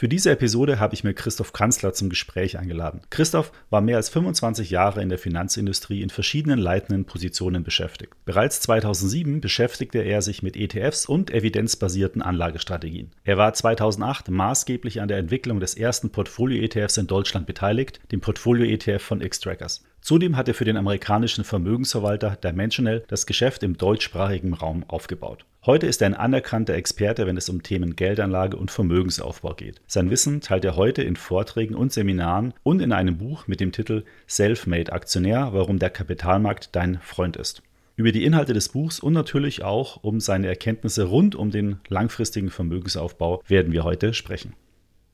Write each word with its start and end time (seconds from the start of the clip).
Für 0.00 0.08
diese 0.08 0.30
Episode 0.30 0.80
habe 0.80 0.94
ich 0.94 1.04
mir 1.04 1.12
Christoph 1.12 1.52
Kanzler 1.52 1.92
zum 1.92 2.08
Gespräch 2.08 2.56
eingeladen. 2.56 3.02
Christoph 3.10 3.52
war 3.68 3.82
mehr 3.82 3.98
als 3.98 4.08
25 4.08 4.70
Jahre 4.70 5.02
in 5.02 5.10
der 5.10 5.18
Finanzindustrie 5.18 6.00
in 6.00 6.08
verschiedenen 6.08 6.58
leitenden 6.58 7.04
Positionen 7.04 7.64
beschäftigt. 7.64 8.14
Bereits 8.24 8.62
2007 8.62 9.42
beschäftigte 9.42 9.98
er 9.98 10.22
sich 10.22 10.42
mit 10.42 10.56
ETFs 10.56 11.04
und 11.04 11.30
evidenzbasierten 11.30 12.22
Anlagestrategien. 12.22 13.10
Er 13.24 13.36
war 13.36 13.52
2008 13.52 14.30
maßgeblich 14.30 15.02
an 15.02 15.08
der 15.08 15.18
Entwicklung 15.18 15.60
des 15.60 15.74
ersten 15.74 16.08
Portfolio-ETFs 16.08 16.96
in 16.96 17.06
Deutschland 17.06 17.46
beteiligt, 17.46 18.00
dem 18.10 18.22
Portfolio-ETF 18.22 19.02
von 19.02 19.20
X-Trackers. 19.20 19.84
Zudem 20.00 20.36
hat 20.36 20.48
er 20.48 20.54
für 20.54 20.64
den 20.64 20.78
amerikanischen 20.78 21.44
Vermögensverwalter 21.44 22.36
Dimensional 22.42 23.04
das 23.08 23.26
Geschäft 23.26 23.62
im 23.62 23.76
deutschsprachigen 23.76 24.54
Raum 24.54 24.84
aufgebaut. 24.88 25.44
Heute 25.66 25.86
ist 25.86 26.00
er 26.00 26.06
ein 26.06 26.14
anerkannter 26.14 26.72
Experte, 26.74 27.26
wenn 27.26 27.36
es 27.36 27.50
um 27.50 27.62
Themen 27.62 27.96
Geldanlage 27.96 28.56
und 28.56 28.70
Vermögensaufbau 28.70 29.52
geht. 29.52 29.82
Sein 29.86 30.10
Wissen 30.10 30.40
teilt 30.40 30.64
er 30.64 30.76
heute 30.76 31.02
in 31.02 31.16
Vorträgen 31.16 31.74
und 31.74 31.92
Seminaren 31.92 32.54
und 32.62 32.80
in 32.80 32.92
einem 32.92 33.18
Buch 33.18 33.46
mit 33.46 33.60
dem 33.60 33.72
Titel 33.72 34.04
Self-Made 34.26 34.90
Aktionär, 34.92 35.50
warum 35.52 35.78
der 35.78 35.90
Kapitalmarkt 35.90 36.74
dein 36.74 36.98
Freund 37.02 37.36
ist. 37.36 37.62
Über 37.96 38.12
die 38.12 38.24
Inhalte 38.24 38.54
des 38.54 38.70
Buchs 38.70 39.00
und 39.00 39.12
natürlich 39.12 39.62
auch 39.62 40.02
um 40.02 40.20
seine 40.20 40.46
Erkenntnisse 40.46 41.04
rund 41.04 41.34
um 41.34 41.50
den 41.50 41.80
langfristigen 41.88 42.48
Vermögensaufbau 42.48 43.42
werden 43.46 43.72
wir 43.72 43.84
heute 43.84 44.14
sprechen. 44.14 44.54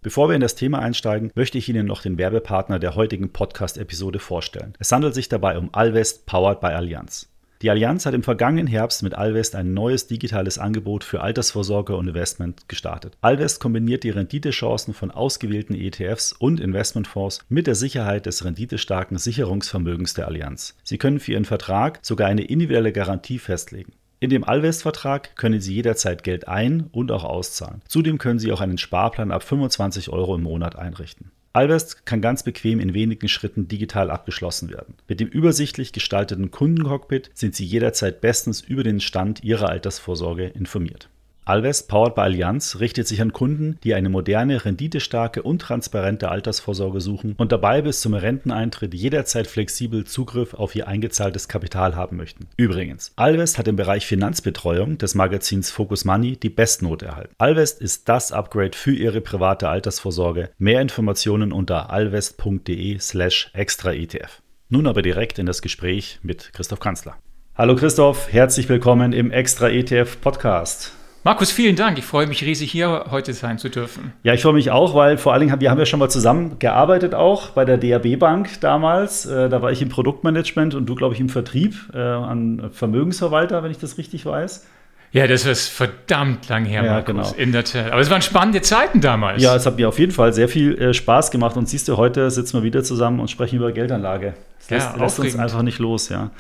Bevor 0.07 0.29
wir 0.29 0.37
in 0.37 0.41
das 0.41 0.55
Thema 0.55 0.79
einsteigen, 0.79 1.33
möchte 1.35 1.59
ich 1.59 1.69
Ihnen 1.69 1.85
noch 1.85 2.01
den 2.01 2.17
Werbepartner 2.17 2.79
der 2.79 2.95
heutigen 2.95 3.33
Podcast-Episode 3.33 4.21
vorstellen. 4.21 4.75
Es 4.79 4.93
handelt 4.93 5.15
sich 5.15 5.29
dabei 5.29 5.59
um 5.59 5.71
Alvest 5.73 6.27
Powered 6.27 6.61
by 6.61 6.69
Allianz. 6.69 7.29
Die 7.61 7.71
Allianz 7.71 8.07
hat 8.07 8.15
im 8.15 8.23
vergangenen 8.23 8.69
Herbst 8.69 9.03
mit 9.03 9.15
Alvest 9.17 9.57
ein 9.57 9.75
neues 9.75 10.07
digitales 10.07 10.61
Angebot 10.61 11.03
für 11.03 11.23
Altersvorsorge 11.23 11.97
und 11.97 12.07
Investment 12.07 12.69
gestartet. 12.69 13.19
Alvest 13.21 13.59
kombiniert 13.59 14.05
die 14.05 14.11
Renditechancen 14.11 14.95
von 14.95 15.11
ausgewählten 15.11 15.75
ETFs 15.75 16.33
und 16.33 16.61
Investmentfonds 16.61 17.41
mit 17.49 17.67
der 17.67 17.75
Sicherheit 17.75 18.27
des 18.27 18.45
renditestarken 18.45 19.19
Sicherungsvermögens 19.19 20.15
der 20.15 20.29
Allianz. 20.29 20.77
Sie 20.85 20.99
können 20.99 21.19
für 21.19 21.33
Ihren 21.33 21.45
Vertrag 21.45 21.99
sogar 22.03 22.29
eine 22.29 22.45
individuelle 22.45 22.93
Garantie 22.93 23.41
festlegen. 23.41 23.95
In 24.27 24.31
dem 24.31 24.43
Alvest-Vertrag 24.43 25.37
können 25.37 25.61
Sie 25.61 25.73
jederzeit 25.73 26.25
Geld 26.25 26.49
ein- 26.49 26.89
und 26.91 27.13
auch 27.13 27.23
auszahlen. 27.23 27.81
Zudem 27.87 28.19
können 28.19 28.41
Sie 28.41 28.51
auch 28.51 28.61
einen 28.61 28.77
Sparplan 28.77 29.31
ab 29.31 29.45
25 29.45 30.09
Euro 30.09 30.35
im 30.35 30.43
Monat 30.43 30.75
einrichten. 30.75 31.31
Alvest 31.53 32.07
kann 32.07 32.21
ganz 32.21 32.43
bequem 32.43 32.81
in 32.81 32.93
wenigen 32.93 33.29
Schritten 33.29 33.69
digital 33.69 34.11
abgeschlossen 34.11 34.69
werden. 34.69 34.97
Mit 35.07 35.21
dem 35.21 35.29
übersichtlich 35.29 35.93
gestalteten 35.93 36.51
Kundencockpit 36.51 37.31
sind 37.35 37.55
Sie 37.55 37.65
jederzeit 37.65 38.21
bestens 38.21 38.63
über 38.63 38.83
den 38.83 38.99
Stand 38.99 39.45
Ihrer 39.45 39.69
Altersvorsorge 39.69 40.47
informiert. 40.49 41.09
Alvest 41.49 41.87
Powered 41.87 42.17
by 42.17 42.23
Allianz 42.23 42.81
richtet 42.81 43.07
sich 43.07 43.23
an 43.23 43.33
Kunden, 43.33 43.79
die 43.85 43.95
eine 43.95 44.09
moderne, 44.09 44.65
renditestarke 44.65 45.45
und 45.45 45.61
transparente 45.63 46.29
Altersvorsorge 46.29 47.01
suchen 47.01 47.37
und 47.39 47.53
dabei 47.53 47.83
bis 47.83 48.01
zum 48.01 48.15
Renteneintritt 48.15 48.93
jederzeit 48.95 49.47
flexibel 49.47 50.05
Zugriff 50.05 50.55
auf 50.55 50.75
ihr 50.75 50.89
eingezahltes 50.89 51.47
Kapital 51.47 51.95
haben 51.95 52.17
möchten. 52.17 52.49
Übrigens, 52.57 53.13
Alvest 53.15 53.59
hat 53.59 53.69
im 53.69 53.77
Bereich 53.77 54.07
Finanzbetreuung 54.07 54.99
des 54.99 55.15
Magazins 55.15 55.71
Focus 55.71 56.05
Money 56.05 56.37
die 56.37 56.51
Bestnote 56.51 57.07
erhalten. 57.07 57.33
Alvest 57.39 57.81
ist 57.81 58.09
das 58.09 58.33
Upgrade 58.33 58.77
für 58.77 58.93
Ihre 58.93 59.21
private 59.21 59.69
Altersvorsorge. 59.69 60.51
Mehr 60.59 60.81
Informationen 60.81 61.53
unter 61.53 61.91
alvest.de/slash 61.91 63.51
extra 63.53 63.93
ETF. 63.93 64.43
Nun 64.69 64.89
aber 64.89 65.03
direkt 65.03 65.39
in 65.39 65.47
das 65.47 65.63
Gespräch 65.63 66.19
mit 66.25 66.53
Christoph 66.55 66.81
Kanzler. 66.81 67.17
Hallo 67.55 67.77
Christoph, 67.77 68.33
herzlich 68.33 68.69
willkommen 68.69 69.13
im 69.13 69.31
Extra 69.31 69.69
ETF 69.69 70.21
Podcast. 70.21 70.93
Markus, 71.27 71.51
vielen 71.51 71.75
Dank. 71.75 71.99
Ich 71.99 72.05
freue 72.05 72.29
mich 72.29 72.45
riesig, 72.45 72.71
hier 72.71 73.07
heute 73.11 73.33
sein 73.33 73.59
zu 73.59 73.69
dürfen. 73.69 74.13
Ja, 74.23 74.33
ich 74.33 74.43
freue 74.43 74.53
mich 74.53 74.71
auch, 74.71 74.95
weil 74.95 75.19
vor 75.19 75.33
allen 75.33 75.41
Dingen, 75.41 75.61
wir 75.61 75.73
haben 75.73 75.79
ja 75.81 75.85
schon 75.85 75.99
mal 75.99 76.09
zusammen 76.09 76.61
gearbeitet 76.61 77.17
auch 77.17 77.51
bei 77.51 77.65
der 77.65 77.79
DAB 77.79 78.17
Bank 78.17 78.61
damals. 78.61 79.27
Äh, 79.27 79.49
da 79.49 79.61
war 79.61 79.73
ich 79.73 79.83
im 79.83 79.89
Produktmanagement 79.89 80.77
und 80.77 80.87
du, 80.87 80.95
glaube 80.95 81.15
ich, 81.15 81.21
im 81.21 81.29
Vertrieb 81.29 81.75
äh, 81.93 81.99
an 81.99 82.71
Vermögensverwalter, 82.71 83.65
wenn 83.65 83.73
ich 83.73 83.79
das 83.79 83.99
richtig 83.99 84.25
weiß. 84.25 84.67
Ja, 85.11 85.27
das 85.27 85.45
ist 85.47 85.67
verdammt 85.67 86.49
lang 86.49 86.65
her, 86.65 86.85
ja, 86.85 86.93
Markus, 86.93 87.33
genau. 87.33 87.43
in 87.43 87.51
der 87.51 87.65
Tat. 87.65 87.91
Aber 87.91 88.01
es 88.01 88.09
waren 88.09 88.23
spannende 88.23 88.61
Zeiten 88.61 89.01
damals. 89.01 89.43
Ja, 89.43 89.57
es 89.57 89.67
hat 89.67 89.79
mir 89.79 89.89
auf 89.89 89.99
jeden 89.99 90.13
Fall 90.13 90.33
sehr 90.33 90.49
viel 90.49 90.81
äh, 90.81 90.95
Spaß 90.95 91.33
gemacht. 91.33 91.57
Und 91.57 91.69
siehst 91.69 91.89
du, 91.89 91.97
heute 91.97 92.31
sitzen 92.31 92.59
wir 92.59 92.63
wieder 92.63 92.85
zusammen 92.85 93.19
und 93.19 93.33
sprechen 93.33 93.57
über 93.57 93.73
Geldanlage. 93.73 94.35
Das 94.61 94.71
lässt, 94.71 94.87
Ja, 94.87 94.93
lässt 94.93 95.19
uns 95.19 95.27
aufregend. 95.27 95.41
einfach 95.41 95.63
nicht 95.63 95.81
los, 95.81 96.09
ja. 96.09 96.31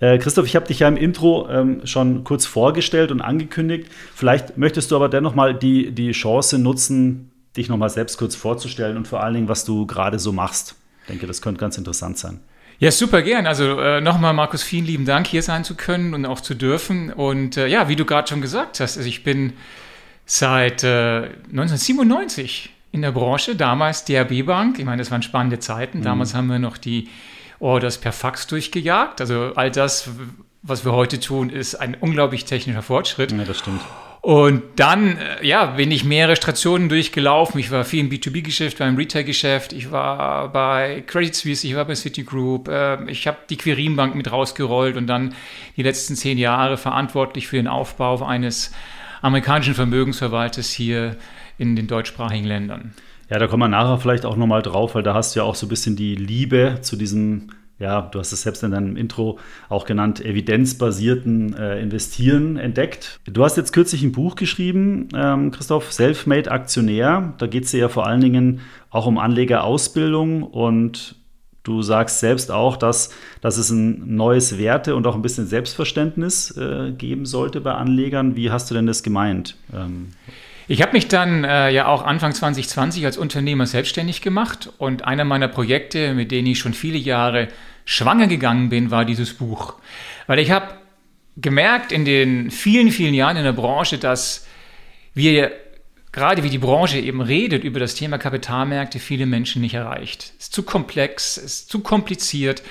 Äh, 0.00 0.18
Christoph, 0.18 0.46
ich 0.46 0.56
habe 0.56 0.66
dich 0.66 0.80
ja 0.80 0.88
im 0.88 0.96
Intro 0.96 1.48
ähm, 1.48 1.86
schon 1.86 2.24
kurz 2.24 2.46
vorgestellt 2.46 3.10
und 3.10 3.20
angekündigt. 3.20 3.90
Vielleicht 4.14 4.58
möchtest 4.58 4.90
du 4.90 4.96
aber 4.96 5.08
dennoch 5.08 5.34
mal 5.34 5.54
die, 5.54 5.92
die 5.92 6.12
Chance 6.12 6.58
nutzen, 6.58 7.30
dich 7.56 7.68
noch 7.68 7.76
mal 7.76 7.88
selbst 7.88 8.18
kurz 8.18 8.34
vorzustellen 8.34 8.96
und 8.96 9.06
vor 9.06 9.22
allen 9.22 9.34
Dingen, 9.34 9.48
was 9.48 9.64
du 9.64 9.86
gerade 9.86 10.18
so 10.18 10.32
machst. 10.32 10.74
Ich 11.02 11.08
denke, 11.08 11.26
das 11.26 11.42
könnte 11.42 11.60
ganz 11.60 11.78
interessant 11.78 12.18
sein. 12.18 12.40
Ja, 12.80 12.90
super 12.90 13.22
gern. 13.22 13.46
Also 13.46 13.78
äh, 13.78 14.00
nochmal, 14.00 14.34
Markus, 14.34 14.62
vielen 14.62 14.84
lieben 14.84 15.04
Dank, 15.04 15.26
hier 15.26 15.42
sein 15.42 15.62
zu 15.64 15.76
können 15.76 16.12
und 16.12 16.26
auch 16.26 16.40
zu 16.40 16.54
dürfen. 16.54 17.12
Und 17.12 17.56
äh, 17.56 17.68
ja, 17.68 17.88
wie 17.88 17.96
du 17.96 18.04
gerade 18.04 18.26
schon 18.28 18.40
gesagt 18.40 18.80
hast, 18.80 18.96
also 18.96 19.08
ich 19.08 19.22
bin 19.22 19.52
seit 20.26 20.82
äh, 20.82 21.28
1997 21.50 22.70
in 22.90 23.02
der 23.02 23.12
Branche, 23.12 23.54
damals 23.54 24.04
DRB 24.04 24.44
Bank. 24.44 24.78
Ich 24.78 24.84
meine, 24.84 24.98
das 25.02 25.10
waren 25.10 25.22
spannende 25.22 25.58
Zeiten. 25.58 26.02
Damals 26.02 26.34
haben 26.34 26.48
wir 26.48 26.58
noch 26.58 26.76
die 26.76 27.08
Orders 27.64 27.98
per 27.98 28.12
Fax 28.12 28.46
durchgejagt. 28.46 29.20
Also 29.22 29.52
all 29.54 29.70
das, 29.70 30.10
was 30.62 30.84
wir 30.84 30.92
heute 30.92 31.18
tun, 31.18 31.48
ist 31.48 31.74
ein 31.74 31.96
unglaublich 31.98 32.44
technischer 32.44 32.82
Fortschritt. 32.82 33.32
Ja, 33.32 33.44
das 33.44 33.58
stimmt. 33.58 33.80
Und 34.20 34.62
dann, 34.76 35.18
äh, 35.18 35.46
ja, 35.46 35.66
bin 35.66 35.90
ich 35.90 36.04
mehrere 36.04 36.36
Stationen 36.36 36.88
durchgelaufen. 36.88 37.60
Ich 37.60 37.70
war 37.70 37.84
viel 37.84 38.00
im 38.00 38.10
B2B-Geschäft, 38.10 38.80
war 38.80 38.88
im 38.88 38.96
Retail-Geschäft. 38.96 39.72
Ich 39.72 39.90
war 39.90 40.48
bei 40.50 41.04
Credit 41.06 41.34
Suisse, 41.34 41.66
ich 41.66 41.74
war 41.74 41.84
bei 41.84 41.94
Citigroup. 41.94 42.68
Äh, 42.68 43.10
Ich 43.10 43.26
habe 43.26 43.38
die 43.48 43.56
Quirinbank 43.56 44.14
mit 44.14 44.30
rausgerollt 44.30 44.96
und 44.96 45.06
dann 45.06 45.34
die 45.76 45.82
letzten 45.82 46.16
zehn 46.16 46.38
Jahre 46.38 46.76
verantwortlich 46.76 47.48
für 47.48 47.56
den 47.56 47.68
Aufbau 47.68 48.24
eines 48.24 48.72
amerikanischen 49.20 49.74
Vermögensverwalters 49.74 50.70
hier 50.70 51.16
in 51.58 51.76
den 51.76 51.86
deutschsprachigen 51.86 52.46
Ländern. 52.46 52.94
Ja, 53.30 53.38
da 53.38 53.46
kommen 53.46 53.62
wir 53.62 53.68
nachher 53.68 53.98
vielleicht 53.98 54.26
auch 54.26 54.36
nochmal 54.36 54.62
drauf, 54.62 54.94
weil 54.94 55.02
da 55.02 55.14
hast 55.14 55.34
du 55.34 55.40
ja 55.40 55.44
auch 55.44 55.54
so 55.54 55.66
ein 55.66 55.70
bisschen 55.70 55.96
die 55.96 56.14
Liebe 56.14 56.78
zu 56.82 56.96
diesem, 56.96 57.50
ja, 57.78 58.02
du 58.02 58.18
hast 58.18 58.32
es 58.32 58.42
selbst 58.42 58.62
in 58.62 58.72
deinem 58.72 58.96
Intro 58.96 59.38
auch 59.68 59.86
genannt, 59.86 60.24
evidenzbasierten 60.24 61.54
äh, 61.54 61.80
Investieren 61.80 62.56
entdeckt. 62.56 63.20
Du 63.24 63.42
hast 63.42 63.56
jetzt 63.56 63.72
kürzlich 63.72 64.02
ein 64.02 64.12
Buch 64.12 64.36
geschrieben, 64.36 65.08
ähm, 65.14 65.50
Christoph, 65.50 65.92
Selfmade 65.92 66.50
Aktionär. 66.50 67.32
Da 67.38 67.46
geht 67.46 67.64
es 67.64 67.72
ja 67.72 67.88
vor 67.88 68.06
allen 68.06 68.20
Dingen 68.20 68.60
auch 68.90 69.06
um 69.06 69.18
Anlegerausbildung 69.18 70.42
und 70.42 71.16
Du 71.64 71.80
sagst 71.80 72.20
selbst 72.20 72.50
auch, 72.50 72.76
dass, 72.76 73.08
dass 73.40 73.56
es 73.56 73.70
ein 73.70 74.16
neues 74.16 74.58
Werte 74.58 74.94
und 74.94 75.06
auch 75.06 75.14
ein 75.14 75.22
bisschen 75.22 75.46
Selbstverständnis 75.46 76.54
äh, 76.58 76.92
geben 76.92 77.24
sollte 77.24 77.62
bei 77.62 77.72
Anlegern. 77.72 78.36
Wie 78.36 78.50
hast 78.50 78.70
du 78.70 78.74
denn 78.74 78.86
das 78.86 79.02
gemeint? 79.02 79.56
Ähm, 79.72 80.08
Ich 80.66 80.80
habe 80.80 80.92
mich 80.92 81.08
dann 81.08 81.44
äh, 81.44 81.70
ja 81.70 81.86
auch 81.86 82.02
Anfang 82.02 82.32
2020 82.32 83.04
als 83.04 83.18
Unternehmer 83.18 83.66
selbstständig 83.66 84.22
gemacht 84.22 84.70
und 84.78 85.04
einer 85.04 85.24
meiner 85.24 85.48
Projekte, 85.48 86.14
mit 86.14 86.30
denen 86.30 86.48
ich 86.48 86.58
schon 86.58 86.72
viele 86.72 86.96
Jahre 86.96 87.48
schwanger 87.84 88.28
gegangen 88.28 88.70
bin, 88.70 88.90
war 88.90 89.04
dieses 89.04 89.34
Buch. 89.34 89.74
Weil 90.26 90.38
ich 90.38 90.50
habe 90.50 90.74
gemerkt 91.36 91.92
in 91.92 92.06
den 92.06 92.50
vielen, 92.50 92.90
vielen 92.90 93.12
Jahren 93.12 93.36
in 93.36 93.44
der 93.44 93.52
Branche, 93.52 93.98
dass 93.98 94.46
wir 95.12 95.52
gerade 96.12 96.42
wie 96.44 96.50
die 96.50 96.58
Branche 96.58 96.98
eben 96.98 97.20
redet 97.20 97.62
über 97.62 97.80
das 97.80 97.94
Thema 97.94 98.16
Kapitalmärkte, 98.16 98.98
viele 99.00 99.26
Menschen 99.26 99.60
nicht 99.60 99.74
erreicht. 99.74 100.32
Es 100.38 100.46
ist 100.46 100.54
zu 100.54 100.62
komplex, 100.62 101.36
es 101.36 101.44
ist 101.44 101.70
zu 101.70 101.80
kompliziert. 101.80 102.62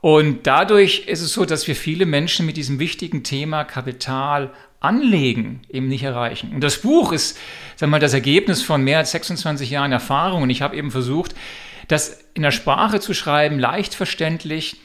Und 0.00 0.46
dadurch 0.46 1.06
ist 1.06 1.20
es 1.20 1.32
so, 1.32 1.44
dass 1.44 1.68
wir 1.68 1.76
viele 1.76 2.06
Menschen 2.06 2.46
mit 2.46 2.56
diesem 2.56 2.78
wichtigen 2.78 3.24
Thema 3.24 3.64
Kapital 3.64 4.52
anlegen 4.80 5.60
eben 5.68 5.88
nicht 5.88 6.04
erreichen. 6.04 6.52
Und 6.54 6.62
das 6.62 6.82
Buch 6.82 7.12
ist, 7.12 7.38
wir 7.78 7.88
mal, 7.88 8.00
das 8.00 8.14
Ergebnis 8.14 8.62
von 8.62 8.82
mehr 8.82 8.98
als 8.98 9.10
26 9.10 9.70
Jahren 9.70 9.92
Erfahrung. 9.92 10.42
Und 10.42 10.50
ich 10.50 10.62
habe 10.62 10.76
eben 10.76 10.90
versucht, 10.90 11.34
das 11.88 12.24
in 12.34 12.42
der 12.42 12.50
Sprache 12.50 13.00
zu 13.00 13.14
schreiben, 13.14 13.58
leicht 13.58 13.94
verständlich, 13.94 14.76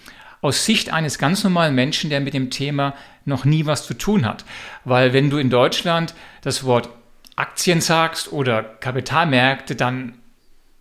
aus 0.42 0.66
Sicht 0.66 0.92
eines 0.92 1.20
ganz 1.20 1.44
normalen 1.44 1.74
Menschen, 1.74 2.10
der 2.10 2.20
mit 2.20 2.34
dem 2.34 2.50
Thema 2.50 2.96
noch 3.24 3.46
nie 3.46 3.66
was 3.66 3.86
zu 3.86 3.94
tun 3.94 4.26
hat. 4.26 4.44
Weil 4.84 5.14
wenn 5.14 5.30
du 5.30 5.38
in 5.38 5.50
Deutschland 5.50 6.14
das 6.42 6.66
Wort 6.66 6.90
Aktien 7.38 7.80
sagst 7.80 8.32
oder 8.32 8.62
Kapitalmärkte, 8.62 9.76
dann 9.76 10.16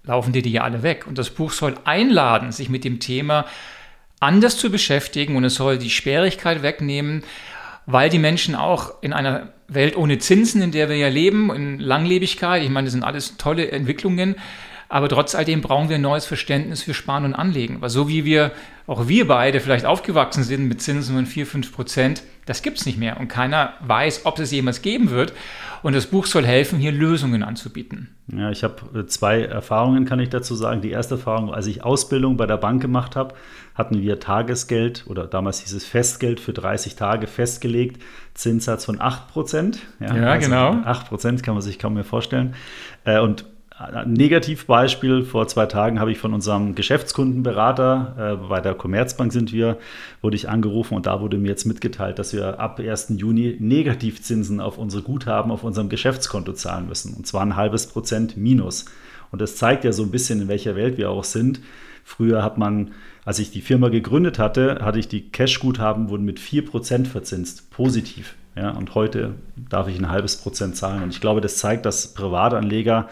laufen 0.03 0.33
dir 0.33 0.43
die 0.43 0.51
ja 0.51 0.65
alle 0.65 0.83
weg. 0.83 1.07
Und 1.07 1.17
das 1.17 1.31
Buch 1.31 1.53
soll 1.53 1.77
einladen, 1.85 2.51
sich 2.51 2.69
mit 2.69 2.83
dem 2.83 2.99
Thema 2.99 3.47
anders 4.19 4.57
zu 4.57 4.71
beschäftigen 4.71 5.37
und 5.37 5.45
es 5.45 5.57
soll 5.57 5.79
die 5.79 5.91
Schwierigkeit 5.91 6.63
wegnehmen, 6.63 7.25
weil 7.87 8.11
die 8.11 8.19
Menschen 8.19 8.55
auch 8.55 9.03
in 9.03 9.13
einer 9.13 9.49
Welt 9.69 9.97
ohne 9.97 10.19
Zinsen, 10.19 10.63
in 10.63 10.73
der 10.73 10.89
wir 10.89 10.97
ja 10.97 11.09
leben, 11.09 11.53
in 11.55 11.79
Langlebigkeit, 11.79 12.63
ich 12.63 12.71
meine, 12.71 12.87
das 12.87 12.93
sind 12.93 13.05
alles 13.05 13.37
tolle 13.37 13.71
Entwicklungen, 13.71 14.37
aber 14.89 15.09
trotz 15.09 15.35
alledem 15.35 15.63
brauchen 15.63 15.89
wir 15.89 15.97
ein 15.97 16.03
neues 16.03 16.27
Verständnis 16.27 16.83
für 16.83 16.93
Sparen 16.93 17.25
und 17.25 17.35
Anlegen. 17.35 17.81
Weil 17.81 17.89
so 17.89 18.09
wie 18.11 18.27
wir, 18.27 18.53
auch 18.87 19.09
wir 19.09 19.27
beide 19.27 19.61
vielleicht 19.61 19.87
aufgewachsen 19.87 20.45
sind 20.45 20.69
mit 20.69 20.83
Zinsen 20.83 21.17
von 21.17 21.25
4, 21.25 21.47
5 21.47 21.73
Prozent, 21.73 22.23
das 22.45 22.61
gibt 22.61 22.79
es 22.79 22.85
nicht 22.85 22.99
mehr. 22.99 23.19
Und 23.19 23.29
keiner 23.29 23.73
weiß, 23.81 24.27
ob 24.27 24.39
es 24.39 24.51
jemals 24.51 24.83
geben 24.83 25.09
wird. 25.09 25.33
Und 25.83 25.95
das 25.95 26.07
Buch 26.07 26.27
soll 26.27 26.47
helfen, 26.47 26.79
hier 26.79 26.93
Lösungen 26.93 27.43
anzubieten. 27.43 28.09
Ja, 28.29 28.51
ich 28.51 28.63
habe 28.63 29.01
äh, 29.01 29.07
zwei 29.07 29.43
Erfahrungen, 29.43 30.05
kann 30.05 30.21
ich 30.21 30.29
dazu 30.29 30.55
sagen. 30.55 30.81
Die 30.81 30.91
erste 30.91 31.17
Erfahrung, 31.17 31.53
als 31.53 31.67
ich 31.67 31.83
Ausbildung 31.85 32.37
bei 32.37 32.47
der 32.47 32.57
Bank 32.57 32.81
gemacht 32.81 33.17
habe, 33.17 33.35
hatten 33.75 34.01
wir 34.01 34.21
Tagesgeld 34.21 35.05
oder 35.09 35.27
damals 35.27 35.65
dieses 35.65 35.85
Festgeld 35.85 36.41
für 36.41 36.53
30 36.53 36.95
Tage 36.95 37.27
festgelegt, 37.27 38.01
Zinssatz 38.35 38.85
von 38.85 39.01
8 39.01 39.29
Prozent. 39.29 39.81
Ja, 39.99 40.15
ja 40.15 40.31
also 40.31 40.49
genau. 40.49 40.73
8 40.85 41.09
Prozent 41.09 41.43
kann 41.43 41.55
man 41.55 41.63
sich 41.63 41.79
kaum 41.79 41.95
mehr 41.95 42.05
vorstellen. 42.05 42.55
Äh, 43.05 43.21
und 43.21 43.45
ein 43.83 44.13
Negativbeispiel, 44.13 45.25
vor 45.25 45.49
zwei 45.49 45.67
Tagen 45.67 46.01
habe 46.01 46.13
ich 46.13 46.19
von 46.19 46.35
unserem 46.35 46.75
Geschäftskundenberater, 46.75 48.39
äh, 48.43 48.49
bei 48.49 48.61
der 48.61 48.75
Commerzbank 48.75 49.33
sind 49.33 49.53
wir, 49.53 49.79
wurde 50.21 50.37
ich 50.37 50.49
angerufen 50.49 50.95
und 50.95 51.07
da 51.07 51.21
wurde 51.21 51.39
mir 51.39 51.49
jetzt 51.49 51.65
mitgeteilt, 51.65 52.19
dass 52.19 52.33
wir 52.33 52.61
ab 52.61 52.79
1. 52.79 53.15
Juni 53.17 53.57
Negativzinsen 53.59 54.61
auf 54.61 54.79
unsere 54.79 55.03
Guthaben 55.03 55.51
auf 55.51 55.65
unserem 55.65 55.89
Geschäftskonto 55.89 56.53
zahlen 56.53 56.87
müssen. 56.87 57.15
Und 57.15 57.27
zwar 57.27 57.43
ein 57.43 57.57
halbes 57.57 57.87
Prozent 57.87 58.37
minus. 58.37 58.85
Und 59.31 59.41
das 59.41 59.57
zeigt 59.57 59.85
ja 59.85 59.93
so 59.93 60.03
ein 60.03 60.11
bisschen, 60.11 60.43
in 60.43 60.49
welcher 60.49 60.77
Welt 60.77 60.99
wir 60.99 61.11
auch 61.11 61.25
sind. 61.25 61.61
Früher 62.05 62.43
hat 62.43 62.59
man, 62.59 62.93
als 63.25 63.39
ich 63.39 63.51
die 63.51 63.61
Firma 63.61 63.89
gegründet 63.89 64.39
hatte, 64.39 64.81
hatte 64.83 64.99
ich 64.99 65.09
die 65.09 65.31
Cash-Guthaben 65.31 66.09
wurden 66.09 66.25
mit 66.25 66.39
4% 66.39 67.07
verzinst, 67.07 67.71
positiv. 67.71 68.35
Ja, 68.55 68.71
und 68.71 68.95
heute 68.95 69.35
darf 69.57 69.89
ich 69.89 69.99
ein 69.99 70.11
halbes 70.11 70.37
Prozent 70.37 70.77
zahlen. 70.77 71.03
Und 71.03 71.15
ich 71.15 71.23
glaube, 71.23 71.41
das 71.41 71.57
zeigt, 71.57 71.87
dass 71.87 72.13
Privatanleger 72.13 73.09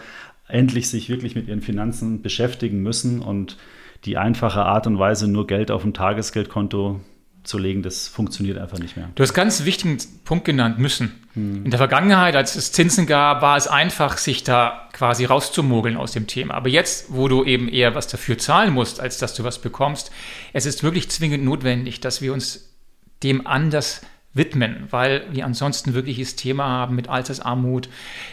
endlich 0.51 0.89
sich 0.89 1.09
wirklich 1.09 1.35
mit 1.35 1.47
ihren 1.47 1.61
Finanzen 1.61 2.21
beschäftigen 2.21 2.81
müssen 2.81 3.21
und 3.21 3.57
die 4.05 4.17
einfache 4.17 4.63
Art 4.63 4.87
und 4.87 4.97
Weise, 4.97 5.27
nur 5.27 5.47
Geld 5.47 5.71
auf 5.71 5.83
ein 5.83 5.93
Tagesgeldkonto 5.93 7.01
zu 7.43 7.57
legen, 7.57 7.81
das 7.81 8.07
funktioniert 8.07 8.57
einfach 8.57 8.79
nicht 8.79 8.97
mehr. 8.97 9.09
Du 9.15 9.23
hast 9.23 9.33
ganz 9.33 9.59
einen 9.59 9.65
wichtigen 9.65 9.97
Punkt 10.25 10.45
genannt, 10.45 10.77
müssen. 10.77 11.11
Hm. 11.33 11.65
In 11.65 11.71
der 11.71 11.79
Vergangenheit, 11.79 12.35
als 12.35 12.55
es 12.55 12.71
Zinsen 12.71 13.07
gab, 13.07 13.41
war 13.41 13.57
es 13.57 13.67
einfach, 13.67 14.17
sich 14.17 14.43
da 14.43 14.89
quasi 14.93 15.25
rauszumogeln 15.25 15.97
aus 15.97 16.11
dem 16.11 16.27
Thema. 16.27 16.53
Aber 16.53 16.69
jetzt, 16.69 17.13
wo 17.13 17.27
du 17.27 17.43
eben 17.43 17.67
eher 17.67 17.95
was 17.95 18.07
dafür 18.07 18.37
zahlen 18.37 18.73
musst, 18.73 18.99
als 18.99 19.17
dass 19.17 19.33
du 19.33 19.43
was 19.43 19.59
bekommst, 19.59 20.11
es 20.53 20.65
ist 20.65 20.83
wirklich 20.83 21.09
zwingend 21.09 21.43
notwendig, 21.43 21.99
dass 21.99 22.21
wir 22.21 22.33
uns 22.33 22.75
dem 23.23 23.47
anders 23.47 24.01
widmen, 24.33 24.87
weil 24.89 25.23
wir 25.31 25.45
ansonsten 25.45 25.93
wirkliches 25.93 26.37
Thema 26.37 26.65
haben 26.65 26.95
mit 26.95 27.09
Altersarmut 27.09 27.89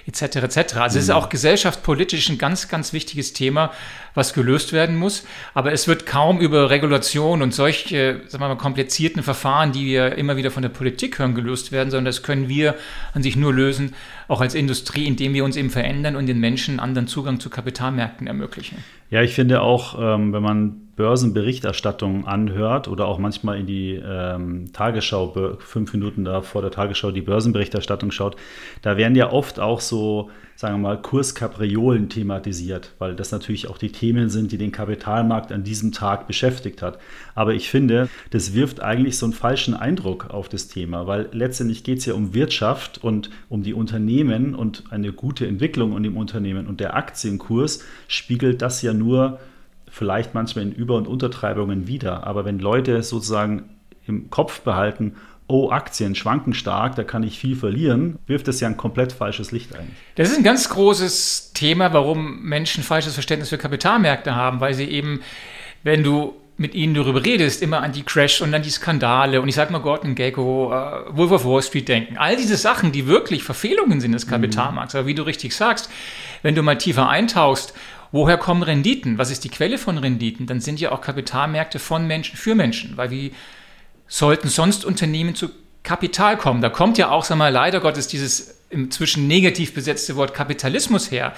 etc. 0.07 0.37
etc. 0.37 0.57
Also 0.57 0.77
mhm. 0.77 0.85
es 0.87 0.95
ist 0.97 1.09
mhm. 1.09 1.15
auch 1.15 1.29
gesellschaftspolitisch 1.29 2.29
ein 2.29 2.39
ganz, 2.39 2.69
ganz 2.69 2.93
wichtiges 2.93 3.33
Thema, 3.33 3.73
was 4.15 4.33
gelöst 4.33 4.73
werden 4.73 4.97
muss. 4.97 5.25
Aber 5.55 5.73
es 5.73 5.89
wird 5.89 6.07
kaum 6.07 6.41
über 6.41 6.71
Regulation 6.71 7.43
und 7.43 7.53
solche 7.53 8.23
sagen 8.29 8.45
wir 8.45 8.49
mal, 8.49 8.57
komplizierten 8.57 9.25
Verfahren, 9.25 9.73
die 9.73 9.87
wir 9.87 10.17
immer 10.17 10.37
wieder 10.37 10.53
von 10.53 10.63
der 10.63 10.69
Politik 10.69 11.19
hören, 11.19 11.35
gelöst 11.35 11.73
werden, 11.73 11.91
sondern 11.91 12.07
das 12.07 12.23
können 12.23 12.49
wir 12.49 12.77
an 13.13 13.25
sich 13.25 13.35
nur 13.35 13.53
lösen, 13.53 13.95
auch 14.29 14.41
als 14.41 14.55
Industrie, 14.55 15.07
indem 15.07 15.35
wir 15.35 15.45
uns 15.45 15.57
eben 15.57 15.71
verändern 15.71 16.15
und 16.15 16.27
den 16.27 16.39
Menschen 16.39 16.79
anderen 16.79 17.09
Zugang 17.09 17.41
zu 17.41 17.51
Kapitalmärkten 17.51 18.29
ermöglichen. 18.29 18.85
Ja, 19.11 19.23
ich 19.23 19.35
finde 19.35 19.63
auch, 19.63 19.97
ähm, 19.99 20.33
wenn 20.33 20.43
man 20.43 20.89
Börsenberichterstattung 20.97 22.27
anhört 22.27 22.89
oder 22.89 23.07
auch 23.07 23.19
manchmal 23.19 23.59
in 23.59 23.67
die 23.67 23.95
ähm, 23.95 24.71
Tagesschau, 24.73 25.57
fünf 25.61 25.93
Minuten 25.95 26.25
da 26.25 26.43
vor 26.43 26.61
der 26.61 26.71
Tagesschau 26.71 27.11
die 27.11 27.23
Börsenberichterstattung 27.23 28.11
schaut, 28.11 28.37
da 28.83 28.97
werden 28.97 29.15
ja 29.15 29.33
oft 29.33 29.61
auch 29.61 29.81
so, 29.81 30.31
sagen 30.59 30.75
wir 30.75 30.89
mal, 30.89 31.01
Kurskapriolen 31.01 32.09
thematisiert, 32.09 32.91
weil 32.99 33.15
das 33.15 33.31
natürlich 33.31 33.69
auch 33.69 33.79
die 33.79 33.93
Themen 33.93 34.29
sind, 34.29 34.51
die 34.51 34.59
den 34.59 34.73
Kapitalmarkt 34.73 35.53
an 35.53 35.63
diesem 35.63 35.93
Tag 35.93 36.27
beschäftigt 36.27 36.83
hat. 36.83 36.99
Aber 37.37 37.55
ich 37.55 37.71
finde, 37.71 38.09
das 38.31 38.55
wirft 38.55 38.83
eigentlich 38.83 39.19
so 39.19 39.27
einen 39.27 39.35
falschen 39.35 39.75
Eindruck 39.75 40.31
auf 40.31 40.49
das 40.49 40.67
Thema, 40.67 41.07
weil 41.07 41.29
letztendlich 41.31 41.85
geht 41.85 41.99
es 41.99 42.07
ja 42.07 42.15
um 42.15 42.35
Wirtschaft 42.35 42.99
und 42.99 43.31
um 43.49 43.63
die 43.63 43.73
Unternehmen 43.73 44.57
und 44.57 44.83
eine 44.91 45.13
gute 45.13 45.47
Entwicklung 45.47 45.97
in 45.97 46.03
dem 46.03 46.17
Unternehmen. 46.17 46.67
Und 46.67 46.81
der 46.81 46.97
Aktienkurs 46.97 47.85
spiegelt 48.09 48.61
das 48.61 48.83
ja 48.83 48.93
nur 48.93 49.39
vielleicht 49.89 50.35
manchmal 50.35 50.65
in 50.65 50.73
Über- 50.73 50.97
und 50.97 51.07
Untertreibungen 51.07 51.87
wieder. 51.87 52.27
Aber 52.27 52.45
wenn 52.45 52.59
Leute 52.59 53.01
sozusagen 53.05 53.63
im 54.09 54.29
Kopf 54.29 54.63
behalten, 54.63 55.15
oh, 55.49 55.71
Aktien 55.71 56.15
schwanken 56.15 56.55
stark, 56.55 56.95
da 56.97 57.05
kann 57.05 57.23
ich 57.23 57.39
viel 57.39 57.57
verlieren, 57.57 58.19
wirft 58.27 58.49
das 58.49 58.61
ja 58.61 58.69
ein 58.69 58.77
komplett 58.77 59.13
falsches 59.13 59.51
Licht 59.51 59.75
ein. 59.75 59.91
Das 60.15 60.31
ist 60.31 60.37
ein 60.37 60.45
ganz 60.45 60.69
großes 60.69 61.53
Thema, 61.55 61.93
warum 61.93 62.43
Menschen 62.43 62.85
falsches 62.85 63.15
Verständnis 63.15 63.49
für 63.49 63.59
Kapitalmärkte 63.59 64.37
haben, 64.37 64.61
weil 64.61 64.75
sie 64.75 64.85
eben, 64.85 65.21
wenn 65.83 66.03
du 66.03 66.35
mit 66.59 66.75
ihnen 66.75 66.95
darüber 66.95 67.25
redest, 67.25 67.63
immer 67.63 67.83
an 67.83 67.93
die 67.93 68.03
Crash 68.03 68.43
und 68.43 68.53
an 68.53 68.63
die 68.63 68.71
Skandale 68.71 69.41
und 69.41 69.49
ich 69.49 69.55
sag 69.55 69.71
mal 69.71 69.79
Gordon 69.79 70.15
Gecko, 70.15 70.73
uh, 70.73 71.17
Wolf 71.17 71.31
of 71.31 71.45
Wall 71.45 71.63
Street 71.63 71.89
denken. 71.89 72.19
All 72.19 72.37
diese 72.37 72.57
Sachen, 72.57 72.91
die 72.91 73.07
wirklich 73.07 73.45
Verfehlungen 73.45 74.01
sind 74.01 74.13
des 74.13 74.27
mhm. 74.27 74.31
Kapitalmarkts. 74.31 74.95
Mhm. 74.95 74.99
Aber 74.99 75.07
wie 75.07 75.15
du 75.15 75.23
richtig 75.23 75.55
sagst, 75.55 75.89
wenn 76.43 76.57
du 76.57 76.63
mal 76.63 76.77
tiefer 76.77 77.09
eintauchst 77.09 77.75
Woher 78.11 78.39
kommen 78.39 78.63
Renditen? 78.63 79.19
Was 79.19 79.31
ist 79.31 79.45
die 79.45 79.51
Quelle 79.51 79.77
von 79.77 79.99
Renditen? 79.99 80.47
Dann 80.47 80.61
sind 80.61 80.81
ja 80.81 80.93
auch 80.93 81.01
Kapitalmärkte 81.01 81.79
von 81.79 82.07
Menschen 82.07 82.37
für 82.37 82.55
Menschen, 82.55 82.97
weil 82.97 83.11
wie 83.11 83.33
sollten 84.09 84.49
sonst 84.49 84.85
Unternehmen 84.85 85.35
zu 85.35 85.51
Kapital 85.83 86.37
kommen? 86.37 86.61
Da 86.61 86.69
kommt 86.69 86.99
ja 86.99 87.11
auch, 87.11 87.25
sag 87.25 87.39
mal, 87.39 87.53
leider 87.53 87.81
Gottes 87.81 88.09
dieses 88.09 88.59
inzwischen 88.71 89.27
negativ 89.27 89.75
besetzte 89.75 90.17
Wort 90.17 90.35
Kapitalismus 90.35 91.11
her. 91.11 91.35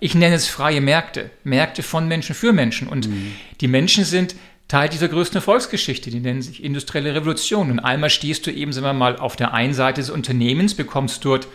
Ich 0.00 0.14
nenne 0.14 0.34
es 0.34 0.48
freie 0.48 0.80
Märkte, 0.80 1.30
Märkte 1.44 1.82
von 1.82 2.06
Menschen 2.06 2.34
für 2.34 2.52
Menschen. 2.52 2.88
Und 2.88 3.08
mhm. 3.08 3.32
die 3.60 3.68
Menschen 3.68 4.04
sind 4.04 4.34
Teil 4.68 4.88
dieser 4.88 5.08
größten 5.08 5.36
Erfolgsgeschichte, 5.36 6.10
die 6.10 6.18
nennen 6.18 6.42
sich 6.42 6.62
industrielle 6.62 7.14
Revolution. 7.14 7.70
Und 7.70 7.78
einmal 7.78 8.10
stehst 8.10 8.46
du 8.46 8.50
eben, 8.50 8.72
sagen 8.72 8.86
wir 8.86 8.92
mal, 8.92 9.16
auf 9.16 9.36
der 9.36 9.54
einen 9.54 9.74
Seite 9.74 10.00
des 10.00 10.10
Unternehmens, 10.10 10.74
bekommst 10.74 11.24
dort 11.24 11.46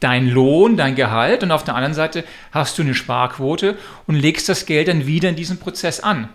dein 0.00 0.28
Lohn, 0.28 0.78
dein 0.78 0.94
Gehalt 0.94 1.42
und 1.42 1.52
auf 1.52 1.64
der 1.64 1.74
anderen 1.74 1.94
Seite 1.94 2.24
hast 2.52 2.78
du 2.78 2.82
eine 2.82 2.94
Sparquote 2.94 3.76
und 4.06 4.16
legst 4.16 4.48
das 4.48 4.64
Geld 4.64 4.88
dann 4.88 5.06
wieder 5.06 5.28
in 5.28 5.36
diesen 5.36 5.58
Prozess 5.58 6.00
an. 6.00 6.30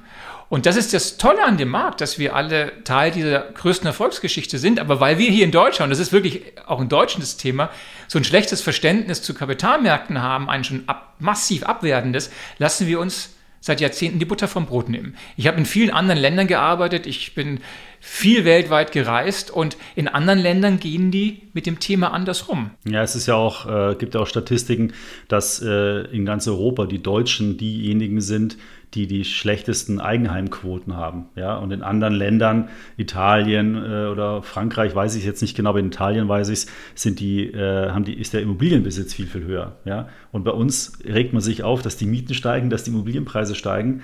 Und 0.49 0.65
das 0.65 0.75
ist 0.75 0.93
das 0.93 1.17
Tolle 1.17 1.43
an 1.43 1.57
dem 1.57 1.69
Markt, 1.69 2.01
dass 2.01 2.19
wir 2.19 2.35
alle 2.35 2.83
Teil 2.83 3.11
dieser 3.11 3.39
größten 3.39 3.87
Erfolgsgeschichte 3.87 4.57
sind. 4.57 4.79
Aber 4.79 4.99
weil 4.99 5.17
wir 5.17 5.29
hier 5.29 5.43
in 5.43 5.51
Deutschland, 5.51 5.91
das 5.91 5.99
ist 5.99 6.11
wirklich 6.11 6.43
auch 6.67 6.79
ein 6.79 6.89
deutsches 6.89 7.37
Thema, 7.37 7.69
so 8.07 8.19
ein 8.19 8.23
schlechtes 8.23 8.61
Verständnis 8.61 9.21
zu 9.21 9.33
Kapitalmärkten 9.33 10.21
haben, 10.21 10.49
ein 10.49 10.63
schon 10.63 10.83
ab, 10.87 11.15
massiv 11.19 11.63
abwertendes, 11.63 12.29
lassen 12.59 12.87
wir 12.87 12.99
uns 12.99 13.31
seit 13.65 13.81
Jahrzehnten 13.81 14.19
die 14.19 14.25
Butter 14.25 14.47
vom 14.47 14.67
Brot 14.67 14.89
nehmen. 14.89 15.15
Ich 15.37 15.47
habe 15.47 15.57
in 15.57 15.65
vielen 15.65 15.89
anderen 15.89 16.21
Ländern 16.21 16.45
gearbeitet, 16.45 17.07
ich 17.07 17.33
bin 17.33 17.61
viel 17.99 18.45
weltweit 18.45 18.91
gereist 18.91 19.49
und 19.49 19.75
in 19.95 20.07
anderen 20.07 20.37
Ländern 20.37 20.79
gehen 20.79 21.09
die 21.09 21.41
mit 21.53 21.65
dem 21.65 21.79
Thema 21.79 22.11
andersrum. 22.11 22.69
Ja, 22.87 23.01
es 23.01 23.15
ist 23.15 23.25
ja 23.25 23.33
auch, 23.33 23.65
äh, 23.65 23.95
gibt 23.95 24.13
ja 24.13 24.21
auch 24.21 24.27
Statistiken, 24.27 24.93
dass 25.27 25.59
äh, 25.63 26.01
in 26.11 26.27
ganz 26.27 26.47
Europa 26.47 26.85
die 26.85 27.01
Deutschen 27.01 27.57
diejenigen 27.57 28.21
sind, 28.21 28.57
die 28.95 29.07
die 29.07 29.25
schlechtesten 29.25 29.99
Eigenheimquoten 29.99 30.95
haben. 30.95 31.25
Ja? 31.35 31.57
Und 31.57 31.71
in 31.71 31.83
anderen 31.83 32.13
Ländern, 32.13 32.69
Italien 32.97 33.75
äh, 33.75 34.07
oder 34.07 34.41
Frankreich, 34.41 34.95
weiß 34.95 35.15
ich 35.15 35.25
jetzt 35.25 35.41
nicht 35.41 35.55
genau, 35.55 35.71
aber 35.71 35.79
in 35.79 35.87
Italien 35.87 36.27
weiß 36.27 36.49
ich 36.49 36.65
es, 36.95 37.15
die, 37.15 37.51
äh, 37.51 38.01
die, 38.01 38.13
ist 38.13 38.33
der 38.33 38.41
Immobilienbesitz 38.41 39.13
viel, 39.13 39.27
viel 39.27 39.43
höher. 39.43 39.75
Ja? 39.83 40.07
Und 40.31 40.45
bei 40.45 40.51
uns 40.51 40.97
regt 41.05 41.33
man 41.33 41.41
sich 41.41 41.63
auf, 41.63 41.81
dass 41.81 41.97
die 41.97 42.05
Mieten 42.05 42.33
steigen, 42.33 42.69
dass 42.69 42.85
die 42.85 42.91
Immobilienpreise 42.91 43.53
steigen. 43.53 44.01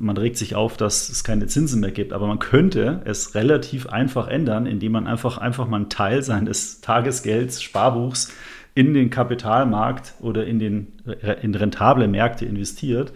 Man 0.00 0.16
regt 0.16 0.36
sich 0.36 0.56
auf, 0.56 0.76
dass 0.76 1.08
es 1.08 1.22
keine 1.24 1.46
Zinsen 1.46 1.80
mehr 1.80 1.92
gibt. 1.92 2.12
Aber 2.12 2.26
man 2.26 2.40
könnte 2.40 3.02
es 3.04 3.34
relativ 3.34 3.86
einfach 3.86 4.26
ändern, 4.26 4.66
indem 4.66 4.92
man 4.92 5.06
einfach, 5.06 5.38
einfach 5.38 5.68
mal 5.68 5.76
einen 5.76 5.90
Teil 5.90 6.22
seines 6.22 6.80
Tagesgelds, 6.80 7.62
Sparbuchs 7.62 8.32
in 8.74 8.94
den 8.94 9.10
Kapitalmarkt 9.10 10.14
oder 10.20 10.44
in, 10.44 10.58
den, 10.58 10.92
in 11.42 11.54
rentable 11.54 12.08
Märkte 12.08 12.44
investiert 12.44 13.12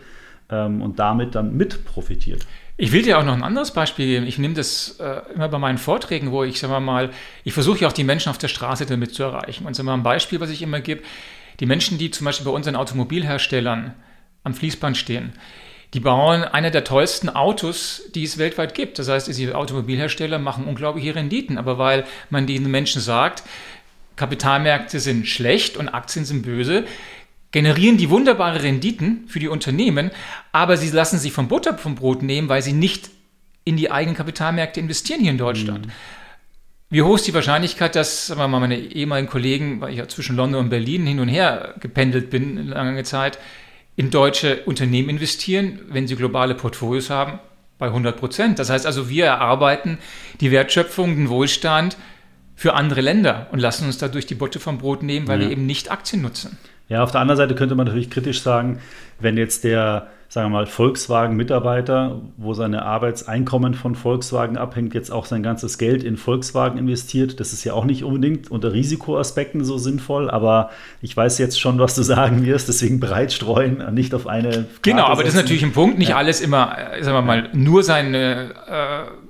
ähm, 0.51 0.83
und 0.83 0.99
damit 0.99 1.35
dann 1.35 1.57
mit 1.57 1.85
profitiert. 1.85 2.47
Ich 2.81 2.93
will 2.93 3.03
dir 3.03 3.19
auch 3.19 3.25
noch 3.25 3.33
ein 3.33 3.43
anderes 3.43 3.73
Beispiel 3.73 4.07
geben. 4.07 4.27
Ich 4.27 4.39
nehme 4.39 4.55
das 4.55 5.01
äh, 5.01 5.23
immer 5.35 5.49
bei 5.49 5.59
meinen 5.59 5.79
Vorträgen, 5.79 6.31
wo 6.31 6.45
ich, 6.45 6.61
sagen 6.61 6.73
wir 6.73 6.81
mal, 6.81 7.11
ich 7.43 7.53
versuche 7.53 7.81
ja 7.81 7.89
auch 7.89 7.93
die 7.93 8.05
Menschen 8.05 8.31
auf 8.31 8.39
der 8.39 8.49
Straße 8.49 8.87
damit 8.87 9.15
zu 9.15 9.25
erreichen. 9.25 9.67
Und 9.67 9.75
sagen 9.75 9.87
wir 9.87 9.93
mal 9.93 9.99
ein 9.99 10.05
Beispiel, 10.05 10.41
was 10.41 10.51
ich 10.51 10.63
immer 10.63 10.81
gebe, 10.81 11.03
die 11.59 11.67
Menschen, 11.67 11.99
die 11.99 12.13
zum 12.13 12.25
Beispiel 12.25 12.45
bei 12.45 12.53
unseren 12.53 12.77
Automobilherstellern 12.77 13.95
am 14.45 14.55
Fließband 14.55 14.97
stehen, 14.97 15.33
die 15.95 16.01
bauen 16.01 16.45
eine 16.45 16.71
der 16.71 16.85
tollsten 16.85 17.31
Autos, 17.31 18.03
die 18.15 18.23
es 18.23 18.39
weltweit 18.39 18.75
gibt. 18.75 18.99
Das 18.99 19.09
heißt, 19.09 19.27
diese 19.27 19.57
Automobilhersteller 19.57 20.39
machen 20.39 20.65
unglaubliche 20.65 21.15
Renditen. 21.15 21.59
Aber 21.59 21.79
weil 21.79 22.05
man 22.31 22.47
den 22.47 22.71
Menschen 22.71 23.01
sagt, 23.01 23.43
Kapitalmärkte 24.15 25.01
sind 25.01 25.27
schlecht 25.27 25.77
und 25.77 25.89
Aktien 25.89 26.25
sind 26.25 26.43
böse, 26.43 26.85
generieren 27.51 27.97
die 27.97 28.11
wunderbare 28.11 28.63
Renditen 28.63 29.25
für 29.27 29.39
die 29.39 29.49
Unternehmen, 29.49 30.11
aber 30.53 30.77
sie 30.77 30.91
lassen 30.91 31.19
sich 31.19 31.33
vom 31.33 31.49
Butter 31.49 31.77
vom 31.79 31.95
Brot 31.95 32.23
nehmen, 32.23 32.49
weil 32.49 32.63
sie 32.63 32.73
nicht 32.73 33.11
in 33.65 33.77
die 33.77 33.91
eigenen 33.91 34.17
Kapitalmärkte 34.17 34.81
investieren 34.81 35.21
hier 35.21 35.31
in 35.31 35.39
Deutschland. 35.39 35.87
Mhm. 35.87 35.93
wie 36.91 37.03
hoch 37.03 37.17
ist 37.17 37.27
die 37.27 37.35
Wahrscheinlichkeit, 37.35 37.95
dass 37.97 38.29
sagen 38.29 38.41
wir 38.41 38.49
mal, 38.49 38.61
meine 38.61 38.79
ehemaligen 38.79 39.29
Kollegen, 39.29 39.81
weil 39.81 39.93
ich 39.93 39.99
ja 39.99 40.09
zwischen 40.09 40.37
London 40.37 40.65
und 40.65 40.71
Berlin 40.71 41.07
hin 41.07 41.21
und 41.21 41.29
her 41.29 41.75
gependelt 41.81 42.31
bin 42.31 42.69
lange 42.69 43.05
Zeit, 43.05 43.39
in 43.97 44.11
deutsche 44.11 44.65
Unternehmen 44.65 45.11
investieren, 45.11 45.81
wenn 45.89 46.07
sie 46.07 46.17
globale 46.17 46.55
Portfolios 46.55 47.11
haben? 47.11 47.41
Bei 47.79 47.87
100 47.87 48.17
Prozent. 48.17 48.59
Das 48.59 48.71
heißt 48.71 48.87
also, 48.87 49.09
wir 49.09 49.27
erarbeiten 49.27 49.99
die 50.41 50.51
Wertschöpfung, 50.51 51.15
den 51.15 51.29
Wohlstand 51.29 51.97
für 52.57 52.75
andere 52.75 53.03
Länder 53.03 53.49
und 53.53 53.59
lassen 53.59 53.87
uns 53.87 53.99
dadurch 53.99 54.27
die 54.27 54.35
Botte 54.35 54.59
vom 54.59 54.79
Brot 54.79 55.03
nehmen, 55.03 55.29
weil 55.29 55.41
ja. 55.41 55.47
wir 55.47 55.53
eben 55.53 55.67
nicht 55.67 55.91
Aktien 55.91 56.23
nutzen. 56.23 56.59
Ja, 56.89 57.03
auf 57.03 57.11
der 57.11 57.21
anderen 57.21 57.37
Seite 57.37 57.55
könnte 57.55 57.75
man 57.75 57.87
natürlich 57.87 58.11
kritisch 58.11 58.43
sagen, 58.43 58.81
wenn 59.21 59.37
jetzt 59.37 59.65
der 59.65 60.09
sagen 60.31 60.51
wir 60.51 60.59
mal, 60.59 60.67
Volkswagen-Mitarbeiter, 60.67 62.21
wo 62.37 62.53
seine 62.53 62.83
Arbeitseinkommen 62.83 63.73
von 63.73 63.95
Volkswagen 63.95 64.59
abhängt, 64.59 64.93
jetzt 64.93 65.11
auch 65.11 65.25
sein 65.25 65.43
ganzes 65.43 65.79
Geld 65.79 66.05
in 66.05 66.19
Volkswagen 66.19 66.79
investiert. 66.79 67.41
Das 67.41 67.55
ist 67.55 67.65
ja 67.65 67.73
auch 67.73 67.87
nicht 67.87 68.05
unbedingt 68.05 68.51
unter 68.51 68.75
Risikoaspekten 68.75 69.65
so 69.65 69.79
sinnvoll, 69.79 70.29
aber 70.29 70.71
ich 71.01 71.17
weiß 71.17 71.39
jetzt 71.39 71.59
schon, 71.59 71.79
was 71.79 71.95
du 71.95 72.03
sagen 72.03 72.45
wirst, 72.45 72.69
deswegen 72.69 73.01
breit 73.01 73.33
streuen, 73.33 73.83
nicht 73.95 74.15
auf 74.15 74.27
eine. 74.27 74.51
Karte 74.51 74.67
genau, 74.83 75.05
aber 75.05 75.17
setzen. 75.17 75.25
das 75.25 75.35
ist 75.35 75.41
natürlich 75.41 75.65
ein 75.65 75.73
Punkt, 75.73 75.99
nicht 75.99 76.11
ja. 76.11 76.17
alles 76.17 76.43
immer, 76.43 76.77
äh, 76.77 77.03
sagen 77.03 77.17
wir 77.17 77.23
mal, 77.23 77.49
nur 77.55 77.83
seine. 77.83 78.55
Äh, 78.67 79.29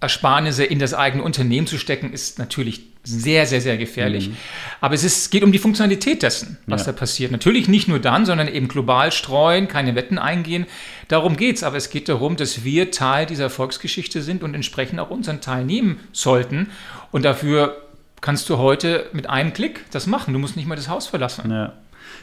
Ersparnisse 0.00 0.64
in 0.64 0.78
das 0.78 0.92
eigene 0.92 1.22
Unternehmen 1.22 1.66
zu 1.66 1.78
stecken, 1.78 2.12
ist 2.12 2.38
natürlich 2.38 2.93
sehr, 3.04 3.46
sehr, 3.46 3.60
sehr 3.60 3.76
gefährlich. 3.76 4.30
Mhm. 4.30 4.36
Aber 4.80 4.94
es 4.94 5.04
ist, 5.04 5.30
geht 5.30 5.44
um 5.44 5.52
die 5.52 5.58
Funktionalität 5.58 6.22
dessen, 6.22 6.56
was 6.66 6.86
ja. 6.86 6.92
da 6.92 6.98
passiert. 6.98 7.30
Natürlich 7.30 7.68
nicht 7.68 7.86
nur 7.86 7.98
dann, 7.98 8.24
sondern 8.26 8.48
eben 8.48 8.66
global 8.66 9.12
streuen, 9.12 9.68
keine 9.68 9.94
Wetten 9.94 10.18
eingehen. 10.18 10.66
Darum 11.08 11.36
geht 11.36 11.56
es. 11.56 11.62
Aber 11.62 11.76
es 11.76 11.90
geht 11.90 12.08
darum, 12.08 12.36
dass 12.36 12.64
wir 12.64 12.90
Teil 12.90 13.26
dieser 13.26 13.50
Volksgeschichte 13.50 14.22
sind 14.22 14.42
und 14.42 14.54
entsprechend 14.54 14.98
auch 15.00 15.10
unseren 15.10 15.40
Teil 15.40 15.64
nehmen 15.64 16.00
sollten. 16.12 16.70
Und 17.12 17.24
dafür 17.24 17.76
kannst 18.20 18.48
du 18.48 18.56
heute 18.56 19.06
mit 19.12 19.28
einem 19.28 19.52
Klick 19.52 19.84
das 19.90 20.06
machen. 20.06 20.32
Du 20.32 20.40
musst 20.40 20.56
nicht 20.56 20.66
mal 20.66 20.76
das 20.76 20.88
Haus 20.88 21.06
verlassen. 21.06 21.50
Ja. 21.50 21.74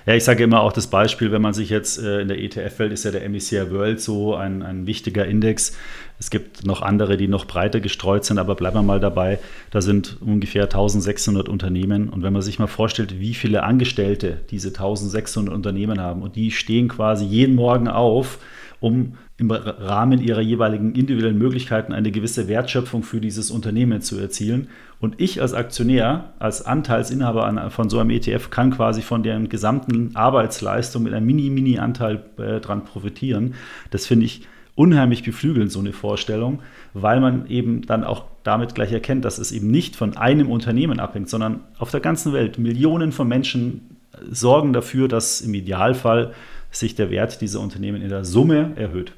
Ja, 0.06 0.16
ich 0.16 0.24
sage 0.24 0.44
immer 0.44 0.62
auch 0.62 0.74
das 0.74 0.88
Beispiel, 0.88 1.32
wenn 1.32 1.44
man 1.44 1.54
sich 1.54 1.70
jetzt 1.70 2.00
äh, 2.00 2.22
in 2.22 2.28
der 2.28 2.40
ETF-Welt 2.40 2.92
ist 2.92 3.06
ja 3.06 3.12
der 3.12 3.28
MSCI 3.30 3.70
World 3.70 4.02
so 4.02 4.36
ein, 4.36 4.64
ein 4.64 4.88
wichtiger 4.88 5.26
Index. 5.26 5.78
Es 6.18 6.32
gibt 6.32 6.66
noch 6.66 6.82
andere, 6.82 7.18
die 7.18 7.28
noch 7.28 7.46
breiter 7.46 7.80
gestreut 7.80 8.26
sind, 8.26 8.40
aber 8.40 8.56
bleiben 8.56 8.78
wir 8.78 8.84
mal 8.84 9.00
dabei. 9.00 9.40
Da 9.70 9.82
sind 9.82 10.18
ungefähr 10.22 10.64
1600 10.64 11.48
Unternehmen. 11.48 12.10
Und 12.10 12.24
wenn 12.24 12.34
man 12.34 12.42
sich 12.42 12.58
mal 12.58 12.68
vorstellt, 12.68 13.20
wie 13.20 13.36
viele 13.36 13.64
Angestellte 13.64 14.42
diese 14.50 14.70
1600 14.70 15.54
Unternehmen 15.54 16.00
haben 16.00 16.24
und 16.24 16.36
die 16.36 16.50
stehen 16.50 16.88
quasi 16.88 17.26
jeden 17.26 17.56
Morgen 17.56 17.88
auf, 17.88 18.40
um 18.80 19.18
im 19.42 19.50
Rahmen 19.50 20.22
ihrer 20.22 20.40
jeweiligen 20.40 20.94
individuellen 20.94 21.40
Möglichkeiten 21.40 21.94
eine 21.94 22.12
gewisse 22.12 22.48
Wertschöpfung 22.48 23.02
für 23.02 23.20
dieses 23.20 23.50
Unternehmen 23.50 24.02
zu 24.02 24.20
erzielen. 24.20 24.70
Und 25.00 25.20
ich 25.20 25.42
als 25.42 25.56
Aktionär, 25.56 26.34
als 26.38 26.64
Anteilsinhaber 26.64 27.72
von 27.72 27.90
so 27.90 27.98
einem 27.98 28.12
ETF 28.12 28.52
kann 28.52 28.70
quasi 28.70 29.02
von 29.02 29.24
deren 29.24 29.50
gesamten 29.50 30.16
Arbeitsleistung 30.16 31.02
mit 31.02 31.14
einem 31.14 31.26
Mini-Mini-Anteil 31.26 32.22
äh, 32.38 32.60
dran 32.60 32.86
profitieren. 32.86 33.56
Das 33.90 34.06
finde 34.06 34.28
ich 34.28 34.44
unheimlich 34.76 35.24
beflügelnd, 35.24 35.72
so 35.72 35.80
eine 35.80 35.92
Vorstellung, 35.92 36.60
weil 36.94 37.20
man 37.20 37.48
eben 37.48 37.82
dann 37.82 38.04
auch 38.04 38.26
damit 38.44 38.76
gleich 38.76 38.92
erkennt, 38.92 39.26
dass 39.26 39.40
es 39.40 39.52
eben 39.52 39.72
nicht 39.72 39.96
von 39.96 40.18
einem 40.18 40.52
Unternehmen 40.52 41.00
abhängt, 41.00 41.30
sondern 41.30 41.62
auf 41.80 41.90
der 41.90 42.00
ganzen 42.00 42.32
Welt 42.32 42.60
Millionen 42.60 43.12
von 43.12 43.28
Menschen 43.28 43.98
sorgen 44.30 44.72
dafür, 44.72 45.08
dass 45.08 45.42
im 45.42 45.54
Idealfall 45.56 46.34
sich 46.72 46.96
der 46.96 47.10
Wert 47.12 47.42
dieser 47.42 47.60
Unternehmen 47.60 48.02
in 48.02 48.10
der 48.10 48.26
Summe 48.26 48.74
erhöht. 48.76 49.14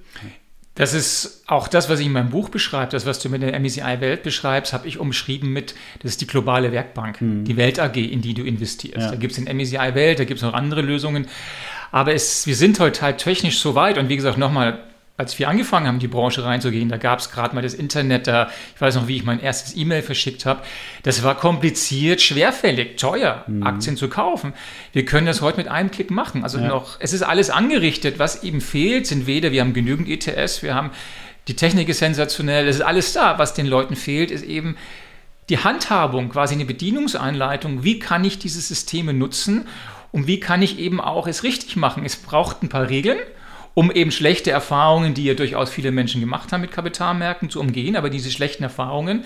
Das 0.75 0.95
ist 0.95 1.43
auch 1.45 1.67
das, 1.67 1.87
was 1.87 1.99
ich 1.99 2.07
in 2.07 2.13
meinem 2.13 2.31
Buch 2.31 2.49
beschreibe, 2.49 2.91
das, 2.91 3.05
was 3.05 3.19
du 3.19 3.29
mit 3.29 3.43
der 3.43 3.59
MSCI-Welt 3.59 4.23
beschreibst, 4.23 4.73
habe 4.73 4.87
ich 4.87 4.97
umschrieben 4.97 5.53
mit, 5.53 5.75
das 6.01 6.11
ist 6.11 6.21
die 6.21 6.27
globale 6.27 6.71
Werkbank, 6.71 7.21
mhm. 7.21 7.43
die 7.43 7.57
Welt 7.57 7.79
AG, 7.79 7.95
in 7.97 8.21
die 8.21 8.33
du 8.33 8.43
investierst. 8.43 8.97
Ja. 8.97 9.11
Da 9.11 9.15
gibt 9.15 9.37
es 9.37 9.43
den 9.43 9.55
MSCI-Welt, 9.55 10.17
da 10.17 10.23
gibt 10.23 10.39
es 10.39 10.43
noch 10.43 10.53
andere 10.53 10.81
Lösungen. 10.81 11.27
Aber 11.91 12.15
es, 12.15 12.47
wir 12.47 12.55
sind 12.55 12.79
heute 12.79 13.03
halt 13.03 13.19
technisch 13.19 13.59
so 13.59 13.75
weit 13.75 13.99
und 13.99 14.09
wie 14.09 14.15
gesagt, 14.15 14.39
nochmal, 14.39 14.83
als 15.15 15.37
wir 15.37 15.47
angefangen 15.47 15.85
haben, 15.85 15.99
die 15.99 16.07
Branche 16.07 16.43
reinzugehen, 16.43 16.89
da 16.89 16.97
gab 16.97 17.19
es 17.19 17.29
gerade 17.29 17.53
mal 17.53 17.61
das 17.61 17.75
Internet, 17.75 18.25
da, 18.25 18.49
ich 18.73 18.81
weiß 18.81 18.95
noch, 18.95 19.07
wie 19.07 19.15
ich 19.15 19.23
mein 19.23 19.39
erstes 19.39 19.77
E-Mail 19.77 20.01
verschickt 20.01 20.47
habe. 20.47 20.63
Das 21.03 21.21
war 21.21 21.35
kompliziert, 21.35 22.19
schwerfällig, 22.19 22.97
teuer, 22.97 23.43
mhm. 23.45 23.61
Aktien 23.61 23.95
zu 23.95 24.09
kaufen. 24.09 24.53
Wir 24.91 25.05
können 25.05 25.27
das 25.27 25.41
heute 25.41 25.57
mit 25.57 25.67
einem 25.67 25.91
Klick 25.91 26.09
machen. 26.09 26.43
Also 26.43 26.57
ja. 26.57 26.67
noch, 26.67 26.97
es 26.99 27.13
ist 27.13 27.21
alles 27.21 27.51
angerichtet. 27.51 28.17
Was 28.17 28.43
eben 28.43 28.59
fehlt, 28.59 29.05
sind 29.05 29.27
weder, 29.27 29.51
wir 29.51 29.61
haben 29.61 29.73
genügend 29.73 30.09
ETS, 30.09 30.63
wir 30.63 30.73
haben, 30.73 30.89
die 31.47 31.55
Technik 31.55 31.89
ist 31.89 31.99
sensationell, 31.99 32.67
es 32.67 32.77
ist 32.77 32.81
alles 32.81 33.13
da. 33.13 33.37
Was 33.37 33.53
den 33.53 33.67
Leuten 33.67 33.95
fehlt, 33.95 34.31
ist 34.31 34.43
eben 34.43 34.77
die 35.49 35.59
Handhabung, 35.59 36.29
quasi 36.29 36.55
eine 36.55 36.65
Bedienungsanleitung. 36.65 37.83
Wie 37.83 37.99
kann 37.99 38.23
ich 38.23 38.39
diese 38.39 38.61
Systeme 38.61 39.13
nutzen 39.13 39.67
und 40.11 40.25
wie 40.25 40.39
kann 40.39 40.63
ich 40.63 40.79
eben 40.79 40.99
auch 40.99 41.27
es 41.27 41.43
richtig 41.43 41.75
machen? 41.75 42.03
Es 42.03 42.15
braucht 42.15 42.63
ein 42.63 42.69
paar 42.69 42.89
Regeln 42.89 43.19
um 43.73 43.91
eben 43.91 44.11
schlechte 44.11 44.51
Erfahrungen, 44.51 45.13
die 45.13 45.23
ja 45.23 45.33
durchaus 45.33 45.69
viele 45.69 45.91
Menschen 45.91 46.21
gemacht 46.21 46.51
haben 46.51 46.61
mit 46.61 46.71
Kapitalmärkten, 46.71 47.49
zu 47.49 47.59
umgehen. 47.59 47.95
Aber 47.95 48.09
diese 48.09 48.31
schlechten 48.31 48.63
Erfahrungen, 48.63 49.25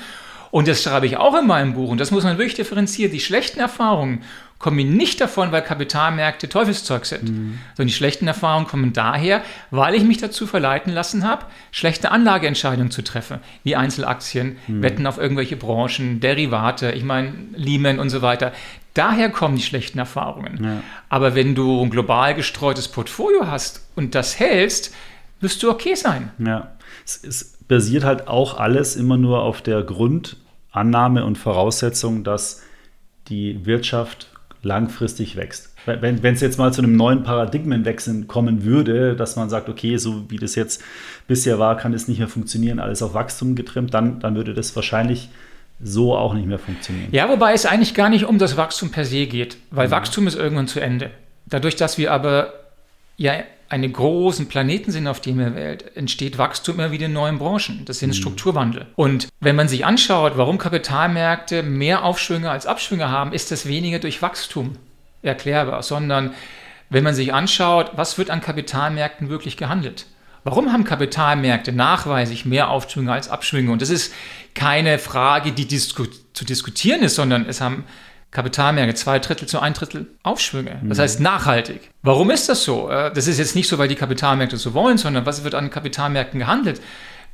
und 0.51 0.67
das 0.67 0.81
schreibe 0.81 1.05
ich 1.05 1.17
auch 1.17 1.37
in 1.37 1.47
meinem 1.47 1.73
Buch, 1.73 1.89
und 1.89 1.99
das 1.99 2.11
muss 2.11 2.23
man 2.23 2.37
wirklich 2.37 2.55
differenzieren, 2.55 3.11
die 3.11 3.19
schlechten 3.19 3.59
Erfahrungen 3.59 4.23
kommen 4.59 4.97
nicht 4.97 5.21
davon, 5.21 5.51
weil 5.51 5.61
Kapitalmärkte 5.61 6.49
Teufelszeug 6.49 7.05
sind, 7.05 7.29
mhm. 7.29 7.59
sondern 7.75 7.87
die 7.87 7.93
schlechten 7.93 8.27
Erfahrungen 8.27 8.67
kommen 8.67 8.93
daher, 8.93 9.43
weil 9.69 9.93
ich 9.95 10.03
mich 10.03 10.17
dazu 10.17 10.47
verleiten 10.47 10.91
lassen 10.93 11.27
habe, 11.27 11.45
schlechte 11.71 12.11
Anlageentscheidungen 12.11 12.91
zu 12.91 13.03
treffen, 13.03 13.39
wie 13.63 13.75
Einzelaktien, 13.75 14.57
mhm. 14.67 14.81
Wetten 14.81 15.05
auf 15.05 15.17
irgendwelche 15.17 15.57
Branchen, 15.57 16.19
Derivate, 16.19 16.91
ich 16.91 17.03
meine 17.03 17.33
Lehman 17.55 17.99
und 17.99 18.09
so 18.09 18.21
weiter. 18.21 18.51
Daher 18.93 19.29
kommen 19.29 19.57
die 19.57 19.61
schlechten 19.61 19.99
Erfahrungen. 19.99 20.63
Ja. 20.63 20.83
Aber 21.07 21.35
wenn 21.35 21.53
du 21.53 21.83
ein 21.83 21.91
global 21.91 22.33
gestreutes 22.33 22.87
Portfolio 22.87 23.45
hast 23.45 23.87
und 23.95 24.15
das 24.15 24.39
hältst, 24.39 24.93
wirst 25.39 25.61
du 25.61 25.69
okay 25.69 25.93
sein. 25.93 26.31
Ja, 26.39 26.71
es, 27.05 27.23
es 27.23 27.57
basiert 27.67 28.03
halt 28.03 28.27
auch 28.27 28.57
alles 28.57 28.95
immer 28.95 29.17
nur 29.17 29.43
auf 29.43 29.61
der 29.61 29.83
Grundannahme 29.83 31.25
und 31.25 31.37
Voraussetzung, 31.37 32.23
dass 32.23 32.63
die 33.27 33.65
Wirtschaft 33.67 34.29
langfristig 34.67 35.36
wächst. 35.36 35.74
Wenn 35.86 36.24
es 36.24 36.41
jetzt 36.41 36.59
mal 36.59 36.74
zu 36.74 36.81
einem 36.81 36.95
neuen 36.95 37.24
Paradigmenwechsel 37.24 38.25
kommen 38.25 38.65
würde, 38.65 39.15
dass 39.15 39.38
man 39.38 39.50
sagt, 39.50 39.69
okay, 39.69 39.97
so 39.97 40.29
wie 40.29 40.38
das 40.38 40.55
jetzt 40.55 40.83
bisher 41.27 41.57
war, 41.57 41.77
kann 41.77 41.93
es 41.93 42.07
nicht 42.07 42.19
mehr 42.19 42.27
funktionieren, 42.27 42.79
alles 42.79 43.01
auf 43.01 43.13
Wachstum 43.13 43.55
getrimmt, 43.55 43.93
dann, 43.93 44.19
dann 44.19 44.36
würde 44.36 44.53
das 44.53 44.75
wahrscheinlich 44.75 45.29
so 45.81 46.15
auch 46.15 46.33
nicht 46.33 46.47
mehr 46.47 46.59
funktionieren. 46.59 47.07
Ja, 47.12 47.29
wobei 47.29 47.53
es 47.53 47.65
eigentlich 47.65 47.93
gar 47.93 48.09
nicht 48.09 48.25
um 48.25 48.38
das 48.38 48.57
Wachstum 48.57 48.91
per 48.91 49.05
se 49.05 49.27
geht, 49.27 49.57
weil 49.71 49.88
mhm. 49.88 49.91
Wachstum 49.91 50.27
ist 50.27 50.36
irgendwann 50.36 50.67
zu 50.67 50.79
Ende. 50.79 51.12
Dadurch, 51.45 51.75
dass 51.77 51.97
wir 51.97 52.12
aber 52.12 52.53
ja 53.17 53.33
einen 53.69 53.91
großen 53.91 54.47
Planeten 54.47 54.91
sind 54.91 55.07
auf 55.07 55.19
dem 55.19 55.38
Welt, 55.38 55.95
entsteht 55.97 56.38
Wachstum 56.38 56.75
immer 56.75 56.91
wieder 56.91 57.07
in 57.07 57.13
neuen 57.13 57.38
Branchen. 57.38 57.83
Das 57.86 58.00
sind 58.00 58.09
mhm. 58.09 58.13
Strukturwandel. 58.13 58.88
Und 58.95 59.27
wenn 59.39 59.55
man 59.55 59.67
sich 59.67 59.86
anschaut, 59.86 60.38
warum 60.38 60.57
Kapitalmärkte 60.57 61.63
mehr 61.63 62.05
Aufschwünge 62.05 62.50
als 62.50 62.65
Abschwünge 62.65 63.09
haben, 63.09 63.33
ist 63.33 63.51
das 63.51 63.67
weniger 63.67 64.00
durch 64.00 64.21
Wachstum 64.21 64.77
erklärbar, 65.21 65.83
sondern 65.83 66.33
wenn 66.89 67.03
man 67.03 67.13
sich 67.13 67.33
anschaut, 67.33 67.91
was 67.95 68.17
wird 68.17 68.29
an 68.29 68.39
Kapitalmärkten 68.39 69.29
wirklich 69.29 69.57
gehandelt? 69.57 70.05
Warum 70.45 70.71
haben 70.71 70.86
Kapitalmärkte 70.86 71.74
nachweislich 71.74 72.45
mehr 72.45 72.69
Aufschwünge 72.69 73.12
als 73.12 73.27
Abschwünge? 73.27 73.69
Und 73.69 73.81
das 73.81 73.89
ist 73.89 74.13
keine 74.53 74.97
Frage, 74.97 75.51
die 75.51 75.67
disku 75.67 76.05
zu 76.31 76.45
diskutieren 76.45 77.01
ist, 77.01 77.15
sondern 77.15 77.45
es 77.50 77.59
haben 77.59 77.83
Kapitalmärkte 78.31 78.96
zwei 78.96 79.19
Drittel 79.19 79.48
zu 79.48 79.60
ein 79.60 79.74
Drittel 79.74 80.07
Aufschwünge. 80.24 80.81
Das 80.84 80.98
mhm. 80.98 81.01
heißt 81.01 81.19
nachhaltig. 81.22 81.89
Warum 82.01 82.29
ist 82.29 82.50
das 82.50 82.63
so? 82.63 82.89
Äh, 82.89 83.12
das 83.13 83.27
ist 83.27 83.39
jetzt 83.39 83.55
nicht 83.55 83.67
so, 83.67 83.77
weil 83.77 83.88
die 83.88 83.96
Kapitalmärkte 83.96 84.57
so 84.57 84.74
wollen, 84.74 84.98
sondern 84.98 85.25
was 85.25 85.43
wird 85.43 85.55
an 85.55 85.69
Kapitalmärkten 85.69 86.39
gehandelt? 86.39 86.81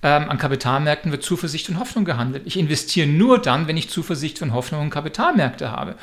Ähm, 0.03 0.29
an 0.29 0.37
Kapitalmärkten 0.37 1.11
wird 1.11 1.23
Zuversicht 1.23 1.69
und 1.69 1.79
Hoffnung 1.79 2.05
gehandelt. 2.05 2.43
Ich 2.45 2.59
investiere 2.59 3.07
nur 3.07 3.39
dann, 3.39 3.67
wenn 3.67 3.77
ich 3.77 3.89
Zuversicht 3.89 4.41
und 4.41 4.53
Hoffnung 4.53 4.83
in 4.83 4.89
Kapitalmärkte 4.89 5.71
habe. 5.71 5.95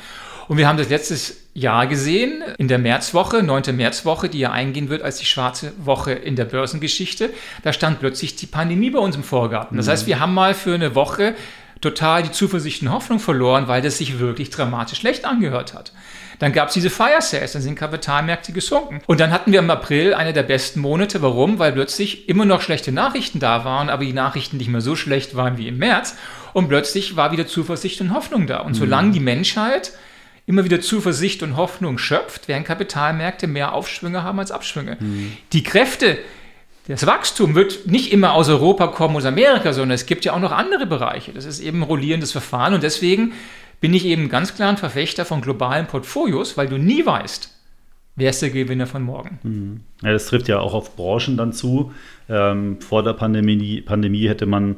Und 0.47 0.57
wir 0.57 0.67
haben 0.67 0.77
das 0.77 0.89
letztes 0.89 1.47
Jahr 1.53 1.87
gesehen, 1.87 2.43
in 2.57 2.67
der 2.67 2.79
Märzwoche, 2.79 3.43
9. 3.43 3.75
Märzwoche, 3.75 4.27
die 4.27 4.39
ja 4.39 4.51
eingehen 4.51 4.89
wird 4.89 5.01
als 5.03 5.17
die 5.17 5.25
schwarze 5.25 5.71
Woche 5.77 6.11
in 6.11 6.35
der 6.35 6.45
Börsengeschichte. 6.45 7.29
Da 7.63 7.71
stand 7.73 7.99
plötzlich 7.99 8.35
die 8.35 8.47
Pandemie 8.47 8.89
bei 8.89 8.99
uns 8.99 9.15
im 9.15 9.23
Vorgarten. 9.23 9.77
Das 9.77 9.85
mhm. 9.85 9.91
heißt, 9.91 10.07
wir 10.07 10.19
haben 10.19 10.33
mal 10.33 10.53
für 10.53 10.73
eine 10.73 10.95
Woche 10.95 11.35
total 11.81 12.23
die 12.23 12.31
Zuversicht 12.31 12.81
und 12.81 12.91
Hoffnung 12.91 13.19
verloren, 13.19 13.67
weil 13.67 13.81
das 13.81 13.97
sich 13.97 14.19
wirklich 14.19 14.49
dramatisch 14.49 14.99
schlecht 14.99 15.25
angehört 15.25 15.73
hat. 15.73 15.91
Dann 16.39 16.53
gab 16.53 16.69
es 16.69 16.73
diese 16.73 16.89
Fire 16.89 17.21
Sales, 17.21 17.51
dann 17.51 17.61
sind 17.61 17.75
Kapitalmärkte 17.75 18.51
gesunken. 18.51 19.01
Und 19.05 19.19
dann 19.19 19.31
hatten 19.31 19.51
wir 19.51 19.59
im 19.59 19.69
April 19.69 20.15
eine 20.15 20.33
der 20.33 20.41
besten 20.41 20.79
Monate. 20.79 21.21
Warum? 21.21 21.59
Weil 21.59 21.71
plötzlich 21.71 22.29
immer 22.29 22.45
noch 22.45 22.61
schlechte 22.61 22.91
Nachrichten 22.91 23.39
da 23.39 23.63
waren, 23.63 23.89
aber 23.89 24.05
die 24.05 24.13
Nachrichten 24.13 24.57
nicht 24.57 24.69
mehr 24.69 24.81
so 24.81 24.95
schlecht 24.95 25.35
waren 25.35 25.57
wie 25.57 25.67
im 25.67 25.77
März. 25.77 26.15
Und 26.53 26.67
plötzlich 26.67 27.15
war 27.15 27.31
wieder 27.31 27.45
Zuversicht 27.45 28.01
und 28.01 28.11
Hoffnung 28.13 28.47
da. 28.47 28.61
Und 28.61 28.71
mhm. 28.71 28.79
solange 28.79 29.11
die 29.11 29.19
Menschheit 29.19 29.91
immer 30.47 30.65
wieder 30.65 30.81
Zuversicht 30.81 31.43
und 31.43 31.57
Hoffnung 31.57 31.99
schöpft, 31.99 32.47
werden 32.47 32.63
Kapitalmärkte 32.63 33.45
mehr 33.45 33.73
Aufschwünge 33.73 34.23
haben 34.23 34.39
als 34.39 34.51
Abschwünge. 34.51 34.97
Mhm. 34.99 35.37
Die 35.53 35.61
Kräfte, 35.61 36.17
das 36.87 37.05
Wachstum 37.05 37.55
wird 37.55 37.87
nicht 37.87 38.11
immer 38.11 38.33
aus 38.33 38.49
Europa 38.49 38.87
kommen, 38.87 39.15
aus 39.15 39.25
Amerika, 39.25 39.73
sondern 39.73 39.95
es 39.95 40.05
gibt 40.05 40.25
ja 40.25 40.33
auch 40.33 40.39
noch 40.39 40.51
andere 40.51 40.85
Bereiche. 40.85 41.31
Das 41.31 41.45
ist 41.45 41.59
eben 41.59 41.79
ein 41.79 41.83
rollierendes 41.83 42.31
Verfahren 42.31 42.73
und 42.73 42.83
deswegen 42.83 43.33
bin 43.79 43.93
ich 43.93 44.05
eben 44.05 44.29
ganz 44.29 44.55
klar 44.55 44.69
ein 44.69 44.77
Verfechter 44.77 45.25
von 45.25 45.41
globalen 45.41 45.87
Portfolios, 45.87 46.57
weil 46.57 46.67
du 46.67 46.77
nie 46.77 47.05
weißt, 47.05 47.49
wer 48.15 48.29
ist 48.29 48.41
der 48.41 48.49
Gewinner 48.49 48.87
von 48.87 49.03
morgen. 49.03 49.39
Mhm. 49.43 49.79
Ja, 50.03 50.11
das 50.11 50.27
trifft 50.27 50.47
ja 50.47 50.59
auch 50.59 50.73
auf 50.73 50.95
Branchen 50.95 51.37
dann 51.37 51.53
zu. 51.53 51.91
Ähm, 52.29 52.79
vor 52.81 53.03
der 53.03 53.13
Pandemie, 53.13 53.81
Pandemie 53.81 54.27
hätte 54.27 54.45
man 54.45 54.77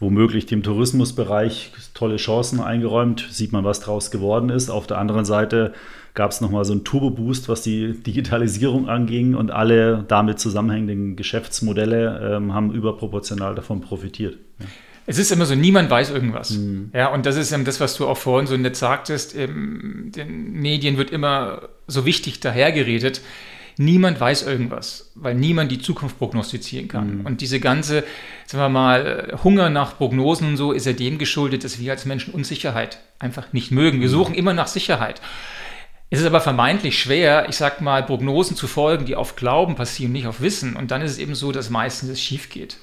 womöglich 0.00 0.46
dem 0.46 0.62
Tourismusbereich 0.62 1.72
tolle 1.94 2.16
Chancen 2.16 2.60
eingeräumt. 2.60 3.28
Sieht 3.30 3.52
man, 3.52 3.64
was 3.64 3.80
daraus 3.80 4.10
geworden 4.10 4.48
ist. 4.48 4.70
Auf 4.70 4.86
der 4.86 4.98
anderen 4.98 5.24
Seite 5.24 5.74
gab 6.20 6.32
es 6.32 6.42
nochmal 6.42 6.66
so 6.66 6.74
einen 6.74 6.84
Turbo-Boost, 6.84 7.48
was 7.48 7.62
die 7.62 7.94
Digitalisierung 7.94 8.90
anging 8.90 9.34
und 9.34 9.50
alle 9.50 10.04
damit 10.06 10.38
zusammenhängenden 10.38 11.16
Geschäftsmodelle 11.16 12.36
ähm, 12.36 12.52
haben 12.52 12.74
überproportional 12.74 13.54
davon 13.54 13.80
profitiert. 13.80 14.36
Ja. 14.58 14.66
Es 15.06 15.16
ist 15.16 15.32
immer 15.32 15.46
so, 15.46 15.54
niemand 15.54 15.88
weiß 15.88 16.10
irgendwas. 16.10 16.50
Mhm. 16.50 16.90
Ja, 16.92 17.08
und 17.08 17.24
das 17.24 17.38
ist 17.38 17.52
eben 17.52 17.64
das, 17.64 17.80
was 17.80 17.96
du 17.96 18.06
auch 18.06 18.18
vorhin 18.18 18.46
so 18.46 18.54
nett 18.58 18.76
sagtest. 18.76 19.34
In 19.34 20.12
den 20.14 20.52
Medien 20.52 20.98
wird 20.98 21.10
immer 21.10 21.70
so 21.86 22.04
wichtig 22.04 22.40
dahergeredet. 22.40 23.22
Niemand 23.78 24.20
weiß 24.20 24.46
irgendwas, 24.46 25.12
weil 25.14 25.34
niemand 25.34 25.72
die 25.72 25.78
Zukunft 25.78 26.18
prognostizieren 26.18 26.88
kann. 26.88 27.20
Mhm. 27.20 27.26
Und 27.26 27.40
diese 27.40 27.60
ganze, 27.60 28.04
sagen 28.44 28.62
wir 28.62 28.68
mal, 28.68 29.38
Hunger 29.42 29.70
nach 29.70 29.96
Prognosen 29.96 30.48
und 30.48 30.56
so 30.58 30.72
ist 30.72 30.84
ja 30.84 30.92
dem 30.92 31.16
geschuldet, 31.16 31.64
dass 31.64 31.80
wir 31.80 31.92
als 31.92 32.04
Menschen 32.04 32.34
Unsicherheit 32.34 32.98
einfach 33.18 33.54
nicht 33.54 33.70
mögen. 33.70 34.02
Wir 34.02 34.08
mhm. 34.08 34.12
suchen 34.12 34.34
immer 34.34 34.52
nach 34.52 34.66
Sicherheit. 34.66 35.22
Es 36.12 36.18
ist 36.18 36.26
aber 36.26 36.40
vermeintlich 36.40 36.98
schwer, 36.98 37.48
ich 37.48 37.56
sag 37.56 37.80
mal, 37.80 38.02
Prognosen 38.02 38.56
zu 38.56 38.66
folgen, 38.66 39.04
die 39.04 39.14
auf 39.14 39.36
Glauben 39.36 39.76
passieren, 39.76 40.10
nicht 40.10 40.26
auf 40.26 40.40
Wissen. 40.40 40.74
Und 40.74 40.90
dann 40.90 41.02
ist 41.02 41.12
es 41.12 41.18
eben 41.18 41.36
so, 41.36 41.52
dass 41.52 41.70
meistens 41.70 42.10
es 42.10 42.20
schief 42.20 42.50
geht. 42.50 42.78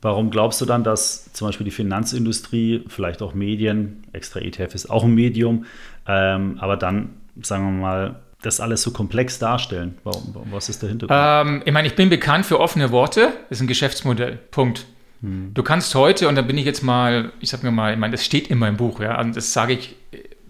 Warum 0.00 0.30
glaubst 0.30 0.60
du 0.60 0.64
dann, 0.64 0.84
dass 0.84 1.32
zum 1.32 1.48
Beispiel 1.48 1.64
die 1.64 1.72
Finanzindustrie, 1.72 2.84
vielleicht 2.86 3.22
auch 3.22 3.34
Medien, 3.34 4.04
extra 4.12 4.38
ETF 4.38 4.74
ist 4.74 4.88
auch 4.88 5.02
ein 5.02 5.14
Medium, 5.14 5.64
ähm, 6.06 6.58
aber 6.60 6.76
dann, 6.76 7.16
sagen 7.42 7.64
wir 7.64 7.82
mal, 7.82 8.22
das 8.42 8.60
alles 8.60 8.82
so 8.82 8.92
komplex 8.92 9.38
darstellen? 9.40 9.98
Warum, 10.04 10.36
was 10.52 10.68
ist 10.68 10.82
der 10.82 10.90
Hintergrund? 10.90 11.18
Ähm, 11.20 11.62
ich 11.64 11.72
meine, 11.72 11.88
ich 11.88 11.96
bin 11.96 12.08
bekannt 12.08 12.46
für 12.46 12.60
offene 12.60 12.92
Worte, 12.92 13.32
das 13.48 13.58
ist 13.58 13.62
ein 13.62 13.66
Geschäftsmodell. 13.66 14.38
Punkt. 14.50 14.84
Hm. 15.22 15.52
Du 15.54 15.62
kannst 15.62 15.92
heute, 15.94 16.28
und 16.28 16.36
da 16.36 16.42
bin 16.42 16.58
ich 16.58 16.66
jetzt 16.66 16.82
mal, 16.82 17.32
ich 17.40 17.48
sag 17.48 17.62
mir 17.64 17.72
mal, 17.72 17.94
ich 17.94 17.98
meine, 17.98 18.12
das 18.12 18.24
steht 18.24 18.48
in 18.48 18.58
meinem 18.58 18.76
Buch, 18.76 19.00
ja, 19.00 19.18
und 19.18 19.34
das 19.34 19.54
sage 19.54 19.72
ich 19.72 19.96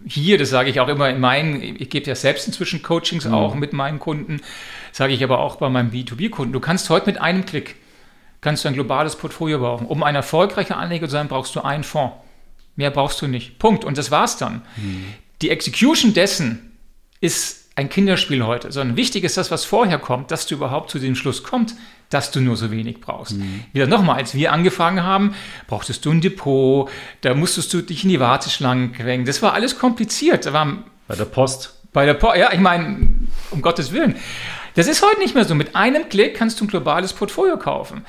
hier, 0.07 0.39
das 0.39 0.51
sage 0.51 0.71
ich 0.71 0.81
auch 0.81 0.89
immer 0.89 1.09
in 1.09 1.21
meinen, 1.21 1.63
ich 1.63 1.89
gebe 1.89 2.07
ja 2.07 2.15
selbst 2.15 2.47
inzwischen 2.47 2.83
Coachings 2.83 3.25
mhm. 3.25 3.35
auch 3.35 3.55
mit 3.55 3.73
meinen 3.73 3.99
Kunden, 3.99 4.41
sage 4.93 5.13
ich 5.13 5.25
aber 5.25 5.39
auch 5.39 5.57
bei 5.57 5.69
meinen 5.69 5.91
B2B-Kunden. 5.91 6.53
Du 6.53 6.61
kannst 6.61 6.91
heute 6.91 7.07
mit 7.07 7.21
einem 7.21 7.47
Klick, 7.47 7.77
kannst 8.41 8.65
du 8.65 8.69
ein 8.69 8.75
globales 8.75 9.17
Portfolio 9.17 9.61
bauen. 9.61 9.87
Um 9.87 10.03
ein 10.03 10.15
erfolgreicher 10.15 10.77
Anleger 10.77 11.07
zu 11.07 11.13
sein, 11.13 11.29
brauchst 11.29 11.55
du 11.57 11.63
einen 11.63 11.85
Fonds. 11.85 12.17
Mehr 12.77 12.91
brauchst 12.91 13.23
du 13.23 13.27
nicht. 13.27 13.59
Punkt. 13.59 13.85
Und 13.85 13.99
das 13.99 14.11
war's 14.11 14.37
dann. 14.37 14.63
Mhm. 14.77 15.07
Die 15.43 15.51
Execution 15.51 16.13
dessen 16.13 16.73
ist 17.21 17.71
ein 17.77 17.89
Kinderspiel 17.89 18.45
heute, 18.45 18.71
sondern 18.71 18.97
wichtig 18.97 19.25
ist 19.25 19.37
das, 19.37 19.51
was 19.51 19.65
vorher 19.65 19.99
kommt, 19.99 20.31
dass 20.31 20.47
du 20.47 20.57
überhaupt 20.57 20.91
zu 20.91 20.99
dem 20.99 21.17
Schluss 21.17 21.43
kommst, 21.43 21.77
dass 22.15 22.31
du 22.31 22.41
nur 22.41 22.57
so 22.57 22.71
wenig 22.71 23.01
brauchst. 23.01 23.33
Mhm. 23.33 23.65
Wieder 23.73 23.87
nochmal, 23.87 24.17
als 24.17 24.35
wir 24.35 24.53
angefangen 24.53 25.03
haben, 25.03 25.35
brauchtest 25.67 26.05
du 26.05 26.13
ein 26.13 26.21
Depot, 26.21 26.89
da 27.23 27.35
musstest 27.35 27.75
du 27.75 27.83
dich 27.83 28.05
in 28.05 28.11
die 28.11 28.21
Warteschlangen 28.21 28.93
quengen. 28.93 29.27
Das 29.27 29.43
war 29.43 29.53
alles 29.53 29.79
kompliziert. 29.79 30.47
Da 30.47 30.53
war, 30.53 30.85
bei 31.09 31.17
der 31.17 31.25
Post. 31.25 31.75
Bei 31.93 32.07
der 32.07 32.15
Post, 32.15 32.37
ja, 32.37 32.53
ich 32.53 32.61
meine, 32.61 33.09
um 33.51 33.63
Gottes 33.63 33.93
Willen. 33.93 34.17
Das 34.77 34.87
ist 34.87 35.05
heute 35.05 35.21
nicht 35.21 35.35
mehr 35.35 35.45
so. 35.45 35.55
Mit 35.55 35.75
einem 35.75 36.09
Klick 36.09 36.37
kannst 36.37 36.61
du 36.61 36.65
ein 36.65 36.69
globales 36.69 37.13
Portfolio 37.13 37.57
kaufen 37.59 38.05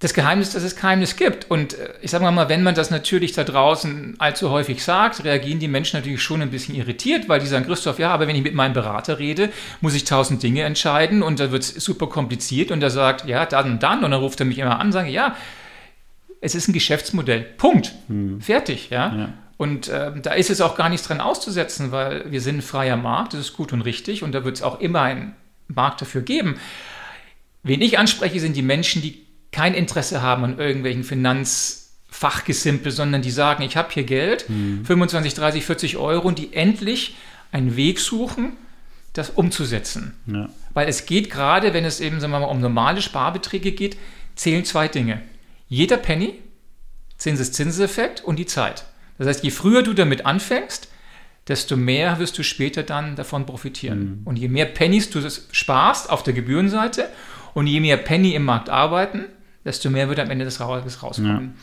das 0.00 0.14
Geheimnis, 0.14 0.50
dass 0.50 0.62
es 0.62 0.76
Geheimnis 0.76 1.16
gibt. 1.16 1.50
Und 1.50 1.74
äh, 1.74 1.90
ich 2.00 2.10
sage 2.10 2.30
mal, 2.30 2.48
wenn 2.48 2.62
man 2.62 2.74
das 2.74 2.90
natürlich 2.90 3.32
da 3.32 3.44
draußen 3.44 4.14
allzu 4.18 4.50
häufig 4.50 4.84
sagt, 4.84 5.24
reagieren 5.24 5.58
die 5.58 5.68
Menschen 5.68 5.96
natürlich 5.96 6.22
schon 6.22 6.40
ein 6.40 6.50
bisschen 6.50 6.74
irritiert, 6.76 7.28
weil 7.28 7.40
die 7.40 7.46
sagen, 7.46 7.66
Christoph, 7.66 7.98
ja, 7.98 8.10
aber 8.10 8.28
wenn 8.28 8.36
ich 8.36 8.42
mit 8.42 8.54
meinem 8.54 8.74
Berater 8.74 9.18
rede, 9.18 9.50
muss 9.80 9.94
ich 9.94 10.04
tausend 10.04 10.42
Dinge 10.42 10.62
entscheiden 10.62 11.22
und 11.22 11.40
da 11.40 11.50
wird 11.50 11.64
es 11.64 11.74
super 11.74 12.06
kompliziert 12.06 12.70
und 12.70 12.82
er 12.82 12.90
sagt, 12.90 13.26
ja, 13.26 13.44
dann 13.44 13.72
und 13.72 13.82
dann 13.82 14.04
und 14.04 14.12
dann 14.12 14.20
ruft 14.20 14.38
er 14.40 14.46
mich 14.46 14.58
immer 14.58 14.78
an 14.78 14.88
und 14.88 14.92
sagt, 14.92 15.10
ja, 15.10 15.36
es 16.40 16.54
ist 16.54 16.68
ein 16.68 16.72
Geschäftsmodell. 16.72 17.40
Punkt. 17.40 17.92
Hm. 18.06 18.40
Fertig, 18.40 18.90
ja. 18.90 19.16
ja. 19.16 19.28
Und 19.56 19.88
äh, 19.88 20.12
da 20.22 20.34
ist 20.34 20.50
es 20.50 20.60
auch 20.60 20.76
gar 20.76 20.88
nichts 20.88 21.08
dran 21.08 21.20
auszusetzen, 21.20 21.90
weil 21.90 22.30
wir 22.30 22.40
sind 22.40 22.58
ein 22.58 22.62
freier 22.62 22.96
Markt, 22.96 23.32
das 23.32 23.40
ist 23.40 23.52
gut 23.54 23.72
und 23.72 23.80
richtig 23.80 24.22
und 24.22 24.30
da 24.30 24.44
wird 24.44 24.54
es 24.54 24.62
auch 24.62 24.78
immer 24.78 25.02
einen 25.02 25.34
Markt 25.66 26.00
dafür 26.00 26.22
geben. 26.22 26.60
Wen 27.64 27.82
ich 27.82 27.98
anspreche, 27.98 28.38
sind 28.38 28.54
die 28.54 28.62
Menschen, 28.62 29.02
die 29.02 29.27
kein 29.52 29.74
Interesse 29.74 30.22
haben 30.22 30.44
an 30.44 30.58
irgendwelchen 30.58 31.04
Finanzfachgesimpel, 31.04 32.92
sondern 32.92 33.22
die 33.22 33.30
sagen, 33.30 33.62
ich 33.62 33.76
habe 33.76 33.88
hier 33.92 34.04
Geld, 34.04 34.48
mhm. 34.48 34.84
25, 34.84 35.34
30, 35.34 35.64
40 35.64 35.96
Euro 35.96 36.26
und 36.28 36.38
die 36.38 36.52
endlich 36.52 37.16
einen 37.52 37.76
Weg 37.76 37.98
suchen, 38.00 38.56
das 39.12 39.30
umzusetzen. 39.30 40.14
Ja. 40.26 40.48
Weil 40.74 40.88
es 40.88 41.06
geht 41.06 41.30
gerade, 41.30 41.74
wenn 41.74 41.84
es 41.84 42.00
eben 42.00 42.20
sagen 42.20 42.32
wir 42.32 42.40
mal, 42.40 42.46
um 42.46 42.60
normale 42.60 43.02
Sparbeträge 43.02 43.72
geht, 43.72 43.96
zählen 44.36 44.64
zwei 44.64 44.88
Dinge. 44.88 45.22
Jeder 45.68 45.96
Penny, 45.96 46.34
Zinseszinseffekt 47.16 48.22
und 48.22 48.38
die 48.38 48.46
Zeit. 48.46 48.84
Das 49.18 49.26
heißt, 49.26 49.44
je 49.44 49.50
früher 49.50 49.82
du 49.82 49.92
damit 49.92 50.24
anfängst, 50.24 50.88
desto 51.48 51.76
mehr 51.76 52.18
wirst 52.18 52.38
du 52.38 52.44
später 52.44 52.82
dann 52.82 53.16
davon 53.16 53.46
profitieren. 53.46 53.98
Mhm. 53.98 54.20
Und 54.24 54.38
je 54.38 54.48
mehr 54.48 54.66
Pennies 54.66 55.10
du 55.10 55.20
sparst 55.50 56.10
auf 56.10 56.22
der 56.22 56.34
Gebührenseite 56.34 57.08
und 57.54 57.66
je 57.66 57.80
mehr 57.80 57.96
Penny 57.96 58.34
im 58.34 58.44
Markt 58.44 58.70
arbeiten, 58.70 59.24
desto 59.68 59.90
mehr 59.90 60.08
wird 60.08 60.18
am 60.18 60.30
Ende 60.30 60.44
des 60.44 60.60
Raus 60.60 61.02
rauskommen. 61.02 61.54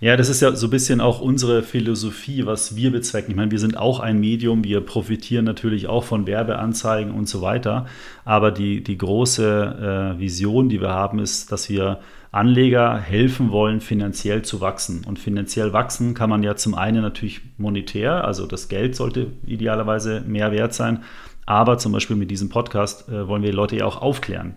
Ja. 0.00 0.10
ja. 0.10 0.16
das 0.16 0.28
ist 0.28 0.40
ja 0.40 0.54
so 0.54 0.66
ein 0.68 0.70
bisschen 0.70 1.00
auch 1.00 1.20
unsere 1.20 1.62
Philosophie, 1.62 2.46
was 2.46 2.76
wir 2.76 2.92
bezwecken. 2.92 3.30
Ich 3.30 3.36
meine, 3.36 3.50
wir 3.50 3.58
sind 3.58 3.76
auch 3.76 3.98
ein 3.98 4.20
Medium, 4.20 4.62
wir 4.62 4.80
profitieren 4.82 5.44
natürlich 5.44 5.88
auch 5.88 6.04
von 6.04 6.26
Werbeanzeigen 6.26 7.12
und 7.12 7.28
so 7.28 7.42
weiter. 7.42 7.86
Aber 8.24 8.52
die, 8.52 8.84
die 8.84 8.98
große 8.98 10.14
äh, 10.16 10.20
Vision, 10.20 10.68
die 10.68 10.80
wir 10.80 10.90
haben, 10.90 11.18
ist, 11.18 11.50
dass 11.50 11.68
wir 11.68 12.00
Anleger 12.32 12.96
helfen 12.98 13.50
wollen, 13.50 13.80
finanziell 13.80 14.42
zu 14.42 14.60
wachsen. 14.60 15.04
Und 15.04 15.18
finanziell 15.18 15.72
wachsen 15.72 16.14
kann 16.14 16.30
man 16.30 16.44
ja 16.44 16.54
zum 16.54 16.74
einen 16.74 17.02
natürlich 17.02 17.40
monetär, 17.58 18.24
also 18.24 18.46
das 18.46 18.68
Geld 18.68 18.94
sollte 18.94 19.32
idealerweise 19.44 20.20
mehr 20.20 20.52
wert 20.52 20.72
sein. 20.72 21.02
Aber 21.46 21.78
zum 21.78 21.90
Beispiel 21.90 22.14
mit 22.14 22.30
diesem 22.30 22.48
Podcast 22.48 23.08
äh, 23.08 23.26
wollen 23.26 23.42
wir 23.42 23.52
Leute 23.52 23.76
ja 23.76 23.84
auch 23.84 24.00
aufklären. 24.00 24.54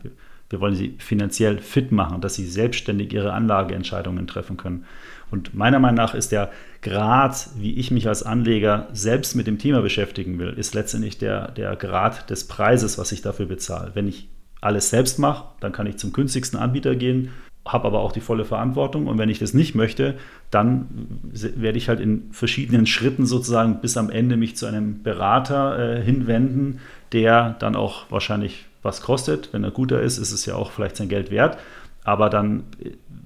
Wir 0.53 0.59
wollen 0.59 0.75
sie 0.75 0.93
finanziell 0.99 1.57
fit 1.57 1.91
machen, 1.91 2.21
dass 2.21 2.35
sie 2.35 2.45
selbstständig 2.45 3.11
ihre 3.11 3.33
Anlageentscheidungen 3.33 4.27
treffen 4.27 4.55
können. 4.55 4.85
Und 5.31 5.55
meiner 5.55 5.79
Meinung 5.79 5.95
nach 5.95 6.13
ist 6.13 6.31
der 6.31 6.51
Grad, 6.83 7.49
wie 7.57 7.73
ich 7.73 7.89
mich 7.89 8.07
als 8.07 8.21
Anleger 8.21 8.87
selbst 8.93 9.35
mit 9.35 9.47
dem 9.47 9.57
Thema 9.57 9.81
beschäftigen 9.81 10.37
will, 10.37 10.49
ist 10.49 10.75
letztendlich 10.75 11.17
der, 11.17 11.49
der 11.49 11.75
Grad 11.75 12.29
des 12.29 12.47
Preises, 12.47 12.99
was 12.99 13.11
ich 13.11 13.23
dafür 13.23 13.47
bezahle. 13.47 13.95
Wenn 13.95 14.07
ich 14.07 14.29
alles 14.61 14.91
selbst 14.91 15.17
mache, 15.17 15.45
dann 15.59 15.71
kann 15.71 15.87
ich 15.87 15.97
zum 15.97 16.13
günstigsten 16.13 16.59
Anbieter 16.59 16.95
gehen, 16.95 17.29
habe 17.65 17.87
aber 17.87 18.01
auch 18.01 18.11
die 18.11 18.21
volle 18.21 18.45
Verantwortung. 18.45 19.07
Und 19.07 19.17
wenn 19.17 19.29
ich 19.29 19.39
das 19.39 19.55
nicht 19.55 19.73
möchte, 19.73 20.19
dann 20.51 20.87
werde 21.31 21.79
ich 21.79 21.89
halt 21.89 21.99
in 21.99 22.31
verschiedenen 22.31 22.85
Schritten 22.85 23.25
sozusagen 23.25 23.81
bis 23.81 23.97
am 23.97 24.11
Ende 24.11 24.37
mich 24.37 24.55
zu 24.55 24.67
einem 24.67 25.01
Berater 25.01 25.97
äh, 25.97 26.03
hinwenden, 26.03 26.79
der 27.11 27.55
dann 27.57 27.75
auch 27.75 28.11
wahrscheinlich 28.11 28.67
was 28.83 29.01
kostet. 29.01 29.51
Wenn 29.53 29.63
er 29.63 29.71
guter 29.71 30.01
ist, 30.01 30.17
ist 30.17 30.31
es 30.31 30.45
ja 30.45 30.55
auch 30.55 30.71
vielleicht 30.71 30.97
sein 30.97 31.09
Geld 31.09 31.31
wert. 31.31 31.57
Aber 32.03 32.29
dann 32.29 32.65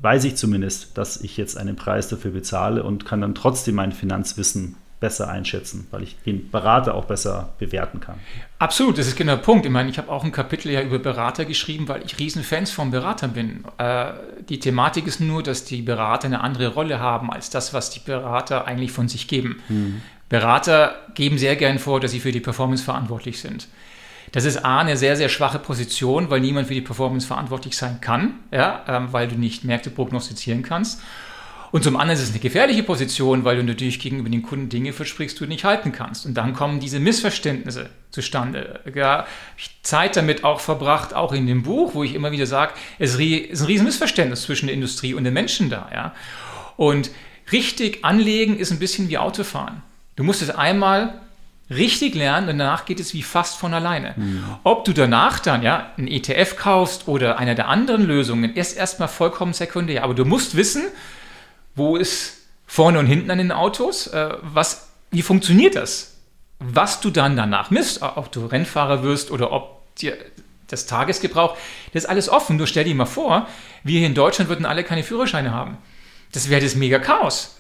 weiß 0.02 0.24
ich 0.24 0.36
zumindest, 0.36 0.98
dass 0.98 1.22
ich 1.22 1.36
jetzt 1.38 1.58
einen 1.58 1.76
Preis 1.76 2.08
dafür 2.08 2.32
bezahle 2.32 2.84
und 2.84 3.06
kann 3.06 3.22
dann 3.22 3.36
trotzdem 3.36 3.76
mein 3.76 3.92
Finanzwissen 3.92 4.76
besser 5.00 5.30
einschätzen, 5.30 5.88
weil 5.92 6.02
ich 6.04 6.18
den 6.26 6.50
Berater 6.50 6.96
auch 6.96 7.06
besser 7.06 7.54
bewerten 7.60 8.00
kann. 8.00 8.16
Absolut, 8.58 8.98
das 8.98 9.08
ist 9.08 9.16
genau 9.16 9.36
der 9.36 9.44
Punkt. 9.44 9.66
Ich 9.66 9.72
meine, 9.72 9.90
ich 9.90 10.00
habe 10.00 10.12
auch 10.12 10.24
ein 10.24 10.32
Kapitel 10.32 10.72
ja 10.72 10.82
über 10.82 10.98
Berater 10.98 11.46
geschrieben, 11.46 11.88
weil 11.88 12.04
ich 12.04 12.18
Riesenfans 12.18 12.72
von 12.72 12.90
Beratern 12.90 13.34
bin. 13.34 13.64
Äh, 13.78 14.14
die 14.50 14.60
Thematik 14.60 15.06
ist 15.06 15.20
nur, 15.20 15.44
dass 15.44 15.66
die 15.66 15.84
Berater 15.84 16.26
eine 16.26 16.42
andere 16.42 16.70
Rolle 16.70 17.00
haben 17.00 17.32
als 17.32 17.52
das, 17.52 17.74
was 17.76 17.92
die 17.92 18.00
Berater 18.00 18.66
eigentlich 18.66 18.92
von 18.92 19.08
sich 19.08 19.28
geben. 19.28 19.62
Mhm. 19.70 20.02
Berater 20.30 20.96
geben 21.14 21.38
sehr 21.38 21.56
gern 21.56 21.78
vor, 21.78 22.00
dass 22.00 22.12
sie 22.12 22.20
für 22.20 22.32
die 22.32 22.40
Performance 22.40 22.84
verantwortlich 22.84 23.40
sind. 23.40 23.68
Das 24.38 24.46
ist 24.46 24.64
A, 24.64 24.82
eine 24.82 24.98
sehr, 24.98 25.16
sehr 25.16 25.30
schwache 25.30 25.58
Position, 25.58 26.30
weil 26.30 26.42
niemand 26.42 26.68
für 26.68 26.76
die 26.76 26.82
Performance 26.82 27.26
verantwortlich 27.26 27.76
sein 27.76 28.02
kann, 28.02 28.36
ja, 28.52 28.86
ähm, 28.88 29.08
weil 29.12 29.28
du 29.28 29.34
nicht 29.34 29.64
Märkte 29.64 29.90
prognostizieren 29.90 30.62
kannst. 30.62 31.02
Und 31.72 31.84
zum 31.84 31.96
anderen 31.96 32.20
ist 32.20 32.24
es 32.24 32.30
eine 32.30 32.40
gefährliche 32.40 32.84
Position, 32.84 33.46
weil 33.46 33.58
du 33.58 33.64
natürlich 33.64 34.00
gegenüber 34.00 34.30
den 34.30 34.44
Kunden 34.44 34.70
Dinge 34.70 34.94
versprichst, 34.94 35.40
die 35.40 35.46
du 35.46 35.50
nicht 35.50 35.64
halten 35.64 35.92
kannst. 35.92 36.28
Und 36.28 36.36
dann 36.36 36.54
kommen 36.54 36.80
diese 36.80 37.00
Missverständnisse 37.00 37.90
zustande. 38.12 38.82
Ja, 38.94 39.26
ich 39.58 39.72
Zeit 39.82 40.16
damit 40.16 40.44
auch 40.44 40.60
verbracht, 40.60 41.16
auch 41.16 41.34
in 41.34 41.48
dem 41.48 41.64
Buch, 41.64 41.96
wo 41.96 42.04
ich 42.04 42.14
immer 42.14 42.32
wieder 42.32 42.46
sage, 42.46 42.74
es 43.00 43.16
ist 43.16 43.60
ein 43.60 43.66
riesen 43.66 43.86
Missverständnis 43.86 44.44
zwischen 44.44 44.68
der 44.68 44.76
Industrie 44.76 45.16
und 45.16 45.24
den 45.24 45.34
Menschen 45.34 45.72
da. 45.72 45.90
Ja. 45.92 46.14
Und 46.76 47.10
richtig 47.52 48.06
anlegen 48.06 48.60
ist 48.60 48.70
ein 48.70 48.78
bisschen 48.78 49.10
wie 49.10 49.18
Autofahren. 49.18 49.82
Du 50.16 50.24
musst 50.24 50.44
es 50.44 50.52
einmal 50.52 51.22
richtig 51.70 52.16
lernen 52.16 52.50
und 52.50 52.58
danach 52.58 52.86
geht 52.86 53.00
es 53.00 53.14
wie 53.14 53.24
fast 53.24 53.58
von 53.58 53.74
alleine. 53.74 54.14
Mhm. 54.16 54.44
Ob 54.64 54.86
du 54.86 54.94
danach 54.94 55.40
dann 55.40 55.64
ja 55.64 55.92
ein 55.98 56.08
ETF 56.08 56.56
kaufst 56.56 57.08
oder 57.08 57.38
eine 57.38 57.56
der 57.56 57.68
anderen 57.68 58.06
Lösungen, 58.06 58.56
ist 58.56 58.78
erstmal 58.78 59.10
vollkommen 59.10 59.54
sekundär. 59.54 60.04
Aber 60.04 60.14
du 60.14 60.26
musst 60.26 60.56
wissen, 60.56 60.84
wo 61.76 61.98
ist 61.98 62.38
vorne 62.66 63.00
und 63.00 63.08
hinten 63.08 63.32
an 63.32 63.38
den 63.38 63.52
Autos, 63.52 64.08
äh, 64.08 64.30
was, 64.42 64.90
wie 65.12 65.22
funktioniert 65.22 65.76
das? 65.76 66.16
Was 66.60 67.02
du 67.02 67.12
dann 67.12 67.36
danach 67.36 67.70
misst, 67.70 68.02
ob 68.02 68.32
du 68.32 68.46
Rennfahrer 68.46 69.04
wirst 69.04 69.30
oder 69.30 69.52
ob 69.52 69.96
dir 69.96 70.18
das 70.68 70.86
Tagesgebrauch, 70.86 71.56
das 71.94 72.04
ist 72.04 72.10
alles 72.10 72.30
offen. 72.30 72.58
Du 72.58 72.66
stell 72.66 72.84
dir 72.84 72.96
mal 72.96 73.06
vor, 73.06 73.48
wir 73.84 74.00
hier 74.00 74.08
in 74.08 74.16
Deutschland 74.16 74.50
würden 74.50 74.66
alle 74.66 74.84
keine 74.84 75.04
Führerscheine 75.04 75.52
haben. 75.52 75.78
Das 76.32 76.50
wäre 76.50 76.62
das 76.62 76.76
mega 76.76 77.00
Chaos. 77.00 77.57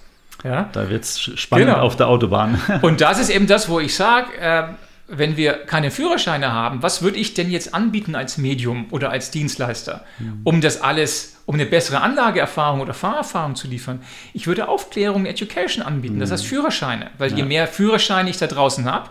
Ja? 0.47 0.69
Da 0.71 0.89
wird 0.89 1.03
es 1.03 1.19
spannend 1.19 1.67
genau. 1.67 1.79
auf 1.81 1.95
der 1.95 2.07
Autobahn. 2.07 2.59
Und 2.81 3.01
das 3.01 3.19
ist 3.19 3.29
eben 3.29 3.47
das, 3.47 3.67
wo 3.67 3.79
ich 3.79 3.95
sage, 3.95 4.37
äh, 4.39 4.63
wenn 5.09 5.37
wir 5.37 5.53
keine 5.53 5.91
Führerscheine 5.91 6.51
haben, 6.51 6.83
was 6.83 7.01
würde 7.01 7.17
ich 7.17 7.33
denn 7.33 7.49
jetzt 7.49 7.73
anbieten 7.73 8.15
als 8.15 8.37
Medium 8.37 8.87
oder 8.91 9.09
als 9.09 9.31
Dienstleister, 9.31 10.03
mhm. 10.19 10.41
um 10.43 10.61
das 10.61 10.81
alles, 10.81 11.37
um 11.45 11.55
eine 11.55 11.65
bessere 11.65 12.01
Anlageerfahrung 12.01 12.81
oder 12.81 12.93
Fahrerfahrung 12.93 13.55
zu 13.55 13.67
liefern? 13.67 14.01
Ich 14.33 14.47
würde 14.47 14.67
Aufklärung, 14.67 15.25
Education 15.25 15.83
anbieten, 15.83 16.15
mhm. 16.15 16.19
das 16.19 16.31
heißt 16.31 16.45
Führerscheine, 16.45 17.11
weil 17.17 17.31
ja. 17.31 17.37
je 17.37 17.43
mehr 17.43 17.67
Führerscheine 17.67 18.29
ich 18.29 18.37
da 18.37 18.47
draußen 18.47 18.85
habe, 18.85 19.09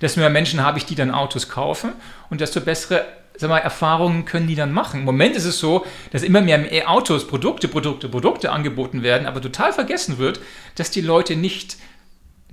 desto 0.00 0.20
mehr 0.20 0.30
Menschen 0.30 0.62
habe 0.62 0.78
ich, 0.78 0.84
die 0.84 0.94
dann 0.94 1.10
Autos 1.10 1.48
kaufen 1.48 1.92
und 2.30 2.40
desto 2.40 2.60
bessere 2.60 3.04
sag 3.38 3.50
mal, 3.50 3.58
Erfahrungen 3.58 4.24
können 4.24 4.46
die 4.46 4.54
dann 4.54 4.72
machen? 4.72 5.00
Im 5.00 5.06
Moment 5.06 5.36
ist 5.36 5.44
es 5.44 5.58
so, 5.58 5.86
dass 6.10 6.22
immer 6.22 6.40
mehr 6.40 6.90
Autos, 6.90 7.26
Produkte, 7.26 7.68
Produkte, 7.68 8.08
Produkte 8.08 8.50
angeboten 8.50 9.02
werden, 9.02 9.26
aber 9.26 9.40
total 9.40 9.72
vergessen 9.72 10.18
wird, 10.18 10.40
dass 10.74 10.90
die 10.90 11.00
Leute 11.00 11.36
nicht 11.36 11.76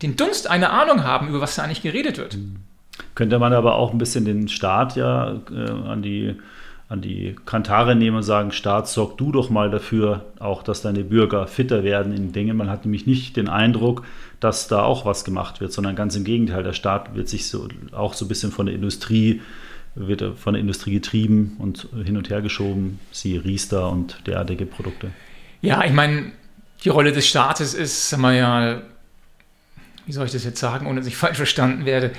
den 0.01 0.15
Dunst 0.15 0.49
einer 0.49 0.71
Ahnung 0.71 1.03
haben, 1.03 1.29
über 1.29 1.41
was 1.41 1.55
da 1.55 1.63
eigentlich 1.63 1.81
geredet 1.81 2.17
wird. 2.17 2.37
Könnte 3.15 3.39
man 3.39 3.53
aber 3.53 3.75
auch 3.75 3.91
ein 3.91 3.97
bisschen 3.97 4.25
den 4.25 4.47
Staat 4.47 4.95
ja 4.95 5.41
äh, 5.51 5.69
an 5.69 6.01
die 6.01 6.35
an 6.87 7.01
die 7.01 7.35
Kantare 7.45 7.95
nehmen 7.95 8.17
und 8.17 8.23
sagen, 8.23 8.51
Staat, 8.51 8.87
sorg 8.87 9.17
du 9.17 9.31
doch 9.31 9.49
mal 9.49 9.71
dafür, 9.71 10.25
auch 10.39 10.61
dass 10.61 10.83
deine 10.83 11.03
Bürger 11.03 11.47
fitter 11.47 11.83
werden 11.83 12.13
in 12.13 12.31
Dingen. 12.31 12.57
Man 12.57 12.69
hat 12.69 12.85
nämlich 12.85 13.07
nicht 13.07 13.37
den 13.37 13.49
Eindruck, 13.49 14.03
dass 14.39 14.67
da 14.67 14.83
auch 14.83 15.03
was 15.03 15.25
gemacht 15.25 15.61
wird, 15.61 15.73
sondern 15.73 15.95
ganz 15.95 16.15
im 16.15 16.23
Gegenteil, 16.23 16.61
der 16.61 16.73
Staat 16.73 17.15
wird 17.15 17.27
sich 17.27 17.47
so 17.47 17.67
auch 17.91 18.13
so 18.13 18.25
ein 18.25 18.27
bisschen 18.27 18.51
von 18.51 18.67
der 18.67 18.75
Industrie 18.75 19.41
wird 19.95 20.37
von 20.37 20.53
der 20.53 20.61
Industrie 20.61 20.93
getrieben 20.93 21.55
und 21.59 21.87
hin 22.03 22.17
und 22.17 22.29
her 22.29 22.41
geschoben, 22.41 22.99
siehe 23.11 23.43
Riester 23.43 23.89
und 23.89 24.21
derartige 24.27 24.65
Produkte. 24.65 25.11
Ja, 25.61 25.83
ich 25.83 25.93
meine, 25.93 26.31
die 26.83 26.89
Rolle 26.89 27.11
des 27.11 27.27
Staates 27.27 27.73
ist, 27.73 28.09
sagen 28.09 28.21
wir 28.21 28.33
ja, 28.33 28.81
wie 30.05 30.11
soll 30.11 30.25
ich 30.25 30.31
das 30.31 30.43
jetzt 30.43 30.59
sagen, 30.59 30.85
ohne 30.85 30.99
dass 30.99 31.07
ich 31.07 31.15
falsch 31.17 31.37
verstanden 31.37 31.85
werde, 31.85 32.11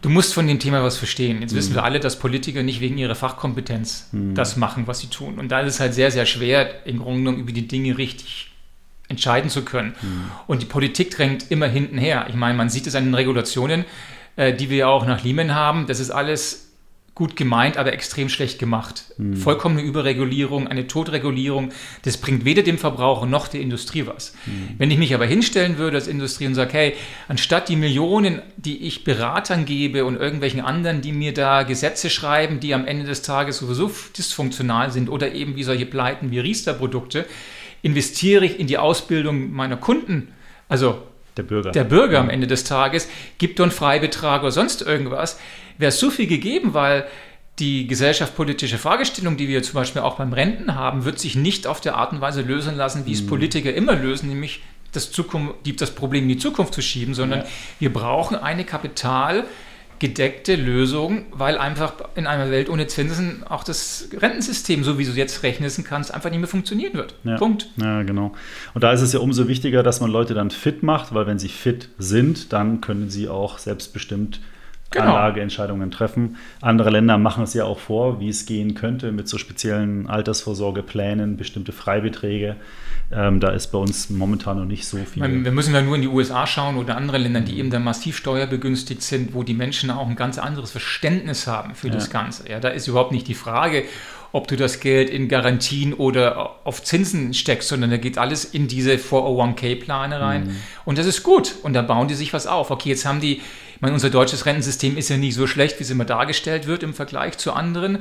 du 0.00 0.08
musst 0.08 0.34
von 0.34 0.46
dem 0.46 0.58
Thema 0.58 0.82
was 0.82 0.96
verstehen. 0.96 1.40
Jetzt 1.40 1.52
mhm. 1.52 1.56
wissen 1.56 1.74
wir 1.74 1.84
alle, 1.84 2.00
dass 2.00 2.18
Politiker 2.18 2.62
nicht 2.62 2.80
wegen 2.80 2.98
ihrer 2.98 3.14
Fachkompetenz 3.14 4.08
mhm. 4.12 4.34
das 4.34 4.56
machen, 4.56 4.86
was 4.86 5.00
sie 5.00 5.08
tun. 5.08 5.38
Und 5.38 5.50
da 5.50 5.60
ist 5.60 5.74
es 5.74 5.80
halt 5.80 5.94
sehr, 5.94 6.10
sehr 6.10 6.26
schwer, 6.26 6.86
im 6.86 6.98
Grunde 6.98 7.20
genommen 7.20 7.38
über 7.38 7.52
die 7.52 7.68
Dinge 7.68 7.98
richtig 7.98 8.50
entscheiden 9.08 9.50
zu 9.50 9.62
können. 9.64 9.94
Mhm. 10.00 10.24
Und 10.46 10.62
die 10.62 10.66
Politik 10.66 11.10
drängt 11.10 11.50
immer 11.50 11.68
hinten 11.68 11.98
her. 11.98 12.26
Ich 12.28 12.34
meine, 12.34 12.56
man 12.56 12.70
sieht 12.70 12.86
es 12.86 12.94
an 12.94 13.04
den 13.04 13.14
Regulationen, 13.14 13.84
äh, 14.36 14.52
die 14.52 14.70
wir 14.70 14.88
auch 14.88 15.06
nach 15.06 15.22
Lehman 15.24 15.54
haben. 15.54 15.86
Das 15.86 16.00
ist 16.00 16.10
alles 16.10 16.72
gut 17.14 17.36
gemeint, 17.36 17.76
aber 17.76 17.92
extrem 17.92 18.30
schlecht 18.30 18.58
gemacht. 18.58 19.04
Mhm. 19.18 19.36
Vollkommene 19.36 19.82
Überregulierung, 19.82 20.66
eine 20.66 20.86
Totregulierung, 20.86 21.70
das 22.04 22.16
bringt 22.16 22.46
weder 22.46 22.62
dem 22.62 22.78
Verbraucher 22.78 23.26
noch 23.26 23.48
der 23.48 23.60
Industrie 23.60 24.06
was. 24.06 24.34
Mhm. 24.46 24.70
Wenn 24.78 24.90
ich 24.90 24.96
mich 24.96 25.14
aber 25.14 25.26
hinstellen 25.26 25.76
würde 25.76 25.98
als 25.98 26.08
Industrie 26.08 26.46
und 26.46 26.54
sage, 26.54 26.72
hey, 26.72 26.94
anstatt 27.28 27.68
die 27.68 27.76
Millionen, 27.76 28.40
die 28.56 28.86
ich 28.86 29.04
Beratern 29.04 29.66
gebe 29.66 30.06
und 30.06 30.16
irgendwelchen 30.16 30.62
anderen, 30.62 31.02
die 31.02 31.12
mir 31.12 31.34
da 31.34 31.64
Gesetze 31.64 32.08
schreiben, 32.08 32.60
die 32.60 32.72
am 32.72 32.86
Ende 32.86 33.04
des 33.04 33.20
Tages 33.20 33.58
sowieso 33.58 33.90
dysfunktional 34.16 34.90
sind 34.90 35.10
oder 35.10 35.32
eben 35.32 35.56
wie 35.56 35.64
solche 35.64 35.86
Pleiten 35.86 36.30
wie 36.30 36.38
Riester-Produkte, 36.38 37.26
investiere 37.82 38.46
ich 38.46 38.58
in 38.58 38.68
die 38.68 38.78
Ausbildung 38.78 39.52
meiner 39.52 39.76
Kunden, 39.76 40.28
also 40.68 41.02
der 41.36 41.42
Bürger. 41.42 41.70
Der 41.70 41.84
Bürger 41.84 42.20
am 42.20 42.30
Ende 42.30 42.46
des 42.46 42.64
Tages 42.64 43.08
gibt 43.38 43.60
einen 43.60 43.70
Freibetrag 43.70 44.42
oder 44.42 44.52
sonst 44.52 44.82
irgendwas. 44.82 45.38
Wäre 45.78 45.92
so 45.92 46.10
viel 46.10 46.26
gegeben, 46.26 46.74
weil 46.74 47.06
die 47.58 47.86
gesellschaftspolitische 47.86 48.78
Fragestellung, 48.78 49.36
die 49.36 49.48
wir 49.48 49.62
zum 49.62 49.74
Beispiel 49.74 50.02
auch 50.02 50.16
beim 50.16 50.32
Renten 50.32 50.74
haben, 50.74 51.04
wird 51.04 51.18
sich 51.18 51.36
nicht 51.36 51.66
auf 51.66 51.80
der 51.80 51.96
Art 51.96 52.12
und 52.12 52.20
Weise 52.20 52.42
lösen 52.42 52.76
lassen, 52.76 53.06
wie 53.06 53.12
es 53.12 53.22
mhm. 53.22 53.28
Politiker 53.28 53.72
immer 53.74 53.94
lösen, 53.94 54.28
nämlich 54.28 54.62
das, 54.92 55.10
Zukunft, 55.10 55.54
das 55.80 55.90
Problem 55.90 56.24
in 56.24 56.28
die 56.30 56.38
Zukunft 56.38 56.74
zu 56.74 56.82
schieben, 56.82 57.14
sondern 57.14 57.40
ja. 57.40 57.46
wir 57.78 57.92
brauchen 57.92 58.36
eine 58.36 58.64
Kapital- 58.64 59.44
gedeckte 60.02 60.56
Lösung, 60.56 61.26
weil 61.30 61.56
einfach 61.56 61.94
in 62.16 62.26
einer 62.26 62.50
Welt 62.50 62.68
ohne 62.68 62.88
Zinsen 62.88 63.44
auch 63.48 63.62
das 63.62 64.08
Rentensystem, 64.12 64.82
so 64.82 64.98
wie 64.98 65.04
du 65.04 65.12
jetzt 65.12 65.44
rechnen 65.44 65.70
kannst, 65.84 66.12
einfach 66.12 66.28
nicht 66.28 66.40
mehr 66.40 66.48
funktionieren 66.48 66.94
wird. 66.94 67.14
Ja. 67.22 67.36
Punkt. 67.36 67.68
Ja, 67.76 68.02
genau. 68.02 68.32
Und 68.74 68.82
da 68.82 68.90
ist 68.92 69.00
es 69.00 69.12
ja 69.12 69.20
umso 69.20 69.46
wichtiger, 69.46 69.84
dass 69.84 70.00
man 70.00 70.10
Leute 70.10 70.34
dann 70.34 70.50
fit 70.50 70.82
macht, 70.82 71.14
weil 71.14 71.28
wenn 71.28 71.38
sie 71.38 71.48
fit 71.48 71.88
sind, 71.98 72.52
dann 72.52 72.80
können 72.80 73.10
sie 73.10 73.28
auch 73.28 73.58
selbstbestimmt 73.58 74.40
genau. 74.90 75.06
Anlageentscheidungen 75.06 75.92
treffen. 75.92 76.36
Andere 76.60 76.90
Länder 76.90 77.16
machen 77.16 77.44
es 77.44 77.54
ja 77.54 77.64
auch 77.64 77.78
vor, 77.78 78.18
wie 78.18 78.28
es 78.28 78.44
gehen 78.44 78.74
könnte 78.74 79.12
mit 79.12 79.28
so 79.28 79.38
speziellen 79.38 80.08
Altersvorsorgeplänen, 80.08 81.36
bestimmte 81.36 81.70
Freibeträge. 81.70 82.56
Ähm, 83.14 83.40
da 83.40 83.50
ist 83.50 83.68
bei 83.68 83.78
uns 83.78 84.08
momentan 84.08 84.56
noch 84.56 84.64
nicht 84.64 84.86
so 84.86 84.96
viel. 84.96 85.22
Wir 85.22 85.52
müssen 85.52 85.74
da 85.74 85.82
nur 85.82 85.96
in 85.96 86.02
die 86.02 86.08
USA 86.08 86.46
schauen 86.46 86.76
oder 86.76 86.96
andere 86.96 87.18
Länder, 87.18 87.40
die 87.40 87.58
eben 87.58 87.68
dann 87.68 87.84
massiv 87.84 88.16
steuerbegünstigt 88.16 89.02
sind, 89.02 89.34
wo 89.34 89.42
die 89.42 89.54
Menschen 89.54 89.90
auch 89.90 90.08
ein 90.08 90.16
ganz 90.16 90.38
anderes 90.38 90.70
Verständnis 90.70 91.46
haben 91.46 91.74
für 91.74 91.88
ja. 91.88 91.94
das 91.94 92.08
Ganze. 92.08 92.48
Ja, 92.48 92.58
da 92.58 92.68
ist 92.68 92.88
überhaupt 92.88 93.12
nicht 93.12 93.28
die 93.28 93.34
Frage, 93.34 93.84
ob 94.32 94.48
du 94.48 94.56
das 94.56 94.80
Geld 94.80 95.10
in 95.10 95.28
Garantien 95.28 95.92
oder 95.92 96.56
auf 96.64 96.82
Zinsen 96.82 97.34
steckst, 97.34 97.68
sondern 97.68 97.90
da 97.90 97.98
geht 97.98 98.16
alles 98.16 98.46
in 98.46 98.66
diese 98.66 98.94
401k-Plane 98.94 100.20
rein. 100.20 100.44
Mhm. 100.44 100.56
Und 100.86 100.98
das 100.98 101.06
ist 101.06 101.22
gut. 101.22 101.54
Und 101.62 101.74
da 101.74 101.82
bauen 101.82 102.08
die 102.08 102.14
sich 102.14 102.32
was 102.32 102.46
auf. 102.46 102.70
Okay, 102.70 102.88
jetzt 102.88 103.04
haben 103.04 103.20
die, 103.20 103.36
ich 103.74 103.80
meine, 103.80 103.92
unser 103.92 104.08
deutsches 104.08 104.46
Rentensystem 104.46 104.96
ist 104.96 105.10
ja 105.10 105.18
nicht 105.18 105.34
so 105.34 105.46
schlecht, 105.46 105.78
wie 105.78 105.84
es 105.84 105.90
immer 105.90 106.06
dargestellt 106.06 106.66
wird 106.66 106.82
im 106.82 106.94
Vergleich 106.94 107.36
zu 107.36 107.52
anderen. 107.52 107.98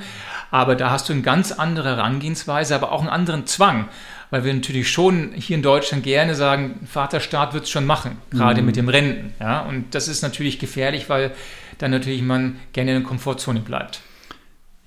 Aber 0.51 0.75
da 0.75 0.89
hast 0.89 1.09
du 1.09 1.13
eine 1.13 1.21
ganz 1.21 1.51
andere 1.51 1.97
Herangehensweise, 1.97 2.75
aber 2.75 2.93
auch 2.93 3.01
einen 3.01 3.09
anderen 3.09 3.45
Zwang 3.45 3.89
weil 4.31 4.43
wir 4.43 4.53
natürlich 4.53 4.89
schon 4.89 5.33
hier 5.33 5.55
in 5.55 5.61
Deutschland 5.61 6.03
gerne 6.03 6.33
sagen, 6.33 6.79
Vaterstaat 6.85 7.53
wird 7.53 7.65
es 7.65 7.69
schon 7.69 7.85
machen, 7.85 8.17
gerade 8.31 8.61
mhm. 8.61 8.65
mit 8.65 8.77
dem 8.77 8.89
Renten. 8.89 9.33
Ja? 9.39 9.61
Und 9.61 9.93
das 9.93 10.07
ist 10.07 10.23
natürlich 10.23 10.57
gefährlich, 10.57 11.09
weil 11.09 11.31
dann 11.77 11.91
natürlich 11.91 12.23
man 12.23 12.55
gerne 12.73 12.91
in 12.91 13.01
der 13.01 13.07
Komfortzone 13.07 13.59
bleibt. 13.59 14.01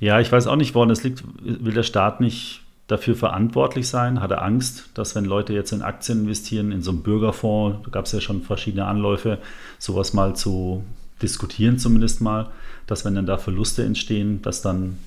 Ja, 0.00 0.18
ich 0.18 0.32
weiß 0.32 0.48
auch 0.48 0.56
nicht, 0.56 0.74
woran 0.74 0.90
es 0.90 1.04
liegt. 1.04 1.22
Will 1.42 1.72
der 1.72 1.82
Staat 1.82 2.20
nicht 2.20 2.62
dafür 2.88 3.14
verantwortlich 3.14 3.88
sein? 3.88 4.20
Hat 4.20 4.30
er 4.30 4.42
Angst, 4.42 4.90
dass 4.94 5.14
wenn 5.14 5.24
Leute 5.24 5.52
jetzt 5.52 5.72
in 5.72 5.82
Aktien 5.82 6.22
investieren, 6.22 6.72
in 6.72 6.82
so 6.82 6.90
einem 6.90 7.02
Bürgerfonds, 7.02 7.78
da 7.84 7.90
gab 7.90 8.06
es 8.06 8.12
ja 8.12 8.20
schon 8.20 8.42
verschiedene 8.42 8.86
Anläufe, 8.86 9.38
sowas 9.78 10.12
mal 10.12 10.34
zu 10.34 10.84
diskutieren 11.22 11.78
zumindest 11.78 12.20
mal, 12.20 12.50
dass 12.86 13.04
wenn 13.04 13.14
dann 13.14 13.26
da 13.26 13.38
Verluste 13.38 13.84
entstehen, 13.84 14.42
dass 14.42 14.62
dann 14.62 14.98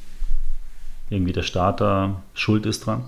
irgendwie 1.09 1.33
der 1.33 1.43
Staat 1.43 1.81
da 1.81 2.21
schuld 2.33 2.65
ist 2.65 2.85
dran? 2.85 3.05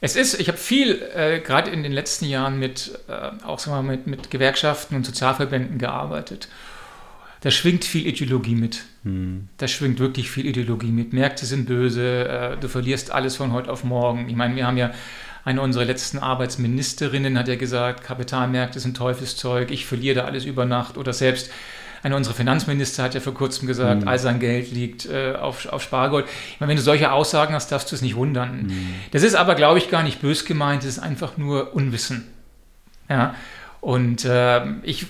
Es 0.00 0.16
ist, 0.16 0.40
ich 0.40 0.48
habe 0.48 0.58
viel, 0.58 1.02
äh, 1.14 1.40
gerade 1.40 1.70
in 1.70 1.82
den 1.82 1.92
letzten 1.92 2.24
Jahren, 2.24 2.58
mit, 2.58 2.98
äh, 3.08 3.44
auch 3.44 3.58
sagen 3.58 3.86
wir, 3.86 3.96
mit, 3.96 4.06
mit 4.06 4.30
Gewerkschaften 4.30 4.96
und 4.96 5.04
Sozialverbänden 5.04 5.78
gearbeitet. 5.78 6.48
Da 7.42 7.50
schwingt 7.50 7.84
viel 7.84 8.06
Ideologie 8.06 8.54
mit. 8.54 8.84
Hm. 9.04 9.48
Da 9.58 9.68
schwingt 9.68 9.98
wirklich 9.98 10.30
viel 10.30 10.46
Ideologie 10.46 10.90
mit. 10.90 11.12
Märkte 11.12 11.46
sind 11.46 11.66
böse, 11.66 12.28
äh, 12.28 12.56
du 12.56 12.68
verlierst 12.68 13.10
alles 13.10 13.36
von 13.36 13.52
heute 13.52 13.70
auf 13.70 13.84
morgen. 13.84 14.28
Ich 14.28 14.36
meine, 14.36 14.56
wir 14.56 14.66
haben 14.66 14.78
ja 14.78 14.90
eine 15.44 15.62
unserer 15.62 15.86
letzten 15.86 16.18
Arbeitsministerinnen 16.18 17.38
hat 17.38 17.48
ja 17.48 17.56
gesagt, 17.56 18.04
Kapitalmärkte 18.04 18.78
sind 18.78 18.96
Teufelszeug, 18.96 19.70
ich 19.70 19.86
verliere 19.86 20.16
da 20.16 20.24
alles 20.24 20.44
über 20.44 20.66
Nacht 20.66 20.98
oder 20.98 21.14
selbst 21.14 21.50
einer 22.02 22.16
unserer 22.16 22.34
Finanzminister 22.34 23.02
hat 23.02 23.14
ja 23.14 23.20
vor 23.20 23.34
kurzem 23.34 23.66
gesagt, 23.66 24.02
mhm. 24.02 24.08
all 24.08 24.18
sein 24.18 24.40
Geld 24.40 24.70
liegt 24.72 25.06
äh, 25.06 25.34
auf, 25.34 25.66
auf 25.66 25.82
Spargold. 25.82 26.26
Ich 26.26 26.60
meine, 26.60 26.70
wenn 26.70 26.76
du 26.76 26.82
solche 26.82 27.12
Aussagen 27.12 27.54
hast, 27.54 27.70
darfst 27.72 27.90
du 27.90 27.96
es 27.96 28.02
nicht 28.02 28.16
wundern. 28.16 28.62
Mhm. 28.64 28.94
Das 29.10 29.22
ist 29.22 29.34
aber, 29.34 29.54
glaube 29.54 29.78
ich, 29.78 29.90
gar 29.90 30.02
nicht 30.02 30.20
bös 30.20 30.44
gemeint, 30.44 30.82
es 30.82 30.88
ist 30.88 30.98
einfach 30.98 31.36
nur 31.36 31.74
Unwissen. 31.74 32.26
Ja, 33.08 33.34
und 33.80 34.24
äh, 34.24 34.62
ich 34.82 35.06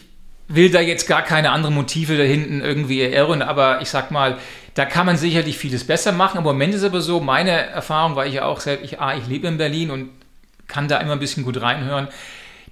will 0.48 0.70
da 0.70 0.80
jetzt 0.80 1.06
gar 1.06 1.22
keine 1.22 1.50
anderen 1.52 1.74
Motive 1.74 2.16
da 2.16 2.24
hinten 2.24 2.60
irgendwie 2.60 3.00
erirren, 3.00 3.42
aber 3.42 3.80
ich 3.82 3.90
sag 3.90 4.10
mal, 4.10 4.38
da 4.74 4.84
kann 4.84 5.06
man 5.06 5.16
sicherlich 5.16 5.58
vieles 5.58 5.84
besser 5.86 6.12
machen. 6.12 6.38
Im 6.38 6.44
Moment 6.44 6.74
ist 6.74 6.82
aber 6.82 7.00
so, 7.00 7.20
meine 7.20 7.50
Erfahrung, 7.50 8.16
weil 8.16 8.28
ich 8.28 8.34
ja 8.34 8.44
auch 8.44 8.60
selbst, 8.60 8.84
ich, 8.84 9.00
ah, 9.00 9.16
ich 9.16 9.26
lebe 9.26 9.46
in 9.46 9.58
Berlin 9.58 9.90
und 9.90 10.10
kann 10.66 10.88
da 10.88 10.98
immer 10.98 11.12
ein 11.12 11.18
bisschen 11.18 11.44
gut 11.44 11.60
reinhören 11.60 12.08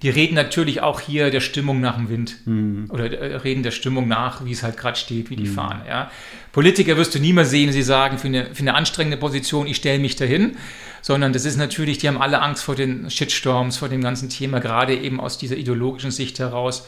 die 0.01 0.09
reden 0.09 0.35
natürlich 0.35 0.81
auch 0.81 1.01
hier 1.01 1.29
der 1.29 1.41
Stimmung 1.41 1.81
nach 1.81 1.97
dem 1.97 2.09
Wind. 2.09 2.37
Mhm. 2.45 2.87
Oder 2.89 3.11
äh, 3.11 3.35
reden 3.37 3.63
der 3.63 3.71
Stimmung 3.71 4.07
nach, 4.07 4.45
wie 4.45 4.51
es 4.51 4.63
halt 4.63 4.77
gerade 4.77 4.97
steht, 4.97 5.29
wie 5.29 5.35
die 5.35 5.47
mhm. 5.49 5.53
fahren. 5.53 5.81
Ja. 5.87 6.09
Politiker 6.51 6.95
wirst 6.97 7.15
du 7.15 7.19
niemals 7.19 7.49
sehen, 7.49 7.71
sie 7.71 7.81
sagen, 7.81 8.17
für 8.17 8.27
eine, 8.27 8.53
für 8.53 8.61
eine 8.61 8.75
anstrengende 8.75 9.17
Position, 9.17 9.67
ich 9.67 9.77
stelle 9.77 9.99
mich 9.99 10.15
dahin. 10.15 10.57
Sondern 11.01 11.31
das 11.31 11.45
ist 11.45 11.57
natürlich, 11.57 11.97
die 11.97 12.09
haben 12.09 12.21
alle 12.21 12.41
Angst 12.41 12.63
vor 12.63 12.75
den 12.75 13.09
Shitstorms, 13.09 13.77
vor 13.77 13.87
dem 13.87 14.01
ganzen 14.01 14.29
Thema, 14.29 14.59
gerade 14.59 14.95
eben 14.95 15.19
aus 15.21 15.37
dieser 15.37 15.55
ideologischen 15.55 16.11
Sicht 16.11 16.39
heraus. 16.39 16.87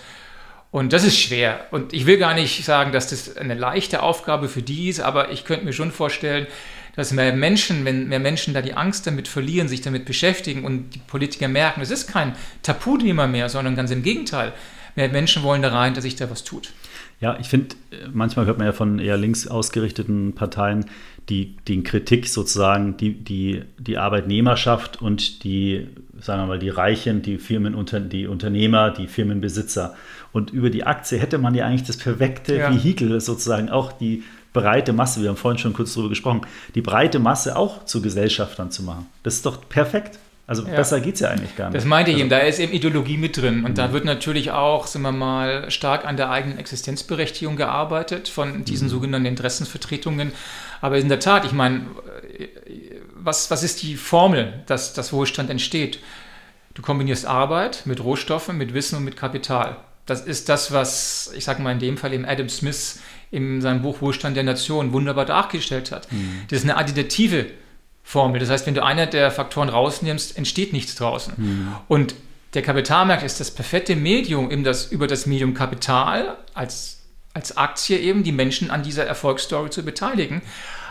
Und 0.69 0.93
das 0.93 1.03
ist 1.03 1.17
schwer. 1.17 1.67
Und 1.71 1.93
ich 1.93 2.05
will 2.05 2.17
gar 2.17 2.33
nicht 2.33 2.63
sagen, 2.63 2.93
dass 2.93 3.09
das 3.09 3.37
eine 3.37 3.55
leichte 3.55 4.03
Aufgabe 4.03 4.47
für 4.47 4.61
die 4.61 4.89
ist, 4.89 5.01
aber 5.01 5.31
ich 5.31 5.43
könnte 5.43 5.65
mir 5.65 5.73
schon 5.73 5.91
vorstellen, 5.91 6.47
dass 6.95 7.11
mehr 7.11 7.33
Menschen, 7.33 7.85
wenn 7.85 8.07
mehr 8.07 8.19
Menschen 8.19 8.53
da 8.53 8.61
die 8.61 8.73
Angst 8.73 9.07
damit 9.07 9.27
verlieren, 9.27 9.67
sich 9.67 9.81
damit 9.81 10.05
beschäftigen 10.05 10.65
und 10.65 10.91
die 10.95 10.99
Politiker 10.99 11.47
merken, 11.47 11.81
es 11.81 11.91
ist 11.91 12.07
kein 12.07 12.35
Tabuthema 12.63 13.27
mehr, 13.27 13.49
sondern 13.49 13.75
ganz 13.75 13.91
im 13.91 14.03
Gegenteil. 14.03 14.53
Mehr 14.95 15.09
Menschen 15.09 15.43
wollen 15.43 15.61
da 15.61 15.69
rein, 15.69 15.93
dass 15.93 16.03
sich 16.03 16.15
da 16.15 16.29
was 16.29 16.43
tut. 16.43 16.73
Ja, 17.21 17.37
ich 17.39 17.47
finde, 17.47 17.75
manchmal 18.11 18.47
hört 18.47 18.57
man 18.57 18.65
ja 18.65 18.73
von 18.73 18.97
eher 18.97 19.15
links 19.15 19.47
ausgerichteten 19.47 20.33
Parteien, 20.33 20.85
die, 21.29 21.55
die 21.67 21.83
Kritik 21.83 22.27
sozusagen, 22.27 22.97
die, 22.97 23.13
die, 23.13 23.61
die 23.77 23.99
Arbeitnehmerschaft 23.99 25.01
und 25.01 25.43
die, 25.43 25.87
sagen 26.19 26.41
wir 26.41 26.47
mal, 26.47 26.59
die 26.59 26.69
Reichen, 26.69 27.21
die 27.21 27.37
Firmen, 27.37 27.75
die 28.09 28.25
Unternehmer, 28.25 28.89
die 28.89 29.05
Firmenbesitzer. 29.05 29.95
Und 30.31 30.49
über 30.49 30.71
die 30.71 30.83
Aktie 30.83 31.19
hätte 31.19 31.37
man 31.37 31.53
ja 31.53 31.65
eigentlich 31.65 31.83
das 31.83 31.97
perfekte 31.97 32.57
ja. 32.57 32.73
Vehikel 32.73 33.21
sozusagen 33.21 33.69
auch 33.69 33.91
die 33.91 34.23
breite 34.53 34.93
Masse, 34.93 35.21
wir 35.21 35.29
haben 35.29 35.37
vorhin 35.37 35.57
schon 35.57 35.73
kurz 35.73 35.93
darüber 35.93 36.09
gesprochen, 36.09 36.41
die 36.75 36.81
breite 36.81 37.19
Masse 37.19 37.55
auch 37.55 37.85
zu 37.85 38.01
Gesellschaftern 38.01 38.71
zu 38.71 38.83
machen. 38.83 39.07
Das 39.23 39.35
ist 39.35 39.45
doch 39.45 39.67
perfekt. 39.69 40.19
Also 40.47 40.67
ja. 40.67 40.75
besser 40.75 40.99
geht 40.99 41.13
es 41.13 41.21
ja 41.21 41.29
eigentlich 41.29 41.55
gar 41.55 41.69
nicht. 41.69 41.77
Das 41.77 41.85
meinte 41.85 42.11
ich 42.11 42.15
also, 42.15 42.25
eben, 42.25 42.29
da 42.29 42.39
ist 42.39 42.59
eben 42.59 42.73
Ideologie 42.73 43.15
mit 43.15 43.37
drin. 43.37 43.63
Und 43.63 43.71
mhm. 43.71 43.75
da 43.75 43.93
wird 43.93 44.03
natürlich 44.03 44.51
auch, 44.51 44.85
sagen 44.85 45.03
wir 45.03 45.13
mal, 45.13 45.71
stark 45.71 46.05
an 46.05 46.17
der 46.17 46.29
eigenen 46.29 46.57
Existenzberechtigung 46.57 47.55
gearbeitet 47.55 48.27
von 48.27 48.65
diesen 48.65 48.87
mhm. 48.87 48.91
sogenannten 48.91 49.27
Interessensvertretungen. 49.27 50.33
Aber 50.81 50.97
in 50.97 51.07
der 51.07 51.21
Tat, 51.21 51.45
ich 51.45 51.53
meine, 51.53 51.85
was, 53.15 53.49
was 53.49 53.63
ist 53.63 53.81
die 53.81 53.95
Formel, 53.95 54.61
dass 54.65 54.93
das 54.93 55.13
Wohlstand 55.13 55.49
entsteht? 55.49 55.99
Du 56.73 56.81
kombinierst 56.81 57.25
Arbeit 57.25 57.83
mit 57.85 58.03
Rohstoffen, 58.03 58.57
mit 58.57 58.73
Wissen 58.73 58.97
und 58.97 59.05
mit 59.05 59.15
Kapital. 59.15 59.77
Das 60.05 60.21
ist 60.21 60.49
das, 60.49 60.73
was, 60.73 61.31
ich 61.33 61.45
sage 61.45 61.61
mal 61.61 61.71
in 61.71 61.79
dem 61.79 61.97
Fall 61.97 62.11
eben 62.11 62.25
Adam 62.25 62.49
Smith 62.49 62.99
in 63.31 63.61
seinem 63.61 63.81
Buch 63.81 64.01
Wohlstand 64.01 64.35
der 64.35 64.43
Nation 64.43 64.93
wunderbar 64.93 65.25
dargestellt 65.25 65.91
hat. 65.91 66.11
Mhm. 66.11 66.41
Das 66.49 66.59
ist 66.59 66.65
eine 66.65 66.77
additive 66.77 67.47
Formel. 68.03 68.39
Das 68.39 68.49
heißt, 68.49 68.67
wenn 68.67 68.73
du 68.73 68.83
einer 68.83 69.05
der 69.05 69.31
Faktoren 69.31 69.69
rausnimmst, 69.69 70.37
entsteht 70.37 70.73
nichts 70.73 70.95
draußen. 70.95 71.33
Mhm. 71.37 71.75
Und 71.87 72.15
der 72.53 72.61
Kapitalmarkt 72.61 73.23
ist 73.23 73.39
das 73.39 73.51
perfekte 73.51 73.95
Medium, 73.95 74.63
das, 74.63 74.91
über 74.91 75.07
das 75.07 75.25
Medium 75.25 75.53
Kapital 75.53 76.37
als, 76.53 76.99
als 77.33 77.55
Aktie 77.55 77.97
eben 77.97 78.23
die 78.23 78.33
Menschen 78.33 78.69
an 78.69 78.83
dieser 78.83 79.05
Erfolgsstory 79.05 79.69
zu 79.69 79.83
beteiligen. 79.83 80.41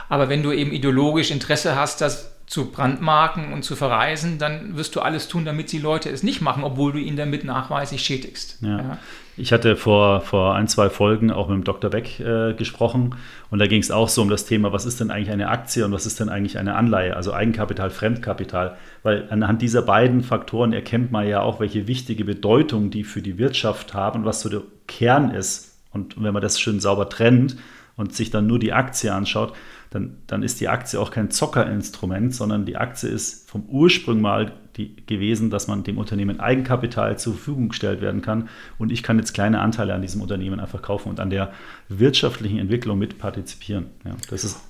Aber 0.08 0.28
wenn 0.28 0.42
du 0.42 0.52
eben 0.52 0.72
ideologisch 0.72 1.30
Interesse 1.30 1.76
hast, 1.76 2.00
das 2.00 2.30
zu 2.46 2.72
brandmarken 2.72 3.52
und 3.52 3.62
zu 3.62 3.76
verreisen, 3.76 4.38
dann 4.38 4.76
wirst 4.76 4.96
du 4.96 5.00
alles 5.00 5.28
tun, 5.28 5.44
damit 5.44 5.70
die 5.70 5.78
Leute 5.78 6.08
es 6.08 6.24
nicht 6.24 6.40
machen, 6.40 6.64
obwohl 6.64 6.92
du 6.92 6.98
ihnen 6.98 7.16
damit 7.16 7.44
nachweislich 7.44 8.02
schädigst. 8.02 8.58
Ja. 8.60 8.78
Ja. 8.78 8.98
Ich 9.40 9.54
hatte 9.54 9.74
vor, 9.74 10.20
vor 10.20 10.54
ein, 10.54 10.68
zwei 10.68 10.90
Folgen 10.90 11.30
auch 11.30 11.48
mit 11.48 11.56
dem 11.56 11.64
Dr. 11.64 11.90
Beck 11.90 12.20
äh, 12.20 12.52
gesprochen 12.52 13.14
und 13.50 13.58
da 13.58 13.66
ging 13.66 13.80
es 13.80 13.90
auch 13.90 14.10
so 14.10 14.20
um 14.20 14.28
das 14.28 14.44
Thema, 14.44 14.70
was 14.70 14.84
ist 14.84 15.00
denn 15.00 15.10
eigentlich 15.10 15.30
eine 15.30 15.48
Aktie 15.48 15.82
und 15.82 15.92
was 15.92 16.04
ist 16.04 16.20
denn 16.20 16.28
eigentlich 16.28 16.58
eine 16.58 16.74
Anleihe, 16.74 17.16
also 17.16 17.32
Eigenkapital, 17.32 17.88
Fremdkapital, 17.88 18.76
weil 19.02 19.28
anhand 19.30 19.62
dieser 19.62 19.80
beiden 19.80 20.22
Faktoren 20.22 20.74
erkennt 20.74 21.10
man 21.10 21.26
ja 21.26 21.40
auch, 21.40 21.58
welche 21.58 21.86
wichtige 21.86 22.26
Bedeutung 22.26 22.90
die 22.90 23.02
für 23.02 23.22
die 23.22 23.38
Wirtschaft 23.38 23.94
haben 23.94 24.20
und 24.20 24.26
was 24.26 24.42
so 24.42 24.50
der 24.50 24.60
Kern 24.86 25.30
ist. 25.30 25.78
Und 25.90 26.22
wenn 26.22 26.34
man 26.34 26.42
das 26.42 26.60
schön 26.60 26.78
sauber 26.78 27.08
trennt 27.08 27.56
und 27.96 28.14
sich 28.14 28.30
dann 28.30 28.46
nur 28.46 28.58
die 28.58 28.74
Aktie 28.74 29.12
anschaut, 29.12 29.54
dann, 29.90 30.18
dann 30.28 30.42
ist 30.42 30.60
die 30.60 30.68
Aktie 30.68 30.98
auch 31.00 31.10
kein 31.10 31.30
Zockerinstrument, 31.30 32.34
sondern 32.34 32.64
die 32.64 32.76
Aktie 32.76 33.08
ist 33.08 33.50
vom 33.50 33.64
Ursprung 33.68 34.20
mal 34.20 34.52
die, 34.76 34.94
gewesen, 35.06 35.50
dass 35.50 35.66
man 35.66 35.82
dem 35.82 35.98
Unternehmen 35.98 36.38
Eigenkapital 36.38 37.18
zur 37.18 37.34
Verfügung 37.34 37.70
gestellt 37.70 38.00
werden 38.00 38.22
kann 38.22 38.48
und 38.78 38.92
ich 38.92 39.02
kann 39.02 39.18
jetzt 39.18 39.34
kleine 39.34 39.60
Anteile 39.60 39.94
an 39.94 40.02
diesem 40.02 40.22
Unternehmen 40.22 40.60
einfach 40.60 40.80
kaufen 40.80 41.08
und 41.08 41.18
an 41.18 41.30
der 41.30 41.52
wirtschaftlichen 41.88 42.58
Entwicklung 42.58 42.98
mitpartizipieren. 42.98 43.86
Ja, 44.04 44.12
das 44.30 44.44
ist 44.44 44.60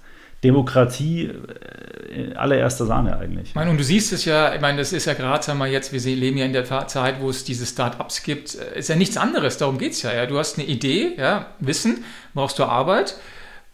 Demokratie 0.42 1.24
äh, 1.24 2.34
allererster 2.34 2.86
Sahne 2.86 3.18
eigentlich. 3.18 3.50
Ich 3.50 3.54
meine, 3.54 3.70
und 3.70 3.76
du 3.76 3.84
siehst 3.84 4.14
es 4.14 4.24
ja, 4.24 4.54
ich 4.54 4.60
meine, 4.62 4.78
das 4.78 4.94
ist 4.94 5.04
ja 5.04 5.12
gerade, 5.12 5.44
sagen 5.44 5.58
wir 5.58 5.66
jetzt, 5.66 5.92
wir 5.92 6.00
leben 6.16 6.38
ja 6.38 6.46
in 6.46 6.54
der 6.54 6.64
Zeit, 6.64 7.20
wo 7.20 7.28
es 7.28 7.44
diese 7.44 7.66
Start-ups 7.66 8.22
gibt, 8.22 8.54
äh, 8.54 8.78
ist 8.78 8.88
ja 8.88 8.96
nichts 8.96 9.18
anderes, 9.18 9.58
darum 9.58 9.76
geht 9.76 9.92
es 9.92 10.00
ja, 10.00 10.14
ja. 10.14 10.24
Du 10.24 10.38
hast 10.38 10.58
eine 10.58 10.66
Idee, 10.66 11.12
ja, 11.18 11.48
Wissen, 11.58 12.04
brauchst 12.32 12.58
du 12.58 12.64
Arbeit 12.64 13.16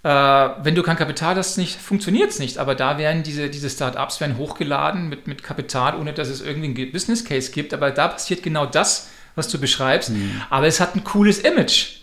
äh, 0.02 0.08
wenn 0.08 0.74
du 0.74 0.82
kein 0.82 0.96
Kapital 0.96 1.36
hast, 1.36 1.58
nicht, 1.58 1.80
funktioniert 1.80 2.30
es 2.30 2.38
nicht. 2.38 2.58
Aber 2.58 2.74
da 2.74 2.98
werden 2.98 3.22
diese, 3.22 3.50
diese 3.50 3.70
Start-ups 3.70 4.20
werden 4.20 4.36
hochgeladen 4.36 5.08
mit, 5.08 5.26
mit 5.26 5.42
Kapital, 5.42 5.96
ohne 5.98 6.12
dass 6.12 6.28
es 6.28 6.40
irgendwie 6.40 6.82
einen 6.82 6.92
Business 6.92 7.24
Case 7.24 7.50
gibt. 7.50 7.74
Aber 7.74 7.90
da 7.90 8.08
passiert 8.08 8.42
genau 8.42 8.66
das, 8.66 9.08
was 9.34 9.48
du 9.48 9.58
beschreibst. 9.58 10.10
Mhm. 10.10 10.42
Aber 10.50 10.66
es 10.66 10.80
hat 10.80 10.94
ein 10.94 11.04
cooles 11.04 11.38
Image. 11.38 11.95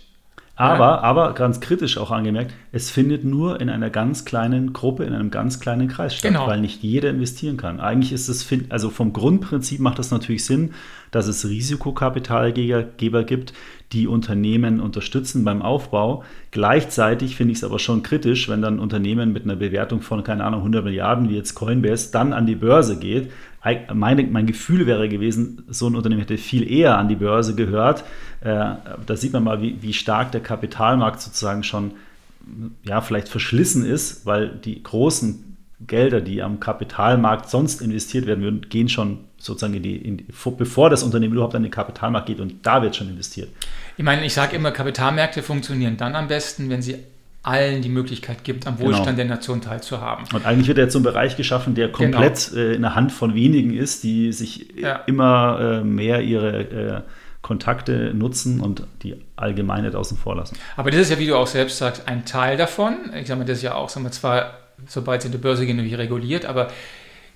Aber, 0.56 0.86
ja. 0.86 1.00
aber 1.00 1.34
ganz 1.34 1.62
kritisch 1.62 1.98
auch 1.98 2.12
angemerkt, 2.12 2.54
es 2.72 2.92
findet 2.92 3.24
nur 3.24 3.60
in 3.60 3.72
einer 3.72 3.89
ganz 3.89 4.24
kleinen 4.24 4.72
Gruppe, 4.72 5.04
in 5.04 5.13
einem 5.13 5.32
ganz 5.32 5.60
kleinen 5.60 5.88
Kreis 5.88 6.13
statt, 6.13 6.32
genau. 6.32 6.46
weil 6.46 6.62
nicht 6.62 6.84
jeder 6.84 7.10
investieren 7.10 7.58
kann. 7.58 7.80
Eigentlich 7.80 8.13
ist 8.13 8.30
es, 8.30 8.48
also 8.70 8.92
vom 8.92 9.13
Grundprinzip 9.13 9.80
macht 9.80 9.98
das 9.98 10.12
natürlich 10.12 10.46
Sinn, 10.46 10.74
dass 11.10 11.28
es 11.28 11.48
Risikokapitalgeber 11.48 13.24
gibt, 13.24 13.54
die 13.94 14.08
Unternehmen 14.08 14.80
unterstützen 14.80 15.44
beim 15.44 15.63
Aufbau. 15.63 16.24
Gleichzeitig 16.52 17.36
finde 17.36 17.54
ich 17.54 17.60
es 17.60 17.63
aber 17.63 17.80
schon 17.80 18.04
kritisch, 18.04 18.48
wenn 18.48 18.62
dann 18.62 18.80
Unternehmen 18.80 19.34
mit 19.34 19.46
einer 19.46 19.56
Bewertung 19.56 20.02
von, 20.02 20.24
keine 20.24 20.44
Ahnung, 20.44 20.60
100 20.60 20.84
Milliarden, 20.84 21.30
wie 21.30 21.36
jetzt 21.36 21.56
Coinbase, 21.56 22.12
dann 22.12 22.32
an 22.32 22.46
die 22.46 22.56
Börse 22.56 22.98
geht. 22.98 23.32
Meine, 23.93 24.23
mein 24.23 24.45
Gefühl 24.45 24.86
wäre 24.86 25.08
gewesen, 25.08 25.63
so 25.69 25.88
ein 25.88 25.95
Unternehmen 25.95 26.21
hätte 26.21 26.38
viel 26.38 26.69
eher 26.69 26.97
an 26.97 27.08
die 27.08 27.15
Börse 27.15 27.56
gehört. 27.56 28.04
Äh, 28.41 28.76
da 29.06 29.15
sieht 29.15 29.32
man 29.32 29.43
mal, 29.43 29.62
wie, 29.62 29.82
wie 29.82 29.93
stark 29.93 30.32
der 30.34 30.41
Kapitalmarkt 30.41 31.21
sozusagen 31.21 31.63
schon 31.63 31.91
ja, 32.84 33.02
vielleicht 33.02 33.30
verschlissen 33.30 33.86
ist, 33.86 34.26
weil 34.26 34.49
die 34.49 34.84
großen 34.84 35.58
Gelder, 35.88 36.21
die 36.21 36.41
am 36.41 36.60
Kapitalmarkt 36.60 37.49
sonst 37.49 37.82
investiert 37.82 38.26
werden 38.26 38.43
würden, 38.43 38.62
gehen 38.69 38.89
schon 38.89 39.19
sozusagen 39.38 39.73
in 39.73 39.84
die, 39.84 39.95
in 39.95 40.17
die, 40.17 40.26
bevor 40.58 40.89
das 40.89 41.04
Unternehmen 41.04 41.34
überhaupt 41.34 41.56
an 41.56 41.63
den 41.63 41.71
Kapitalmarkt 41.71 42.28
geht 42.28 42.39
und 42.39 42.65
da 42.65 42.82
wird 42.82 42.95
schon 42.95 43.10
investiert. 43.10 43.49
Ich 43.97 44.04
meine, 44.04 44.26
ich 44.26 44.34
sage 44.34 44.56
immer, 44.56 44.71
Kapitalmärkte 44.71 45.43
funktionieren 45.43 45.97
dann 45.97 46.15
am 46.15 46.28
besten, 46.28 46.69
wenn 46.69 46.82
sie 46.82 46.97
allen 47.43 47.82
die 47.82 47.89
Möglichkeit 47.89 48.45
gibt, 48.45 48.65
am 48.67 48.79
Wohlstand 48.79 49.06
genau. 49.06 49.17
der 49.17 49.25
Nation 49.25 49.62
teilzuhaben. 49.62 50.25
Und 50.34 50.45
eigentlich 50.45 50.69
wird 50.69 50.77
jetzt 50.77 50.93
so 50.93 50.99
ein 50.99 51.03
Bereich 51.03 51.36
geschaffen, 51.36 51.75
der 51.75 51.89
genau. 51.89 51.97
komplett 51.97 52.51
genau. 52.51 52.62
äh, 52.62 52.73
in 52.75 52.82
der 52.82 52.95
Hand 52.95 53.12
von 53.12 53.36
wenigen 53.36 53.73
ist, 53.73 54.03
die 54.03 54.32
sich 54.32 54.73
ja. 54.77 54.95
immer 55.08 55.60
äh, 55.60 55.84
mehr 55.84 56.21
ihre 56.21 56.60
äh, 56.62 57.01
Kontakte 57.41 58.13
nutzen 58.13 58.62
und 58.62 58.84
die 59.03 59.17
Allgemeinheit 59.36 59.93
außen 59.93 60.17
vor 60.17 60.38
lassen. 60.38 60.58
Aber 60.77 60.89
das 60.89 61.01
ist 61.01 61.12
ja, 61.12 61.19
wie 61.19 61.27
du 61.27 61.36
auch 61.36 61.47
selbst 61.47 61.77
sagst, 61.77 62.08
ein 62.08 62.25
Teil 62.25 62.56
davon. 62.56 62.95
Ich 63.19 63.27
sage 63.27 63.39
mal, 63.39 63.45
das 63.45 63.58
ist 63.58 63.63
ja 63.63 63.75
auch, 63.75 63.89
sagen 63.89 64.06
wir 64.06 64.12
zwar, 64.12 64.58
sobald 64.88 65.21
sie 65.21 65.27
in 65.27 65.34
die 65.34 65.38
Börse 65.38 65.65
gehen, 65.65 65.77
irgendwie 65.77 65.95
reguliert, 65.95 66.45
aber 66.45 66.71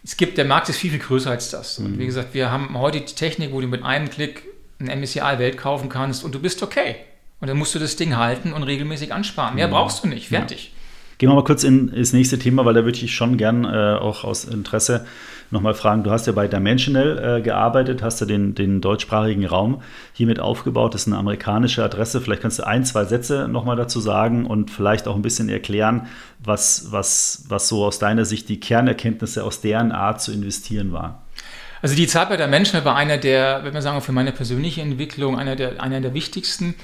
es 0.06 0.16
gibt, 0.16 0.38
der 0.38 0.46
Markt 0.46 0.70
ist 0.70 0.78
viel, 0.78 0.92
viel 0.92 1.00
größer 1.00 1.30
als 1.30 1.50
das. 1.50 1.80
Und 1.80 2.00
wie 2.00 2.04
mhm. 2.04 2.08
gesagt, 2.08 2.34
wir 2.34 2.50
haben 2.50 2.80
heute 2.80 3.02
die 3.02 3.14
Technik, 3.14 3.52
wo 3.52 3.60
du 3.60 3.68
mit 3.68 3.84
einem 3.84 4.10
Klick 4.10 4.44
ein 4.80 4.88
MSCI-Welt 5.02 5.58
kaufen 5.58 5.90
kannst 5.90 6.24
und 6.24 6.34
du 6.34 6.40
bist 6.40 6.64
okay. 6.64 6.96
Und 7.40 7.48
dann 7.48 7.58
musst 7.58 7.76
du 7.76 7.80
das 7.80 7.96
Ding 7.96 8.18
halten 8.18 8.54
und 8.54 8.64
regelmäßig 8.64 9.14
ansparen. 9.14 9.56
Mehr 9.56 9.68
mhm. 9.68 9.72
brauchst 9.72 10.04
du 10.04 10.08
nicht. 10.08 10.30
Fertig. 10.30 10.66
Ja. 10.66 10.72
Gehen 11.20 11.30
wir 11.30 11.36
mal 11.36 11.44
kurz 11.44 11.64
in 11.64 11.92
das 11.96 12.14
nächste 12.14 12.38
Thema, 12.38 12.64
weil 12.66 12.76
da 12.76 12.86
würde 12.86 12.98
ich 13.00 13.16
schon 13.16 13.38
gern 13.38 13.66
äh, 13.66 13.98
auch 14.00 14.24
aus 14.24 14.46
Interesse 14.46 15.08
nochmal 15.50 15.74
fragen. 15.74 16.04
Du 16.04 16.12
hast 16.12 16.28
ja 16.28 16.34
bei 16.34 16.48
Dimensional 16.48 17.38
äh, 17.40 17.42
gearbeitet, 17.42 18.04
hast 18.04 18.20
ja 18.22 18.28
den, 18.28 18.54
den 18.54 18.82
deutschsprachigen 18.82 19.46
Raum 19.46 19.82
hiermit 20.14 20.40
aufgebaut. 20.40 20.94
Das 20.94 21.02
ist 21.02 21.08
eine 21.08 21.18
amerikanische 21.18 21.84
Adresse. 21.84 22.22
Vielleicht 22.22 22.44
kannst 22.44 22.60
du 22.60 22.68
ein, 22.68 22.86
zwei 22.86 23.06
Sätze 23.06 23.48
nochmal 23.48 23.76
dazu 23.76 24.00
sagen 24.00 24.46
und 24.46 24.70
vielleicht 24.70 25.08
auch 25.08 25.16
ein 25.16 25.24
bisschen 25.24 25.50
erklären, 25.50 26.08
was, 26.44 26.92
was, 26.92 27.46
was 27.48 27.68
so 27.68 27.84
aus 27.86 27.98
deiner 27.98 28.26
Sicht 28.26 28.48
die 28.50 28.60
Kernerkenntnisse 28.60 29.44
aus 29.44 29.62
deren 29.62 29.92
Art 29.92 30.22
zu 30.22 30.32
investieren 30.32 30.92
war. 30.92 31.24
Also 31.82 31.96
die 31.96 32.08
Zeit 32.08 32.30
bei 32.30 32.48
Menschen 32.48 32.84
war 32.86 32.96
einer 32.96 33.18
der, 33.18 33.64
würde 33.64 33.74
man 33.74 33.82
sagen, 33.82 34.02
für 34.02 34.12
meine 34.12 34.32
persönliche 34.32 34.82
Entwicklung 34.82 35.38
einer 35.38 35.56
der, 35.56 35.82
einer 35.82 36.02
der 36.02 36.14
wichtigsten, 36.14 36.76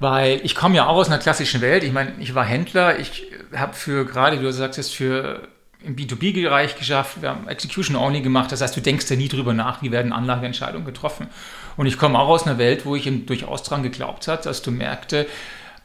weil 0.00 0.40
ich 0.44 0.54
komme 0.54 0.76
ja 0.76 0.86
auch 0.86 0.96
aus 0.96 1.08
einer 1.08 1.18
klassischen 1.18 1.60
Welt. 1.60 1.84
Ich 1.84 1.92
meine, 1.92 2.12
ich 2.18 2.34
war 2.34 2.44
Händler, 2.44 2.98
ich 2.98 3.26
habe 3.54 3.74
für 3.74 4.04
gerade, 4.04 4.38
wie 4.38 4.44
du 4.44 4.52
sagst, 4.52 4.94
für 4.94 5.48
im 5.84 5.94
B2B-Bereich 5.94 6.76
geschafft, 6.76 7.22
wir 7.22 7.30
haben 7.30 7.46
Execution 7.46 7.96
Only 7.96 8.20
gemacht, 8.20 8.50
das 8.50 8.60
heißt, 8.60 8.76
du 8.76 8.80
denkst 8.80 9.08
ja 9.10 9.16
nie 9.16 9.28
drüber 9.28 9.54
nach, 9.54 9.80
wie 9.80 9.92
werden 9.92 10.12
Anlageentscheidungen 10.12 10.84
getroffen. 10.84 11.28
Und 11.76 11.86
ich 11.86 11.98
komme 11.98 12.18
auch 12.18 12.28
aus 12.28 12.46
einer 12.46 12.58
Welt, 12.58 12.84
wo 12.84 12.96
ich 12.96 13.06
eben 13.06 13.26
durchaus 13.26 13.62
daran 13.62 13.84
geglaubt 13.84 14.26
habe, 14.26 14.42
dass 14.42 14.60
du 14.62 14.72
Märkte, 14.72 15.26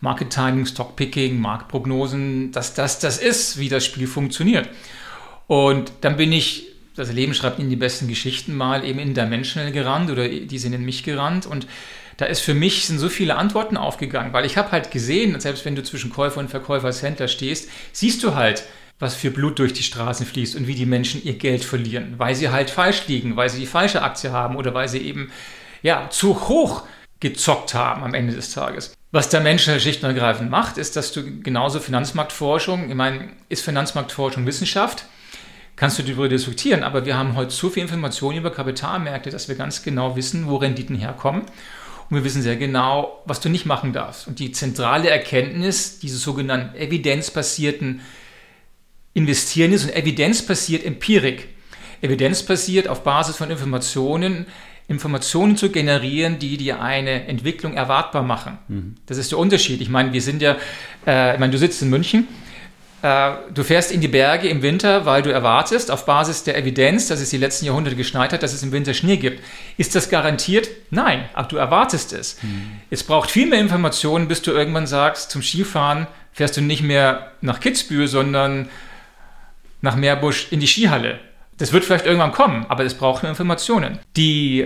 Market 0.02 0.32
Timing, 0.32 0.66
Stockpicking, 0.66 1.40
Marktprognosen, 1.40 2.52
dass 2.52 2.74
das 2.74 3.00
das 3.00 3.20
ist, 3.20 3.60
wie 3.60 3.70
das 3.70 3.86
Spiel 3.86 4.08
funktioniert. 4.08 4.68
Und 5.48 5.92
dann 6.02 6.18
bin 6.18 6.32
ich 6.32 6.74
das 6.96 7.12
Leben 7.12 7.34
schreibt 7.34 7.60
Ihnen 7.60 7.70
die 7.70 7.76
besten 7.76 8.08
Geschichten 8.08 8.56
mal 8.56 8.86
eben 8.86 9.00
in 9.00 9.14
Dimensional 9.14 9.72
gerannt 9.72 10.12
oder 10.12 10.28
die 10.28 10.58
sind 10.60 10.74
in 10.74 10.86
mich 10.86 11.04
gerannt 11.04 11.46
und 11.46 11.68
da 12.24 12.30
ist 12.30 12.40
für 12.40 12.54
mich 12.54 12.88
sind 12.88 13.00
so 13.00 13.10
viele 13.10 13.36
Antworten 13.36 13.76
aufgegangen, 13.76 14.32
weil 14.32 14.46
ich 14.46 14.56
habe 14.56 14.72
halt 14.72 14.92
gesehen, 14.92 15.38
selbst 15.42 15.66
wenn 15.66 15.76
du 15.76 15.84
zwischen 15.84 16.10
Käufer 16.10 16.40
und 16.40 16.50
Verkäufer 16.50 16.86
als 16.86 17.04
Händler 17.04 17.28
stehst, 17.28 17.70
siehst 17.92 18.24
du 18.24 18.34
halt, 18.34 18.64
was 18.98 19.14
für 19.14 19.30
Blut 19.30 19.60
durch 19.60 19.74
die 19.74 19.84
Straßen 19.84 20.26
fließt 20.26 20.56
und 20.56 20.66
wie 20.66 20.76
die 20.76 20.86
Menschen 20.86 21.22
ihr 21.22 21.34
Geld 21.34 21.66
verlieren, 21.66 22.16
weil 22.20 22.34
sie 22.34 22.48
halt 22.48 22.70
falsch 22.70 23.08
liegen, 23.08 23.36
weil 23.36 23.50
sie 23.50 23.60
die 23.60 23.66
falsche 23.66 24.04
Aktie 24.04 24.32
haben 24.32 24.56
oder 24.56 24.74
weil 24.74 24.88
sie 24.88 25.00
eben 25.00 25.32
ja 25.82 26.10
zu 26.12 26.48
hoch 26.48 26.84
gezockt 27.20 27.74
haben 27.74 28.04
am 28.04 28.14
Ende 28.14 28.34
des 28.34 28.54
Tages. 28.54 28.94
Was 29.12 29.28
der 29.28 29.42
Mensch 29.42 29.64
schlicht 29.64 30.02
und 30.02 30.10
ergreifend 30.10 30.50
macht, 30.50 30.78
ist, 30.78 30.96
dass 30.96 31.12
du 31.12 31.42
genauso 31.42 31.82
Finanzmarktforschung, 31.82 32.90
ich 32.90 32.96
meine, 32.96 33.32
ist 33.50 33.66
Finanzmarktforschung 33.66 34.46
Wissenschaft? 34.46 35.06
Kannst 35.76 36.00
du 36.00 36.04
darüber 36.04 36.30
diskutieren, 36.30 36.84
aber 36.84 37.06
wir 37.06 37.18
haben 37.18 37.36
heute 37.36 37.52
so 37.52 37.70
viel 37.70 37.84
Informationen 37.84 38.38
über 38.38 38.52
Kapitalmärkte, 38.52 39.30
dass 39.30 39.50
wir 39.50 39.56
ganz 39.56 39.84
genau 39.84 40.16
wissen, 40.16 40.48
wo 40.48 40.56
Renditen 40.56 40.96
herkommen. 40.96 41.44
Und 42.10 42.18
wir 42.18 42.24
wissen 42.24 42.42
sehr 42.42 42.56
genau, 42.56 43.22
was 43.26 43.40
du 43.40 43.50
nicht 43.50 43.66
machen 43.66 43.94
darfst. 43.94 44.28
Und 44.28 44.40
die 44.40 44.52
zentrale 44.52 45.10
Erkenntnis 45.10 46.00
dieses 46.00 46.22
sogenannten 46.22 46.76
evidenzbasierten 46.76 48.02
Investieren 49.14 49.72
ist 49.74 49.86
und 49.86 49.96
evidenzbasiert 49.96 50.86
Empirik. 50.86 51.50
Evidenzbasiert 52.02 52.88
auf 52.88 53.04
Basis 53.04 53.38
von 53.38 53.50
Informationen, 53.50 54.48
Informationen 54.88 55.56
zu 55.56 55.70
generieren, 55.70 56.40
die 56.40 56.58
dir 56.58 56.82
eine 56.82 57.28
Entwicklung 57.28 57.76
erwartbar 57.76 58.24
machen. 58.24 58.58
Mhm. 58.68 58.96
Das 59.06 59.18
ist 59.18 59.32
der 59.32 59.40
Unterschied. 59.40 59.82
Ich 59.82 59.90
meine, 59.90 60.12
wir 60.12 60.22
sind 60.22 60.42
ja, 60.42 60.58
äh, 61.08 61.34
ich 61.34 61.40
meine, 61.40 61.52
du 61.52 61.58
sitzt 61.58 61.82
in 61.82 61.90
München, 61.90 62.28
du 63.04 63.64
fährst 63.64 63.92
in 63.92 64.00
die 64.00 64.08
Berge 64.08 64.48
im 64.48 64.62
Winter, 64.62 65.06
weil 65.06 65.22
du 65.22 65.30
erwartest, 65.30 65.92
auf 65.92 66.06
Basis 66.06 66.46
der 66.46 66.58
Evidenz, 66.58 67.08
dass 67.08 67.20
es 67.20 67.30
die 67.32 67.38
letzten 67.38 67.66
Jahrhunderte 67.66 67.98
geschneit 67.98 68.32
hat, 68.32 68.44
dass 68.44 68.54
es 68.54 68.64
im 68.64 68.72
Winter 68.72 68.94
Schnee 68.94 69.18
gibt. 69.18 69.44
Ist 69.76 69.94
das 69.94 70.10
garantiert? 70.10 70.70
Nein, 70.90 71.26
aber 71.34 71.50
du 71.50 71.58
erwartest 71.58 72.14
es. 72.14 72.42
Mhm. 72.42 72.80
Es 72.90 73.04
braucht 73.04 73.30
viel 73.30 73.48
mehr 73.48 73.60
Informationen, 73.60 74.30
bis 74.30 74.42
du 74.42 74.52
irgendwann 74.52 74.88
sagst, 74.88 75.32
zum 75.32 75.42
Skifahren 75.42 76.08
fährst 76.32 76.56
du 76.56 76.62
nicht 76.62 76.82
mehr 76.82 77.32
nach 77.42 77.60
Kitzbühel, 77.60 78.08
sondern 78.08 78.70
nach 79.82 79.98
Meerbusch 79.98 80.48
in 80.52 80.62
die 80.62 80.68
Skihalle. 80.68 81.20
Das 81.58 81.74
wird 81.74 81.84
vielleicht 81.84 82.06
irgendwann 82.06 82.32
kommen, 82.32 82.66
aber 82.70 82.86
es 82.86 82.94
braucht 82.94 83.24
nur 83.24 83.30
Informationen. 83.30 84.00
Die 84.16 84.66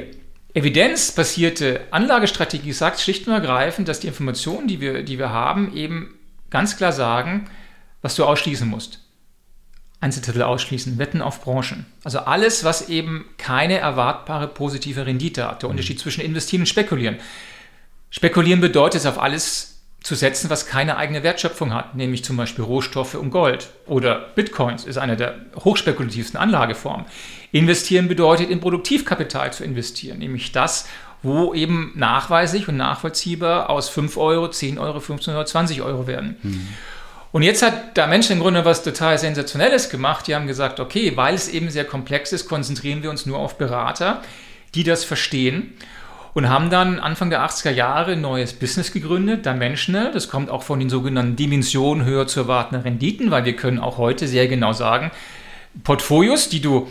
evidenzbasierte 0.54 1.82
Anlagestrategie 1.90 2.72
sagt 2.72 3.00
schlicht 3.00 3.28
und 3.28 3.34
ergreifend, 3.34 3.88
dass 3.88 4.00
die 4.00 4.08
Informationen, 4.08 4.68
die 4.68 4.80
wir, 4.80 5.02
die 5.02 5.18
wir 5.18 5.32
haben, 5.32 5.76
eben 5.76 6.14
ganz 6.52 6.78
klar 6.78 6.92
sagen, 6.92 7.50
was 8.02 8.16
du 8.16 8.26
ausschließen 8.26 8.68
musst. 8.68 9.00
Einzeltitel 10.00 10.44
ausschließen, 10.44 11.00
Wetten 11.00 11.22
auf 11.22 11.42
Branchen. 11.42 11.86
Also 12.04 12.20
alles, 12.20 12.64
was 12.64 12.88
eben 12.90 13.26
keine 13.38 13.80
erwartbare 13.80 14.48
positive 14.48 15.06
Rendite 15.06 15.48
hat. 15.48 15.64
Der 15.64 15.70
Unterschied 15.70 16.00
zwischen 16.00 16.22
investieren 16.22 16.62
und 16.62 16.68
spekulieren. 16.68 17.18
Spekulieren 18.12 18.62
bedeutet 18.62 19.02
es 19.02 19.08
auf 19.08 19.20
alles 19.20 19.78
zu 20.02 20.16
setzen, 20.16 20.50
was 20.50 20.68
keine 20.68 20.98
eigene 20.98 21.24
Wertschöpfung 21.24 21.74
hat, 21.74 21.96
nämlich 21.96 22.24
zum 22.24 22.38
Beispiel 22.38 22.64
Rohstoffe 22.64 23.16
und 23.16 23.32
Gold 23.32 23.70
oder 23.88 24.30
Bitcoins 24.36 24.86
ist 24.86 24.98
eine 24.98 25.18
der 25.18 25.36
hochspekulativsten 25.56 26.40
Anlageformen. 26.40 27.06
Investieren 27.52 28.08
bedeutet 28.08 28.50
in 28.50 28.62
Produktivkapital 28.62 29.52
zu 29.52 29.64
investieren, 29.64 30.20
nämlich 30.20 30.52
das, 30.52 30.88
wo 31.24 31.54
eben 31.54 31.92
nachweislich 31.96 32.70
und 32.70 32.78
nachvollziehbar 32.78 33.70
aus 33.70 33.90
5 33.90 34.16
Euro, 34.18 34.48
10 34.48 34.78
Euro, 34.78 35.00
15 35.00 35.34
Euro, 35.34 35.44
20 35.44 35.82
Euro 35.82 36.08
werden. 36.08 36.38
Mhm. 36.44 36.68
Und 37.32 37.44
jetzt 37.44 37.62
hat 37.62 37.98
der 37.98 38.08
Mensch 38.08 38.30
im 38.30 38.40
Grunde 38.40 38.66
was 38.66 38.84
total 38.84 39.18
Sensationelles 39.18 39.90
gemacht. 39.90 40.28
Die 40.28 40.36
haben 40.36 40.48
gesagt, 40.48 40.80
okay, 40.80 41.16
weil 41.16 41.36
es 41.36 41.50
eben 41.50 41.70
sehr 41.70 41.86
komplex 41.86 42.32
ist, 42.32 42.48
konzentrieren 42.48 43.04
wir 43.04 43.10
uns 43.10 43.26
nur 43.26 43.38
auf 43.38 43.58
Berater, 43.58 44.22
die 44.76 44.84
das 44.84 45.04
verstehen 45.04 45.74
und 46.38 46.50
haben 46.50 46.70
dann 46.70 47.00
Anfang 47.00 47.32
der 47.32 47.44
80er 47.44 47.72
Jahre 47.72 48.12
ein 48.12 48.22
neues 48.22 48.54
Business 48.54 48.94
gegründet, 48.94 49.48
Dimensional. 49.48 50.12
Das 50.12 50.30
kommt 50.30 50.52
auch 50.52 50.62
von 50.62 50.80
den 50.80 50.88
sogenannten 50.88 51.36
Dimensionen 51.36 52.06
höher 52.06 52.28
zu 52.28 52.42
erwartenden 52.42 52.84
Renditen, 52.84 53.32
weil 53.32 53.44
wir 53.44 53.56
können 53.56 53.80
auch 53.80 53.98
heute 53.98 54.28
sehr 54.28 54.48
genau 54.48 54.72
sagen, 54.72 55.10
Portfolios, 55.84 56.48
die 56.48 56.62
du 56.62 56.88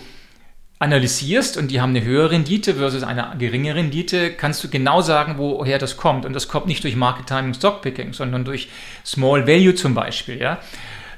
analysierst 0.79 1.57
und 1.57 1.71
die 1.71 1.81
haben 1.81 1.91
eine 1.91 2.05
höhere 2.05 2.33
Rendite 2.33 2.75
versus 2.75 3.03
eine 3.03 3.35
geringe 3.39 3.75
Rendite, 3.75 4.33
kannst 4.33 4.63
du 4.63 4.69
genau 4.69 5.01
sagen, 5.01 5.37
woher 5.39 5.79
das 5.79 5.97
kommt. 5.97 6.27
Und 6.27 6.35
das 6.35 6.49
kommt 6.49 6.67
nicht 6.67 6.85
durch 6.85 6.97
Market 6.97 7.27
Timing 7.27 7.55
Stockpicking, 7.55 8.13
sondern 8.13 8.45
durch 8.45 8.69
Small 9.05 9.47
Value 9.47 9.75
zum 9.75 9.95
Beispiel. 9.95 10.39
Ja? 10.39 10.61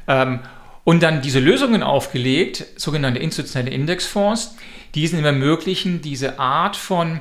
Ähm, 0.06 0.40
und 0.84 1.02
dann 1.02 1.22
diese 1.22 1.40
Lösungen 1.40 1.82
aufgelegt, 1.82 2.64
sogenannte 2.76 3.18
institutionelle 3.18 3.70
Indexfonds, 3.70 4.56
die 4.94 5.04
es 5.04 5.12
ermöglichen, 5.12 6.02
diese 6.02 6.38
Art 6.38 6.76
von 6.76 7.20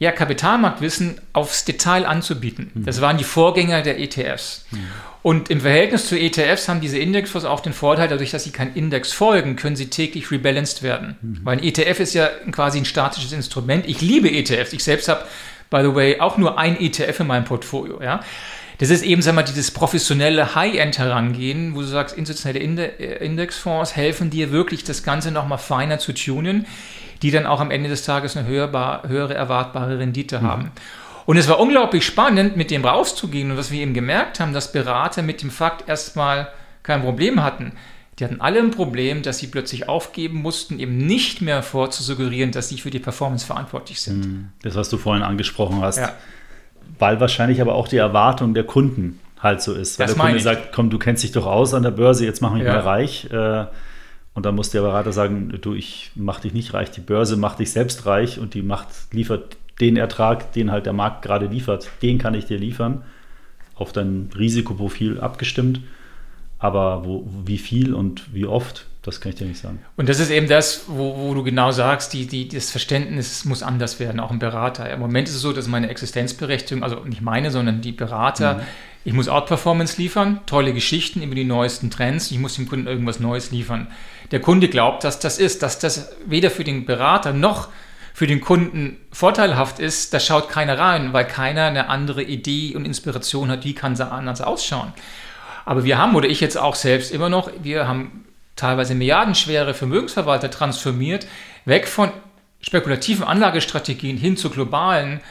ja, 0.00 0.12
Kapitalmarktwissen 0.12 1.20
aufs 1.32 1.64
Detail 1.64 2.06
anzubieten. 2.06 2.70
Mhm. 2.72 2.84
Das 2.84 3.00
waren 3.00 3.18
die 3.18 3.24
Vorgänger 3.24 3.82
der 3.82 3.98
ETFs. 3.98 4.64
Mhm. 4.70 4.78
Und 5.22 5.50
im 5.50 5.60
Verhältnis 5.60 6.06
zu 6.06 6.16
ETFs 6.16 6.68
haben 6.68 6.80
diese 6.80 6.98
Indexfonds 6.98 7.44
auch 7.44 7.60
den 7.60 7.72
Vorteil, 7.72 8.06
dadurch, 8.06 8.30
dass 8.30 8.44
sie 8.44 8.52
keinen 8.52 8.74
Index 8.74 9.12
folgen, 9.12 9.56
können 9.56 9.74
sie 9.74 9.90
täglich 9.90 10.30
rebalanced 10.30 10.84
werden. 10.84 11.16
Mhm. 11.20 11.40
Weil 11.42 11.58
ein 11.58 11.64
ETF 11.64 12.00
ist 12.00 12.14
ja 12.14 12.28
quasi 12.52 12.78
ein 12.78 12.84
statisches 12.84 13.32
Instrument. 13.32 13.88
Ich 13.88 14.00
liebe 14.00 14.30
ETFs. 14.30 14.72
Ich 14.72 14.84
selbst 14.84 15.08
habe, 15.08 15.24
by 15.70 15.80
the 15.82 15.94
way, 15.94 16.20
auch 16.20 16.38
nur 16.38 16.58
ein 16.58 16.80
ETF 16.80 17.20
in 17.20 17.26
meinem 17.26 17.44
Portfolio. 17.44 18.00
Ja? 18.00 18.20
Das 18.78 18.90
ist 18.90 19.02
eben, 19.02 19.20
sag 19.22 19.34
mal, 19.34 19.42
dieses 19.42 19.72
professionelle 19.72 20.54
High-End-Herangehen, 20.54 21.74
wo 21.74 21.80
du 21.80 21.86
sagst, 21.88 22.16
institutionelle 22.16 22.60
Indexfonds 22.60 23.96
helfen 23.96 24.30
dir 24.30 24.52
wirklich, 24.52 24.84
das 24.84 25.02
Ganze 25.02 25.32
nochmal 25.32 25.58
feiner 25.58 25.98
zu 25.98 26.14
tunen 26.14 26.66
die 27.22 27.30
dann 27.30 27.46
auch 27.46 27.60
am 27.60 27.70
Ende 27.70 27.88
des 27.88 28.04
Tages 28.04 28.36
eine 28.36 28.46
höhere, 28.46 29.02
höhere 29.06 29.34
erwartbare 29.34 29.98
Rendite 29.98 30.40
mhm. 30.40 30.46
haben. 30.46 30.70
Und 31.26 31.36
es 31.36 31.48
war 31.48 31.60
unglaublich 31.60 32.06
spannend, 32.06 32.56
mit 32.56 32.70
dem 32.70 32.84
rauszugehen 32.84 33.50
und 33.50 33.58
was 33.58 33.70
wir 33.70 33.82
eben 33.82 33.92
gemerkt 33.92 34.40
haben, 34.40 34.54
dass 34.54 34.72
Berater 34.72 35.22
mit 35.22 35.42
dem 35.42 35.50
Fakt 35.50 35.88
erstmal 35.88 36.48
kein 36.82 37.02
Problem 37.02 37.42
hatten. 37.42 37.72
Die 38.18 38.24
hatten 38.24 38.40
alle 38.40 38.58
ein 38.58 38.70
Problem, 38.70 39.22
dass 39.22 39.38
sie 39.38 39.46
plötzlich 39.46 39.88
aufgeben 39.88 40.40
mussten, 40.40 40.80
eben 40.80 40.96
nicht 40.96 41.40
mehr 41.40 41.62
vorzusuggerieren, 41.62 42.50
dass 42.50 42.68
sie 42.68 42.78
für 42.78 42.90
die 42.90 42.98
Performance 42.98 43.46
verantwortlich 43.46 44.00
sind. 44.00 44.26
Mhm. 44.26 44.48
Das, 44.62 44.74
was 44.74 44.88
du 44.88 44.96
vorhin 44.96 45.22
angesprochen 45.22 45.82
hast. 45.82 45.98
Ja. 45.98 46.14
Weil 46.98 47.20
wahrscheinlich 47.20 47.60
aber 47.60 47.74
auch 47.74 47.86
die 47.86 47.98
Erwartung 47.98 48.54
der 48.54 48.64
Kunden 48.64 49.20
halt 49.40 49.62
so 49.62 49.74
ist. 49.74 49.98
Weil 49.98 50.06
das 50.06 50.16
der 50.16 50.24
Kunde 50.24 50.40
sagt, 50.40 50.72
komm, 50.72 50.90
du 50.90 50.98
kennst 50.98 51.22
dich 51.22 51.32
doch 51.32 51.46
aus 51.46 51.74
an 51.74 51.82
der 51.82 51.90
Börse, 51.90 52.24
jetzt 52.24 52.42
mach 52.42 52.52
mich 52.52 52.64
ja. 52.64 52.72
mal 52.72 52.80
reich. 52.80 53.28
Äh, 53.30 53.66
und 54.38 54.46
dann 54.46 54.54
muss 54.54 54.70
der 54.70 54.82
Berater 54.82 55.12
sagen, 55.12 55.58
du, 55.60 55.74
ich 55.74 56.12
mach 56.14 56.38
dich 56.38 56.52
nicht 56.52 56.72
reich, 56.72 56.92
die 56.92 57.00
Börse 57.00 57.36
macht 57.36 57.58
dich 57.58 57.72
selbst 57.72 58.06
reich 58.06 58.38
und 58.38 58.54
die 58.54 58.62
macht, 58.62 58.86
liefert 59.10 59.56
den 59.80 59.96
Ertrag, 59.96 60.52
den 60.52 60.70
halt 60.70 60.86
der 60.86 60.92
Markt 60.92 61.22
gerade 61.22 61.46
liefert, 61.46 61.88
den 62.02 62.18
kann 62.18 62.34
ich 62.34 62.44
dir 62.44 62.56
liefern, 62.56 63.02
auf 63.74 63.90
dein 63.90 64.30
Risikoprofil 64.38 65.18
abgestimmt. 65.18 65.80
Aber 66.60 67.04
wo, 67.04 67.28
wie 67.46 67.58
viel 67.58 67.94
und 67.94 68.32
wie 68.32 68.46
oft, 68.46 68.86
das 69.02 69.20
kann 69.20 69.30
ich 69.30 69.38
dir 69.38 69.48
nicht 69.48 69.58
sagen. 69.58 69.80
Und 69.96 70.08
das 70.08 70.20
ist 70.20 70.30
eben 70.30 70.46
das, 70.46 70.84
wo, 70.86 71.16
wo 71.16 71.34
du 71.34 71.42
genau 71.42 71.72
sagst, 71.72 72.12
die, 72.12 72.28
die, 72.28 72.46
das 72.46 72.70
Verständnis 72.70 73.44
muss 73.44 73.64
anders 73.64 73.98
werden, 73.98 74.20
auch 74.20 74.30
ein 74.30 74.38
Berater. 74.38 74.88
Im 74.88 75.00
Moment 75.00 75.26
ist 75.26 75.34
es 75.34 75.40
so, 75.40 75.52
dass 75.52 75.66
meine 75.66 75.88
Existenzberechtigung, 75.88 76.84
also 76.84 77.00
nicht 77.00 77.22
meine, 77.22 77.50
sondern 77.50 77.80
die 77.80 77.90
Berater, 77.90 78.54
mhm. 78.54 78.60
Ich 79.08 79.14
muss 79.14 79.28
Outperformance 79.28 79.96
liefern, 79.96 80.40
tolle 80.44 80.74
Geschichten 80.74 81.22
über 81.22 81.34
die 81.34 81.44
neuesten 81.44 81.90
Trends, 81.90 82.30
ich 82.30 82.38
muss 82.38 82.56
dem 82.56 82.68
Kunden 82.68 82.86
irgendwas 82.86 83.20
Neues 83.20 83.50
liefern. 83.50 83.86
Der 84.32 84.40
Kunde 84.42 84.68
glaubt, 84.68 85.02
dass 85.02 85.18
das 85.18 85.38
ist, 85.38 85.62
dass 85.62 85.78
das 85.78 86.14
weder 86.26 86.50
für 86.50 86.62
den 86.62 86.84
Berater 86.84 87.32
noch 87.32 87.68
für 88.12 88.26
den 88.26 88.42
Kunden 88.42 88.98
vorteilhaft 89.10 89.78
ist, 89.78 90.12
da 90.12 90.20
schaut 90.20 90.50
keiner 90.50 90.78
rein, 90.78 91.14
weil 91.14 91.26
keiner 91.26 91.64
eine 91.64 91.88
andere 91.88 92.22
Idee 92.22 92.76
und 92.76 92.84
Inspiration 92.84 93.50
hat, 93.50 93.64
wie 93.64 93.74
kann 93.74 93.94
es 93.94 94.02
anders 94.02 94.42
ausschauen. 94.42 94.92
Aber 95.64 95.84
wir 95.84 95.96
haben, 95.96 96.14
oder 96.14 96.28
ich 96.28 96.42
jetzt 96.42 96.58
auch 96.58 96.74
selbst 96.74 97.10
immer 97.10 97.30
noch, 97.30 97.50
wir 97.62 97.88
haben 97.88 98.26
teilweise 98.56 98.94
milliardenschwere 98.94 99.72
Vermögensverwalter 99.72 100.50
transformiert, 100.50 101.26
weg 101.64 101.88
von 101.88 102.10
spekulativen 102.60 103.24
Anlagestrategien 103.24 104.18
hin 104.18 104.36
zu 104.36 104.50
globalen, 104.50 105.22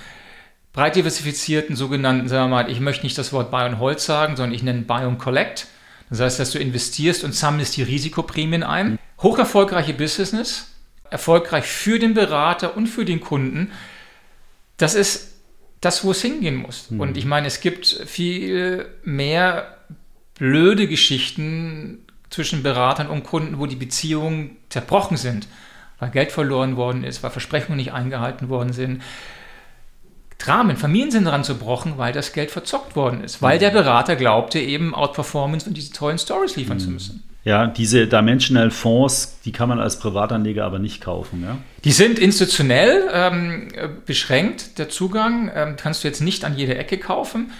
breit 0.77 0.95
diversifizierten 0.95 1.75
sogenannten, 1.75 2.29
sagen 2.29 2.51
wir 2.51 2.63
mal, 2.63 2.71
ich 2.71 2.79
möchte 2.79 3.03
nicht 3.03 3.17
das 3.17 3.33
Wort 3.33 3.51
Buy 3.51 3.67
und 3.67 3.79
Hold 3.79 3.99
sagen, 3.99 4.35
sondern 4.35 4.53
ich 4.53 4.63
nenne 4.63 4.83
Buy 4.83 5.05
und 5.05 5.17
Collect 5.17 5.67
das 6.09 6.19
heißt, 6.19 6.39
dass 6.39 6.51
du 6.51 6.59
investierst 6.59 7.23
und 7.23 7.35
sammelst 7.35 7.75
die 7.77 7.83
Risikoprämien 7.83 8.63
ein. 8.63 8.97
Hoch 9.21 9.37
erfolgreiche 9.37 9.93
Business, 9.93 10.73
erfolgreich 11.09 11.65
für 11.65 11.99
den 11.99 12.13
Berater 12.13 12.77
und 12.77 12.87
für 12.87 13.03
den 13.03 13.19
Kunden. 13.19 13.71
Das 14.77 14.95
ist 14.95 15.33
das, 15.81 16.03
wo 16.03 16.11
es 16.11 16.21
hingehen 16.21 16.55
muss. 16.55 16.89
Mhm. 16.89 16.99
Und 16.99 17.17
ich 17.17 17.25
meine, 17.25 17.47
es 17.47 17.59
gibt 17.59 17.87
viel 17.87 18.87
mehr 19.03 19.77
blöde 20.35 20.87
Geschichten 20.87 22.05
zwischen 22.29 22.63
Beratern 22.63 23.07
und 23.07 23.23
Kunden, 23.23 23.59
wo 23.59 23.65
die 23.65 23.75
Beziehungen 23.75 24.57
zerbrochen 24.69 25.17
sind, 25.17 25.47
weil 25.99 26.11
Geld 26.11 26.31
verloren 26.31 26.77
worden 26.77 27.03
ist, 27.03 27.23
weil 27.23 27.31
Versprechungen 27.31 27.77
nicht 27.77 27.91
eingehalten 27.91 28.49
worden 28.49 28.73
sind, 28.73 29.01
Dramen, 30.37 30.77
Familien 30.77 31.11
sind 31.11 31.25
daran 31.25 31.43
zerbrochen, 31.43 31.93
weil 31.97 32.13
das 32.13 32.31
Geld 32.31 32.51
verzockt 32.51 32.95
worden 32.95 33.23
ist, 33.23 33.41
weil 33.41 33.57
der 33.57 33.71
Berater 33.71 34.15
glaubte 34.15 34.59
eben 34.59 34.93
Outperformance 34.93 35.67
und 35.67 35.75
diese 35.75 35.91
tollen 35.91 36.19
Stories 36.19 36.55
liefern 36.55 36.77
mhm. 36.77 36.81
zu 36.81 36.89
müssen. 36.89 37.23
Ja, 37.43 37.65
diese 37.65 38.07
Dimensional 38.07 38.71
Fonds, 38.71 39.39
die 39.45 39.53
kann 39.53 39.69
man 39.69 39.79
als 39.79 39.99
Privatanleger 39.99 40.65
aber 40.65 40.79
nicht 40.79 40.99
kaufen. 41.01 41.43
Ja? 41.43 41.57
Die 41.85 41.93
sind 41.93 42.19
institutionell 42.19 43.09
ähm, 43.13 43.69
beschränkt, 44.05 44.77
der 44.79 44.89
Zugang. 44.89 45.49
Ähm, 45.55 45.75
kannst 45.77 46.03
du 46.03 46.09
jetzt 46.09 46.19
nicht 46.19 46.43
an 46.43 46.57
jeder 46.57 46.77
Ecke 46.77 46.97
kaufen. 46.97 47.51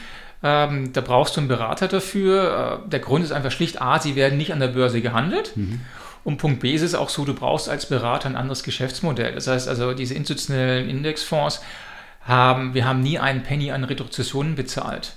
Ähm, 0.43 0.91
da 0.91 0.99
brauchst 0.99 1.37
du 1.37 1.39
einen 1.39 1.47
Berater 1.47 1.87
dafür. 1.87 2.81
Äh, 2.85 2.89
der 2.89 2.99
Grund 2.99 3.23
ist 3.23 3.31
einfach 3.31 3.51
schlicht, 3.51 3.81
a, 3.81 3.97
sie 3.99 4.17
werden 4.17 4.37
nicht 4.37 4.51
an 4.51 4.59
der 4.59 4.67
Börse 4.67 4.99
gehandelt. 5.01 5.55
Mhm. 5.55 5.79
Und 6.25 6.37
Punkt 6.37 6.59
B 6.59 6.73
ist 6.73 6.81
es 6.81 6.93
auch 6.93 7.07
so, 7.07 7.23
du 7.23 7.33
brauchst 7.33 7.69
als 7.69 7.85
Berater 7.85 8.27
ein 8.27 8.35
anderes 8.35 8.63
Geschäftsmodell. 8.63 9.35
Das 9.35 9.47
heißt 9.47 9.69
also, 9.69 9.93
diese 9.93 10.15
institutionellen 10.15 10.89
Indexfonds 10.89 11.61
haben, 12.27 12.73
wir 12.73 12.85
haben 12.85 13.01
nie 13.01 13.19
einen 13.19 13.43
Penny 13.43 13.71
an 13.71 13.83
Retrozessionen 13.83 14.55
bezahlt. 14.55 15.15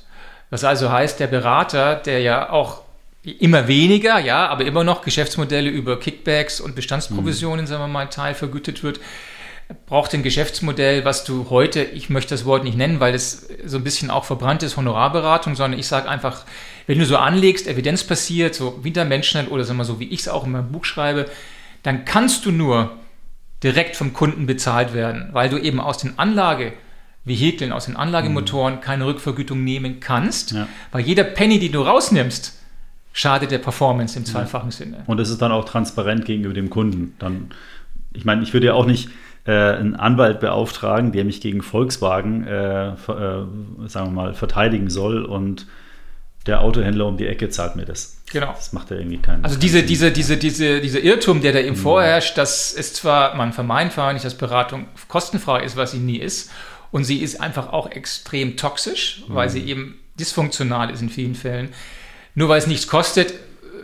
Was 0.51 0.65
also 0.65 0.91
heißt, 0.91 1.21
der 1.21 1.27
Berater, 1.27 1.97
der 1.97 2.21
ja 2.21 2.51
auch 2.51 2.83
immer 3.23 3.69
weniger, 3.69 4.19
ja, 4.19 4.49
aber 4.49 4.65
immer 4.65 4.85
noch 4.85 5.03
Geschäftsmodelle 5.03 5.69
über 5.69 6.01
Kickbacks 6.01 6.61
und 6.61 6.75
Bestandsprovisionen, 6.75 7.65
mhm. 7.65 7.69
sagen 7.69 7.83
wir 7.83 7.89
mal, 7.89 8.07
Teil 8.07 8.35
vergütet 8.35 8.83
wird, 8.83 9.01
braucht 9.87 10.15
ein 10.15 10.23
Geschäftsmodell, 10.23 11.05
was 11.05 11.25
du 11.25 11.49
heute, 11.51 11.83
ich 11.83 12.11
möchte 12.11 12.35
das 12.35 12.45
Wort 12.45 12.65
nicht 12.65 12.77
nennen, 12.77 12.99
weil 12.99 13.15
es 13.15 13.49
so 13.65 13.77
ein 13.77 13.85
bisschen 13.85 14.11
auch 14.11 14.25
verbrannt 14.25 14.63
ist, 14.63 14.77
Honorarberatung, 14.77 15.55
sondern 15.55 15.79
ich 15.79 15.87
sage 15.87 16.09
einfach, 16.09 16.45
wenn 16.87 16.99
du 16.99 17.05
so 17.05 17.17
anlegst, 17.17 17.69
evidenzbasiert, 17.69 18.55
so 18.55 18.81
wie 18.83 18.91
der 18.91 19.05
Menschenhand 19.05 19.51
oder 19.51 19.65
sagen 19.65 19.79
wir 19.79 19.85
so, 19.85 20.01
wie 20.01 20.09
ich 20.09 20.21
es 20.21 20.29
auch 20.29 20.45
in 20.45 20.53
meinem 20.53 20.73
Buch 20.73 20.85
schreibe, 20.85 21.31
dann 21.83 22.05
kannst 22.05 22.47
du 22.47 22.51
nur 22.51 22.91
direkt 23.63 23.97
vom 23.97 24.13
Kunden 24.13 24.47
bezahlt 24.47 24.95
werden, 24.95 25.29
weil 25.33 25.49
du 25.49 25.59
eben 25.59 25.81
aus 25.81 25.99
den 25.99 26.19
Anlagevehikeln, 27.25 27.73
aus 27.73 27.87
den 27.87 27.97
Anlagemotoren 27.97 28.77
mhm. 28.77 28.81
keine 28.81 29.07
Rückvergütung 29.07 29.63
nehmen 29.63 30.01
kannst, 30.01 30.53
ja. 30.53 30.67
weil 30.93 31.03
jeder 31.03 31.25
Penny, 31.25 31.59
die 31.59 31.71
du 31.71 31.83
rausnimmst, 31.83 32.59
schadet 33.13 33.51
der 33.51 33.59
Performance 33.59 34.19
im 34.19 34.25
zweifachen 34.25 34.71
Sinne. 34.71 35.03
Und 35.07 35.21
es 35.21 35.31
ist 35.31 35.43
dann 35.43 35.53
auch 35.53 35.65
transparent 35.65 36.25
gegenüber 36.25 36.55
dem 36.55 36.71
Kunden. 36.71 37.15
Dann, 37.19 37.51
ich 38.13 38.25
meine, 38.25 38.43
ich 38.43 38.53
würde 38.53 38.69
ja 38.69 38.75
auch 38.75 38.87
nicht 38.87 39.09
äh, 39.45 39.53
einen 39.53 39.97
Anwalt 39.97 40.41
beauftragen, 40.41 41.13
der 41.13 41.25
mich 41.25 41.41
gegen 41.41 41.63
Volkswagen, 41.63 42.47
äh, 42.47 42.91
äh, 42.91 42.95
sagen 43.87 44.07
wir 44.07 44.11
mal, 44.11 44.35
verteidigen 44.35 44.91
soll 44.91 45.25
und 45.25 45.67
der 46.47 46.63
Autohändler 46.63 47.07
um 47.07 47.19
die 47.19 47.27
Ecke 47.27 47.51
zahlt 47.51 47.77
mir 47.77 47.85
das. 47.85 48.17
Genau. 48.33 48.53
Das 48.53 48.73
macht 48.73 48.91
ja 48.91 48.97
irgendwie 48.97 49.19
keinen 49.19 49.45
Also 49.45 49.59
diese, 49.59 49.83
diese, 49.83 50.11
diese, 50.11 50.37
diese, 50.39 50.81
dieser 50.81 51.01
Irrtum, 51.01 51.43
der 51.43 51.53
da 51.53 51.59
eben 51.59 51.77
mhm. 51.77 51.81
vorherrscht, 51.81 52.39
das 52.39 52.73
ist 52.73 52.97
zwar, 52.97 53.35
man 53.35 53.53
vermeint 53.53 53.93
zwar 53.93 54.13
nicht, 54.13 54.25
dass 54.25 54.35
Beratung 54.35 54.87
kostenfrei 55.09 55.65
ist, 55.65 55.77
was 55.77 55.91
sie 55.91 55.99
nie 55.99 56.17
ist. 56.17 56.51
Und 56.91 57.05
sie 57.05 57.19
ist 57.19 57.41
einfach 57.41 57.73
auch 57.73 57.91
extrem 57.91 58.57
toxisch, 58.57 59.23
mhm. 59.29 59.35
weil 59.35 59.49
sie 59.51 59.63
eben 59.63 59.99
dysfunktional 60.19 60.91
ist 60.91 61.03
in 61.03 61.09
vielen 61.09 61.35
Fällen 61.35 61.71
nur 62.35 62.49
weil 62.49 62.59
es 62.59 62.67
nichts 62.67 62.87
kostet, 62.87 63.35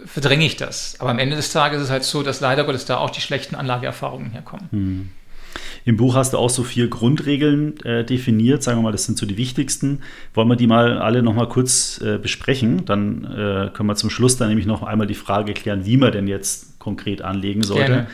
verdränge 0.07 0.47
ich 0.47 0.57
das. 0.57 0.97
Aber 1.01 1.11
am 1.11 1.19
Ende 1.19 1.37
des 1.37 1.53
Tages 1.53 1.79
ist 1.79 1.85
es 1.87 1.91
halt 1.91 2.05
so, 2.05 2.23
dass 2.23 2.41
leider 2.41 2.65
Gottes 2.65 2.85
da 2.85 2.99
auch 2.99 3.11
die 3.11 3.21
schlechten 3.21 3.55
Anlageerfahrungen 3.55 4.31
herkommen. 4.31 4.69
Hm. 4.71 5.09
Im 5.85 5.97
Buch 5.97 6.15
hast 6.15 6.33
du 6.33 6.39
auch 6.39 6.51
so 6.51 6.65
vier 6.65 6.89
Grundregeln 6.89 7.81
äh, 7.81 8.05
definiert, 8.05 8.63
sagen 8.63 8.79
wir 8.79 8.83
mal, 8.83 8.93
das 8.93 9.05
sind 9.05 9.17
so 9.17 9.25
die 9.25 9.37
wichtigsten. 9.37 10.03
Wollen 10.35 10.49
wir 10.49 10.57
die 10.57 10.67
mal 10.67 10.99
alle 10.99 11.23
noch 11.23 11.33
mal 11.33 11.49
kurz 11.49 12.01
äh, 12.03 12.19
besprechen? 12.19 12.85
Dann 12.85 13.25
äh, 13.25 13.71
können 13.73 13.89
wir 13.89 13.95
zum 13.95 14.11
Schluss 14.11 14.37
dann 14.37 14.49
nämlich 14.49 14.67
noch 14.67 14.83
einmal 14.83 15.07
die 15.07 15.15
Frage 15.15 15.55
klären, 15.55 15.87
wie 15.87 15.97
man 15.97 16.13
denn 16.13 16.29
jetzt 16.29 16.79
konkret 16.79 17.23
anlegen 17.23 17.63
sollte. 17.63 17.93
Ähm, 17.93 18.07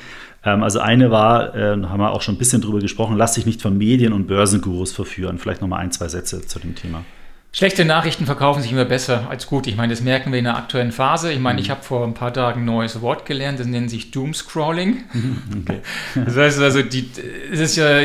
also 0.43 0.80
eine 0.80 1.11
war, 1.11 1.55
äh, 1.55 1.70
haben 1.70 2.01
wir 2.01 2.11
auch 2.11 2.22
schon 2.22 2.34
ein 2.34 2.38
bisschen 2.38 2.61
drüber 2.61 2.80
gesprochen, 2.80 3.16
lass 3.16 3.34
dich 3.34 3.47
nicht 3.47 3.62
von 3.62 3.78
Medien 3.78 4.12
und 4.12 4.26
Börsengurus 4.26 4.93
verführen. 4.93 5.38
Vielleicht 5.38 5.61
noch 5.61 5.68
mal 5.68 5.78
ein, 5.78 5.93
zwei 5.93 6.09
Sätze 6.09 6.45
zu 6.47 6.59
dem 6.59 6.74
Thema. 6.74 7.05
Schlechte 7.55 7.84
Nachrichten 7.84 8.24
verkaufen 8.24 8.62
sich 8.62 8.72
immer 8.72 8.86
besser 8.86 9.26
als 9.28 9.47
gut. 9.47 9.66
Ich 9.66 9.76
meine, 9.76 9.93
das 9.93 10.01
merken 10.01 10.32
wir 10.32 10.38
in 10.38 10.47
der 10.47 10.57
aktuellen 10.57 10.90
Phase. 10.90 11.30
Ich 11.30 11.38
meine, 11.38 11.61
ich 11.61 11.68
mhm. 11.68 11.72
habe 11.72 11.82
vor 11.82 12.05
ein 12.05 12.14
paar 12.14 12.32
Tagen 12.32 12.62
ein 12.62 12.64
neues 12.64 13.03
Wort 13.03 13.26
gelernt, 13.26 13.61
das 13.61 13.66
nennt 13.66 13.90
sich 13.90 14.11
Doomscrolling. 14.11 15.05
Okay. 15.62 15.80
Das 16.14 16.36
heißt 16.36 16.61
also, 16.61 16.82
die, 16.82 17.09
es 17.53 17.61
ist 17.61 17.76
ja 17.76 18.01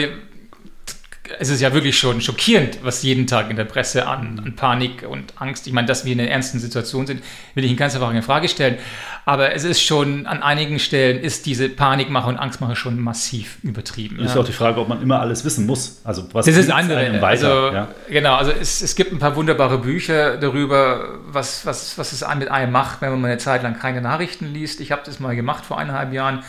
es 1.39 1.49
ist 1.49 1.61
ja 1.61 1.73
wirklich 1.73 1.97
schon 1.97 2.21
schockierend, 2.21 2.79
was 2.83 3.03
jeden 3.03 3.27
Tag 3.27 3.49
in 3.49 3.55
der 3.55 3.65
Presse 3.65 4.07
an, 4.07 4.41
an, 4.43 4.55
Panik 4.55 5.05
und 5.07 5.33
Angst. 5.37 5.67
Ich 5.67 5.73
meine, 5.73 5.87
dass 5.87 6.05
wir 6.05 6.13
in 6.13 6.19
einer 6.19 6.29
ernsten 6.29 6.59
Situation 6.59 7.07
sind, 7.07 7.21
will 7.55 7.63
ich 7.63 7.71
in 7.71 7.77
ganz 7.77 7.95
einfach 7.95 8.11
in 8.11 8.21
Frage 8.21 8.47
stellen. 8.49 8.77
Aber 9.25 9.53
es 9.53 9.63
ist 9.63 9.81
schon 9.81 10.25
an 10.25 10.41
einigen 10.41 10.79
Stellen 10.79 11.19
ist 11.19 11.45
diese 11.45 11.69
Panikmache 11.69 12.29
und 12.29 12.37
Angstmache 12.37 12.75
schon 12.75 12.99
massiv 12.99 13.57
übertrieben. 13.63 14.19
Ist 14.19 14.35
ja. 14.35 14.41
auch 14.41 14.45
die 14.45 14.53
Frage, 14.53 14.79
ob 14.79 14.87
man 14.87 15.01
immer 15.01 15.19
alles 15.19 15.43
wissen 15.43 15.65
muss. 15.65 16.01
Also 16.03 16.27
was 16.33 16.45
das 16.45 16.55
ist 16.55 16.71
andere. 16.71 17.21
Weiter, 17.21 17.49
also, 17.49 17.75
ja. 17.75 17.87
Genau, 18.09 18.35
also 18.35 18.51
es, 18.51 18.81
es 18.81 18.95
gibt 18.95 19.11
ein 19.11 19.19
paar 19.19 19.35
wunderbare 19.35 19.79
Bücher 19.79 20.37
darüber, 20.37 21.19
was, 21.27 21.65
was, 21.65 21.97
was 21.97 22.13
es 22.13 22.25
mit 22.37 22.49
einem 22.49 22.71
macht, 22.71 23.01
wenn 23.01 23.11
man 23.11 23.25
eine 23.25 23.37
Zeit 23.37 23.63
lang 23.63 23.77
keine 23.77 24.01
Nachrichten 24.01 24.53
liest. 24.53 24.79
Ich 24.81 24.91
habe 24.91 25.01
das 25.05 25.19
mal 25.19 25.35
gemacht 25.35 25.65
vor 25.65 25.77
eineinhalb 25.77 26.13
Jahren 26.13 26.43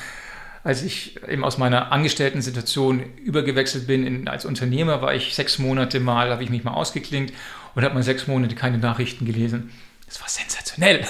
als 0.69 0.83
ich 0.83 1.19
eben 1.27 1.45
aus 1.45 1.57
meiner 1.57 1.93
Angestellten-Situation 1.93 3.03
übergewechselt 3.25 3.87
bin 3.87 4.07
in, 4.07 4.29
als 4.29 4.45
Unternehmer, 4.45 5.01
war 5.01 5.15
ich 5.15 5.35
sechs 5.35 5.59
Monate 5.59 5.99
mal, 5.99 6.31
habe 6.31 6.45
ich 6.45 6.51
mich 6.51 6.63
mal 6.63 6.75
ausgeklinkt 6.75 7.33
und 7.75 7.85
habe 7.85 7.95
mal 7.95 8.03
sechs 8.03 8.27
Monate 8.27 8.55
keine 8.55 8.77
Nachrichten 8.77 9.25
gelesen. 9.25 9.71
Das 10.07 10.21
war 10.21 10.29
sensationell. 10.29 11.07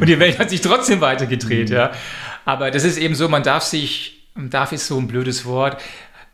und 0.00 0.08
die 0.08 0.20
Welt 0.20 0.38
hat 0.38 0.50
sich 0.50 0.60
trotzdem 0.60 1.00
weitergedreht, 1.00 1.70
mhm. 1.70 1.74
ja. 1.74 1.90
Aber 2.44 2.70
das 2.70 2.84
ist 2.84 2.96
eben 2.96 3.16
so, 3.16 3.28
man 3.28 3.42
darf 3.42 3.64
sich, 3.64 4.22
darf 4.36 4.70
ist 4.70 4.86
so 4.86 4.98
ein 4.98 5.08
blödes 5.08 5.44
Wort, 5.44 5.82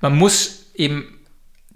man 0.03 0.15
muss 0.15 0.73
eben 0.75 1.16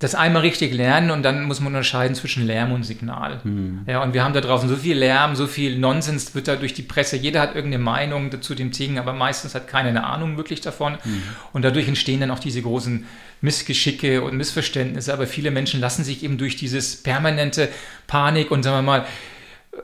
das 0.00 0.14
einmal 0.14 0.40
richtig 0.40 0.72
lernen 0.72 1.10
und 1.10 1.22
dann 1.22 1.44
muss 1.44 1.60
man 1.60 1.68
unterscheiden 1.68 2.14
zwischen 2.14 2.46
Lärm 2.46 2.72
und 2.72 2.84
Signal. 2.84 3.40
Mhm. 3.44 3.82
Ja, 3.86 4.02
und 4.02 4.14
wir 4.14 4.24
haben 4.24 4.32
da 4.32 4.40
draußen 4.40 4.66
so 4.66 4.76
viel 4.76 4.96
Lärm, 4.96 5.36
so 5.36 5.46
viel 5.46 5.78
Nonsens 5.78 6.34
wird 6.34 6.48
da 6.48 6.56
durch 6.56 6.72
die 6.72 6.82
Presse. 6.82 7.18
Jeder 7.18 7.42
hat 7.42 7.54
irgendeine 7.54 7.84
Meinung 7.84 8.40
zu 8.40 8.54
dem 8.54 8.70
Ding, 8.70 8.98
aber 8.98 9.12
meistens 9.12 9.54
hat 9.54 9.68
keiner 9.68 9.90
eine 9.90 10.04
Ahnung 10.04 10.38
wirklich 10.38 10.62
davon. 10.62 10.94
Mhm. 11.04 11.22
Und 11.52 11.66
dadurch 11.66 11.86
entstehen 11.86 12.20
dann 12.20 12.30
auch 12.30 12.38
diese 12.38 12.62
großen 12.62 13.04
Missgeschicke 13.42 14.22
und 14.22 14.38
Missverständnisse. 14.38 15.12
Aber 15.12 15.26
viele 15.26 15.50
Menschen 15.50 15.80
lassen 15.80 16.02
sich 16.02 16.24
eben 16.24 16.38
durch 16.38 16.56
dieses 16.56 16.96
permanente 17.02 17.68
Panik 18.06 18.50
und 18.50 18.62
sagen 18.62 18.78
wir 18.78 18.82
mal, 18.82 19.04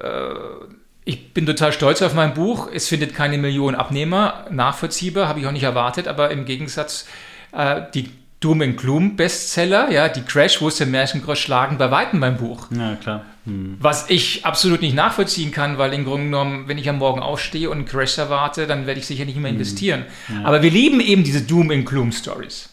äh, 0.00 0.34
ich 1.04 1.34
bin 1.34 1.44
total 1.44 1.74
stolz 1.74 2.00
auf 2.00 2.14
mein 2.14 2.32
Buch. 2.32 2.70
Es 2.72 2.88
findet 2.88 3.14
keine 3.14 3.36
Millionen 3.36 3.76
Abnehmer, 3.76 4.46
nachvollziehbar, 4.50 5.28
habe 5.28 5.40
ich 5.40 5.46
auch 5.46 5.52
nicht 5.52 5.62
erwartet, 5.62 6.08
aber 6.08 6.30
im 6.30 6.46
Gegensatz, 6.46 7.06
äh, 7.52 7.82
die 7.92 8.08
Doom 8.40 8.62
and 8.62 8.76
Gloom 8.76 9.16
Bestseller, 9.16 9.90
ja, 9.90 10.08
die 10.08 10.20
Crash, 10.20 10.60
wo 10.60 10.68
ist 10.68 10.78
der 10.78 10.86
Märchengrosch 10.86 11.40
schlagen 11.40 11.78
bei 11.78 11.90
Weitem 11.90 12.20
beim 12.20 12.36
Buch. 12.36 12.68
Ja, 12.70 12.96
klar. 12.96 13.24
Hm. 13.44 13.76
Was 13.80 14.10
ich 14.10 14.44
absolut 14.44 14.82
nicht 14.82 14.94
nachvollziehen 14.94 15.52
kann, 15.52 15.78
weil 15.78 15.94
im 15.94 16.04
Grunde 16.04 16.24
genommen, 16.24 16.64
wenn 16.66 16.76
ich 16.76 16.88
am 16.88 16.98
Morgen 16.98 17.20
aufstehe 17.20 17.70
und 17.70 17.78
einen 17.78 17.86
Crash 17.86 18.18
erwarte, 18.18 18.66
dann 18.66 18.86
werde 18.86 19.00
ich 19.00 19.06
sicher 19.06 19.24
nicht 19.24 19.38
mehr 19.38 19.50
hm. 19.50 19.56
investieren. 19.56 20.04
Hm. 20.26 20.40
Ja. 20.40 20.44
Aber 20.44 20.62
wir 20.62 20.70
lieben 20.70 21.00
eben 21.00 21.24
diese 21.24 21.42
Doom 21.42 21.70
and 21.70 21.86
Gloom 21.86 22.12
Stories. 22.12 22.68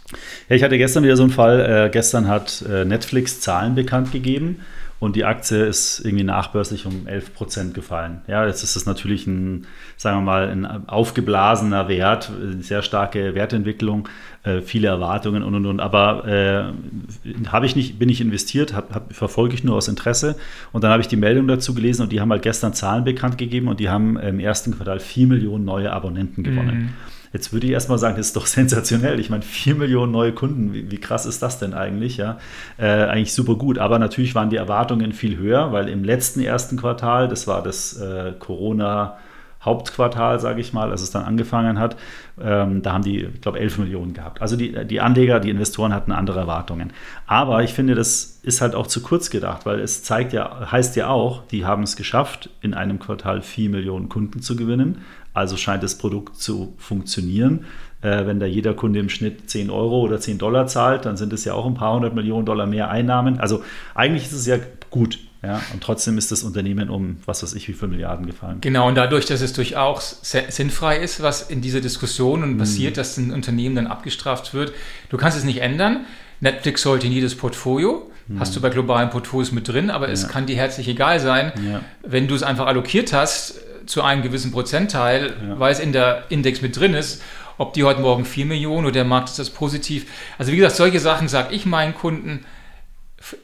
Ja, 0.50 0.56
ich 0.56 0.64
hatte 0.64 0.78
gestern 0.78 1.04
wieder 1.04 1.16
so 1.16 1.24
einen 1.24 1.32
Fall. 1.32 1.88
Äh, 1.88 1.90
gestern 1.92 2.28
hat 2.28 2.64
äh, 2.70 2.84
Netflix 2.84 3.40
Zahlen 3.40 3.76
bekannt 3.76 4.12
gegeben 4.12 4.60
und 5.04 5.18
die 5.18 5.26
Aktie 5.26 5.66
ist 5.66 6.00
irgendwie 6.06 6.24
nachbörslich 6.24 6.86
um 6.86 7.08
11 7.08 7.34
Prozent 7.34 7.74
gefallen. 7.74 8.22
Ja, 8.28 8.48
jetzt 8.48 8.64
ist 8.64 8.78
es 8.78 8.86
natürlich 8.86 9.28
ein, 9.28 9.68
sagen 9.98 10.20
wir 10.20 10.22
mal, 10.22 10.48
ein 10.48 10.88
aufgeblasener 10.88 11.90
Wert, 11.90 12.32
eine 12.34 12.64
sehr 12.64 12.82
starke 12.84 13.36
Wertentwicklung, 13.36 14.08
äh, 14.44 14.62
viele 14.62 14.88
Erwartungen 14.88 15.44
und 15.44 15.56
und 15.56 15.66
und. 15.66 15.82
Aber 15.82 16.26
äh, 16.26 17.50
habe 17.50 17.66
ich 17.66 17.76
nicht, 17.76 18.00
bin 18.00 18.08
ich 18.08 18.22
investiert, 18.22 18.74
hab, 18.74 18.96
hab, 18.96 19.14
verfolge 19.14 19.56
ich 19.56 19.66
nur 19.66 19.76
aus 19.76 19.90
Interesse. 19.90 20.38
Und 20.72 20.86
dann 20.86 20.92
habe 20.92 21.02
ich 21.02 21.10
die 21.10 21.18
Meldung 21.18 21.50
dazu 21.50 21.74
gelesen 21.74 22.04
und 22.04 22.14
die 22.14 22.22
haben 22.22 22.32
halt 22.32 22.42
gestern 22.42 22.74
Zahlen 22.74 23.04
bekannt 23.04 23.38
gegeben 23.38 23.68
und 23.68 23.82
die 23.82 23.90
haben 23.90 24.18
im 24.18 24.40
ersten 24.40 24.72
Quartal 24.72 25.02
4 25.02 25.28
Millionen 25.28 25.66
neue 25.66 25.92
Abonnenten 25.92 26.44
gewonnen. 26.44 26.78
Mhm. 26.78 26.90
Jetzt 27.34 27.52
würde 27.52 27.68
ich 27.68 27.74
erstmal 27.74 27.98
sagen, 27.98 28.16
das 28.16 28.28
ist 28.28 28.36
doch 28.36 28.46
sensationell. 28.48 29.20
Ich 29.20 29.30
meine, 29.30 29.44
vier 29.44 29.76
Millionen 29.76 30.12
neue 30.12 30.32
Kunden, 30.32 30.74
wie, 30.74 30.90
wie 30.90 31.00
krass 31.00 31.26
ist 31.26 31.42
das 31.42 31.60
denn 31.60 31.74
eigentlich? 31.74 32.18
Ja, 32.18 32.38
äh, 32.78 32.86
eigentlich 32.86 33.34
super 33.34 33.56
gut. 33.56 33.80
Aber 33.80 34.00
natürlich 34.00 34.36
waren 34.36 34.50
die 34.50 34.58
Erwartungen 34.58 35.12
viel 35.12 35.38
höher, 35.38 35.74
weil 35.74 35.90
im 35.90 36.04
letzten 36.04 36.40
ersten 36.40 36.78
Quartal, 36.78 37.28
das 37.28 37.48
war 37.48 37.62
das 37.64 38.00
äh, 38.00 38.34
Corona- 38.40 39.18
Hauptquartal, 39.64 40.40
sage 40.40 40.60
ich 40.60 40.74
mal, 40.74 40.92
als 40.92 41.02
es 41.02 41.12
dann 41.12 41.24
angefangen 41.24 41.80
hat, 41.80 41.96
ähm, 42.42 42.82
da 42.82 42.94
haben 42.94 43.04
die, 43.04 43.22
ich 43.24 43.42
glaube, 43.42 43.60
11 43.60 43.78
Millionen 43.78 44.14
gehabt. 44.14 44.42
Also 44.42 44.58
die, 44.58 44.86
die 44.86 45.00
Anleger, 45.00 45.40
die 45.40 45.50
Investoren 45.50 45.94
hatten 45.94 46.12
andere 46.12 46.40
Erwartungen. 46.40 46.92
Aber 47.28 47.64
ich 47.64 47.74
finde, 47.74 47.96
das 47.96 48.40
ist 48.44 48.60
halt 48.60 48.76
auch 48.76 48.88
zu 48.88 49.02
kurz 49.02 49.30
gedacht, 49.30 49.66
weil 49.66 49.80
es 49.80 50.04
zeigt 50.04 50.34
ja, 50.34 50.70
heißt 50.72 50.96
ja 50.98 51.08
auch, 51.08 51.48
die 51.48 51.66
haben 51.66 51.84
es 51.84 51.96
geschafft, 51.96 52.50
in 52.62 52.74
einem 52.74 53.00
Quartal 53.00 53.42
4 53.42 53.70
Millionen 53.70 54.10
Kunden 54.10 54.42
zu 54.42 54.56
gewinnen. 54.58 55.00
Also 55.34 55.58
scheint 55.58 55.84
das 55.84 55.98
Produkt 55.98 56.38
zu 56.38 56.76
funktionieren. 56.78 57.66
Äh, 58.02 58.26
wenn 58.28 58.40
da 58.40 58.46
jeder 58.46 58.74
Kunde 58.74 59.00
im 59.00 59.10
Schnitt 59.10 59.50
10 59.50 59.70
Euro 59.70 60.02
oder 60.02 60.20
10 60.20 60.38
Dollar 60.38 60.68
zahlt, 60.68 61.06
dann 61.06 61.18
sind 61.18 61.34
es 61.34 61.46
ja 61.46 61.54
auch 61.54 61.66
ein 61.66 61.74
paar 61.74 61.96
hundert 61.96 62.14
Millionen 62.14 62.46
Dollar 62.46 62.68
mehr 62.68 62.90
Einnahmen. 62.90 63.40
Also 63.40 63.64
eigentlich 63.96 64.24
ist 64.24 64.34
es 64.34 64.46
ja 64.46 64.58
gut. 64.90 65.20
Ja, 65.42 65.62
und 65.74 65.84
trotzdem 65.84 66.18
ist 66.18 66.32
das 66.32 66.44
Unternehmen 66.44 66.90
um 66.90 67.18
was 67.26 67.44
weiß 67.44 67.54
ich 67.56 67.68
wie 67.68 67.74
viele 67.74 67.92
Milliarden 67.92 68.26
gefallen. 68.26 68.60
Genau, 68.62 68.88
und 68.88 68.96
dadurch, 68.96 69.26
dass 69.26 69.42
es 69.42 69.52
durchaus 69.52 70.20
sinnfrei 70.22 71.00
ist, 71.00 71.22
was 71.22 71.42
in 71.42 71.60
dieser 71.60 71.82
Diskussion 71.82 72.44
und 72.44 72.54
mhm. 72.54 72.58
passiert, 72.60 72.96
dass 72.96 73.18
ein 73.18 73.34
Unternehmen 73.34 73.76
dann 73.76 73.88
abgestraft 73.88 74.54
wird, 74.54 74.72
du 75.10 75.18
kannst 75.18 75.38
es 75.38 75.44
nicht 75.44 75.62
ändern. 75.62 76.06
Netflix 76.40 76.82
sollte 76.82 77.08
in 77.08 77.14
jedes 77.14 77.36
Portfolio. 77.36 78.10
Mhm. 78.28 78.40
Hast 78.40 78.56
du 78.56 78.62
bei 78.62 78.70
globalen 78.70 79.10
Portfolios 79.10 79.52
mit 79.52 79.68
drin, 79.68 79.90
aber 79.90 80.08
ja. 80.08 80.14
es 80.14 80.30
kann 80.30 80.46
dir 80.46 80.56
herzlich 80.56 80.88
egal 80.88 81.20
sein, 81.20 81.52
ja. 81.70 81.82
wenn 82.04 82.30
du 82.30 82.36
es 82.36 82.44
einfach 82.44 82.68
allokiert 82.68 83.12
hast 83.12 83.60
zu 83.86 84.02
einem 84.02 84.22
gewissen 84.22 84.52
Prozentteil, 84.52 85.34
ja. 85.48 85.60
weil 85.60 85.72
es 85.72 85.80
in 85.80 85.94
der 85.94 86.26
Index 86.30 86.62
mit 86.62 86.78
drin 86.78 86.94
ist, 86.94 87.22
ob 87.58 87.74
die 87.74 87.84
heute 87.84 88.02
Morgen 88.02 88.26
4 88.26 88.46
Millionen 88.46 88.86
oder 88.86 88.94
der 88.94 89.06
Markt 89.06 89.30
ist 89.30 89.40
das 89.40 89.50
positiv. 89.50 90.06
Also 90.38 90.52
wie 90.52 90.58
gesagt, 90.58 90.76
solche 90.76 91.00
Sachen 91.00 91.28
sage 91.28 91.54
ich 91.54 91.66
meinen 91.66 91.94
Kunden, 91.94 92.46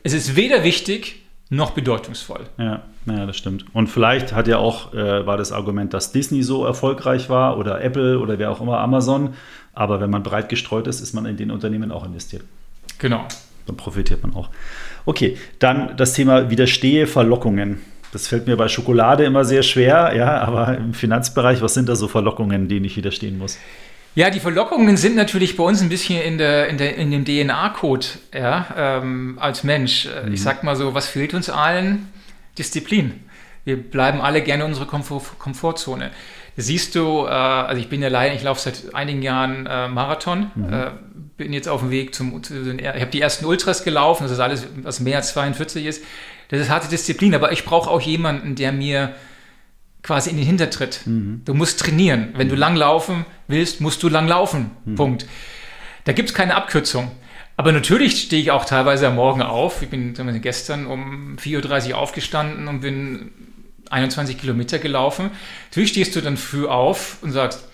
es 0.04 0.14
ist 0.14 0.36
weder 0.36 0.64
wichtig 0.64 1.22
noch 1.50 1.72
bedeutungsvoll. 1.72 2.42
Ja, 2.58 2.84
ja, 3.06 3.26
das 3.26 3.38
stimmt. 3.38 3.66
Und 3.74 3.88
vielleicht 3.88 4.34
hat 4.34 4.48
ja 4.48 4.58
auch, 4.58 4.94
äh, 4.94 5.26
war 5.26 5.38
das 5.38 5.52
Argument, 5.52 5.94
dass 5.94 6.12
Disney 6.12 6.44
so 6.44 6.66
erfolgreich 6.66 7.30
war 7.30 7.58
oder 7.58 7.82
Apple 7.82 8.20
oder 8.20 8.38
wer 8.38 8.52
auch 8.52 8.62
immer, 8.62 8.80
Amazon. 8.80 9.34
Aber 9.74 10.00
wenn 10.00 10.10
man 10.10 10.24
breit 10.24 10.50
gestreut 10.50 10.88
ist, 10.88 11.02
ist 11.02 11.14
man 11.14 11.26
in 11.26 11.38
den 11.38 11.52
Unternehmen 11.52 11.92
auch 11.92 12.06
investiert. 12.06 12.44
Genau. 12.98 13.26
dann 13.66 13.78
profitiert 13.78 14.22
man 14.24 14.36
auch. 14.36 14.50
Okay, 15.06 15.38
dann 15.60 15.96
das 15.96 16.14
Thema 16.14 16.50
Widerstehe 16.50 17.08
Verlockungen. 17.08 17.82
Das 18.12 18.28
fällt 18.28 18.48
mir 18.48 18.58
bei 18.58 18.68
Schokolade 18.68 19.24
immer 19.24 19.46
sehr 19.46 19.64
schwer, 19.64 20.14
ja, 20.16 20.40
aber 20.40 20.78
im 20.78 20.94
Finanzbereich, 20.94 21.62
was 21.62 21.76
sind 21.76 21.88
da 21.90 21.96
so 21.96 22.08
Verlockungen, 22.08 22.68
denen 22.68 22.86
ich 22.86 22.98
widerstehen 22.98 23.38
muss? 23.38 23.58
Ja, 24.16 24.30
die 24.32 24.40
Verlockungen 24.40 24.98
sind 24.98 25.16
natürlich 25.16 25.56
bei 25.56 25.64
uns 25.64 25.82
ein 25.82 25.90
bisschen 25.90 26.20
in, 26.20 26.38
der, 26.38 26.68
in, 26.68 26.78
der, 26.78 26.96
in 26.96 27.12
dem 27.12 27.26
DNA-Code 27.26 28.06
ja, 28.34 28.66
ähm, 28.76 29.38
als 29.40 29.64
Mensch. 29.64 30.08
Mhm. 30.26 30.34
Ich 30.34 30.42
sag 30.42 30.64
mal 30.64 30.76
so, 30.76 30.94
was 30.94 31.08
fehlt 31.08 31.34
uns 31.34 31.50
allen? 31.50 32.08
Disziplin. 32.58 33.24
Wir 33.66 33.78
bleiben 33.78 34.20
alle 34.20 34.42
gerne 34.42 34.64
in 34.64 34.70
unserer 34.70 34.88
Komfort 34.88 35.38
Komfortzone. 35.38 36.10
Siehst 36.58 36.96
du, 36.96 37.26
äh, 37.26 37.30
also 37.30 37.80
ich 37.80 37.88
bin 37.88 38.02
ja 38.02 38.10
leider, 38.10 38.34
ich 38.34 38.44
laufe 38.44 38.60
seit 38.60 38.94
einigen 38.96 39.22
Jahren 39.22 39.68
äh, 39.68 39.88
Marathon, 39.88 40.52
mhm. 40.56 40.74
äh, 40.74 40.88
bin 41.38 41.54
jetzt 41.54 41.70
auf 41.70 41.82
dem 41.82 41.92
Weg 41.92 42.14
zum, 42.14 42.44
zu 42.44 42.62
den, 42.62 42.80
ich 42.80 42.86
habe 42.86 43.06
die 43.06 43.22
ersten 43.22 43.46
Ultras 43.46 43.84
gelaufen, 43.84 44.24
das 44.24 44.34
ist 44.34 44.40
alles, 44.40 44.68
was 44.82 45.00
mehr 45.00 45.18
als 45.18 45.30
42 45.34 45.86
ist. 45.86 46.04
Das 46.50 46.60
ist 46.60 46.70
harte 46.70 46.90
Disziplin, 46.90 47.34
aber 47.34 47.52
ich 47.52 47.64
brauche 47.64 47.90
auch 47.90 48.02
jemanden, 48.02 48.56
der 48.56 48.72
mir 48.72 49.16
quasi 50.04 50.30
in 50.30 50.38
den 50.38 50.46
Hintertritt. 50.46 51.02
Mhm. 51.06 51.42
Du 51.46 51.54
musst 51.54 51.80
trainieren. 51.80 52.30
Wenn 52.36 52.50
du 52.50 52.56
lang 52.56 52.76
laufen 52.76 53.26
willst, 53.48 53.82
musst 53.82 54.04
du 54.04 54.10
lang 54.10 54.28
laufen. 54.28 54.72
Mhm. 54.86 54.96
Punkt. 54.96 55.26
Da 56.06 56.14
gibt 56.14 56.30
es 56.30 56.36
keine 56.36 56.56
Abkürzung. 56.56 57.12
Aber 57.56 57.72
natürlich 57.72 58.22
stehe 58.22 58.42
ich 58.42 58.52
auch 58.52 58.66
teilweise 58.66 59.08
am 59.08 59.16
Morgen 59.16 59.42
auf. 59.42 59.82
Ich 59.82 59.90
bin 59.90 60.14
gestern 60.42 60.88
um 60.88 61.36
4.30 61.38 61.90
Uhr 61.90 61.98
aufgestanden 61.98 62.68
und 62.68 62.80
bin 62.80 63.32
21 63.90 64.38
Kilometer 64.38 64.80
gelaufen. 64.80 65.32
Natürlich 65.70 65.90
stehst 65.90 66.16
du 66.16 66.22
dann 66.22 66.38
früh 66.38 66.66
auf 66.66 67.18
und 67.22 67.32
sagst, 67.32 67.66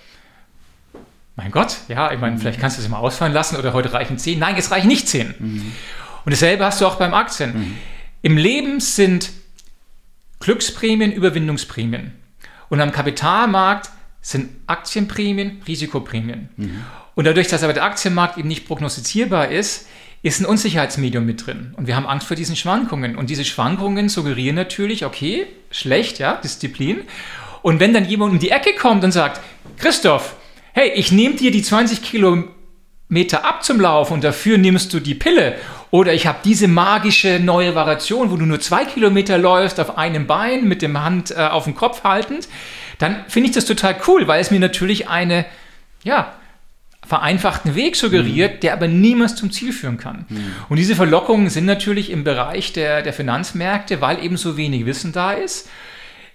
mein 1.35 1.51
Gott, 1.51 1.77
ja, 1.87 2.11
ich 2.11 2.19
meine, 2.19 2.37
vielleicht 2.39 2.59
kannst 2.59 2.77
du 2.77 2.81
es 2.81 2.89
mal 2.89 2.97
ausfallen 2.97 3.33
lassen 3.33 3.57
oder 3.57 3.73
heute 3.73 3.93
reichen 3.93 4.17
10. 4.17 4.39
Nein, 4.39 4.55
es 4.57 4.71
reichen 4.71 4.87
nicht 4.87 5.07
10. 5.07 5.35
Mhm. 5.37 5.71
Und 6.25 6.31
dasselbe 6.31 6.65
hast 6.65 6.81
du 6.81 6.87
auch 6.87 6.95
beim 6.95 7.13
Aktien. 7.13 7.77
Im 8.25 8.37
Leben 8.37 8.79
sind 8.79 9.29
Glücksprämien 10.39 11.11
Überwindungsprämien. 11.11 12.11
Und 12.69 12.81
am 12.81 12.91
Kapitalmarkt 12.91 13.91
sind 14.19 14.49
Aktienprämien 14.65 15.61
Risikoprämien. 15.67 16.49
Mhm. 16.57 16.83
Und 17.13 17.25
dadurch, 17.25 17.49
dass 17.49 17.61
aber 17.61 17.73
der 17.73 17.83
Aktienmarkt 17.83 18.39
eben 18.39 18.47
nicht 18.47 18.65
prognostizierbar 18.65 19.51
ist, 19.51 19.87
ist 20.23 20.39
ein 20.41 20.47
Unsicherheitsmedium 20.47 21.23
mit 21.23 21.45
drin. 21.45 21.75
Und 21.77 21.85
wir 21.85 21.95
haben 21.95 22.07
Angst 22.07 22.25
vor 22.25 22.35
diesen 22.35 22.55
Schwankungen. 22.55 23.15
Und 23.15 23.29
diese 23.29 23.45
Schwankungen 23.45 24.09
suggerieren 24.09 24.55
natürlich, 24.55 25.05
okay, 25.05 25.45
schlecht, 25.69 26.17
ja, 26.17 26.37
Disziplin. 26.37 27.03
Und 27.61 27.79
wenn 27.79 27.93
dann 27.93 28.05
jemand 28.05 28.31
um 28.31 28.39
die 28.39 28.49
Ecke 28.49 28.73
kommt 28.73 29.03
und 29.03 29.11
sagt, 29.11 29.39
Christoph, 29.77 30.35
hey, 30.73 30.89
ich 30.95 31.11
nehme 31.11 31.35
dir 31.35 31.51
die 31.51 31.61
20 31.61 32.01
Kilometer 32.01 33.45
ab 33.45 33.63
zum 33.63 33.79
Laufen 33.79 34.13
und 34.13 34.23
dafür 34.23 34.57
nimmst 34.57 34.91
du 34.95 34.99
die 34.99 35.13
Pille. 35.13 35.59
Oder 35.95 36.13
ich 36.13 36.27
habe 36.27 36.39
diese 36.43 36.67
magische 36.67 37.39
neue 37.39 37.73
Variation, 37.73 38.29
wo 38.29 38.35
du 38.35 38.45
nur 38.45 38.59
zwei 38.59 38.83
Kilometer 38.83 39.37
läufst 39.37 39.79
auf 39.79 39.97
einem 39.97 40.27
Bein 40.27 40.67
mit 40.67 40.81
dem 40.81 41.01
Hand 41.01 41.31
äh, 41.31 41.35
auf 41.35 41.63
dem 41.63 41.73
Kopf 41.73 42.03
haltend, 42.03 42.49
dann 42.97 43.23
finde 43.29 43.47
ich 43.47 43.55
das 43.55 43.63
total 43.63 43.95
cool, 44.05 44.27
weil 44.27 44.41
es 44.41 44.51
mir 44.51 44.59
natürlich 44.59 45.07
eine, 45.07 45.45
ja, 46.03 46.33
vereinfachten 47.07 47.75
Weg 47.75 47.95
suggeriert, 47.95 48.55
mhm. 48.55 48.59
der 48.59 48.73
aber 48.73 48.89
niemals 48.89 49.37
zum 49.37 49.53
Ziel 49.53 49.71
führen 49.71 49.95
kann. 49.95 50.25
Mhm. 50.27 50.51
Und 50.67 50.75
diese 50.75 50.97
Verlockungen 50.97 51.49
sind 51.49 51.63
natürlich 51.63 52.09
im 52.09 52.25
Bereich 52.25 52.73
der, 52.73 53.01
der 53.01 53.13
Finanzmärkte, 53.13 54.01
weil 54.01 54.21
eben 54.21 54.35
so 54.35 54.57
wenig 54.57 54.85
Wissen 54.85 55.13
da 55.13 55.31
ist, 55.31 55.69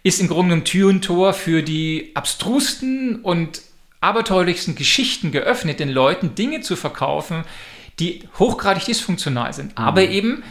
ist 0.03 0.23
im 0.23 0.29
Grunde 0.29 0.55
ein 0.55 0.65
Tür 0.65 0.89
und 0.89 1.03
Tor 1.05 1.35
für 1.35 1.63
die 1.63 2.13
abstrusten 2.15 3.17
und 3.17 3.61
aberteuerlichsten 4.01 4.75
Geschichten 4.75 5.33
geöffnet, 5.33 5.81
den 5.81 5.91
Leuten 5.91 6.35
Dinge 6.35 6.63
zu 6.63 6.77
verkaufen, 6.77 7.45
die 8.01 8.28
hochgradig 8.38 8.84
dysfunktional 8.84 9.53
sind, 9.53 9.78
mhm. 9.78 9.84
aber 9.84 10.03
eben 10.03 10.42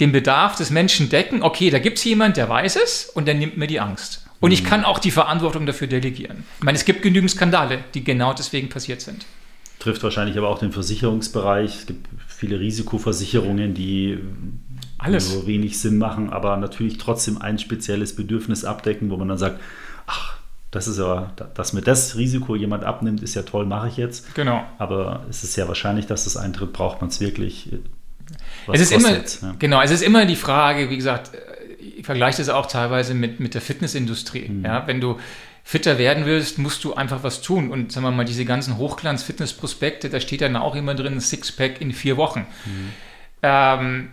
den 0.00 0.12
Bedarf 0.12 0.56
des 0.56 0.70
Menschen 0.70 1.08
decken. 1.08 1.42
Okay, 1.42 1.70
da 1.70 1.78
gibt 1.78 1.98
es 1.98 2.04
jemand, 2.04 2.36
der 2.36 2.48
weiß 2.48 2.76
es 2.76 3.06
und 3.06 3.26
der 3.26 3.34
nimmt 3.34 3.56
mir 3.56 3.66
die 3.66 3.80
Angst. 3.80 4.26
Und 4.40 4.50
ich 4.50 4.62
mhm. 4.62 4.68
kann 4.68 4.84
auch 4.84 4.98
die 4.98 5.10
Verantwortung 5.10 5.66
dafür 5.66 5.86
delegieren. 5.86 6.44
Ich 6.58 6.64
meine, 6.64 6.76
es 6.76 6.84
gibt 6.84 7.02
genügend 7.02 7.30
Skandale, 7.30 7.84
die 7.94 8.04
genau 8.04 8.34
deswegen 8.34 8.68
passiert 8.68 9.00
sind. 9.00 9.24
Trifft 9.78 10.02
wahrscheinlich 10.02 10.36
aber 10.36 10.48
auch 10.48 10.58
den 10.58 10.72
Versicherungsbereich. 10.72 11.76
Es 11.76 11.86
gibt 11.86 12.08
viele 12.26 12.58
Risikoversicherungen, 12.58 13.74
die 13.74 14.18
Alles. 14.98 15.32
nur 15.32 15.46
wenig 15.46 15.78
Sinn 15.78 15.98
machen, 15.98 16.30
aber 16.30 16.56
natürlich 16.56 16.98
trotzdem 16.98 17.40
ein 17.40 17.58
spezielles 17.58 18.16
Bedürfnis 18.16 18.64
abdecken, 18.64 19.10
wo 19.10 19.16
man 19.16 19.28
dann 19.28 19.38
sagt, 19.38 19.60
ach, 20.06 20.33
das 20.74 20.88
ist 20.88 20.98
ja, 20.98 21.30
dass 21.54 21.72
mir 21.72 21.82
das 21.82 22.16
Risiko 22.16 22.56
jemand 22.56 22.82
abnimmt, 22.82 23.22
ist 23.22 23.34
ja 23.34 23.42
toll, 23.42 23.64
mache 23.64 23.86
ich 23.86 23.96
jetzt. 23.96 24.34
Genau. 24.34 24.64
Aber 24.78 25.24
es 25.30 25.44
ist 25.44 25.54
ja 25.54 25.68
wahrscheinlich, 25.68 26.06
dass 26.06 26.24
das 26.24 26.36
eintritt, 26.36 26.72
braucht 26.72 27.00
man 27.00 27.10
es 27.10 27.20
wirklich. 27.20 27.70
es 28.72 28.80
ist 28.80 28.90
immer, 28.90 29.12
ja. 29.12 29.22
genau, 29.60 29.80
es 29.82 29.92
ist 29.92 30.02
immer 30.02 30.26
die 30.26 30.34
Frage, 30.34 30.90
wie 30.90 30.96
gesagt, 30.96 31.30
ich 31.78 32.04
vergleiche 32.04 32.38
das 32.38 32.48
auch 32.48 32.66
teilweise 32.66 33.14
mit, 33.14 33.38
mit 33.38 33.54
der 33.54 33.60
Fitnessindustrie. 33.60 34.48
Mhm. 34.48 34.64
Ja, 34.64 34.84
wenn 34.88 35.00
du 35.00 35.20
fitter 35.62 35.96
werden 35.96 36.26
willst, 36.26 36.58
musst 36.58 36.82
du 36.82 36.94
einfach 36.94 37.22
was 37.22 37.40
tun. 37.40 37.70
Und 37.70 37.92
sagen 37.92 38.04
wir 38.04 38.10
mal, 38.10 38.24
diese 38.24 38.44
ganzen 38.44 38.76
Hochglanz-Fitness-Prospekte, 38.76 40.10
da 40.10 40.18
steht 40.18 40.40
dann 40.40 40.56
auch 40.56 40.74
immer 40.74 40.96
drin, 40.96 41.20
Sixpack 41.20 41.80
in 41.80 41.92
vier 41.92 42.16
Wochen. 42.16 42.46
Mhm. 42.64 42.90
Ähm, 43.42 44.08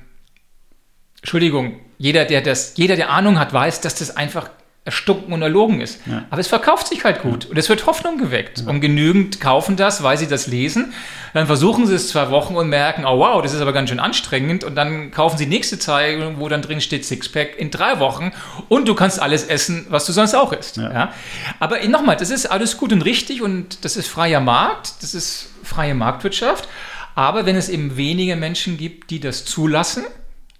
Entschuldigung, 1.17 1.79
jeder 1.97 2.25
der, 2.25 2.41
das, 2.41 2.77
jeder, 2.77 2.95
der 2.95 3.09
Ahnung 3.09 3.39
hat, 3.39 3.51
weiß, 3.51 3.81
dass 3.81 3.95
das 3.95 4.15
einfach 4.15 4.51
erstunken 4.83 5.31
und 5.31 5.43
erlogen 5.43 5.79
ist. 5.79 5.99
Ja. 6.07 6.25
Aber 6.31 6.41
es 6.41 6.47
verkauft 6.47 6.87
sich 6.87 7.03
halt 7.03 7.21
gut 7.21 7.45
und 7.45 7.55
es 7.55 7.69
wird 7.69 7.85
Hoffnung 7.85 8.17
geweckt. 8.17 8.61
Ja. 8.61 8.67
Und 8.67 8.81
genügend 8.81 9.39
kaufen 9.39 9.75
das, 9.75 10.01
weil 10.01 10.17
sie 10.17 10.27
das 10.27 10.47
lesen. 10.47 10.93
Dann 11.35 11.45
versuchen 11.45 11.85
sie 11.85 11.93
es 11.93 12.07
zwei 12.07 12.31
Wochen 12.31 12.55
und 12.55 12.67
merken, 12.67 13.05
oh 13.05 13.19
wow, 13.19 13.43
das 13.43 13.53
ist 13.53 13.61
aber 13.61 13.73
ganz 13.73 13.89
schön 13.89 13.99
anstrengend. 13.99 14.63
Und 14.63 14.73
dann 14.73 15.11
kaufen 15.11 15.37
sie 15.37 15.45
die 15.45 15.51
nächste 15.51 15.77
Zeitung, 15.77 16.39
wo 16.39 16.49
dann 16.49 16.63
drin 16.63 16.81
steht 16.81 17.05
Sixpack 17.05 17.59
in 17.59 17.69
drei 17.69 17.99
Wochen 17.99 18.31
und 18.69 18.87
du 18.87 18.95
kannst 18.95 19.21
alles 19.21 19.43
essen, 19.43 19.85
was 19.89 20.07
du 20.07 20.13
sonst 20.13 20.33
auch 20.33 20.51
isst. 20.51 20.77
Ja. 20.77 20.91
ja? 20.91 21.13
Aber 21.59 21.77
nochmal, 21.87 22.15
das 22.15 22.31
ist 22.31 22.47
alles 22.47 22.77
gut 22.77 22.91
und 22.91 23.03
richtig 23.03 23.43
und 23.43 23.85
das 23.85 23.97
ist 23.97 24.07
freier 24.07 24.39
Markt, 24.39 24.93
das 25.01 25.13
ist 25.13 25.49
freie 25.63 25.93
Marktwirtschaft. 25.93 26.67
Aber 27.13 27.45
wenn 27.45 27.55
es 27.55 27.69
eben 27.69 27.97
weniger 27.97 28.35
Menschen 28.35 28.77
gibt, 28.77 29.11
die 29.11 29.19
das 29.19 29.45
zulassen, 29.45 30.05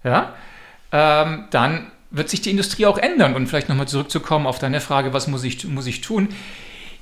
ja, 0.04 0.34
ähm, 0.92 1.46
dann 1.50 1.90
wird 2.12 2.28
sich 2.28 2.42
die 2.42 2.50
Industrie 2.50 2.86
auch 2.86 2.98
ändern. 2.98 3.34
Und 3.34 3.48
vielleicht 3.48 3.68
nochmal 3.68 3.88
zurückzukommen 3.88 4.46
auf 4.46 4.58
deine 4.58 4.80
Frage, 4.80 5.12
was 5.12 5.26
muss 5.26 5.44
ich, 5.44 5.66
muss 5.66 5.86
ich 5.86 6.00
tun? 6.00 6.28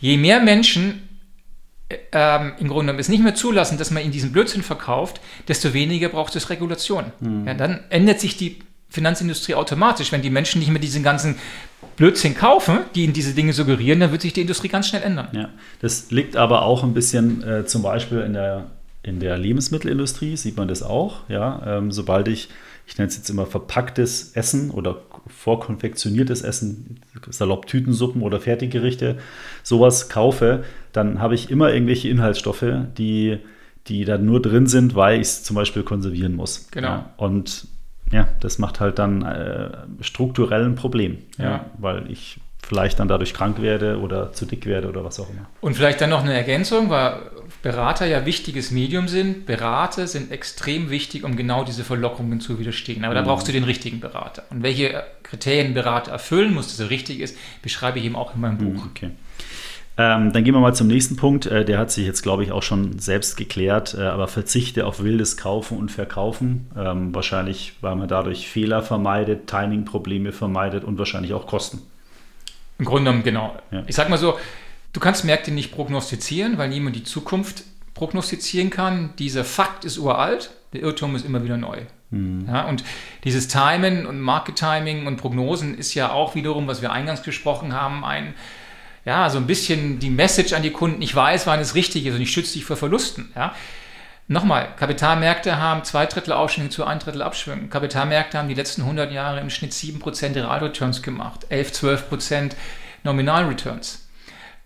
Je 0.01 0.17
mehr 0.17 0.41
Menschen 0.41 1.09
äh, 1.89 1.97
ähm, 2.13 2.53
im 2.59 2.69
Grunde 2.69 2.87
genommen 2.87 2.99
es 3.01 3.09
nicht 3.09 3.23
mehr 3.23 3.35
zulassen, 3.35 3.77
dass 3.77 3.91
man 3.91 4.03
ihnen 4.03 4.13
diesen 4.13 4.33
Blödsinn 4.33 4.63
verkauft, 4.63 5.21
desto 5.49 5.75
weniger 5.75 6.09
braucht 6.09 6.35
es 6.37 6.49
Regulation. 6.49 7.13
Mhm. 7.21 7.47
Ja, 7.47 7.55
dann 7.55 7.81
ändert 7.91 8.21
sich 8.21 8.37
die 8.37 8.61
Finanzindustrie 8.89 9.55
automatisch. 9.55 10.13
Wenn 10.13 10.23
die 10.23 10.31
Menschen 10.31 10.59
nicht 10.61 10.71
mehr 10.71 10.81
diesen 10.81 11.03
ganzen 11.03 11.37
Blödsinn 11.97 12.35
kaufen, 12.35 12.79
die 12.95 13.05
ihnen 13.05 13.13
diese 13.13 13.35
Dinge 13.35 13.53
suggerieren, 13.53 14.01
dann 14.01 14.11
wird 14.11 14.23
sich 14.23 14.33
die 14.33 14.41
Industrie 14.41 14.69
ganz 14.69 14.89
schnell 14.89 15.03
ändern. 15.03 15.29
Ja, 15.33 15.51
das 15.81 16.11
liegt 16.11 16.37
aber 16.37 16.63
auch 16.63 16.83
ein 16.83 16.95
bisschen 16.95 17.43
äh, 17.43 17.67
zum 17.67 17.83
Beispiel 17.83 18.21
in 18.21 18.33
der, 18.33 18.67
in 19.03 19.21
der 19.21 19.39
Lebensmittelindustrie, 19.39 20.37
sieht 20.37 20.57
man 20.57 20.67
das 20.67 20.83
auch. 20.83 21.29
Ja? 21.29 21.63
Ähm, 21.67 21.93
sobald 21.93 22.29
ich 22.29 22.49
ich 22.91 22.99
nenne 22.99 23.09
es 23.09 23.17
jetzt 23.17 23.31
immer 23.31 23.47
verpacktes 23.47 24.33
Essen 24.35 24.73
oder 24.73 25.03
vorkonfektioniertes 25.29 26.43
Essen, 26.43 27.01
salopp 27.29 27.67
Tütensuppen 27.67 28.21
oder 28.21 28.41
Fertiggerichte, 28.41 29.19
sowas 29.63 30.09
kaufe, 30.09 30.65
dann 30.93 31.21
habe 31.21 31.37
ich 31.37 31.53
immer 31.53 31.73
irgendwelche 31.73 32.09
Inhaltsstoffe, 32.09 32.67
die, 32.99 33.39
die 33.87 34.05
da 34.05 34.19
nur 34.19 34.43
drin 34.43 34.67
sind, 34.67 34.97
weil 34.97 35.21
ich 35.21 35.29
es 35.29 35.45
zum 35.45 35.55
Beispiel 35.55 35.85
konservieren 35.85 36.35
muss. 36.35 36.69
Genau. 36.73 36.89
Ja, 36.89 37.15
und 37.17 37.69
ja, 38.11 38.27
das 38.41 38.59
macht 38.59 38.81
halt 38.81 38.99
dann 38.99 39.23
äh, 39.23 39.71
strukturell 40.01 40.65
ein 40.65 40.75
Problem, 40.75 41.19
ja. 41.39 41.45
ja. 41.45 41.71
weil 41.79 42.11
ich 42.11 42.41
vielleicht 42.63 42.99
dann 42.99 43.09
dadurch 43.09 43.35
krank 43.35 43.61
werde 43.61 43.99
oder 44.01 44.33
zu 44.33 44.47
dick 44.47 44.67
werde 44.67 44.89
oder 44.89 45.05
was 45.05 45.19
auch 45.21 45.29
immer. 45.31 45.49
Und 45.61 45.75
vielleicht 45.75 46.01
dann 46.01 46.11
noch 46.11 46.23
eine 46.23 46.35
Ergänzung, 46.35 46.91
weil 46.91 47.21
Berater 47.63 48.07
ja 48.07 48.25
wichtiges 48.25 48.71
Medium 48.71 49.09
sind. 49.09 49.45
Berater 49.47 50.07
sind 50.07 50.31
extrem 50.31 50.89
wichtig, 50.91 51.25
um 51.25 51.37
genau 51.37 51.65
diese 51.65 51.85
Verlockungen 51.85 52.41
zu 52.41 52.59
widerstehen. 52.59 53.05
Aber 53.05 53.15
da 53.15 53.23
mhm. 53.23 53.27
brauchst 53.27 53.49
du 53.49 53.53
den 53.53 53.65
richtigen 53.65 54.01
Berater. 54.01 54.45
Und 54.51 54.63
welche 54.63 55.03
Kriterien 55.23 55.75
Berater 55.75 56.13
erfüllen 56.13 56.55
muss, 56.55 56.69
dass 56.69 56.81
er 56.81 56.91
richtig 56.91 57.21
ist, 57.21 57.37
beschreibe 57.63 57.99
ich 57.99 58.05
ihm 58.05 58.17
auch 58.17 58.35
in 58.35 58.41
meinem 58.41 58.59
mhm, 58.59 58.75
Buch. 58.75 58.87
Okay. 58.91 59.11
Ähm, 59.99 60.33
dann 60.33 60.45
gehen 60.45 60.55
wir 60.55 60.61
mal 60.61 60.75
zum 60.75 60.87
nächsten 60.87 61.17
Punkt. 61.17 61.45
Äh, 61.45 61.67
der 61.67 61.79
hat 61.79 61.91
sich 61.91 62.07
jetzt, 62.07 62.23
glaube 62.23 62.43
ich, 62.43 62.53
auch 62.53 62.63
schon 62.63 62.99
selbst 62.99 63.37
geklärt. 63.37 63.95
Äh, 63.99 64.03
aber 64.03 64.29
verzichte 64.29 64.87
auf 64.87 65.03
wildes 65.03 65.37
Kaufen 65.37 65.77
und 65.77 65.91
Verkaufen. 65.91 66.71
Ähm, 66.79 67.15
wahrscheinlich, 67.15 67.75
weil 67.83 67.97
man 67.97 68.09
dadurch 68.09 68.49
Fehler 68.49 68.83
vermeidet, 68.83 69.47
Timing-Probleme 69.49 70.33
vermeidet 70.33 70.85
und 70.85 70.97
wahrscheinlich 70.97 71.35
auch 71.35 71.47
Kosten. 71.47 71.83
Im 72.81 72.85
Grunde 72.85 73.11
genommen, 73.11 73.23
genau. 73.23 73.57
Ja. 73.71 73.85
Ich 73.87 73.95
sage 73.95 74.11
mal 74.11 74.19
so, 74.19 74.37
Du 74.93 74.99
kannst 74.99 75.25
Märkte 75.25 75.53
nicht 75.53 75.73
prognostizieren, 75.73 76.59
weil 76.59 76.69
niemand 76.69 76.97
die 76.97 77.05
Zukunft 77.05 77.63
prognostizieren 77.95 78.71
kann. 78.71 79.11
Dieser 79.19 79.45
Fakt 79.45 79.85
ist 79.85 79.99
uralt, 79.99 80.51
der 80.73 80.81
Irrtum 80.83 81.15
ist 81.15 81.25
immer 81.25 81.45
wieder 81.45 81.57
neu. 81.57 81.83
Mhm. 82.11 82.47
Ja, 82.49 82.67
und 82.67 82.83
dieses 83.23 83.47
Timen 83.47 84.05
und 84.07 84.21
Market 84.21 84.57
Timing 84.57 85.07
und 85.07 85.17
Prognosen 85.17 85.79
ist 85.79 85.95
ja 85.95 86.11
auch 86.11 86.35
wiederum, 86.35 86.67
was 86.67 86.83
wir 86.83 86.91
eingangs 86.91 87.23
gesprochen 87.23 87.73
haben, 87.73 88.05
ein, 88.05 88.35
ja, 89.05 89.31
so 89.31 89.39
ein 89.39 89.47
bisschen 89.47 90.01
die 90.01 90.11
Message 90.11 90.55
an 90.55 90.63
die 90.63 90.73
Kunden, 90.73 91.03
ich 91.03 91.15
weiß, 91.15 91.47
wann 91.47 91.61
es 91.61 91.77
richtig 91.77 92.07
ist 92.07 92.17
und 92.17 92.21
ich 92.21 92.33
schütze 92.33 92.55
dich 92.55 92.65
vor 92.65 92.77
Verlusten. 92.77 93.31
Ja. 93.37 93.55
Nochmal, 94.31 94.69
Kapitalmärkte 94.77 95.59
haben 95.59 95.83
zwei 95.83 96.07
Drittel 96.07 96.33
Aufschwünge 96.33 96.69
zu 96.69 96.85
ein 96.85 97.01
Drittel 97.01 97.21
Abschwüngen. 97.21 97.69
Kapitalmärkte 97.69 98.39
haben 98.39 98.47
die 98.47 98.55
letzten 98.55 98.83
100 98.83 99.11
Jahre 99.11 99.41
im 99.41 99.51
Schnitt 99.51 99.73
7% 99.73 100.37
Realreturns 100.37 101.03
gemacht, 101.03 101.47
11, 101.49 101.73
12% 101.73 102.53
Nominalreturns. 103.03 104.09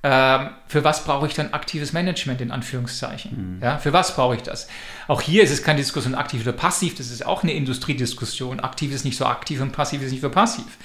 Ähm, 0.02 0.50
für 0.66 0.84
was 0.84 1.04
brauche 1.04 1.26
ich 1.28 1.32
dann 1.32 1.54
aktives 1.54 1.94
Management 1.94 2.42
in 2.42 2.50
Anführungszeichen? 2.50 3.56
Mhm. 3.56 3.62
Ja, 3.62 3.78
für 3.78 3.94
was 3.94 4.14
brauche 4.14 4.36
ich 4.36 4.42
das? 4.42 4.68
Auch 5.08 5.22
hier 5.22 5.42
ist 5.42 5.50
es 5.50 5.62
keine 5.62 5.78
Diskussion 5.78 6.14
aktiv 6.14 6.42
oder 6.42 6.52
passiv, 6.52 6.96
das 6.96 7.10
ist 7.10 7.24
auch 7.24 7.42
eine 7.42 7.54
Industriediskussion. 7.54 8.60
Aktiv 8.60 8.92
ist 8.92 9.06
nicht 9.06 9.16
so 9.16 9.24
aktiv 9.24 9.62
und 9.62 9.72
passiv 9.72 10.02
ist 10.02 10.12
nicht 10.12 10.20
so 10.20 10.28
passiv. 10.28 10.76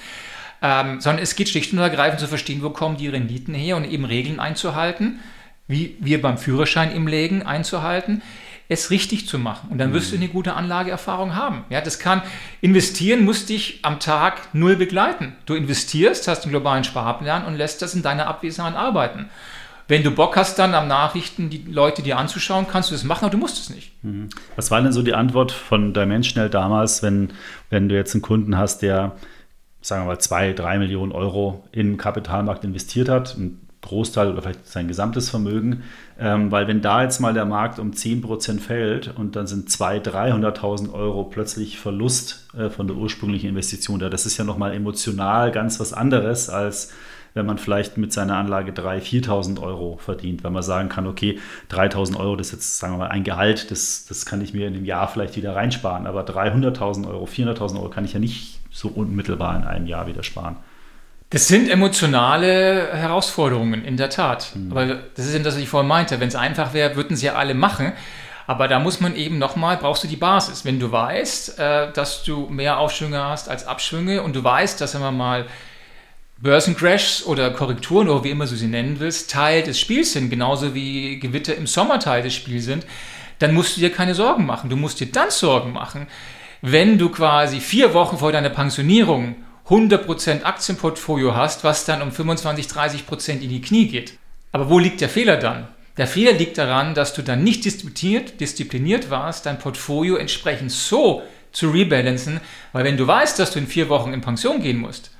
Ähm, 0.62 1.02
sondern 1.02 1.22
es 1.22 1.36
geht 1.36 1.50
schlicht 1.50 1.74
und 1.74 1.80
ergreifend 1.80 2.20
zu 2.20 2.28
verstehen, 2.28 2.62
wo 2.62 2.70
kommen 2.70 2.96
die 2.96 3.08
Renditen 3.08 3.52
her 3.52 3.76
und 3.76 3.84
eben 3.84 4.06
Regeln 4.06 4.40
einzuhalten, 4.40 5.20
wie 5.68 5.98
wir 6.00 6.22
beim 6.22 6.38
Führerschein 6.38 6.92
im 6.92 7.06
Legen 7.06 7.42
einzuhalten 7.42 8.22
es 8.70 8.90
richtig 8.90 9.26
zu 9.26 9.36
machen. 9.36 9.68
Und 9.70 9.78
dann 9.78 9.92
wirst 9.92 10.12
du 10.12 10.16
mhm. 10.16 10.22
eine 10.22 10.30
gute 10.30 10.54
Anlageerfahrung 10.54 11.34
haben. 11.34 11.64
Ja, 11.70 11.80
das 11.80 11.98
kann, 11.98 12.22
investieren 12.60 13.24
muss 13.24 13.44
dich 13.44 13.80
am 13.82 13.98
Tag 13.98 14.54
null 14.54 14.76
begleiten. 14.76 15.34
Du 15.44 15.54
investierst, 15.54 16.28
hast 16.28 16.44
einen 16.44 16.52
globalen 16.52 16.84
Sparplan 16.84 17.44
und 17.44 17.56
lässt 17.56 17.82
das 17.82 17.94
in 17.94 18.02
deiner 18.02 18.28
Abwesenheit 18.28 18.76
arbeiten. 18.76 19.28
Wenn 19.88 20.04
du 20.04 20.12
Bock 20.12 20.36
hast, 20.36 20.56
dann 20.60 20.72
am 20.74 20.86
Nachrichten 20.86 21.50
die 21.50 21.64
Leute 21.68 22.02
dir 22.02 22.16
anzuschauen, 22.16 22.68
kannst 22.70 22.90
du 22.90 22.94
das 22.94 23.02
machen, 23.02 23.24
aber 23.24 23.32
du 23.32 23.38
musst 23.38 23.58
es 23.58 23.74
nicht. 23.74 23.92
Mhm. 24.04 24.28
Was 24.54 24.70
war 24.70 24.80
denn 24.80 24.92
so 24.92 25.02
die 25.02 25.14
Antwort 25.14 25.50
von 25.50 25.92
Dimensional 25.92 26.48
damals, 26.48 27.02
wenn, 27.02 27.32
wenn 27.70 27.88
du 27.88 27.96
jetzt 27.96 28.14
einen 28.14 28.22
Kunden 28.22 28.56
hast, 28.56 28.82
der, 28.82 29.16
sagen 29.80 30.04
wir 30.04 30.12
mal, 30.12 30.20
zwei, 30.20 30.52
drei 30.52 30.78
Millionen 30.78 31.10
Euro 31.10 31.64
in 31.72 31.88
den 31.88 31.96
Kapitalmarkt 31.96 32.62
investiert 32.62 33.08
hat, 33.08 33.36
ein 33.36 33.60
Großteil 33.82 34.30
oder 34.30 34.42
vielleicht 34.42 34.66
sein 34.66 34.88
gesamtes 34.88 35.30
Vermögen, 35.30 35.82
ähm, 36.18 36.50
weil 36.50 36.68
wenn 36.68 36.82
da 36.82 37.02
jetzt 37.02 37.18
mal 37.18 37.32
der 37.32 37.46
Markt 37.46 37.78
um 37.78 37.92
10% 37.92 38.60
fällt 38.60 39.16
und 39.16 39.36
dann 39.36 39.46
sind 39.46 39.70
200.000, 39.70 40.58
300.000 40.58 40.92
Euro 40.92 41.24
plötzlich 41.24 41.78
Verlust 41.78 42.46
äh, 42.56 42.68
von 42.68 42.86
der 42.86 42.96
ursprünglichen 42.96 43.48
Investition 43.48 43.98
da, 43.98 44.10
das 44.10 44.26
ist 44.26 44.36
ja 44.36 44.44
nochmal 44.44 44.74
emotional 44.74 45.50
ganz 45.50 45.80
was 45.80 45.92
anderes, 45.92 46.50
als 46.50 46.92
wenn 47.34 47.46
man 47.46 47.58
vielleicht 47.58 47.96
mit 47.96 48.12
seiner 48.12 48.36
Anlage 48.36 48.72
3.000, 48.72 49.24
4.000 49.26 49.62
Euro 49.62 49.98
verdient, 49.98 50.44
wenn 50.44 50.52
man 50.52 50.62
sagen 50.62 50.88
kann, 50.88 51.06
okay, 51.06 51.38
3.000 51.70 52.18
Euro, 52.18 52.36
das 52.36 52.48
ist 52.48 52.52
jetzt, 52.52 52.78
sagen 52.78 52.94
wir 52.94 52.98
mal, 52.98 53.08
ein 53.08 53.24
Gehalt, 53.24 53.70
das, 53.70 54.04
das 54.06 54.26
kann 54.26 54.40
ich 54.40 54.52
mir 54.52 54.66
in 54.66 54.74
dem 54.74 54.84
Jahr 54.84 55.08
vielleicht 55.08 55.36
wieder 55.36 55.54
reinsparen, 55.54 56.06
aber 56.06 56.22
300.000 56.24 57.08
Euro, 57.08 57.24
400.000 57.24 57.76
Euro 57.76 57.88
kann 57.88 58.04
ich 58.04 58.12
ja 58.12 58.18
nicht 58.18 58.60
so 58.70 58.88
unmittelbar 58.88 59.56
in 59.56 59.64
einem 59.64 59.86
Jahr 59.86 60.06
wieder 60.06 60.22
sparen. 60.22 60.56
Das 61.30 61.46
sind 61.46 61.70
emotionale 61.70 62.92
Herausforderungen, 62.92 63.84
in 63.84 63.96
der 63.96 64.10
Tat. 64.10 64.50
Mhm. 64.54 64.72
Aber 64.72 64.86
das 65.14 65.26
ist 65.26 65.34
eben 65.34 65.44
das, 65.44 65.54
was 65.54 65.62
ich 65.62 65.68
vorhin 65.68 65.88
meinte. 65.88 66.18
Wenn 66.18 66.28
es 66.28 66.34
einfach 66.34 66.74
wäre, 66.74 66.96
würden 66.96 67.16
sie 67.16 67.26
ja 67.26 67.34
alle 67.34 67.54
machen. 67.54 67.92
Aber 68.48 68.66
da 68.66 68.80
muss 68.80 69.00
man 69.00 69.14
eben 69.14 69.38
nochmal, 69.38 69.76
brauchst 69.76 70.02
du 70.02 70.08
die 70.08 70.16
Basis. 70.16 70.64
Wenn 70.64 70.80
du 70.80 70.90
weißt, 70.90 71.56
äh, 71.60 71.92
dass 71.92 72.24
du 72.24 72.48
mehr 72.48 72.78
Aufschwünge 72.78 73.22
hast 73.22 73.48
als 73.48 73.64
Abschwünge 73.64 74.24
und 74.24 74.34
du 74.34 74.42
weißt, 74.42 74.80
dass 74.80 74.96
immer 74.96 75.12
mal 75.12 75.46
Börsencrashs 76.38 77.24
oder 77.24 77.50
Korrekturen 77.52 78.08
oder 78.08 78.24
wie 78.24 78.30
immer 78.30 78.46
du 78.46 78.56
sie 78.56 78.66
nennen 78.66 78.98
willst, 78.98 79.30
Teil 79.30 79.62
des 79.62 79.78
Spiels 79.78 80.14
sind, 80.14 80.30
genauso 80.30 80.74
wie 80.74 81.20
Gewitter 81.20 81.54
im 81.54 81.68
Sommer 81.68 82.00
Teil 82.00 82.24
des 82.24 82.34
Spiels 82.34 82.64
sind, 82.64 82.84
dann 83.38 83.54
musst 83.54 83.76
du 83.76 83.80
dir 83.80 83.92
keine 83.92 84.16
Sorgen 84.16 84.46
machen. 84.46 84.68
Du 84.68 84.76
musst 84.76 84.98
dir 84.98 85.12
dann 85.12 85.30
Sorgen 85.30 85.72
machen, 85.72 86.08
wenn 86.60 86.98
du 86.98 87.08
quasi 87.10 87.60
vier 87.60 87.94
Wochen 87.94 88.18
vor 88.18 88.32
deiner 88.32 88.50
Pensionierung 88.50 89.36
100% 89.70 90.42
Aktienportfolio 90.42 91.34
hast, 91.36 91.62
was 91.64 91.84
dann 91.84 92.02
um 92.02 92.10
25, 92.10 92.66
30% 92.66 93.40
in 93.40 93.48
die 93.48 93.60
Knie 93.60 93.86
geht. 93.86 94.18
Aber 94.52 94.68
wo 94.68 94.78
liegt 94.78 95.00
der 95.00 95.08
Fehler 95.08 95.36
dann? 95.36 95.68
Der 95.96 96.08
Fehler 96.08 96.32
liegt 96.32 96.58
daran, 96.58 96.94
dass 96.94 97.14
du 97.14 97.22
dann 97.22 97.44
nicht 97.44 97.64
diszipliniert, 97.64 98.40
diszipliniert 98.40 99.10
warst, 99.10 99.46
dein 99.46 99.58
Portfolio 99.58 100.16
entsprechend 100.16 100.72
so 100.72 101.22
zu 101.52 101.70
rebalancen, 101.70 102.40
weil 102.72 102.84
wenn 102.84 102.96
du 102.96 103.06
weißt, 103.06 103.38
dass 103.38 103.52
du 103.52 103.58
in 103.58 103.66
vier 103.66 103.88
Wochen 103.88 104.12
in 104.12 104.20
Pension 104.20 104.60
gehen 104.60 104.78
musst, 104.78 105.12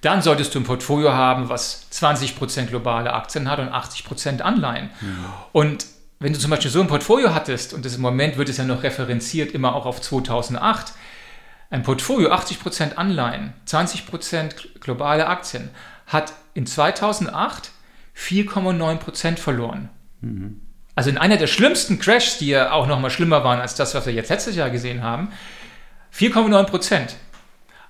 dann 0.00 0.22
solltest 0.22 0.54
du 0.54 0.60
ein 0.60 0.64
Portfolio 0.64 1.12
haben, 1.12 1.48
was 1.48 1.86
20% 1.92 2.66
globale 2.66 3.12
Aktien 3.12 3.50
hat 3.50 3.58
und 3.58 3.68
80% 3.68 4.40
Anleihen. 4.40 4.90
Mhm. 5.00 5.24
Und 5.52 5.86
wenn 6.20 6.32
du 6.32 6.38
zum 6.38 6.50
Beispiel 6.50 6.70
so 6.70 6.80
ein 6.80 6.88
Portfolio 6.88 7.34
hattest, 7.34 7.72
und 7.72 7.84
das 7.84 7.96
im 7.96 8.02
Moment 8.02 8.36
wird 8.36 8.48
es 8.48 8.56
ja 8.56 8.64
noch 8.64 8.82
referenziert 8.82 9.52
immer 9.52 9.74
auch 9.74 9.86
auf 9.86 10.00
2008, 10.00 10.92
ein 11.70 11.82
Portfolio, 11.82 12.32
80% 12.32 12.94
Anleihen, 12.94 13.52
20% 13.66 14.80
globale 14.80 15.26
Aktien, 15.26 15.70
hat 16.06 16.32
in 16.54 16.66
2008 16.66 17.70
4,9% 18.16 19.36
verloren. 19.38 19.88
Mhm. 20.20 20.60
Also 20.94 21.10
in 21.10 21.18
einer 21.18 21.36
der 21.36 21.48
schlimmsten 21.48 21.98
Crashs, 21.98 22.38
die 22.38 22.48
ja 22.48 22.70
auch 22.70 22.86
noch 22.86 23.00
mal 23.00 23.10
schlimmer 23.10 23.42
waren 23.42 23.60
als 23.60 23.74
das, 23.74 23.94
was 23.94 24.06
wir 24.06 24.12
jetzt 24.12 24.30
letztes 24.30 24.54
Jahr 24.54 24.70
gesehen 24.70 25.02
haben, 25.02 25.32
4,9%. 26.16 27.14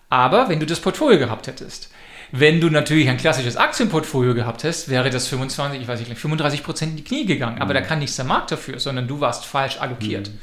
Aber 0.09 0.49
wenn 0.49 0.61
du 0.61 0.67
das 0.67 0.81
Portfolio 0.81 1.19
gehabt 1.19 1.47
hättest, 1.47 1.93
wenn 2.33 2.61
du 2.61 2.71
natürlich 2.71 3.09
ein 3.09 3.19
klassisches 3.19 3.57
Aktienportfolio 3.57 4.35
gehabt 4.35 4.65
hättest, 4.65 4.89
wäre 4.89 5.11
das 5.11 5.29
25, 5.29 5.83
ich 5.83 5.87
weiß 5.87 6.01
nicht, 6.01 6.19
35% 6.19 6.83
in 6.83 6.97
die 6.97 7.05
Knie 7.05 7.27
gegangen. 7.27 7.61
Aber 7.61 7.75
mhm. 7.75 7.79
da 7.79 7.81
kann 7.83 7.99
nichts 7.99 8.17
der 8.17 8.25
Markt 8.25 8.51
dafür, 8.51 8.81
sondern 8.81 9.07
du 9.07 9.21
warst 9.21 9.45
falsch 9.45 9.79
allokiert. 9.81 10.29
Mhm. 10.29 10.39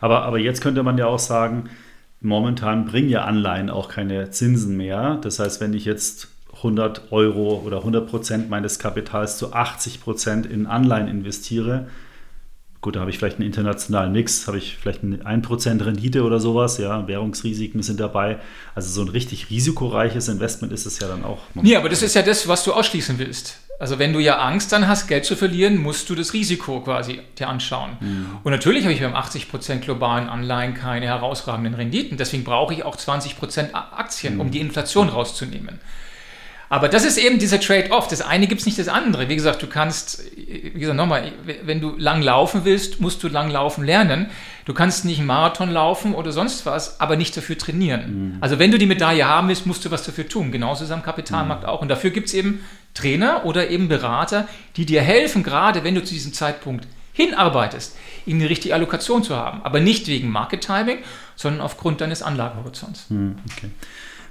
Aber, 0.00 0.22
aber 0.22 0.38
jetzt 0.38 0.62
könnte 0.62 0.82
man 0.82 0.96
ja 0.98 1.06
auch 1.06 1.18
sagen, 1.18 1.70
momentan 2.20 2.86
bringen 2.86 3.08
ja 3.08 3.24
Anleihen 3.24 3.70
auch 3.70 3.88
keine 3.88 4.30
Zinsen 4.30 4.76
mehr. 4.76 5.18
Das 5.22 5.38
heißt, 5.38 5.60
wenn 5.60 5.74
ich 5.74 5.84
jetzt 5.84 6.28
100 6.56 7.12
Euro 7.12 7.62
oder 7.64 7.78
100 7.78 8.08
Prozent 8.08 8.50
meines 8.50 8.78
Kapitals 8.78 9.38
zu 9.38 9.52
80 9.52 10.00
Prozent 10.00 10.46
in 10.46 10.66
Anleihen 10.66 11.08
investiere, 11.08 11.88
gut, 12.80 12.96
da 12.96 13.00
habe 13.00 13.10
ich 13.10 13.18
vielleicht 13.18 13.38
einen 13.38 13.46
internationalen 13.46 14.12
Mix, 14.12 14.46
habe 14.46 14.58
ich 14.58 14.76
vielleicht 14.76 15.02
eine 15.02 15.16
1% 15.16 15.84
Rendite 15.84 16.22
oder 16.22 16.40
sowas, 16.40 16.78
ja, 16.78 17.06
Währungsrisiken 17.08 17.82
sind 17.82 18.00
dabei. 18.00 18.38
Also 18.74 18.90
so 18.90 19.02
ein 19.02 19.08
richtig 19.08 19.50
risikoreiches 19.50 20.28
Investment 20.28 20.72
ist 20.72 20.86
es 20.86 21.00
ja 21.00 21.08
dann 21.08 21.24
auch. 21.24 21.40
Ja, 21.62 21.80
aber 21.80 21.88
das 21.88 22.02
ist 22.02 22.14
ja 22.14 22.22
das, 22.22 22.46
was 22.48 22.64
du 22.64 22.72
ausschließen 22.72 23.18
willst. 23.18 23.58
Also 23.78 23.98
wenn 23.98 24.12
du 24.12 24.20
ja 24.20 24.38
Angst 24.38 24.72
dann 24.72 24.88
hast, 24.88 25.06
Geld 25.06 25.24
zu 25.26 25.36
verlieren, 25.36 25.76
musst 25.76 26.08
du 26.08 26.14
das 26.14 26.32
Risiko 26.32 26.80
quasi 26.80 27.20
dir 27.38 27.48
anschauen. 27.48 27.96
Mhm. 28.00 28.26
Und 28.42 28.52
natürlich 28.52 28.84
habe 28.84 28.94
ich 28.94 29.00
beim 29.00 29.14
80% 29.14 29.80
globalen 29.80 30.28
Anleihen 30.28 30.74
keine 30.74 31.06
herausragenden 31.06 31.74
Renditen. 31.74 32.16
Deswegen 32.16 32.44
brauche 32.44 32.72
ich 32.72 32.84
auch 32.84 32.96
20% 32.96 33.74
Aktien, 33.74 34.34
mhm. 34.34 34.40
um 34.40 34.50
die 34.50 34.60
Inflation 34.60 35.08
rauszunehmen. 35.08 35.80
Aber 36.68 36.88
das 36.88 37.04
ist 37.04 37.16
eben 37.16 37.38
dieser 37.38 37.60
Trade-off. 37.60 38.08
Das 38.08 38.20
eine 38.20 38.46
gibt 38.48 38.60
es 38.60 38.66
nicht 38.66 38.78
das 38.78 38.88
andere. 38.88 39.28
Wie 39.28 39.36
gesagt, 39.36 39.62
du 39.62 39.68
kannst, 39.68 40.24
wie 40.36 40.80
gesagt, 40.80 40.96
nochmal, 40.96 41.32
wenn 41.62 41.80
du 41.80 41.94
lang 41.96 42.22
laufen 42.22 42.64
willst, 42.64 43.00
musst 43.00 43.22
du 43.22 43.28
lang 43.28 43.50
laufen 43.50 43.84
lernen. 43.84 44.30
Du 44.64 44.74
kannst 44.74 45.04
nicht 45.04 45.18
einen 45.18 45.28
Marathon 45.28 45.70
laufen 45.70 46.12
oder 46.12 46.32
sonst 46.32 46.66
was, 46.66 46.98
aber 46.98 47.16
nicht 47.16 47.36
dafür 47.36 47.56
trainieren. 47.56 48.32
Mhm. 48.32 48.36
Also 48.40 48.58
wenn 48.58 48.72
du 48.72 48.78
die 48.78 48.86
Medaille 48.86 49.26
haben 49.28 49.46
willst, 49.48 49.66
musst 49.66 49.84
du 49.84 49.92
was 49.92 50.02
dafür 50.02 50.28
tun. 50.28 50.50
Genauso 50.50 50.82
ist 50.82 50.90
es 50.90 50.94
am 50.94 51.04
Kapitalmarkt 51.04 51.62
mhm. 51.62 51.68
auch. 51.68 51.82
Und 51.82 51.88
dafür 51.88 52.10
gibt 52.10 52.28
es 52.28 52.34
eben 52.34 52.64
Trainer 52.96 53.44
oder 53.44 53.70
eben 53.70 53.88
Berater, 53.88 54.48
die 54.76 54.86
dir 54.86 55.02
helfen, 55.02 55.42
gerade 55.42 55.84
wenn 55.84 55.94
du 55.94 56.02
zu 56.02 56.14
diesem 56.14 56.32
Zeitpunkt 56.32 56.88
hinarbeitest, 57.12 57.96
eben 58.26 58.40
die 58.40 58.46
richtige 58.46 58.74
Allokation 58.74 59.22
zu 59.22 59.36
haben. 59.36 59.60
Aber 59.62 59.80
nicht 59.80 60.06
wegen 60.08 60.28
Market 60.30 60.62
Timing, 60.62 60.98
sondern 61.34 61.60
aufgrund 61.60 62.00
deines 62.00 62.22
Anlagehorizonts. 62.22 63.06
Mhm, 63.08 63.36
okay. 63.50 63.70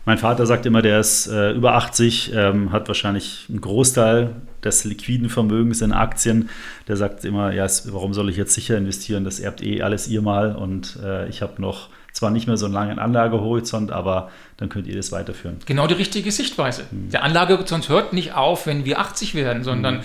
Mein 0.07 0.19
Vater 0.19 0.45
sagt 0.45 0.67
immer, 0.67 0.83
der 0.83 0.99
ist 0.99 1.25
äh, 1.27 1.51
über 1.53 1.73
80, 1.73 2.31
ähm, 2.35 2.71
hat 2.71 2.87
wahrscheinlich 2.87 3.47
einen 3.49 3.59
Großteil 3.59 4.35
des 4.63 4.83
liquiden 4.83 5.29
Vermögens 5.29 5.81
in 5.81 5.91
Aktien. 5.93 6.49
Der 6.87 6.95
sagt 6.95 7.25
immer, 7.25 7.51
ja, 7.53 7.65
warum 7.85 8.13
soll 8.13 8.29
ich 8.29 8.37
jetzt 8.37 8.53
sicher 8.53 8.77
investieren? 8.77 9.23
Das 9.23 9.39
erbt 9.39 9.63
eh 9.63 9.81
alles 9.81 10.07
ihr 10.07 10.21
mal 10.21 10.55
und 10.55 10.99
äh, 11.03 11.27
ich 11.27 11.41
habe 11.41 11.59
noch 11.59 11.89
zwar 12.15 12.31
nicht 12.31 12.47
mehr 12.47 12.55
so 12.55 12.65
einen 12.65 12.73
langen 12.73 12.97
Anlagehorizont, 12.97 13.91
aber 13.91 14.31
dann 14.55 14.69
könnt 14.69 14.87
ihr 14.87 14.95
das 14.95 15.11
weiterführen. 15.11 15.57
Genau 15.65 15.85
die 15.85 15.95
richtige 15.95 16.31
Sichtweise. 16.31 16.83
Mhm. 16.89 17.09
Der 17.09 17.23
Anlagehorizont 17.23 17.89
hört 17.89 18.13
nicht 18.13 18.33
auf, 18.33 18.67
wenn 18.67 18.85
wir 18.85 18.99
80 18.99 19.35
werden, 19.35 19.65
sondern 19.65 19.97
mhm. 19.97 20.03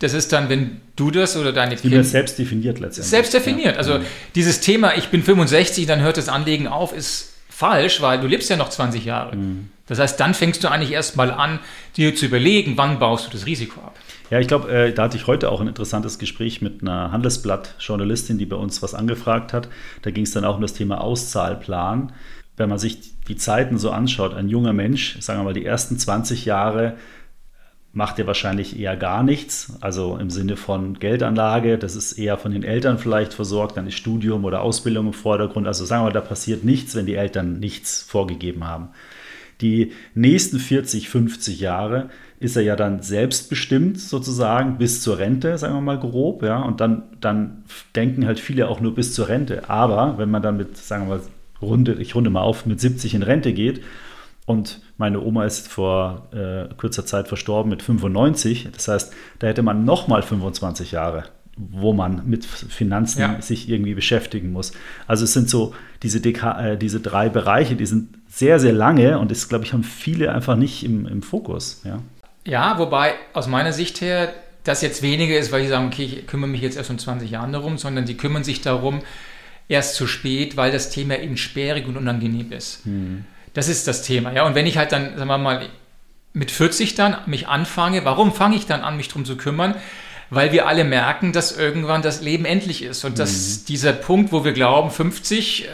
das 0.00 0.12
ist 0.12 0.34
dann, 0.34 0.50
wenn 0.50 0.82
du 0.96 1.10
das 1.10 1.34
oder 1.34 1.54
deine 1.54 1.76
Kinder. 1.76 2.04
selbst 2.04 2.38
definiert 2.38 2.78
letztendlich. 2.78 3.08
Selbst 3.08 3.32
definiert. 3.32 3.78
Also 3.78 3.98
mhm. 3.98 4.04
dieses 4.34 4.60
Thema, 4.60 4.96
ich 4.96 5.08
bin 5.08 5.22
65, 5.22 5.86
dann 5.86 6.00
hört 6.00 6.18
das 6.18 6.28
Anlegen 6.28 6.68
auf, 6.68 6.94
ist 6.94 7.32
falsch, 7.48 8.02
weil 8.02 8.20
du 8.20 8.26
lebst 8.26 8.50
ja 8.50 8.56
noch 8.56 8.68
20 8.68 9.06
Jahre. 9.06 9.34
Mhm. 9.34 9.70
Das 9.86 9.98
heißt, 9.98 10.20
dann 10.20 10.34
fängst 10.34 10.62
du 10.62 10.68
eigentlich 10.68 10.92
erstmal 10.92 11.30
an, 11.30 11.58
dir 11.96 12.14
zu 12.14 12.26
überlegen, 12.26 12.76
wann 12.76 12.98
baust 12.98 13.28
du 13.28 13.30
das 13.30 13.46
Risiko 13.46 13.80
ab. 13.80 13.96
Ja, 14.30 14.40
ich 14.40 14.48
glaube, 14.48 14.68
äh, 14.70 14.92
da 14.92 15.04
hatte 15.04 15.16
ich 15.16 15.28
heute 15.28 15.50
auch 15.50 15.60
ein 15.60 15.68
interessantes 15.68 16.18
Gespräch 16.18 16.60
mit 16.60 16.82
einer 16.82 17.12
Handelsblatt-Journalistin, 17.12 18.38
die 18.38 18.46
bei 18.46 18.56
uns 18.56 18.82
was 18.82 18.94
angefragt 18.94 19.52
hat. 19.52 19.68
Da 20.02 20.10
ging 20.10 20.24
es 20.24 20.32
dann 20.32 20.44
auch 20.44 20.56
um 20.56 20.62
das 20.62 20.74
Thema 20.74 21.00
Auszahlplan. 21.00 22.12
Wenn 22.56 22.68
man 22.68 22.78
sich 22.78 23.20
die 23.28 23.36
Zeiten 23.36 23.78
so 23.78 23.90
anschaut, 23.90 24.34
ein 24.34 24.48
junger 24.48 24.72
Mensch, 24.72 25.20
sagen 25.20 25.40
wir 25.40 25.44
mal, 25.44 25.52
die 25.54 25.64
ersten 25.64 25.98
20 25.98 26.44
Jahre 26.44 26.96
macht 27.92 28.18
er 28.18 28.26
wahrscheinlich 28.26 28.78
eher 28.78 28.96
gar 28.96 29.22
nichts, 29.22 29.78
also 29.80 30.18
im 30.18 30.28
Sinne 30.28 30.56
von 30.56 30.98
Geldanlage, 30.98 31.78
das 31.78 31.96
ist 31.96 32.12
eher 32.12 32.36
von 32.36 32.52
den 32.52 32.62
Eltern 32.62 32.98
vielleicht 32.98 33.32
versorgt, 33.32 33.78
dann 33.78 33.86
ist 33.86 33.94
Studium 33.94 34.44
oder 34.44 34.60
Ausbildung 34.60 35.06
im 35.06 35.12
Vordergrund, 35.14 35.66
also 35.66 35.86
sagen 35.86 36.04
wir, 36.04 36.12
da 36.12 36.20
passiert 36.20 36.62
nichts, 36.62 36.94
wenn 36.94 37.06
die 37.06 37.14
Eltern 37.14 37.58
nichts 37.58 38.02
vorgegeben 38.02 38.66
haben. 38.66 38.90
Die 39.62 39.92
nächsten 40.14 40.58
40, 40.58 41.08
50 41.08 41.60
Jahre 41.60 42.10
ist 42.38 42.56
er 42.56 42.62
ja 42.62 42.76
dann 42.76 43.02
selbstbestimmt 43.02 44.00
sozusagen 44.00 44.78
bis 44.78 45.02
zur 45.02 45.18
Rente, 45.18 45.56
sagen 45.58 45.74
wir 45.74 45.80
mal 45.80 45.98
grob, 45.98 46.42
ja. 46.42 46.62
Und 46.62 46.80
dann, 46.80 47.04
dann 47.20 47.64
denken 47.94 48.26
halt 48.26 48.40
viele 48.40 48.68
auch 48.68 48.80
nur 48.80 48.94
bis 48.94 49.14
zur 49.14 49.28
Rente. 49.28 49.68
Aber 49.70 50.18
wenn 50.18 50.30
man 50.30 50.42
dann 50.42 50.56
mit, 50.56 50.76
sagen 50.76 51.08
wir 51.08 51.16
mal, 51.16 51.22
runde, 51.62 51.94
ich 51.94 52.14
runde 52.14 52.30
mal 52.30 52.42
auf, 52.42 52.66
mit 52.66 52.80
70 52.80 53.14
in 53.14 53.22
Rente 53.22 53.52
geht 53.52 53.82
und 54.44 54.80
meine 54.98 55.20
Oma 55.22 55.44
ist 55.44 55.68
vor 55.68 56.28
äh, 56.32 56.74
kurzer 56.76 57.06
Zeit 57.06 57.28
verstorben 57.28 57.70
mit 57.70 57.82
95, 57.82 58.68
das 58.72 58.88
heißt, 58.88 59.12
da 59.38 59.46
hätte 59.46 59.62
man 59.62 59.84
nochmal 59.84 60.22
25 60.22 60.92
Jahre 60.92 61.24
wo 61.56 61.94
man 61.94 62.22
mit 62.26 62.44
Finanzen 62.44 63.20
ja. 63.20 63.40
sich 63.40 63.68
irgendwie 63.68 63.94
beschäftigen 63.94 64.52
muss. 64.52 64.72
Also 65.06 65.24
es 65.24 65.32
sind 65.32 65.48
so 65.48 65.74
diese, 66.02 66.20
Deka 66.20 66.72
äh, 66.72 66.76
diese 66.76 67.00
drei 67.00 67.30
Bereiche, 67.30 67.76
die 67.76 67.86
sind 67.86 68.10
sehr, 68.28 68.60
sehr 68.60 68.74
lange 68.74 69.18
und 69.18 69.30
das, 69.30 69.48
glaube 69.48 69.64
ich, 69.64 69.72
haben 69.72 69.82
viele 69.82 70.32
einfach 70.32 70.56
nicht 70.56 70.84
im, 70.84 71.06
im 71.06 71.22
Fokus. 71.22 71.80
Ja. 71.84 72.00
Ja, 72.46 72.78
wobei 72.78 73.14
aus 73.32 73.46
meiner 73.46 73.72
Sicht 73.72 74.00
her 74.00 74.32
das 74.64 74.82
jetzt 74.82 75.02
weniger 75.02 75.38
ist, 75.38 75.52
weil 75.52 75.62
die 75.62 75.68
sagen, 75.68 75.86
okay, 75.86 76.04
ich 76.04 76.26
kümmere 76.26 76.50
mich 76.50 76.60
jetzt 76.60 76.76
erst 76.76 76.90
um 76.90 76.98
20 76.98 77.30
Jahren 77.30 77.52
darum, 77.52 77.78
sondern 77.78 78.04
die 78.04 78.16
kümmern 78.16 78.44
sich 78.44 78.62
darum 78.62 79.02
erst 79.68 79.94
zu 79.94 80.06
spät, 80.06 80.56
weil 80.56 80.72
das 80.72 80.90
Thema 80.90 81.18
eben 81.18 81.36
sperrig 81.36 81.86
und 81.86 81.96
unangenehm 81.96 82.52
ist. 82.52 82.84
Hm. 82.84 83.24
Das 83.54 83.68
ist 83.68 83.86
das 83.86 84.02
Thema. 84.02 84.32
Ja, 84.32 84.46
und 84.46 84.54
wenn 84.54 84.66
ich 84.66 84.76
halt 84.78 84.92
dann, 84.92 85.16
sagen 85.16 85.28
wir 85.28 85.38
mal, 85.38 85.66
mit 86.32 86.50
40 86.50 86.94
dann 86.94 87.16
mich 87.26 87.48
anfange, 87.48 88.04
warum 88.04 88.32
fange 88.32 88.56
ich 88.56 88.66
dann 88.66 88.82
an, 88.82 88.96
mich 88.96 89.08
darum 89.08 89.24
zu 89.24 89.36
kümmern? 89.36 89.74
weil 90.30 90.52
wir 90.52 90.66
alle 90.66 90.84
merken, 90.84 91.32
dass 91.32 91.56
irgendwann 91.56 92.02
das 92.02 92.20
Leben 92.20 92.44
endlich 92.44 92.82
ist. 92.82 93.04
Und 93.04 93.18
dass 93.18 93.60
mhm. 93.60 93.66
dieser 93.66 93.92
Punkt, 93.92 94.32
wo 94.32 94.44
wir 94.44 94.52
glauben, 94.52 94.90
50, 94.90 95.64
äh, 95.64 95.68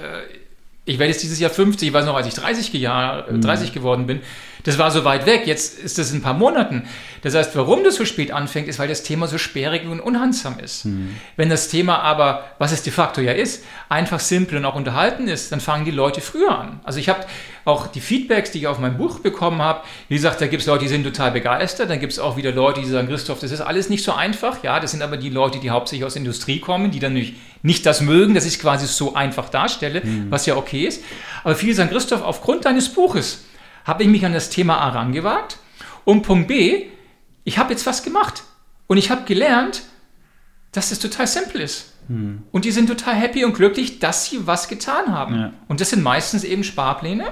ich 0.84 0.98
werde 0.98 1.12
jetzt 1.12 1.22
dieses 1.22 1.38
Jahr 1.38 1.50
50, 1.50 1.88
ich 1.88 1.94
weiß 1.94 2.04
noch, 2.04 2.16
als 2.16 2.26
ich 2.26 2.34
30, 2.34 2.72
Jahr, 2.74 3.22
30 3.22 3.70
mhm. 3.70 3.74
geworden 3.74 4.06
bin, 4.06 4.20
das 4.64 4.78
war 4.78 4.90
so 4.90 5.04
weit 5.04 5.26
weg, 5.26 5.46
jetzt 5.46 5.78
ist 5.78 5.98
das 5.98 6.10
in 6.12 6.18
ein 6.18 6.22
paar 6.22 6.34
Monaten. 6.34 6.84
Das 7.22 7.34
heißt, 7.34 7.54
warum 7.56 7.84
das 7.84 7.96
so 7.96 8.04
spät 8.04 8.32
anfängt, 8.32 8.68
ist, 8.68 8.78
weil 8.78 8.88
das 8.88 9.02
Thema 9.02 9.26
so 9.26 9.38
sperrig 9.38 9.86
und 9.86 10.00
unhandsam 10.00 10.58
ist. 10.58 10.84
Mhm. 10.84 11.16
Wenn 11.36 11.48
das 11.48 11.68
Thema 11.68 12.00
aber, 12.00 12.44
was 12.58 12.72
es 12.72 12.82
de 12.82 12.92
facto 12.92 13.20
ja 13.20 13.32
ist, 13.32 13.64
einfach 13.88 14.20
simpel 14.20 14.58
und 14.58 14.64
auch 14.64 14.74
unterhalten 14.74 15.28
ist, 15.28 15.52
dann 15.52 15.60
fangen 15.60 15.84
die 15.84 15.90
Leute 15.90 16.20
früher 16.20 16.58
an. 16.58 16.80
Also 16.84 16.98
ich 16.98 17.08
habe 17.08 17.24
auch 17.64 17.86
die 17.86 18.00
Feedbacks, 18.00 18.50
die 18.50 18.58
ich 18.58 18.66
auf 18.66 18.78
mein 18.78 18.96
Buch 18.96 19.20
bekommen 19.20 19.62
habe, 19.62 19.82
wie 20.08 20.16
gesagt, 20.16 20.40
da 20.40 20.46
gibt 20.48 20.62
es 20.62 20.66
Leute, 20.66 20.84
die 20.84 20.88
sind 20.88 21.04
total 21.04 21.30
begeistert, 21.30 21.90
dann 21.90 22.00
gibt 22.00 22.12
es 22.12 22.18
auch 22.18 22.36
wieder 22.36 22.50
Leute, 22.50 22.80
die 22.80 22.88
sagen, 22.88 23.06
Christoph, 23.06 23.38
das 23.38 23.52
ist 23.52 23.60
alles 23.60 23.88
nicht 23.88 24.04
so 24.04 24.12
einfach. 24.12 24.62
Ja, 24.64 24.80
das 24.80 24.90
sind 24.90 25.02
aber 25.02 25.16
die 25.16 25.30
Leute, 25.30 25.60
die 25.60 25.70
hauptsächlich 25.70 26.04
aus 26.04 26.14
der 26.14 26.20
Industrie 26.22 26.58
kommen, 26.58 26.90
die 26.90 26.98
dann 26.98 27.12
nicht, 27.12 27.34
nicht 27.62 27.86
das 27.86 28.00
mögen, 28.00 28.34
dass 28.34 28.46
ich 28.46 28.58
quasi 28.58 28.86
so 28.86 29.14
einfach 29.14 29.48
darstelle, 29.48 30.02
mhm. 30.04 30.26
was 30.30 30.46
ja 30.46 30.56
okay 30.56 30.86
ist. 30.86 31.04
Aber 31.44 31.54
viele 31.54 31.74
sagen, 31.74 31.90
Christoph, 31.90 32.22
aufgrund 32.22 32.64
deines 32.64 32.88
Buches 32.88 33.44
habe 33.84 34.02
ich 34.02 34.08
mich 34.08 34.24
an 34.24 34.32
das 34.32 34.50
Thema 34.50 34.78
A 34.78 34.90
rangewagt 34.90 35.58
und 36.04 36.22
Punkt 36.22 36.48
B, 36.48 36.86
ich 37.44 37.58
habe 37.58 37.72
jetzt 37.72 37.86
was 37.86 38.02
gemacht 38.02 38.44
und 38.86 38.98
ich 38.98 39.10
habe 39.10 39.24
gelernt, 39.24 39.82
dass 40.72 40.90
das 40.90 40.98
total 40.98 41.26
simpel 41.26 41.60
ist. 41.60 41.92
Hm. 42.08 42.42
Und 42.50 42.64
die 42.64 42.70
sind 42.70 42.88
total 42.88 43.14
happy 43.14 43.44
und 43.44 43.54
glücklich, 43.54 43.98
dass 43.98 44.26
sie 44.26 44.46
was 44.46 44.68
getan 44.68 45.12
haben. 45.12 45.34
Ja. 45.34 45.52
Und 45.68 45.80
das 45.80 45.90
sind 45.90 46.02
meistens 46.02 46.44
eben 46.44 46.64
Sparpläne 46.64 47.26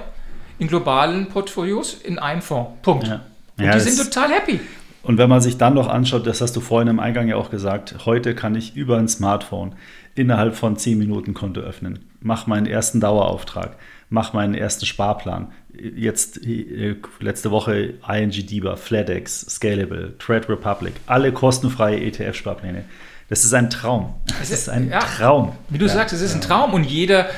in 0.59 0.67
globalen 0.67 1.27
Portfolios 1.27 1.95
in 1.95 2.19
einem 2.19 2.41
Fonds. 2.41 2.71
Punkt. 2.81 3.07
Ja. 3.07 3.21
Und 3.57 3.65
ja, 3.65 3.73
die 3.73 3.79
sind 3.79 3.97
total 3.97 4.31
happy. 4.31 4.59
Und 5.03 5.17
wenn 5.17 5.29
man 5.29 5.41
sich 5.41 5.57
dann 5.57 5.73
noch 5.73 5.87
anschaut, 5.87 6.27
das 6.27 6.41
hast 6.41 6.55
du 6.55 6.61
vorhin 6.61 6.87
im 6.87 6.99
Eingang 6.99 7.27
ja 7.27 7.35
auch 7.35 7.49
gesagt, 7.49 8.05
heute 8.05 8.35
kann 8.35 8.53
ich 8.53 8.75
über 8.75 8.97
ein 8.97 9.07
Smartphone 9.07 9.73
innerhalb 10.13 10.55
von 10.55 10.77
10 10.77 10.97
Minuten 10.97 11.33
Konto 11.33 11.61
öffnen, 11.61 12.05
mach 12.19 12.45
meinen 12.45 12.67
ersten 12.67 12.99
Dauerauftrag, 12.99 13.77
mach 14.09 14.33
meinen 14.33 14.53
ersten 14.53 14.85
Sparplan. 14.85 15.51
Jetzt 15.73 16.45
äh, 16.45 16.95
letzte 17.19 17.51
Woche 17.51 17.93
ING 18.07 18.31
DIBA, 18.31 18.75
FedEx, 18.75 19.41
Scalable, 19.49 20.17
Trade 20.17 20.49
Republic, 20.49 20.93
alle 21.05 21.31
kostenfreie 21.31 21.97
ETF-Sparpläne. 21.97 22.85
Das 23.29 23.45
ist 23.45 23.53
ein 23.53 23.69
Traum. 23.69 24.15
Das 24.39 24.51
ist 24.51 24.67
ein 24.67 24.89
ja, 24.89 24.99
Traum. 24.99 25.55
Wie 25.69 25.77
du 25.77 25.85
ja, 25.85 25.93
sagst, 25.93 26.13
es 26.13 26.21
ist 26.21 26.35
ein 26.35 26.41
Traum 26.41 26.73
und 26.73 26.83
jeder, 26.83 27.29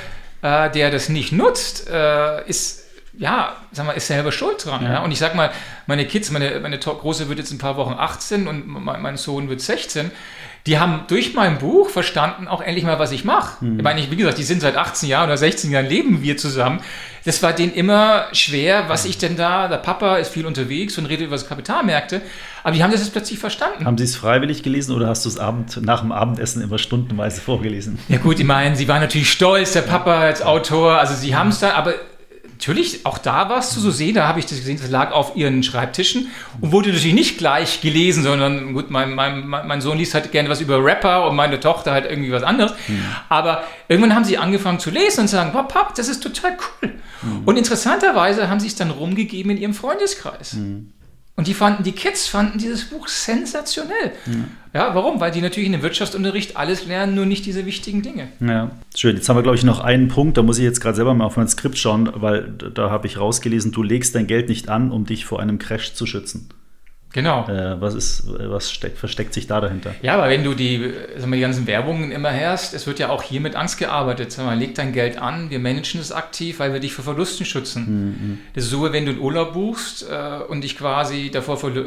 äh, 0.42 0.72
der 0.72 0.90
das 0.90 1.10
nicht 1.10 1.32
nutzt, 1.32 1.88
äh, 1.88 2.48
ist 2.48 2.84
ja, 3.16 3.56
sag 3.72 3.86
mal, 3.86 3.94
ist 3.94 4.08
selber 4.08 4.32
schuld 4.32 4.66
dran. 4.66 4.84
Ja. 4.84 4.94
ja. 4.94 5.04
Und 5.04 5.12
ich 5.12 5.20
sag 5.20 5.36
mal, 5.36 5.52
meine 5.86 6.06
Kids, 6.08 6.32
meine, 6.32 6.60
meine 6.60 6.80
Große 6.80 7.30
wird 7.30 7.40
jetzt 7.40 7.52
ein 7.52 7.60
paar 7.60 7.78
Wochen 7.78 7.94
18 7.94 8.48
und 8.48 8.68
mein, 8.68 9.02
mein 9.02 9.18
Sohn 9.18 9.50
wird 9.50 9.62
16 9.62 10.12
die 10.66 10.80
haben 10.80 11.02
durch 11.08 11.34
mein 11.34 11.58
Buch 11.58 11.90
verstanden 11.90 12.48
auch 12.48 12.62
endlich 12.62 12.86
mal, 12.86 12.98
was 12.98 13.12
ich 13.12 13.26
mache. 13.26 13.64
Mhm. 13.64 13.80
Ich 13.80 13.84
meine, 13.84 14.12
wie 14.12 14.16
gesagt, 14.16 14.38
die 14.38 14.44
sind 14.44 14.62
seit 14.62 14.78
18 14.78 15.10
Jahren 15.10 15.26
oder 15.26 15.38
16 15.38 15.72
Jahren 15.72 15.88
leben 15.88 16.22
wir 16.22 16.38
zusammen. 16.38 16.80
Das 17.26 17.44
war 17.44 17.54
denen 17.54 17.74
immer 17.74 18.28
schwer, 18.34 18.86
was 18.88 19.06
ich 19.06 19.18
denn 19.18 19.36
da, 19.36 19.68
der 19.68 19.78
Papa 19.78 20.18
ist 20.18 20.32
viel 20.32 20.46
unterwegs 20.46 20.98
und 20.98 21.06
redet 21.06 21.28
über 21.28 21.36
das 21.36 21.48
Kapitalmärkte. 21.48 22.22
Aber 22.64 22.76
die 22.76 22.84
haben 22.84 22.92
das 22.92 23.02
jetzt 23.02 23.12
plötzlich 23.12 23.40
verstanden. 23.40 23.86
Haben 23.86 23.98
Sie 23.98 24.06
es 24.06 24.16
freiwillig 24.16 24.64
gelesen 24.64 24.96
oder 24.96 25.08
hast 25.08 25.26
du 25.26 25.30
es 25.30 25.38
Abend, 25.38 25.82
nach 25.82 26.02
dem 26.02 26.14
Abendessen 26.14 26.62
immer 26.62 26.78
stundenweise 26.78 27.42
vorgelesen? 27.42 28.00
Ja 28.08 28.18
gut, 28.18 28.40
ich 28.40 28.46
meine, 28.46 28.76
sie 28.76 28.88
waren 28.88 29.02
natürlich 29.02 29.32
stolz, 29.32 29.74
der 29.74 29.82
Papa 29.82 30.20
als 30.20 30.42
Autor, 30.42 30.98
also 30.98 31.14
sie 31.14 31.36
haben 31.36 31.50
es 31.50 31.60
da, 31.60 31.74
aber 31.74 31.94
natürlich, 32.54 33.06
auch 33.06 33.18
da 33.18 33.50
warst 33.50 33.76
du 33.76 33.80
so 33.80 33.92
sehen, 33.92 34.16
da 34.16 34.28
habe 34.28 34.40
ich 34.40 34.46
das 34.46 34.60
gesehen, 34.60 34.78
das 34.80 34.90
lag 34.90 35.12
auf 35.12 35.36
ihren 35.36 35.64
Schreibtischen 35.64 36.28
und 36.62 36.72
wurde 36.72 36.90
natürlich 36.90 37.14
nicht 37.14 37.38
gleich 37.38 37.82
gelesen, 37.82 38.24
sondern 38.24 38.74
gut, 38.74 38.90
mein, 38.90 39.14
mein, 39.14 39.48
mein 39.48 39.82
Sohn 39.82 39.98
liest 39.98 40.14
halt 40.14 40.32
gerne 40.32 40.50
was 40.50 40.62
über 40.62 40.84
Rapper 40.84 41.28
und 41.30 41.36
meine 41.36 41.60
Tochter 41.60 41.92
halt 41.92 42.06
irgendwie 42.06 42.32
was 42.32 42.44
anderes. 42.44 42.74
Mhm. 42.88 43.04
Aber 43.30 43.64
irgendwann 43.88 44.16
haben 44.16 44.26
sie 44.26 44.38
angefangen 44.38 44.80
zu 44.80 44.90
lesen 44.90 45.22
und 45.22 45.28
zu 45.28 45.36
sagen, 45.36 45.52
wow, 45.54 45.68
Pap, 45.68 45.96
das 45.96 46.08
ist 46.08 46.22
total 46.22 46.58
cool. 46.82 46.92
Mhm. 47.22 47.42
Und 47.46 47.58
interessanterweise 47.58 48.50
haben 48.50 48.60
sie 48.60 48.68
es 48.68 48.76
dann 48.76 48.92
rumgegeben 48.92 49.52
in 49.52 49.58
ihrem 49.58 49.74
Freundeskreis. 49.74 50.54
Mhm. 50.54 50.94
Und 51.36 51.48
die 51.48 51.56
fanden, 51.56 51.84
die 51.84 51.94
Kids 51.94 52.28
fanden 52.28 52.60
dieses 52.60 52.86
Buch 52.86 53.08
sensationell. 53.08 54.12
Ja. 54.74 54.88
ja. 54.88 54.96
warum? 54.96 55.20
Weil 55.20 55.32
die 55.32 55.42
natürlich 55.42 55.66
in 55.66 55.72
dem 55.72 55.82
Wirtschaftsunterricht 55.82 56.58
alles 56.58 56.86
lernen, 56.86 57.16
nur 57.16 57.26
nicht 57.26 57.46
diese 57.46 57.66
wichtigen 57.66 58.04
Dinge. 58.04 58.28
Ja, 58.40 58.70
schön. 58.96 59.16
Jetzt 59.16 59.30
haben 59.30 59.38
wir, 59.38 59.44
glaube 59.44 59.58
ich, 59.58 59.64
noch 59.64 59.80
einen 59.80 60.10
Punkt, 60.10 60.38
da 60.38 60.44
muss 60.44 60.60
ich 60.60 60.64
jetzt 60.64 60.80
gerade 60.80 60.96
selber 60.96 61.16
mal 61.16 61.26
auf 61.26 61.38
mein 61.38 61.48
Skript 61.48 61.78
schauen, 61.78 62.10
weil 62.14 62.54
da 62.74 62.92
habe 62.92 63.08
ich 63.08 63.18
rausgelesen, 63.18 63.72
du 63.72 63.82
legst 63.82 64.14
dein 64.14 64.28
Geld 64.28 64.48
nicht 64.48 64.70
an, 64.70 64.92
um 64.92 65.06
dich 65.06 65.26
vor 65.26 65.40
einem 65.40 65.58
Crash 65.58 65.96
zu 65.96 66.06
schützen. 66.06 66.50
Genau. 67.14 67.48
Äh, 67.48 67.80
was 67.80 67.94
ist, 67.94 68.24
was 68.28 68.72
steck, 68.72 68.98
versteckt 68.98 69.36
sich 69.36 69.46
da 69.46 69.62
dahinter? 69.62 69.94
Ja, 70.02 70.16
aber 70.16 70.30
wenn 70.30 70.44
du 70.44 70.56
die, 70.56 70.94
sag 71.16 71.30
mal, 71.30 71.36
die 71.36 71.44
ganzen 71.44 71.68
Werbungen 71.68 72.12
immer 72.12 72.34
hörst, 72.34 72.74
es 72.74 72.88
wird 72.88 72.98
ja 72.98 73.10
auch 73.10 73.22
hier 73.22 73.40
mit 73.40 73.56
Angst 73.56 73.78
gearbeitet. 73.78 74.32
Sag 74.32 74.46
mal, 74.46 74.58
leg 74.58 74.74
dein 74.74 74.94
Geld 74.94 75.20
an, 75.20 75.52
wir 75.52 75.60
managen 75.60 76.02
es 76.02 76.12
aktiv, 76.12 76.60
weil 76.60 76.74
wir 76.74 76.80
dich 76.80 76.94
vor 76.94 77.04
Verlusten 77.04 77.46
schützen. 77.46 77.86
Mhm. 77.86 78.40
Das 78.56 78.66
ist 78.66 78.72
so, 78.72 78.92
wenn 78.92 79.06
du 79.06 79.12
einen 79.12 79.22
Urlaub 79.22 79.54
buchst 79.54 80.10
äh, 80.10 80.40
und 80.48 80.64
dich 80.64 80.76
quasi 80.76 81.30
davor, 81.32 81.64
äh, 81.64 81.84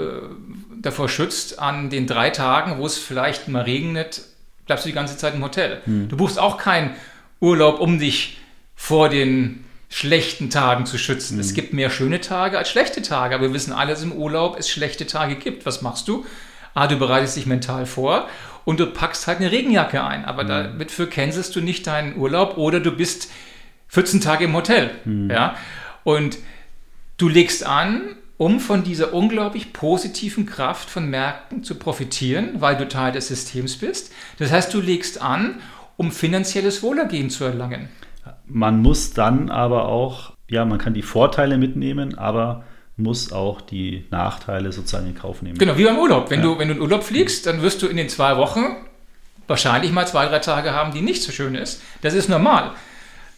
davor 0.80 1.08
schützt, 1.08 1.58
an 1.58 1.90
den 1.90 2.06
drei 2.06 2.30
Tagen, 2.30 2.78
wo 2.78 2.86
es 2.86 2.96
vielleicht 2.96 3.48
mal 3.48 3.62
regnet, 3.62 4.22
bleibst 4.64 4.84
du 4.84 4.90
die 4.90 4.94
ganze 4.94 5.16
Zeit 5.16 5.34
im 5.34 5.42
Hotel. 5.42 5.80
Mhm. 5.86 6.08
Du 6.08 6.16
buchst 6.16 6.38
auch 6.38 6.56
keinen 6.56 6.94
Urlaub, 7.40 7.80
um 7.80 7.98
dich 7.98 8.38
vor 8.76 9.08
den 9.08 9.65
schlechten 9.88 10.50
Tagen 10.50 10.86
zu 10.86 10.98
schützen. 10.98 11.34
Mhm. 11.34 11.40
Es 11.40 11.54
gibt 11.54 11.72
mehr 11.72 11.90
schöne 11.90 12.20
Tage 12.20 12.58
als 12.58 12.68
schlechte 12.68 13.02
Tage, 13.02 13.34
aber 13.34 13.44
wir 13.44 13.54
wissen 13.54 13.72
alle, 13.72 13.92
dass 13.92 14.02
im 14.02 14.12
Urlaub 14.12 14.58
es 14.58 14.68
schlechte 14.68 15.06
Tage 15.06 15.36
gibt. 15.36 15.66
Was 15.66 15.82
machst 15.82 16.08
du? 16.08 16.24
Ah, 16.74 16.86
du 16.86 16.96
bereitest 16.96 17.36
dich 17.36 17.46
mental 17.46 17.86
vor 17.86 18.28
und 18.64 18.80
du 18.80 18.86
packst 18.86 19.26
halt 19.26 19.38
eine 19.38 19.50
Regenjacke 19.50 20.02
ein, 20.04 20.24
aber 20.24 20.44
mhm. 20.44 20.48
damit 20.48 21.10
kennst 21.10 21.56
du 21.56 21.60
nicht 21.60 21.86
deinen 21.86 22.16
Urlaub 22.16 22.58
oder 22.58 22.80
du 22.80 22.90
bist 22.90 23.30
14 23.88 24.20
Tage 24.20 24.44
im 24.44 24.54
Hotel. 24.54 24.90
Mhm. 25.04 25.30
Ja? 25.30 25.56
Und 26.04 26.38
du 27.16 27.28
legst 27.28 27.64
an, 27.64 28.02
um 28.36 28.60
von 28.60 28.84
dieser 28.84 29.14
unglaublich 29.14 29.72
positiven 29.72 30.44
Kraft 30.44 30.90
von 30.90 31.08
Märkten 31.08 31.64
zu 31.64 31.76
profitieren, 31.76 32.60
weil 32.60 32.76
du 32.76 32.86
Teil 32.86 33.12
des 33.12 33.28
Systems 33.28 33.76
bist. 33.76 34.12
Das 34.38 34.52
heißt, 34.52 34.74
du 34.74 34.80
legst 34.80 35.22
an, 35.22 35.60
um 35.96 36.12
finanzielles 36.12 36.82
Wohlergehen 36.82 37.30
zu 37.30 37.44
erlangen. 37.44 37.88
Man 38.46 38.80
muss 38.80 39.12
dann 39.12 39.50
aber 39.50 39.88
auch, 39.88 40.32
ja, 40.48 40.64
man 40.64 40.78
kann 40.78 40.94
die 40.94 41.02
Vorteile 41.02 41.58
mitnehmen, 41.58 42.16
aber 42.16 42.64
muss 42.96 43.32
auch 43.32 43.60
die 43.60 44.06
Nachteile 44.10 44.72
sozusagen 44.72 45.06
in 45.06 45.14
Kauf 45.14 45.42
nehmen. 45.42 45.58
Genau, 45.58 45.76
wie 45.76 45.84
beim 45.84 45.98
Urlaub. 45.98 46.30
Wenn, 46.30 46.40
ja. 46.40 46.46
du, 46.46 46.58
wenn 46.58 46.68
du 46.68 46.74
in 46.74 46.80
Urlaub 46.80 47.02
fliegst, 47.02 47.46
dann 47.46 47.60
wirst 47.62 47.82
du 47.82 47.86
in 47.86 47.96
den 47.96 48.08
zwei 48.08 48.36
Wochen 48.36 48.76
wahrscheinlich 49.46 49.92
mal 49.92 50.06
zwei, 50.06 50.26
drei 50.26 50.38
Tage 50.38 50.72
haben, 50.72 50.92
die 50.92 51.02
nicht 51.02 51.22
so 51.22 51.30
schön 51.30 51.54
ist. 51.54 51.82
Das 52.00 52.14
ist 52.14 52.28
normal. 52.28 52.72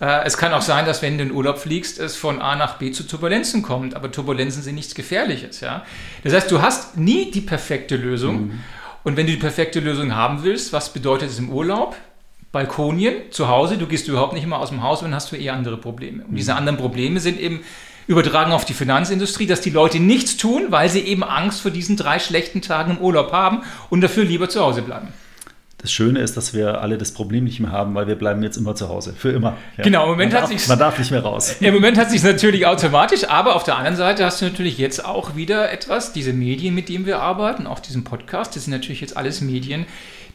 Äh, 0.00 0.24
es 0.24 0.36
kann 0.36 0.52
auch 0.52 0.62
sein, 0.62 0.86
dass 0.86 1.02
wenn 1.02 1.18
du 1.18 1.24
in 1.24 1.32
Urlaub 1.32 1.58
fliegst, 1.58 1.98
es 1.98 2.16
von 2.16 2.40
A 2.40 2.56
nach 2.56 2.78
B 2.78 2.92
zu 2.92 3.02
Turbulenzen 3.04 3.62
kommt, 3.62 3.94
aber 3.94 4.12
Turbulenzen 4.12 4.62
sind 4.62 4.76
nichts 4.76 4.94
Gefährliches. 4.94 5.60
Ja? 5.60 5.84
Das 6.22 6.32
heißt, 6.32 6.50
du 6.50 6.62
hast 6.62 6.96
nie 6.96 7.30
die 7.30 7.40
perfekte 7.40 7.96
Lösung. 7.96 8.48
Mhm. 8.48 8.60
Und 9.04 9.16
wenn 9.16 9.26
du 9.26 9.32
die 9.32 9.38
perfekte 9.38 9.80
Lösung 9.80 10.14
haben 10.14 10.44
willst, 10.44 10.72
was 10.72 10.92
bedeutet 10.92 11.30
es 11.30 11.38
im 11.38 11.50
Urlaub? 11.50 11.96
Balkonien 12.52 13.14
zu 13.30 13.48
Hause, 13.48 13.76
du 13.76 13.86
gehst 13.86 14.08
überhaupt 14.08 14.32
nicht 14.32 14.44
immer 14.44 14.58
aus 14.58 14.70
dem 14.70 14.82
Haus 14.82 15.02
und 15.02 15.14
hast 15.14 15.30
du 15.32 15.36
eher 15.36 15.52
andere 15.52 15.76
Probleme. 15.76 16.24
Und 16.24 16.34
diese 16.34 16.52
mhm. 16.52 16.58
anderen 16.58 16.78
Probleme 16.78 17.20
sind 17.20 17.38
eben 17.38 17.60
übertragen 18.06 18.52
auf 18.52 18.64
die 18.64 18.72
Finanzindustrie, 18.72 19.46
dass 19.46 19.60
die 19.60 19.70
Leute 19.70 20.00
nichts 20.00 20.38
tun, 20.38 20.66
weil 20.70 20.88
sie 20.88 21.00
eben 21.00 21.22
Angst 21.22 21.60
vor 21.60 21.70
diesen 21.70 21.96
drei 21.96 22.18
schlechten 22.18 22.62
Tagen 22.62 22.92
im 22.92 22.98
Urlaub 22.98 23.32
haben 23.32 23.60
und 23.90 24.00
dafür 24.00 24.24
lieber 24.24 24.48
zu 24.48 24.60
Hause 24.60 24.80
bleiben. 24.80 25.08
das 25.76 25.92
Schöne 25.92 26.20
ist, 26.20 26.36
dass 26.36 26.54
wir 26.54 26.80
alle 26.80 26.96
das 26.96 27.12
Problem 27.12 27.44
nicht 27.44 27.60
mehr 27.60 27.70
haben, 27.70 27.94
weil 27.94 28.08
wir 28.08 28.16
bleiben 28.16 28.42
jetzt 28.42 28.56
immer 28.56 28.74
zu 28.74 28.88
Hause. 28.88 29.12
Für 29.12 29.30
immer. 29.30 29.58
Ja. 29.76 29.84
Genau, 29.84 30.04
im 30.04 30.10
Moment 30.12 30.32
man 30.32 30.42
hat 30.42 30.50
darf, 30.50 30.58
sich 30.58 30.68
Man 30.68 30.78
darf 30.78 30.98
nicht 30.98 31.10
mehr 31.10 31.20
raus. 31.20 31.56
Im 31.60 31.74
Moment 31.74 31.98
hat 31.98 32.10
sich 32.10 32.22
natürlich 32.22 32.66
automatisch, 32.66 33.28
aber 33.28 33.54
auf 33.54 33.62
der 33.62 33.76
anderen 33.76 33.96
Seite 33.96 34.24
hast 34.24 34.40
du 34.40 34.46
natürlich 34.46 34.78
jetzt 34.78 35.04
auch 35.04 35.36
wieder 35.36 35.70
etwas, 35.70 36.14
diese 36.14 36.32
Medien, 36.32 36.74
mit 36.74 36.88
denen 36.88 37.04
wir 37.04 37.20
arbeiten, 37.20 37.66
auch 37.66 37.78
diesen 37.78 38.04
Podcast, 38.04 38.56
das 38.56 38.64
sind 38.64 38.72
natürlich 38.72 39.02
jetzt 39.02 39.18
alles 39.18 39.42
Medien, 39.42 39.84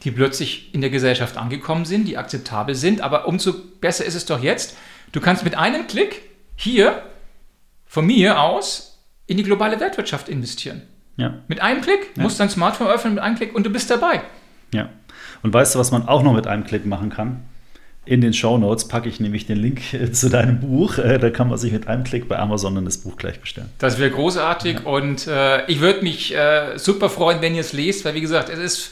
die 0.04 0.10
plötzlich 0.10 0.74
in 0.74 0.80
der 0.80 0.90
Gesellschaft 0.90 1.36
angekommen 1.36 1.84
sind, 1.84 2.06
die 2.06 2.18
akzeptabel 2.18 2.74
sind. 2.74 3.00
Aber 3.00 3.26
umso 3.26 3.54
besser 3.80 4.04
ist 4.04 4.14
es 4.14 4.26
doch 4.26 4.42
jetzt, 4.42 4.76
du 5.12 5.20
kannst 5.20 5.44
mit 5.44 5.56
einem 5.56 5.86
Klick 5.86 6.22
hier 6.56 7.02
von 7.86 8.06
mir 8.06 8.40
aus 8.40 8.98
in 9.26 9.38
die 9.38 9.42
globale 9.42 9.80
Weltwirtschaft 9.80 10.28
investieren. 10.28 10.82
Ja. 11.16 11.34
Mit 11.48 11.60
einem 11.60 11.80
Klick, 11.80 12.10
ja. 12.16 12.22
musst 12.22 12.40
dein 12.40 12.50
Smartphone 12.50 12.88
öffnen 12.88 13.14
mit 13.14 13.22
einem 13.22 13.36
Klick 13.36 13.54
und 13.54 13.64
du 13.64 13.70
bist 13.70 13.90
dabei. 13.90 14.20
Ja. 14.72 14.90
Und 15.42 15.54
weißt 15.54 15.74
du, 15.74 15.78
was 15.78 15.90
man 15.90 16.06
auch 16.08 16.22
noch 16.22 16.34
mit 16.34 16.46
einem 16.46 16.64
Klick 16.64 16.84
machen 16.86 17.10
kann? 17.10 17.44
In 18.06 18.20
den 18.20 18.34
Show 18.34 18.58
Notes 18.58 18.86
packe 18.86 19.08
ich 19.08 19.18
nämlich 19.18 19.46
den 19.46 19.56
Link 19.56 19.80
zu 20.12 20.28
deinem 20.28 20.60
Buch. 20.60 20.98
Äh, 20.98 21.18
da 21.18 21.30
kann 21.30 21.48
man 21.48 21.56
sich 21.56 21.72
mit 21.72 21.86
einem 21.86 22.04
Klick 22.04 22.28
bei 22.28 22.38
Amazon 22.38 22.74
dann 22.74 22.84
das 22.84 22.98
Buch 22.98 23.16
gleich 23.16 23.40
bestellen. 23.40 23.70
Das 23.78 23.98
wäre 23.98 24.10
großartig 24.10 24.80
ja. 24.80 24.90
und 24.90 25.26
äh, 25.26 25.64
ich 25.66 25.80
würde 25.80 26.02
mich 26.02 26.36
äh, 26.36 26.76
super 26.76 27.08
freuen, 27.08 27.40
wenn 27.40 27.54
ihr 27.54 27.62
es 27.62 27.72
lest, 27.72 28.04
weil 28.04 28.14
wie 28.14 28.20
gesagt, 28.20 28.50
es 28.50 28.58
ist 28.58 28.90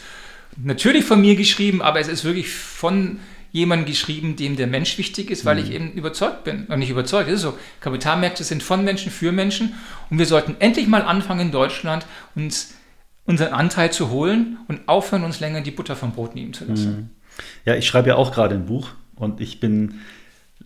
natürlich 0.56 1.04
von 1.04 1.20
mir 1.20 1.36
geschrieben, 1.36 1.82
aber 1.82 2.00
es 2.00 2.08
ist 2.08 2.24
wirklich 2.24 2.50
von 2.50 3.18
jemandem 3.52 3.86
geschrieben, 3.86 4.36
dem 4.36 4.56
der 4.56 4.66
Mensch 4.66 4.96
wichtig 4.96 5.30
ist, 5.30 5.44
weil 5.44 5.56
mhm. 5.56 5.62
ich 5.62 5.72
eben 5.72 5.92
überzeugt 5.92 6.44
bin. 6.44 6.64
Und 6.66 6.78
nicht 6.78 6.90
überzeugt, 6.90 7.28
es 7.28 7.36
ist 7.36 7.42
so. 7.42 7.58
Kapitalmärkte 7.80 8.44
sind 8.44 8.62
von 8.62 8.82
Menschen 8.82 9.12
für 9.12 9.30
Menschen 9.30 9.74
und 10.10 10.18
wir 10.18 10.26
sollten 10.26 10.56
endlich 10.58 10.88
mal 10.88 11.02
anfangen 11.02 11.40
in 11.40 11.52
Deutschland 11.52 12.06
uns 12.34 12.74
unseren 13.24 13.52
Anteil 13.52 13.92
zu 13.92 14.10
holen 14.10 14.58
und 14.68 14.88
aufhören, 14.88 15.22
uns 15.22 15.38
länger 15.38 15.60
die 15.60 15.70
Butter 15.70 15.94
vom 15.94 16.12
Brot 16.12 16.34
nehmen 16.34 16.54
zu 16.54 16.64
lassen. 16.64 16.90
Mhm. 16.90 17.10
Ja, 17.64 17.76
ich 17.76 17.86
schreibe 17.86 18.08
ja 18.08 18.16
auch 18.16 18.32
gerade 18.32 18.54
ein 18.54 18.66
Buch 18.66 18.88
und 19.14 19.40
ich 19.40 19.60
bin 19.60 20.00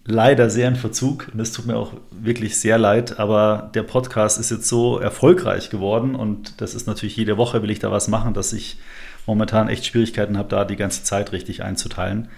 leider 0.05 0.49
sehr 0.49 0.69
in 0.69 0.77
Verzug 0.77 1.29
und 1.33 1.41
es 1.41 1.53
tut 1.53 1.67
mir 1.67 1.77
auch 1.77 1.93
wirklich 2.11 2.59
sehr 2.59 2.79
leid, 2.79 3.19
aber 3.19 3.71
der 3.75 3.83
Podcast 3.83 4.39
ist 4.39 4.51
jetzt 4.51 4.69
so 4.69 4.99
erfolgreich 4.99 5.69
geworden 5.69 6.15
und 6.15 6.61
das 6.61 6.75
ist 6.75 6.87
natürlich 6.87 7.17
jede 7.17 7.37
Woche 7.37 7.63
will 7.63 7.71
ich 7.71 7.81
da 7.81 7.91
was 7.91 8.09
machen, 8.09 8.33
dass 8.33 8.53
ich 8.53 8.79
momentan 9.27 9.69
echt 9.69 9.85
Schwierigkeiten 9.87 10.39
habe, 10.39 10.49
da 10.49 10.65
die 10.65 10.77
ganze 10.77 11.03
Zeit 11.05 11.33
richtig 11.33 11.63
einzuteilen. 11.63 12.29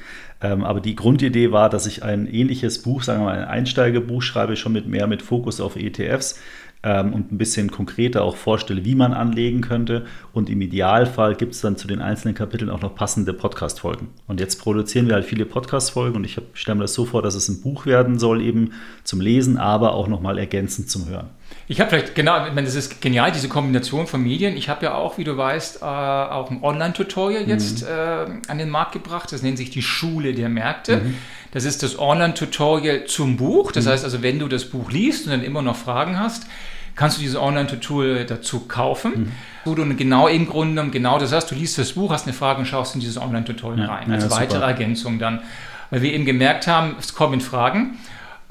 Ähm, 0.41 0.64
aber 0.64 0.80
die 0.80 0.95
Grundidee 0.95 1.51
war, 1.53 1.68
dass 1.68 1.86
ich 1.86 2.03
ein 2.03 2.26
ähnliches 2.26 2.82
Buch, 2.82 3.03
sagen 3.03 3.20
wir 3.20 3.26
mal 3.26 3.39
ein 3.39 3.49
Einsteigerbuch 3.49 4.22
schreibe, 4.22 4.57
schon 4.57 4.72
mit 4.72 4.86
mehr 4.86 5.07
mit 5.07 5.22
Fokus 5.22 5.61
auf 5.61 5.76
ETFs 5.76 6.41
ähm, 6.82 7.12
und 7.12 7.32
ein 7.32 7.39
bisschen 7.39 7.70
konkreter 7.70 8.22
auch 8.22 8.36
vorstelle, 8.36 8.84
wie 8.84 8.95
man 8.95 9.12
anlegen 9.12 9.61
könnte. 9.61 10.07
Und 10.32 10.49
im 10.49 10.61
Idealfall 10.61 11.34
gibt 11.34 11.55
es 11.55 11.61
dann 11.61 11.76
zu 11.76 11.89
den 11.89 12.01
einzelnen 12.01 12.34
Kapiteln 12.34 12.70
auch 12.70 12.80
noch 12.80 12.95
passende 12.95 13.32
Podcast-Folgen. 13.32 14.09
Und 14.28 14.39
jetzt 14.39 14.61
produzieren 14.61 15.09
wir 15.09 15.14
halt 15.14 15.24
viele 15.24 15.45
Podcast-Folgen 15.45 16.16
und 16.16 16.24
ich 16.24 16.41
stelle 16.55 16.76
mir 16.76 16.84
das 16.84 16.95
so 16.95 17.05
vor, 17.05 17.22
dass 17.22 17.34
es 17.34 17.49
ein 17.49 17.61
Buch 17.61 17.86
werden 17.86 18.18
soll, 18.18 18.41
eben 18.41 18.72
zum 19.03 19.20
Lesen, 19.20 19.57
aber 19.57 19.95
auch 19.95 20.07
nochmal 20.07 20.39
ergänzend 20.39 20.89
zum 20.89 21.09
Hören. 21.09 21.30
Ich 21.70 21.80
habe 21.80 21.90
vielleicht, 21.90 22.14
genau, 22.14 22.46
ich 22.46 22.54
meine, 22.54 22.66
das 22.66 22.74
ist 22.74 23.02
genial, 23.02 23.30
diese 23.30 23.48
Kombination 23.48 24.06
von 24.06 24.22
Medien. 24.22 24.56
Ich 24.56 24.70
habe 24.70 24.86
ja 24.86 24.94
auch, 24.94 25.18
wie 25.18 25.24
du 25.24 25.36
weißt, 25.36 25.82
äh, 25.82 25.84
auch 25.84 26.50
ein 26.50 26.62
Online-Tutorial 26.62 27.42
mhm. 27.42 27.48
jetzt 27.50 27.82
äh, 27.82 28.26
an 28.48 28.56
den 28.56 28.70
Markt 28.70 28.92
gebracht. 28.92 29.30
Das 29.32 29.42
nennt 29.42 29.58
sich 29.58 29.68
die 29.68 29.82
Schule 29.82 30.32
der 30.32 30.48
Märkte. 30.48 30.96
Mhm. 30.96 31.14
Das 31.52 31.64
ist 31.64 31.82
das 31.82 31.98
Online-Tutorial 31.98 33.04
zum 33.04 33.36
Buch. 33.36 33.70
Das 33.70 33.84
mhm. 33.84 33.90
heißt 33.90 34.04
also, 34.04 34.22
wenn 34.22 34.38
du 34.38 34.48
das 34.48 34.64
Buch 34.64 34.90
liest 34.90 35.26
und 35.26 35.32
dann 35.32 35.44
immer 35.44 35.60
noch 35.60 35.76
Fragen 35.76 36.18
hast, 36.18 36.46
kannst 36.94 37.18
du 37.18 37.20
dieses 37.20 37.36
Online-Tutorial 37.36 38.24
dazu 38.24 38.60
kaufen, 38.60 39.12
mhm. 39.12 39.32
wo 39.66 39.74
du 39.74 39.84
genau 39.94 40.26
im 40.26 40.48
Grunde 40.48 40.74
genommen 40.74 40.90
genau 40.90 41.18
das 41.18 41.32
hast. 41.32 41.50
Du 41.50 41.54
liest 41.54 41.76
das 41.76 41.92
Buch, 41.92 42.10
hast 42.10 42.26
eine 42.26 42.32
Frage 42.32 42.60
und 42.60 42.66
schaust 42.66 42.94
in 42.94 43.02
dieses 43.02 43.18
Online-Tutorial 43.18 43.86
ja, 43.86 43.94
rein. 43.94 44.10
Als 44.10 44.24
ja, 44.24 44.30
weitere 44.30 44.60
super. 44.60 44.68
Ergänzung 44.68 45.18
dann. 45.18 45.42
Weil 45.90 46.00
wir 46.00 46.14
eben 46.14 46.24
gemerkt 46.24 46.66
haben, 46.66 46.96
es 46.98 47.14
kommen 47.14 47.42
Fragen 47.42 47.98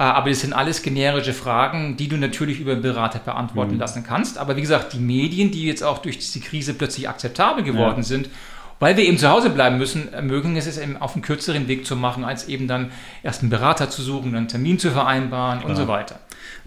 aber 0.04 0.30
das 0.30 0.42
sind 0.42 0.54
alles 0.54 0.84
generische 0.84 1.34
Fragen, 1.34 1.98
die 1.98 2.08
du 2.08 2.18
natürlich 2.18 2.60
über 2.60 2.74
einen 2.74 2.82
Berater 2.82 3.20
beantworten 3.20 3.74
mhm. 3.74 3.80
lassen 3.80 4.04
kannst. 4.04 4.38
Aber 4.38 4.56
wie 4.56 4.62
gesagt, 4.62 4.94
die 4.94 5.00
Medien, 5.00 5.52
die 5.52 5.66
jetzt 5.66 5.84
auch 5.84 5.98
durch 6.00 6.20
diese 6.20 6.40
Krise 6.40 6.76
plötzlich 6.76 7.10
akzeptabel 7.10 7.64
geworden 7.64 7.98
ja. 7.98 8.04
sind, 8.04 8.30
weil 8.80 8.96
wir 8.96 9.06
eben 9.06 9.18
zu 9.18 9.28
Hause 9.30 9.50
bleiben 9.50 9.80
müssen, 9.80 10.14
ermöglichen 10.14 10.56
es 10.56 10.68
es 10.68 10.78
eben 10.78 10.98
auf 10.98 11.14
einen 11.14 11.24
kürzeren 11.24 11.68
Weg 11.68 11.88
zu 11.88 11.96
machen, 11.96 12.24
als 12.24 12.48
eben 12.48 12.68
dann 12.68 12.92
erst 13.24 13.42
einen 13.42 13.50
Berater 13.50 13.90
zu 13.90 14.04
suchen, 14.04 14.36
einen 14.36 14.48
Termin 14.48 14.78
zu 14.78 14.92
vereinbaren 14.92 15.60
Klar. 15.60 15.70
und 15.72 15.76
so 15.76 15.88
weiter. 15.88 16.20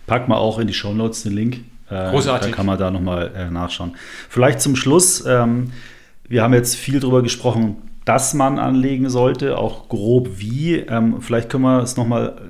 Pack 0.06 0.28
mal 0.28 0.36
auch 0.36 0.58
in 0.58 0.66
die 0.66 0.74
Show 0.74 0.92
Notes 0.92 1.22
den 1.22 1.34
Link. 1.34 1.60
Äh, 1.88 2.10
Großartig. 2.10 2.50
Da 2.50 2.56
kann 2.56 2.66
man 2.66 2.78
da 2.78 2.90
nochmal 2.90 3.30
äh, 3.36 3.48
nachschauen. 3.48 3.94
Vielleicht 4.28 4.60
zum 4.60 4.74
Schluss, 4.74 5.24
ähm, 5.24 5.72
wir 6.28 6.42
haben 6.42 6.54
jetzt 6.54 6.74
viel 6.74 6.98
darüber 6.98 7.22
gesprochen, 7.22 7.76
dass 8.04 8.34
man 8.34 8.58
anlegen 8.58 9.08
sollte, 9.08 9.58
auch 9.58 9.88
grob 9.88 10.30
wie. 10.38 10.76
Ähm, 10.76 11.20
vielleicht 11.20 11.48
können 11.48 11.64
wir 11.64 11.82
es 11.82 11.96
nochmal 11.96 12.40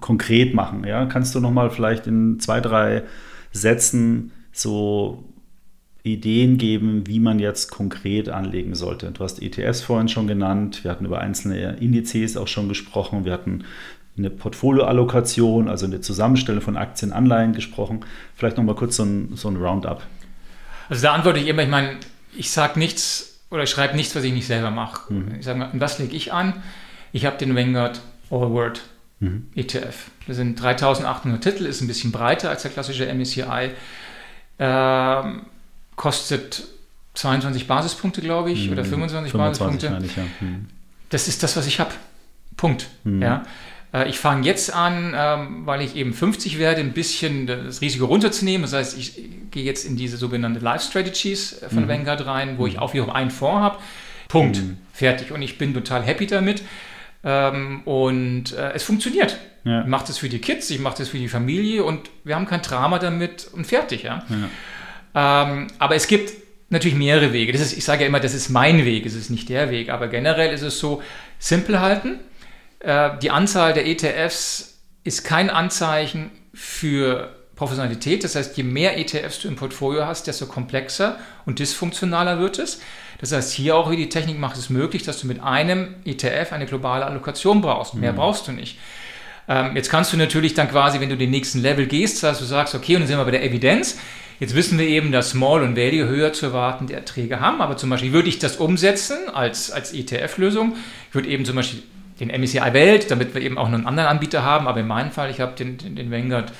konkret 0.00 0.54
machen. 0.54 0.84
Ja? 0.86 1.06
Kannst 1.06 1.34
du 1.34 1.40
noch 1.40 1.50
mal 1.50 1.70
vielleicht 1.70 2.06
in 2.06 2.40
zwei, 2.40 2.60
drei 2.60 3.04
Sätzen 3.52 4.32
so 4.52 5.24
Ideen 6.02 6.58
geben, 6.58 7.06
wie 7.06 7.20
man 7.20 7.38
jetzt 7.38 7.70
konkret 7.70 8.28
anlegen 8.28 8.74
sollte? 8.74 9.10
Du 9.10 9.22
hast 9.22 9.42
ETS 9.42 9.80
vorhin 9.82 10.08
schon 10.08 10.26
genannt, 10.26 10.84
wir 10.84 10.90
hatten 10.90 11.04
über 11.04 11.20
einzelne 11.20 11.76
Indizes 11.76 12.36
auch 12.36 12.48
schon 12.48 12.68
gesprochen, 12.68 13.24
wir 13.24 13.32
hatten 13.32 13.64
eine 14.16 14.30
Portfolioallokation, 14.30 15.68
also 15.68 15.86
eine 15.86 16.00
Zusammenstellung 16.00 16.60
von 16.60 16.76
Aktien, 16.76 17.12
Anleihen 17.12 17.52
gesprochen. 17.52 18.00
Vielleicht 18.34 18.56
noch 18.56 18.64
mal 18.64 18.74
kurz 18.74 18.96
so 18.96 19.04
ein, 19.04 19.36
so 19.36 19.48
ein 19.48 19.56
Roundup. 19.56 20.02
Also 20.88 21.02
da 21.02 21.12
antworte 21.12 21.38
ich 21.38 21.46
immer, 21.46 21.62
ich 21.62 21.68
meine, 21.68 21.96
ich 22.36 22.50
sage 22.50 22.78
nichts 22.78 23.40
oder 23.50 23.62
ich 23.62 23.70
schreibe 23.70 23.96
nichts, 23.96 24.16
was 24.16 24.24
ich 24.24 24.32
nicht 24.32 24.46
selber 24.46 24.70
mache. 24.70 25.12
Mhm. 25.12 25.34
Ich 25.38 25.44
sage 25.44 25.58
mal, 25.58 25.70
was 25.74 25.98
lege 25.98 26.16
ich 26.16 26.32
an? 26.32 26.54
Ich 27.12 27.26
habe 27.26 27.38
den 27.38 27.54
Vanguard 27.54 28.00
All 28.30 28.50
World 28.50 28.82
mhm. 29.20 29.48
ETF. 29.54 30.10
Das 30.26 30.36
sind 30.36 30.60
3800 30.60 31.42
Titel, 31.42 31.66
ist 31.66 31.80
ein 31.80 31.86
bisschen 31.86 32.12
breiter 32.12 32.50
als 32.50 32.62
der 32.62 32.70
klassische 32.70 33.12
MSCI. 33.12 33.70
Ähm, 34.58 35.42
kostet 35.96 36.64
22 37.14 37.66
Basispunkte, 37.66 38.20
glaube 38.20 38.50
ich, 38.52 38.66
mhm. 38.66 38.72
oder 38.72 38.84
25, 38.84 39.32
25 39.32 39.32
Basispunkte. 39.32 40.06
Ich, 40.06 40.16
ja. 40.16 40.24
mhm. 40.40 40.66
Das 41.10 41.28
ist 41.28 41.42
das, 41.42 41.56
was 41.56 41.66
ich 41.66 41.80
habe. 41.80 41.92
Punkt. 42.56 42.88
Mhm. 43.04 43.22
Ja. 43.22 43.44
Äh, 43.92 44.08
ich 44.08 44.18
fange 44.18 44.44
jetzt 44.46 44.72
an, 44.72 45.14
ähm, 45.16 45.66
weil 45.66 45.80
ich 45.82 45.96
eben 45.96 46.12
50 46.12 46.58
werde, 46.58 46.80
ein 46.80 46.92
bisschen 46.92 47.46
das 47.46 47.80
Risiko 47.80 48.06
runterzunehmen. 48.06 48.62
Das 48.62 48.72
heißt, 48.72 48.98
ich 48.98 49.20
gehe 49.50 49.64
jetzt 49.64 49.84
in 49.84 49.96
diese 49.96 50.16
sogenannte 50.16 50.60
Life 50.60 50.84
Strategies 50.84 51.60
von 51.68 51.84
mhm. 51.84 51.88
Vanguard 51.88 52.26
rein, 52.26 52.58
wo 52.58 52.66
ich 52.66 52.78
auch 52.78 52.94
wiederum 52.94 53.12
einen 53.12 53.30
Fonds 53.30 53.62
habe. 53.62 53.78
Punkt. 54.28 54.58
Mhm. 54.58 54.76
Fertig. 54.92 55.32
Und 55.32 55.42
ich 55.42 55.58
bin 55.58 55.74
total 55.74 56.02
happy 56.02 56.26
damit. 56.26 56.62
Ähm, 57.24 57.82
und 57.84 58.52
äh, 58.52 58.72
es 58.72 58.82
funktioniert. 58.84 59.38
Ja. 59.64 59.82
Ich 59.82 59.86
mache 59.86 60.06
das 60.06 60.18
für 60.18 60.28
die 60.28 60.38
Kids, 60.38 60.70
ich 60.70 60.78
mache 60.78 60.98
das 60.98 61.08
für 61.08 61.18
die 61.18 61.28
Familie 61.28 61.84
und 61.84 62.10
wir 62.24 62.36
haben 62.36 62.46
kein 62.46 62.62
Drama 62.62 62.98
damit 62.98 63.48
und 63.52 63.66
fertig. 63.66 64.04
Ja? 64.04 64.24
ja. 65.14 65.42
Ähm, 65.44 65.66
aber 65.78 65.96
es 65.96 66.06
gibt 66.06 66.32
natürlich 66.70 66.96
mehrere 66.96 67.32
Wege. 67.32 67.52
Das 67.52 67.60
ist, 67.60 67.76
ich 67.76 67.84
sage 67.84 68.02
ja 68.02 68.08
immer, 68.08 68.20
das 68.20 68.34
ist 68.34 68.50
mein 68.50 68.84
Weg, 68.84 69.06
es 69.06 69.14
ist 69.14 69.30
nicht 69.30 69.48
der 69.48 69.70
Weg. 69.70 69.90
Aber 69.90 70.08
generell 70.08 70.52
ist 70.52 70.62
es 70.62 70.78
so, 70.78 71.02
simpel 71.38 71.80
halten. 71.80 72.20
Äh, 72.80 73.18
die 73.22 73.30
Anzahl 73.30 73.72
der 73.72 73.86
ETFs 73.86 74.80
ist 75.04 75.24
kein 75.24 75.50
Anzeichen 75.50 76.30
für 76.54 77.34
Professionalität. 77.56 78.22
Das 78.22 78.36
heißt, 78.36 78.56
je 78.56 78.62
mehr 78.62 78.98
ETFs 78.98 79.40
du 79.40 79.48
im 79.48 79.56
Portfolio 79.56 80.06
hast, 80.06 80.26
desto 80.26 80.46
komplexer 80.46 81.18
und 81.46 81.58
dysfunktionaler 81.58 82.38
wird 82.38 82.58
es. 82.58 82.80
Das 83.20 83.32
heißt, 83.32 83.52
hier 83.52 83.76
auch 83.76 83.90
wie 83.90 83.96
die 83.96 84.08
Technik 84.08 84.38
macht 84.38 84.56
es 84.56 84.70
möglich, 84.70 85.02
dass 85.02 85.20
du 85.20 85.26
mit 85.26 85.42
einem 85.42 85.94
ETF 86.04 86.52
eine 86.52 86.66
globale 86.66 87.04
Allokation 87.04 87.60
brauchst. 87.60 87.94
Mehr 87.94 88.12
mhm. 88.12 88.16
brauchst 88.16 88.46
du 88.46 88.52
nicht. 88.52 88.78
Ähm, 89.48 89.74
jetzt 89.74 89.90
kannst 89.90 90.12
du 90.12 90.16
natürlich 90.16 90.54
dann 90.54 90.70
quasi, 90.70 91.00
wenn 91.00 91.08
du 91.08 91.16
den 91.16 91.30
nächsten 91.30 91.60
Level 91.60 91.86
gehst, 91.86 92.22
dass 92.22 92.38
du 92.38 92.44
sagst, 92.44 92.74
okay, 92.74 92.94
und 92.94 93.00
dann 93.02 93.08
sind 93.08 93.18
wir 93.18 93.24
bei 93.24 93.30
der 93.32 93.44
Evidenz. 93.44 93.98
Jetzt 94.40 94.54
wissen 94.54 94.78
wir 94.78 94.86
eben, 94.86 95.10
dass 95.10 95.30
Small 95.30 95.62
und 95.62 95.76
Value 95.76 96.06
höher 96.06 96.32
zu 96.32 96.46
erwartende 96.46 96.94
Erträge 96.94 97.40
haben, 97.40 97.60
aber 97.60 97.76
zum 97.76 97.90
Beispiel 97.90 98.12
würde 98.12 98.28
ich 98.28 98.38
das 98.38 98.56
umsetzen 98.56 99.16
als, 99.32 99.72
als 99.72 99.92
ETF-Lösung. 99.92 100.76
Ich 101.08 101.14
würde 101.14 101.28
eben 101.28 101.44
zum 101.44 101.56
Beispiel 101.56 101.82
den 102.20 102.28
MSCI 102.28 102.72
Welt, 102.72 103.10
damit 103.10 103.34
wir 103.34 103.42
eben 103.42 103.58
auch 103.58 103.68
noch 103.68 103.78
einen 103.78 103.86
anderen 103.86 104.08
Anbieter 104.08 104.44
haben, 104.44 104.68
aber 104.68 104.78
in 104.80 104.86
meinem 104.86 105.10
Fall, 105.10 105.30
ich 105.30 105.40
habe 105.40 105.56
den, 105.56 105.76
den, 105.78 105.96
den 105.96 106.10
Vanguard 106.12 106.52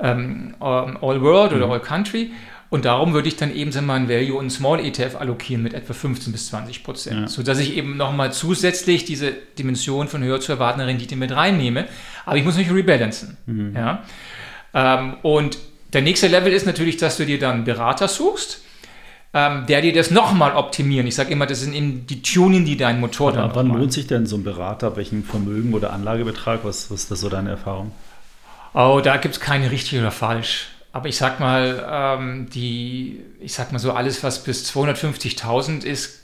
ähm, 0.00 0.54
All 0.58 1.20
World 1.20 1.52
oder 1.52 1.66
mhm. 1.66 1.72
All 1.72 1.80
Country 1.80 2.32
und 2.70 2.84
darum 2.84 3.12
würde 3.12 3.28
ich 3.28 3.36
dann 3.36 3.54
eben 3.54 3.72
sagen 3.72 3.86
wir 3.86 3.92
mal, 3.92 3.96
einen 3.96 4.08
Value 4.08 4.38
und 4.38 4.50
Small 4.50 4.80
ETF 4.80 5.16
allokieren 5.16 5.62
mit 5.62 5.74
etwa 5.74 5.92
15 5.92 6.32
bis 6.32 6.48
20 6.48 6.82
Prozent, 6.82 7.20
ja. 7.20 7.28
sodass 7.28 7.58
ich 7.60 7.76
eben 7.76 7.96
nochmal 7.96 8.32
zusätzlich 8.32 9.04
diese 9.04 9.32
Dimension 9.58 10.08
von 10.08 10.22
höher 10.22 10.40
zu 10.40 10.52
erwartender 10.52 10.86
Rendite 10.86 11.16
mit 11.16 11.32
reinnehme. 11.32 11.86
Aber 12.26 12.36
ich 12.36 12.44
muss 12.44 12.56
mich 12.56 12.70
rebalancen. 12.70 13.36
Mhm. 13.46 13.74
Ja? 13.76 14.02
Ähm, 14.72 15.16
und 15.22 15.58
der 15.92 16.02
nächste 16.02 16.26
Level 16.26 16.52
ist 16.52 16.66
natürlich, 16.66 16.96
dass 16.96 17.16
du 17.16 17.24
dir 17.24 17.38
dann 17.38 17.56
einen 17.56 17.64
Berater 17.64 18.08
suchst, 18.08 18.62
ähm, 19.32 19.66
der 19.66 19.80
dir 19.82 19.92
das 19.92 20.10
nochmal 20.10 20.56
optimieren. 20.56 21.06
Ich 21.06 21.14
sage 21.14 21.32
immer, 21.32 21.46
das 21.46 21.60
sind 21.60 21.74
eben 21.74 22.06
die 22.06 22.22
Tuning, 22.22 22.64
die 22.64 22.76
dein 22.76 23.00
Motor 23.00 23.32
dann. 23.32 23.54
Wann 23.54 23.68
lohnt 23.68 23.92
sich 23.92 24.06
denn 24.06 24.26
so 24.26 24.36
ein 24.36 24.44
Berater? 24.44 24.96
Welchen 24.96 25.24
Vermögen 25.24 25.74
oder 25.74 25.92
Anlagebetrag? 25.92 26.60
Was, 26.64 26.90
was 26.90 27.02
ist 27.02 27.10
das 27.10 27.20
so 27.20 27.28
deine 27.28 27.50
Erfahrung? 27.50 27.92
Oh, 28.74 29.00
da 29.02 29.16
gibt 29.18 29.34
es 29.34 29.40
keine 29.40 29.70
richtig 29.70 30.00
oder 30.00 30.10
falsch. 30.10 30.68
Aber 30.94 31.08
ich 31.08 31.16
sag 31.16 31.40
mal, 31.40 31.84
ähm, 31.90 32.46
die, 32.54 33.20
ich 33.40 33.52
sag 33.52 33.72
mal 33.72 33.80
so, 33.80 33.90
alles, 33.90 34.22
was 34.22 34.44
bis 34.44 34.72
250.000 34.72 35.84
ist, 35.84 36.20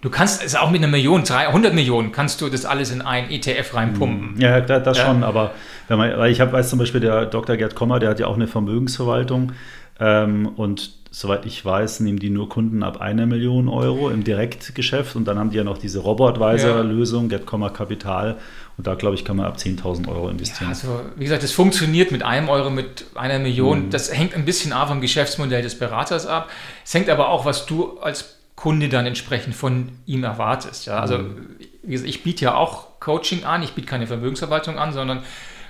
Du 0.00 0.10
kannst 0.10 0.44
es 0.44 0.54
auch 0.54 0.70
mit 0.70 0.82
einer 0.82 0.90
Million, 0.90 1.24
300 1.24 1.72
Millionen, 1.72 2.12
kannst 2.12 2.38
du 2.42 2.50
das 2.50 2.66
alles 2.66 2.90
in 2.90 3.00
ein 3.00 3.30
ETF 3.30 3.72
reinpumpen. 3.72 4.38
Ja, 4.38 4.60
das, 4.60 4.82
das 4.82 4.98
ja. 4.98 5.06
schon, 5.06 5.24
aber 5.24 5.52
wenn 5.88 5.96
man, 5.96 6.18
weil 6.18 6.30
ich 6.30 6.42
habe, 6.42 6.52
weiß 6.52 6.68
zum 6.68 6.78
Beispiel, 6.78 7.00
der 7.00 7.24
Dr. 7.24 7.56
Gerd 7.56 7.74
Kommer, 7.74 8.00
der 8.00 8.10
hat 8.10 8.20
ja 8.20 8.26
auch 8.26 8.34
eine 8.34 8.46
Vermögensverwaltung 8.46 9.52
ähm, 9.98 10.46
und 10.56 10.92
soweit 11.10 11.46
ich 11.46 11.64
weiß, 11.64 12.00
nehmen 12.00 12.18
die 12.18 12.28
nur 12.28 12.50
Kunden 12.50 12.82
ab 12.82 13.00
einer 13.00 13.24
Million 13.24 13.70
Euro 13.70 14.10
im 14.10 14.24
Direktgeschäft 14.24 15.16
und 15.16 15.26
dann 15.26 15.38
haben 15.38 15.50
die 15.50 15.56
ja 15.56 15.64
noch 15.64 15.78
diese 15.78 16.00
Robot-Advisor-Lösung, 16.00 17.30
ja. 17.30 17.38
Get 17.38 17.46
Kapital 17.46 18.36
und 18.76 18.86
da 18.86 18.94
glaube 18.94 19.14
ich, 19.14 19.24
kann 19.24 19.36
man 19.36 19.46
ab 19.46 19.56
10.000 19.56 20.08
Euro 20.08 20.28
investieren. 20.28 20.64
Ja, 20.64 20.68
also 20.70 21.00
wie 21.16 21.24
gesagt, 21.24 21.42
das 21.42 21.52
funktioniert 21.52 22.10
mit 22.10 22.22
einem 22.22 22.48
Euro, 22.48 22.70
mit 22.70 23.06
einer 23.14 23.38
Million. 23.38 23.86
Mhm. 23.86 23.90
Das 23.90 24.12
hängt 24.12 24.34
ein 24.34 24.44
bisschen 24.44 24.72
ab 24.72 24.88
vom 24.88 25.00
Geschäftsmodell 25.00 25.62
des 25.62 25.78
Beraters 25.78 26.26
ab. 26.26 26.50
Es 26.84 26.92
hängt 26.92 27.08
aber 27.08 27.28
auch, 27.28 27.44
was 27.44 27.66
du 27.66 27.98
als 28.00 28.36
Kunde 28.56 28.88
dann 28.88 29.06
entsprechend 29.06 29.54
von 29.54 29.92
ihm 30.06 30.24
erwartest. 30.24 30.86
Ja? 30.86 30.98
Also 30.98 31.18
mhm. 31.18 31.56
wie 31.82 31.92
gesagt, 31.92 32.08
ich 32.08 32.22
biete 32.24 32.46
ja 32.46 32.54
auch 32.54 32.98
Coaching 32.98 33.44
an. 33.44 33.62
Ich 33.62 33.74
biete 33.74 33.86
keine 33.86 34.06
Vermögensverwaltung 34.06 34.76
an, 34.78 34.92
sondern 34.92 35.22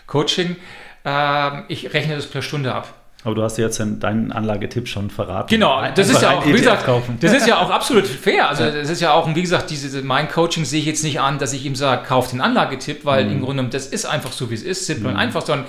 Coaching. 0.07 0.57
Ähm, 1.05 1.65
ich 1.69 1.93
rechne 1.93 2.17
das 2.17 2.27
per 2.27 2.41
Stunde 2.41 2.75
ab. 2.75 2.89
Aber 3.25 3.35
du 3.35 3.43
hast 3.43 3.57
jetzt 3.57 3.81
deinen 3.81 4.33
Anlagetipp 4.33 4.87
schon 4.87 5.09
verraten. 5.09 5.49
Genau, 5.49 5.83
das 5.95 6.11
ist 6.11 6.20
ja 6.20 6.39
auch, 6.39 6.47
wie 6.47 6.53
gesagt, 6.53 6.87
das 7.20 7.33
ist 7.33 7.47
ja 7.47 7.59
auch 7.59 7.70
absolut 7.79 8.07
fair. 8.07 8.51
Also 8.51 8.64
das 8.64 8.91
ist 8.91 9.01
ja 9.01 9.14
auch, 9.14 9.35
wie 9.35 9.41
gesagt, 9.41 9.70
diese, 9.70 10.03
mein 10.03 10.29
Coaching 10.29 10.66
sehe 10.66 10.81
ich 10.81 10.87
jetzt 10.87 11.03
nicht 11.03 11.20
an, 11.20 11.39
dass 11.39 11.55
ich 11.55 11.64
ihm 11.64 11.75
sage, 11.75 12.05
kauf 12.07 12.31
den 12.31 12.43
Anlagetipp, 12.43 13.07
weil 13.07 13.25
mhm. 13.25 13.33
im 13.33 13.39
Grunde 13.39 13.55
genommen, 13.55 13.70
das 13.70 13.87
ist 13.87 14.05
einfach 14.05 14.31
so, 14.31 14.51
wie 14.51 14.55
es 14.55 14.62
ist, 14.62 14.85
simpel 14.85 15.05
mhm. 15.05 15.14
und 15.14 15.16
einfach, 15.16 15.45
sondern 15.45 15.66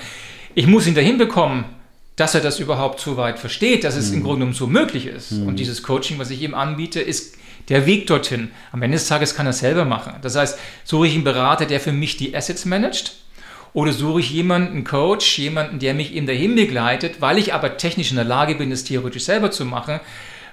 ich 0.54 0.68
muss 0.68 0.86
ihn 0.86 0.96
dahin 0.96 1.18
bekommen, 1.18 1.64
dass 2.18 2.36
er 2.36 2.42
das 2.42 2.60
überhaupt 2.60 3.00
so 3.00 3.16
weit 3.16 3.40
versteht, 3.40 3.86
dass 3.86 3.96
es 3.96 4.10
mhm. 4.10 4.18
im 4.18 4.24
Grunde 4.24 4.40
genommen 4.40 4.54
so 4.54 4.68
möglich 4.68 5.08
ist. 5.08 5.32
Mhm. 5.32 5.48
Und 5.48 5.60
dieses 5.60 5.82
Coaching, 5.82 6.20
was 6.20 6.32
ich 6.32 6.42
ihm 6.42 6.54
anbiete, 6.54 7.00
ist 7.00 7.38
der 7.70 7.86
Weg 7.86 8.08
dorthin. 8.08 8.52
Am 8.74 8.82
Ende 8.82 8.98
des 8.98 9.08
Tages 9.08 9.34
kann 9.34 9.46
er 9.46 9.54
selber 9.54 9.86
machen. 9.86 10.14
Das 10.22 10.36
heißt, 10.36 10.60
suche 10.84 11.08
ich 11.08 11.16
einen 11.16 11.24
Berater, 11.24 11.66
der 11.66 11.80
für 11.80 11.94
mich 11.94 12.18
die 12.18 12.36
Assets 12.36 12.66
managt, 12.66 13.16
oder 13.76 13.92
suche 13.92 14.22
ich 14.22 14.32
jemanden, 14.32 14.72
einen 14.72 14.84
Coach, 14.86 15.38
jemanden, 15.38 15.80
der 15.80 15.94
mich 15.94 16.16
eben 16.16 16.26
dahin 16.26 16.56
begleitet, 16.56 17.20
weil 17.20 17.38
ich 17.38 17.54
aber 17.54 17.76
technisch 17.76 18.10
in 18.10 18.16
der 18.16 18.24
Lage 18.26 18.56
bin, 18.56 18.70
das 18.70 18.86
theoretisch 18.86 19.26
selber 19.26 19.52
zu 19.52 19.66
machen, 19.66 20.00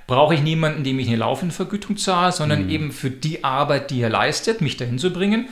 brauche 0.09 0.35
ich 0.35 0.43
niemanden, 0.43 0.83
dem 0.83 0.99
ich 0.99 1.07
eine 1.07 1.19
laufende 1.19 1.55
Vergütung 1.55 1.97
zahle, 1.97 2.33
sondern 2.33 2.65
mhm. 2.65 2.71
eben 2.71 2.93
für 2.93 3.11
die 3.11 3.45
Arbeit, 3.45 3.93
die 3.93 4.03
er 4.03 4.11
leistet, 4.11 4.61
mich 4.61 4.77
dahin 4.77 4.99
zu 4.99 5.13
bringen. 5.13 5.47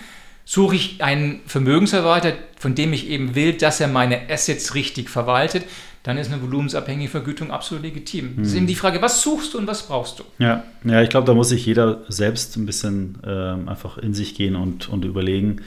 Suche 0.45 0.75
ich 0.75 1.01
einen 1.01 1.43
Vermögensverwalter, 1.47 2.33
von 2.59 2.75
dem 2.75 2.93
ich 2.93 3.09
eben 3.09 3.37
will, 3.37 3.53
dass 3.53 3.81
er 3.81 3.87
meine 3.87 4.29
Assets 4.29 4.75
richtig 4.75 5.09
verwaltet, 5.09 5.65
dann 6.03 6.19
ist 6.19 6.33
eine 6.33 6.43
volumensabhängige 6.43 7.09
Vergütung 7.09 7.53
absolut 7.53 7.85
legitim. 7.85 8.33
Mhm. 8.33 8.37
Das 8.39 8.49
ist 8.49 8.55
eben 8.57 8.67
die 8.67 8.75
Frage, 8.75 9.01
was 9.01 9.23
suchst 9.23 9.55
du 9.55 9.59
und 9.59 9.69
was 9.69 9.87
brauchst 9.87 10.19
du? 10.19 10.25
Ja, 10.41 10.65
ja 10.83 11.03
ich 11.03 11.09
glaube, 11.09 11.29
da 11.29 11.35
muss 11.35 11.51
sich 11.51 11.65
jeder 11.65 12.01
selbst 12.09 12.57
ein 12.57 12.67
bisschen 12.67 13.19
äh, 13.25 13.71
einfach 13.71 13.97
in 13.97 14.13
sich 14.13 14.35
gehen 14.35 14.57
und, 14.57 14.89
und 14.89 15.05
überlegen, 15.05 15.61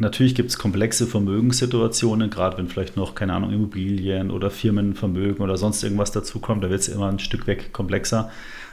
Natürlich 0.00 0.36
gibt 0.36 0.50
es 0.50 0.58
komplexe 0.58 1.08
Vermögenssituationen, 1.08 2.30
gerade 2.30 2.56
wenn 2.56 2.68
vielleicht 2.68 2.96
noch, 2.96 3.16
keine 3.16 3.34
Ahnung, 3.34 3.52
Immobilien 3.52 4.30
oder 4.30 4.48
Firmenvermögen 4.48 5.42
oder 5.42 5.56
sonst 5.56 5.82
irgendwas 5.82 6.12
dazukommt, 6.12 6.62
da 6.62 6.70
wird 6.70 6.80
es 6.80 6.88
immer 6.88 7.08
ein 7.08 7.18
Stück 7.18 7.48
weg 7.48 7.72
komplexer. 7.72 8.30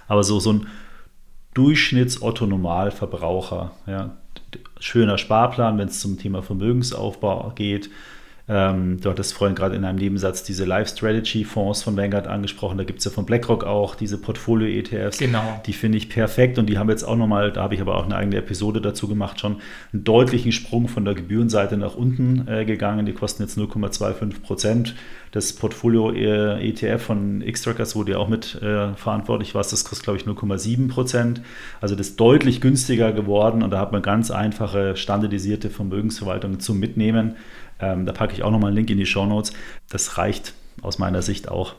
Aber 0.08 0.24
so, 0.24 0.40
so 0.40 0.54
ein 0.54 0.68
Durchschnitts-Otto-Normalverbraucher, 1.56 3.72
ja, 3.88 4.18
schöner 4.80 5.18
Sparplan, 5.18 5.80
wenn 5.80 5.88
es 5.88 6.00
zum 6.00 6.20
Thema 6.20 6.44
Vermögensaufbau 6.44 7.54
geht, 7.56 7.90
ähm, 8.48 9.02
du 9.02 9.10
hattest 9.10 9.34
vorhin 9.34 9.56
gerade 9.56 9.76
in 9.76 9.84
einem 9.84 9.98
Nebensatz 9.98 10.44
diese 10.44 10.66
Life-Strategy-Fonds 10.66 11.82
von 11.82 11.98
Vanguard 11.98 12.28
angesprochen. 12.28 12.78
Da 12.78 12.84
gibt 12.84 13.00
es 13.00 13.06
ja 13.06 13.12
von 13.12 13.26
BlackRock 13.26 13.64
auch 13.64 13.96
diese 13.96 14.20
Portfolio-ETFs. 14.20 15.18
Genau. 15.18 15.62
Die 15.66 15.74
finde 15.74 15.98
ich 15.98 16.10
perfekt 16.10 16.60
und 16.60 16.68
die 16.68 16.78
haben 16.78 16.90
jetzt 16.90 17.04
auch 17.04 17.16
nochmal, 17.16 17.52
da 17.52 17.64
habe 17.64 17.74
ich 17.74 17.82
aber 17.82 17.98
auch 17.98 18.06
eine 18.06 18.16
eigene 18.16 18.38
Episode 18.38 18.82
dazu 18.82 19.08
gemacht, 19.08 19.40
schon 19.40 19.58
einen 19.94 20.04
deutlichen 20.04 20.52
Sprung 20.52 20.88
von 20.88 21.06
der 21.06 21.16
Gebührenseite 21.16 21.76
nach 21.76 21.96
unten 21.96 22.48
äh, 22.48 22.66
gegangen. 22.66 23.08
Die 23.08 23.14
kosten 23.14 23.42
jetzt 23.42 23.58
0,25 23.58 24.42
Prozent. 24.42 24.96
Das 25.32 25.52
Portfolio-ETF 25.52 26.84
äh, 26.84 26.98
von 27.00 27.42
X-Trackers, 27.42 27.96
wo 27.96 28.04
du 28.04 28.12
ja 28.12 28.20
auch 28.20 28.30
mit 28.30 28.62
äh, 28.62 28.94
verantwortlich 28.94 29.56
warst, 29.56 29.74
das 29.74 29.84
kostet, 29.84 30.04
glaube 30.04 30.20
ich, 30.20 30.26
0,7 30.26 30.88
Prozent. 30.88 31.42
Also 31.82 31.96
das 31.96 32.10
ist 32.10 32.20
deutlich 32.20 32.62
günstiger 32.62 33.12
geworden 33.12 33.64
und 33.64 33.72
da 33.72 33.80
hat 33.80 33.92
man 33.92 34.04
ganz 34.04 34.30
einfache, 34.30 34.96
standardisierte 34.96 35.72
Vermögensverwaltungen 35.72 36.60
zum 36.60 36.80
Mitnehmen. 36.80 37.36
Ähm, 37.80 38.06
da 38.06 38.14
packe 38.14 38.34
ich 38.34 38.44
auch 38.44 38.52
nochmal 38.52 38.70
einen 38.70 38.78
Link 38.78 38.90
in 38.90 38.98
die 38.98 39.06
Show 39.06 39.26
Notes. 39.26 39.54
Das 39.90 40.18
reicht 40.18 40.54
aus 40.82 40.98
meiner 40.98 41.22
Sicht 41.22 41.50
auch. 41.50 41.76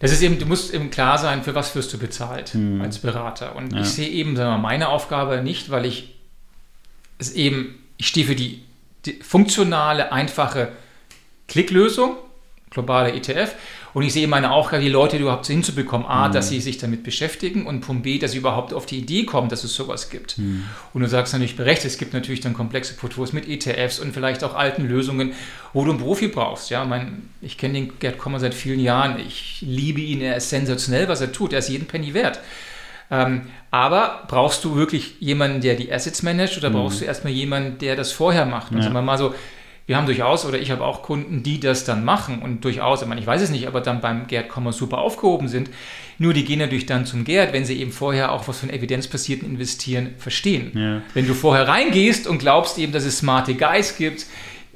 Das 0.00 0.12
ist 0.12 0.22
eben, 0.22 0.38
du 0.38 0.46
musst 0.46 0.72
eben 0.72 0.90
klar 0.90 1.18
sein, 1.18 1.42
für 1.42 1.54
was 1.54 1.74
wirst 1.74 1.92
du 1.92 1.98
bezahlt 1.98 2.50
hm. 2.50 2.80
als 2.80 2.98
Berater. 2.98 3.56
Und 3.56 3.72
ja. 3.72 3.80
ich 3.80 3.88
sehe 3.88 4.08
eben 4.08 4.36
sagen 4.36 4.50
wir, 4.50 4.58
meine 4.58 4.88
Aufgabe 4.88 5.42
nicht, 5.42 5.70
weil 5.70 5.86
ich 5.86 6.14
es 7.18 7.32
eben, 7.32 7.84
ich 7.96 8.08
stehe 8.08 8.26
für 8.26 8.36
die, 8.36 8.62
die 9.06 9.14
funktionale, 9.14 10.12
einfache 10.12 10.72
Klicklösung, 11.48 12.16
globale 12.70 13.12
ETF 13.12 13.54
und 13.94 14.02
ich 14.02 14.12
sehe 14.12 14.28
meine 14.28 14.50
Aufgabe, 14.50 14.82
die 14.82 14.88
Leute 14.88 15.16
überhaupt 15.16 15.46
hinzubekommen. 15.46 16.06
A, 16.06 16.28
mhm. 16.28 16.32
dass 16.32 16.48
sie 16.48 16.60
sich 16.60 16.78
damit 16.78 17.02
beschäftigen 17.02 17.66
und 17.66 17.80
Punkt 17.80 18.02
B, 18.02 18.18
dass 18.18 18.32
sie 18.32 18.38
überhaupt 18.38 18.74
auf 18.74 18.86
die 18.86 18.98
Idee 18.98 19.24
kommen, 19.24 19.48
dass 19.48 19.64
es 19.64 19.74
sowas 19.74 20.10
gibt. 20.10 20.38
Mhm. 20.38 20.64
Und 20.92 21.02
du 21.02 21.08
sagst 21.08 21.32
natürlich 21.32 21.56
berechtigt, 21.56 21.92
es 21.92 21.98
gibt 21.98 22.12
natürlich 22.12 22.40
dann 22.40 22.54
komplexe 22.54 22.94
Portfolios 22.94 23.32
mit 23.32 23.48
ETFs 23.48 23.98
und 23.98 24.12
vielleicht 24.12 24.44
auch 24.44 24.54
alten 24.54 24.86
Lösungen, 24.86 25.32
wo 25.72 25.84
du 25.84 25.90
einen 25.90 26.00
Profi 26.00 26.28
brauchst. 26.28 26.70
Ja, 26.70 26.84
mein, 26.84 27.28
ich 27.40 27.56
kenne 27.56 27.74
den 27.74 27.98
Gerd 27.98 28.18
Kommer 28.18 28.40
seit 28.40 28.54
vielen 28.54 28.80
Jahren. 28.80 29.18
Ich 29.20 29.58
liebe 29.66 30.00
ihn, 30.00 30.20
er 30.20 30.36
ist 30.36 30.50
sensationell, 30.50 31.08
was 31.08 31.20
er 31.20 31.32
tut. 31.32 31.52
Er 31.52 31.60
ist 31.60 31.68
jeden 31.68 31.86
Penny 31.86 32.14
wert. 32.14 32.40
Ähm, 33.10 33.42
aber 33.70 34.24
brauchst 34.28 34.64
du 34.64 34.76
wirklich 34.76 35.16
jemanden, 35.20 35.60
der 35.60 35.74
die 35.74 35.92
Assets 35.92 36.22
managt 36.22 36.58
oder 36.58 36.70
mhm. 36.70 36.74
brauchst 36.74 37.00
du 37.00 37.04
erstmal 37.04 37.32
jemanden, 37.32 37.78
der 37.78 37.96
das 37.96 38.12
vorher 38.12 38.44
macht? 38.44 38.70
Und 38.70 38.78
ja. 38.78 38.84
sagen 38.84 38.94
wir 38.94 39.02
mal 39.02 39.18
so, 39.18 39.34
wir 39.88 39.96
haben 39.96 40.04
durchaus, 40.04 40.44
oder 40.44 40.58
ich 40.58 40.70
habe 40.70 40.84
auch 40.84 41.02
Kunden, 41.02 41.42
die 41.42 41.60
das 41.60 41.84
dann 41.84 42.04
machen 42.04 42.40
und 42.40 42.62
durchaus, 42.62 43.00
ich 43.00 43.08
meine, 43.08 43.22
ich 43.22 43.26
weiß 43.26 43.40
es 43.40 43.48
nicht, 43.48 43.66
aber 43.66 43.80
dann 43.80 44.02
beim 44.02 44.26
Gerd 44.26 44.50
Kommer 44.50 44.70
super 44.72 44.98
aufgehoben 44.98 45.48
sind. 45.48 45.70
Nur 46.18 46.34
die 46.34 46.44
gehen 46.44 46.58
natürlich 46.58 46.84
dann 46.84 47.06
zum 47.06 47.24
Gerd, 47.24 47.54
wenn 47.54 47.64
sie 47.64 47.80
eben 47.80 47.90
vorher 47.90 48.32
auch 48.32 48.46
was 48.48 48.58
von 48.58 48.68
evidenzbasierten 48.68 49.48
Investieren 49.48 50.10
verstehen. 50.18 50.72
Ja. 50.74 51.02
Wenn 51.14 51.26
du 51.26 51.32
vorher 51.32 51.66
reingehst 51.66 52.26
und 52.26 52.38
glaubst 52.38 52.76
eben, 52.76 52.92
dass 52.92 53.04
es 53.04 53.16
smarte 53.16 53.54
Guys 53.54 53.96
gibt, 53.96 54.26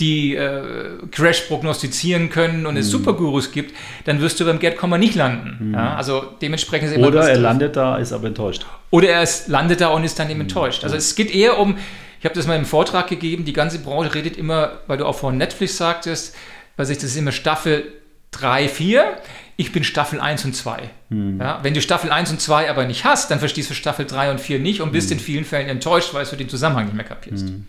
die 0.00 0.34
äh, 0.34 0.96
Crash 1.10 1.42
prognostizieren 1.42 2.30
können 2.30 2.64
und 2.64 2.78
es 2.78 2.86
mhm. 2.86 2.92
Supergurus 2.92 3.52
gibt, 3.52 3.76
dann 4.06 4.18
wirst 4.22 4.40
du 4.40 4.46
beim 4.46 4.60
Gerd 4.60 4.78
Kommer 4.78 4.96
nicht 4.96 5.14
landen. 5.14 5.68
Mhm. 5.68 5.74
Ja, 5.74 5.94
also 5.94 6.24
dementsprechend 6.40 6.88
ist 6.88 6.96
immer 6.96 7.08
Oder 7.08 7.28
er 7.28 7.36
landet 7.36 7.76
da, 7.76 7.98
ist 7.98 8.14
aber 8.14 8.28
enttäuscht. 8.28 8.64
Oder 8.88 9.10
er 9.10 9.22
ist, 9.22 9.48
landet 9.48 9.82
da 9.82 9.88
und 9.88 10.04
ist 10.04 10.18
dann 10.18 10.30
eben 10.30 10.38
mhm. 10.38 10.46
enttäuscht. 10.46 10.84
Also 10.84 10.96
es 10.96 11.14
geht 11.14 11.34
eher 11.34 11.58
um, 11.58 11.76
ich 12.22 12.24
habe 12.24 12.36
das 12.36 12.46
mal 12.46 12.56
im 12.56 12.64
Vortrag 12.64 13.08
gegeben, 13.08 13.44
die 13.44 13.52
ganze 13.52 13.80
Branche 13.80 14.14
redet 14.14 14.36
immer, 14.36 14.78
weil 14.86 14.96
du 14.96 15.06
auch 15.06 15.18
vorhin 15.18 15.38
Netflix 15.38 15.76
sagtest, 15.76 16.36
weil 16.76 16.86
sich 16.86 16.98
das 16.98 17.06
ist 17.06 17.16
immer 17.16 17.32
Staffel 17.32 17.92
3, 18.30 18.68
4. 18.68 19.16
Ich 19.56 19.72
bin 19.72 19.82
Staffel 19.82 20.20
1 20.20 20.44
und 20.44 20.54
2. 20.54 20.88
Hm. 21.08 21.40
Ja, 21.40 21.58
wenn 21.64 21.74
du 21.74 21.80
Staffel 21.80 22.12
1 22.12 22.30
und 22.30 22.40
2 22.40 22.70
aber 22.70 22.84
nicht 22.86 23.04
hast, 23.04 23.32
dann 23.32 23.40
verstehst 23.40 23.70
du 23.70 23.74
Staffel 23.74 24.06
3 24.06 24.30
und 24.30 24.40
4 24.40 24.60
nicht 24.60 24.80
und 24.82 24.92
bist 24.92 25.10
hm. 25.10 25.18
in 25.18 25.24
vielen 25.24 25.44
Fällen 25.44 25.68
enttäuscht, 25.68 26.14
weil 26.14 26.24
du 26.24 26.36
den 26.36 26.48
Zusammenhang 26.48 26.84
nicht 26.84 26.94
mehr 26.94 27.04
kapierst. 27.04 27.48
Hm. 27.48 27.66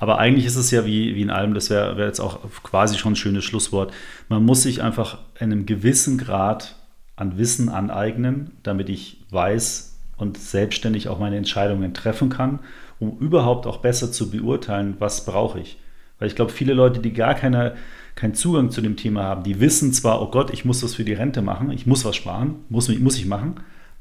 Aber 0.00 0.18
eigentlich 0.18 0.46
ist 0.46 0.56
es 0.56 0.72
ja 0.72 0.84
wie, 0.84 1.14
wie 1.14 1.22
in 1.22 1.30
allem, 1.30 1.54
das 1.54 1.70
wäre 1.70 1.96
wär 1.96 2.06
jetzt 2.06 2.18
auch 2.18 2.40
quasi 2.64 2.98
schon 2.98 3.12
ein 3.12 3.16
schönes 3.16 3.44
Schlusswort. 3.44 3.94
Man 4.28 4.44
muss 4.44 4.64
sich 4.64 4.82
einfach 4.82 5.18
einem 5.38 5.66
gewissen 5.66 6.18
Grad 6.18 6.74
an 7.14 7.38
Wissen 7.38 7.68
aneignen, 7.68 8.56
damit 8.64 8.88
ich 8.88 9.18
weiß 9.30 10.00
und 10.16 10.36
selbstständig 10.36 11.08
auch 11.08 11.20
meine 11.20 11.36
Entscheidungen 11.36 11.94
treffen 11.94 12.28
kann 12.28 12.58
um 13.04 13.18
überhaupt 13.18 13.66
auch 13.66 13.78
besser 13.78 14.10
zu 14.10 14.30
beurteilen, 14.30 14.96
was 14.98 15.24
brauche 15.24 15.60
ich. 15.60 15.78
Weil 16.18 16.28
ich 16.28 16.36
glaube, 16.36 16.52
viele 16.52 16.74
Leute, 16.74 17.00
die 17.00 17.12
gar 17.12 17.34
keine, 17.34 17.74
keinen 18.14 18.34
Zugang 18.34 18.70
zu 18.70 18.80
dem 18.80 18.96
Thema 18.96 19.24
haben, 19.24 19.42
die 19.42 19.60
wissen 19.60 19.92
zwar, 19.92 20.22
oh 20.22 20.30
Gott, 20.30 20.52
ich 20.52 20.64
muss 20.64 20.82
was 20.82 20.94
für 20.94 21.04
die 21.04 21.12
Rente 21.12 21.42
machen, 21.42 21.70
ich 21.70 21.86
muss 21.86 22.04
was 22.04 22.16
sparen, 22.16 22.56
muss, 22.68 22.88
muss 22.98 23.18
ich 23.18 23.26
machen, 23.26 23.56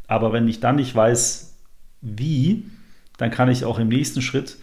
aber 0.07 0.31
wenn 0.33 0.47
ich 0.47 0.59
dann 0.59 0.75
nicht 0.75 0.95
weiß, 0.95 1.55
wie, 2.01 2.65
dann 3.17 3.31
kann 3.31 3.49
ich 3.49 3.65
auch 3.65 3.79
im 3.79 3.87
nächsten 3.87 4.21
Schritt, 4.21 4.57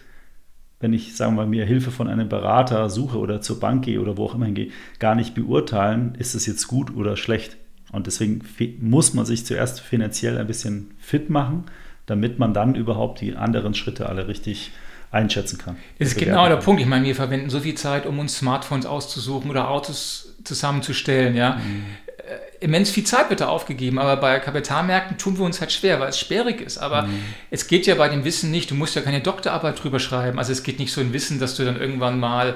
wenn 0.79 0.93
ich, 0.93 1.15
sagen 1.15 1.33
wir 1.33 1.43
mal, 1.43 1.47
mir 1.47 1.65
Hilfe 1.65 1.91
von 1.91 2.07
einem 2.07 2.29
Berater 2.29 2.89
suche 2.89 3.19
oder 3.19 3.41
zur 3.41 3.59
Bank 3.59 3.85
gehe 3.85 4.01
oder 4.01 4.17
wo 4.17 4.25
auch 4.25 4.35
immer 4.35 4.45
hingehe, 4.45 4.71
gar 4.99 5.15
nicht 5.15 5.35
beurteilen, 5.35 6.15
ist 6.17 6.33
es 6.33 6.45
jetzt 6.45 6.67
gut 6.67 6.95
oder 6.95 7.17
schlecht. 7.17 7.57
Und 7.91 8.07
deswegen 8.07 8.41
muss 8.79 9.13
man 9.13 9.25
sich 9.25 9.45
zuerst 9.45 9.81
finanziell 9.81 10.37
ein 10.37 10.47
bisschen 10.47 10.91
fit 10.97 11.29
machen 11.29 11.65
damit 12.11 12.39
man 12.39 12.53
dann 12.53 12.75
überhaupt 12.75 13.21
die 13.21 13.37
anderen 13.37 13.73
Schritte 13.73 14.09
alle 14.09 14.27
richtig 14.27 14.71
einschätzen 15.11 15.57
kann. 15.57 15.77
Das 15.97 16.09
ist 16.09 16.17
genau 16.17 16.49
der 16.49 16.57
Punkt. 16.57 16.81
Ich 16.81 16.87
meine, 16.87 17.05
wir 17.05 17.15
verwenden 17.15 17.49
so 17.49 17.61
viel 17.61 17.75
Zeit, 17.75 18.05
um 18.05 18.19
uns 18.19 18.37
Smartphones 18.37 18.85
auszusuchen 18.85 19.49
oder 19.49 19.69
Autos 19.69 20.35
zusammenzustellen. 20.43 21.37
Ja. 21.37 21.55
Mhm. 21.55 21.85
Äh, 22.17 22.65
immens 22.65 22.89
viel 22.89 23.05
Zeit 23.05 23.29
wird 23.29 23.39
da 23.39 23.47
aufgegeben, 23.47 23.97
aber 23.97 24.17
bei 24.17 24.39
Kapitalmärkten 24.39 25.17
tun 25.17 25.37
wir 25.37 25.45
uns 25.45 25.61
halt 25.61 25.71
schwer, 25.71 26.01
weil 26.01 26.09
es 26.09 26.19
sperrig 26.19 26.59
ist. 26.59 26.79
Aber 26.79 27.03
mhm. 27.03 27.23
es 27.49 27.67
geht 27.67 27.87
ja 27.87 27.95
bei 27.95 28.09
dem 28.09 28.25
Wissen 28.25 28.51
nicht, 28.51 28.69
du 28.71 28.75
musst 28.75 28.93
ja 28.93 29.01
keine 29.01 29.21
Doktorarbeit 29.21 29.81
drüber 29.81 30.01
schreiben. 30.01 30.37
Also 30.37 30.51
es 30.51 30.63
geht 30.63 30.79
nicht 30.79 30.91
so 30.91 30.99
ein 30.99 31.13
Wissen, 31.13 31.39
dass 31.39 31.55
du 31.55 31.63
dann 31.63 31.79
irgendwann 31.79 32.19
mal, 32.19 32.55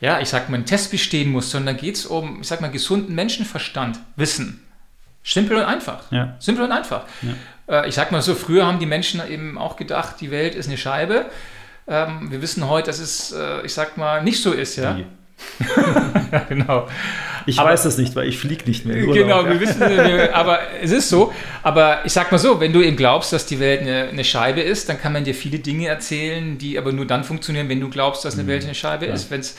ja, 0.00 0.18
ich 0.18 0.30
sag 0.30 0.48
mal, 0.48 0.56
einen 0.56 0.64
Test 0.64 0.90
bestehen 0.90 1.30
musst, 1.30 1.50
sondern 1.50 1.76
geht 1.76 1.96
es 1.96 2.06
um, 2.06 2.40
ich 2.40 2.48
sag 2.48 2.62
mal, 2.62 2.70
gesunden 2.70 3.14
Menschenverstand, 3.14 4.00
Wissen. 4.16 4.62
Simpel 5.22 5.58
und 5.58 5.64
einfach. 5.64 6.10
Ja. 6.10 6.36
Simpel 6.38 6.64
und 6.64 6.72
einfach. 6.72 7.04
Ja. 7.20 7.34
Äh, 7.68 7.88
ich 7.88 7.94
sag 7.94 8.12
mal 8.12 8.22
so, 8.22 8.34
früher 8.34 8.66
haben 8.66 8.78
die 8.78 8.86
Menschen 8.86 9.22
eben 9.28 9.58
auch 9.58 9.76
gedacht, 9.76 10.16
die 10.20 10.30
Welt 10.30 10.54
ist 10.54 10.68
eine 10.68 10.78
Scheibe. 10.78 11.26
Ähm, 11.86 12.30
wir 12.30 12.40
wissen 12.40 12.68
heute, 12.68 12.86
dass 12.86 12.98
es, 12.98 13.32
äh, 13.32 13.62
ich 13.62 13.74
sag 13.74 13.96
mal, 13.96 14.22
nicht 14.22 14.42
so 14.42 14.52
ist, 14.52 14.76
ja. 14.76 14.98
ja 16.32 16.38
genau. 16.48 16.88
Ich 17.46 17.58
aber, 17.58 17.70
weiß 17.70 17.82
das 17.82 17.98
nicht, 17.98 18.14
weil 18.16 18.28
ich 18.28 18.38
fliege 18.38 18.64
nicht 18.66 18.84
mehr. 18.84 18.96
Urlaub, 18.96 19.14
genau, 19.14 19.44
wir 19.46 19.60
wissen, 19.60 19.82
aber 20.32 20.60
es 20.80 20.90
ist 20.90 21.08
so. 21.08 21.32
Aber 21.62 22.04
ich 22.04 22.12
sag 22.12 22.30
mal 22.32 22.38
so, 22.38 22.60
wenn 22.60 22.72
du 22.72 22.82
eben 22.82 22.96
glaubst, 22.96 23.32
dass 23.32 23.46
die 23.46 23.60
Welt 23.60 23.82
eine, 23.82 24.08
eine, 24.08 24.24
Scheibe 24.24 24.60
ist, 24.60 24.88
dann 24.88 25.00
kann 25.00 25.12
man 25.12 25.24
dir 25.24 25.34
viele 25.34 25.58
Dinge 25.58 25.88
erzählen, 25.88 26.58
die 26.58 26.78
aber 26.78 26.92
nur 26.92 27.06
dann 27.06 27.24
funktionieren, 27.24 27.68
wenn 27.68 27.80
du 27.80 27.88
glaubst, 27.90 28.24
dass 28.24 28.34
eine 28.34 28.44
mhm. 28.44 28.48
Welt 28.48 28.64
eine 28.64 28.74
Scheibe 28.74 29.06
ja. 29.06 29.14
ist. 29.14 29.30
Wenn's, 29.30 29.56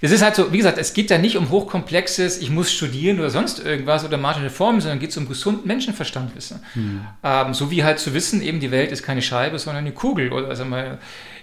es 0.00 0.10
ist 0.10 0.22
halt 0.22 0.34
so, 0.34 0.52
wie 0.52 0.58
gesagt, 0.58 0.76
es 0.78 0.92
geht 0.92 1.10
ja 1.10 1.18
nicht 1.18 1.36
um 1.36 1.50
hochkomplexes, 1.50 2.38
ich 2.38 2.50
muss 2.50 2.70
studieren 2.70 3.18
oder 3.20 3.30
sonst 3.30 3.64
irgendwas 3.64 4.04
oder 4.04 4.18
magische 4.18 4.50
Formen, 4.50 4.80
sondern 4.80 4.98
geht 4.98 5.10
es 5.10 5.16
um 5.16 5.26
gesunden 5.26 5.66
Menschenverstand 5.66 6.36
wissen. 6.36 6.60
Mhm. 6.74 7.06
Ähm, 7.22 7.54
so 7.54 7.70
wie 7.70 7.84
halt 7.84 7.98
zu 7.98 8.12
wissen, 8.12 8.42
eben 8.42 8.60
die 8.60 8.70
Welt 8.70 8.92
ist 8.92 9.02
keine 9.02 9.22
Scheibe, 9.22 9.58
sondern 9.58 9.84
eine 9.84 9.92
Kugel 9.92 10.32
oder 10.32 10.48
also 10.48 10.64
mal, 10.64 10.98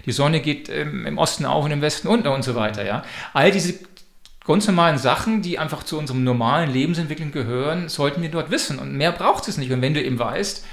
die 0.06 0.12
Sonne 0.12 0.40
geht 0.40 0.68
im, 0.68 1.06
im 1.06 1.18
Osten 1.18 1.44
auf 1.44 1.64
und 1.64 1.70
im 1.70 1.80
Westen 1.80 2.08
unter 2.08 2.32
und 2.34 2.44
so 2.44 2.54
weiter. 2.54 2.84
Ja, 2.84 3.02
all 3.32 3.50
diese 3.50 3.74
ganz 4.44 4.66
normalen 4.66 4.98
Sachen, 4.98 5.42
die 5.42 5.58
einfach 5.58 5.82
zu 5.82 5.98
unserem 5.98 6.24
normalen 6.24 6.72
Lebensentwicklung 6.72 7.32
gehören, 7.32 7.88
sollten 7.88 8.22
wir 8.22 8.30
dort 8.30 8.50
wissen. 8.50 8.78
Und 8.78 8.94
mehr 8.94 9.12
braucht 9.12 9.48
es 9.48 9.56
nicht. 9.56 9.70
Und 9.72 9.82
wenn 9.82 9.94
du 9.94 10.02
eben 10.02 10.18
weißt, 10.18 10.64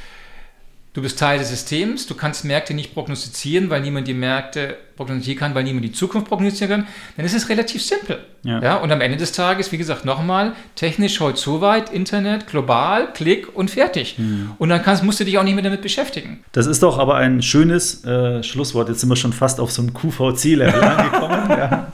Du 0.94 1.04
bist 1.04 1.20
Teil 1.20 1.38
des 1.38 1.50
Systems, 1.50 2.08
du 2.08 2.16
kannst 2.16 2.46
Märkte 2.46 2.74
nicht 2.74 2.96
prognostizieren, 2.96 3.70
weil 3.70 3.82
niemand 3.82 4.08
die 4.08 4.16
Märkte 4.16 4.76
prognostizieren 4.96 5.40
kann, 5.40 5.54
weil 5.54 5.64
niemand 5.64 5.86
die 5.86 5.92
Zukunft 5.92 6.28
prognostizieren 6.28 6.82
kann, 6.82 6.88
dann 7.16 7.26
ist 7.28 7.36
es 7.36 7.48
relativ 7.48 7.84
simpel. 7.84 8.26
Ja. 8.44 8.60
ja. 8.60 8.78
und 8.78 8.92
am 8.92 9.00
Ende 9.00 9.16
des 9.16 9.32
Tages, 9.32 9.72
wie 9.72 9.78
gesagt, 9.78 10.04
nochmal, 10.04 10.54
technisch 10.76 11.20
heute 11.20 11.38
so 11.40 11.62
weit, 11.62 11.94
Internet, 11.94 12.48
global, 12.48 13.14
Klick 13.14 13.56
und 13.56 13.70
fertig. 13.70 14.18
Mhm. 14.18 14.54
Und 14.58 14.70
dann 14.70 14.82
kannst, 14.82 15.04
musst 15.04 15.20
du 15.20 15.26
dich 15.26 15.38
auch 15.38 15.44
nicht 15.44 15.54
mehr 15.54 15.64
damit 15.64 15.84
beschäftigen. 15.84 16.44
Das 16.54 16.66
ist 16.66 16.82
doch 16.82 16.98
aber 16.98 17.16
ein 17.18 17.44
schönes 17.44 18.04
äh, 18.04 18.42
Schlusswort. 18.42 18.90
Jetzt 18.90 19.02
sind 19.02 19.10
wir 19.10 19.16
schon 19.16 19.32
fast 19.32 19.60
auf 19.60 19.72
so 19.72 19.84
ein 19.84 19.94
QVC-Level 19.94 20.82
angekommen. 20.84 21.50
ja. 21.52 21.89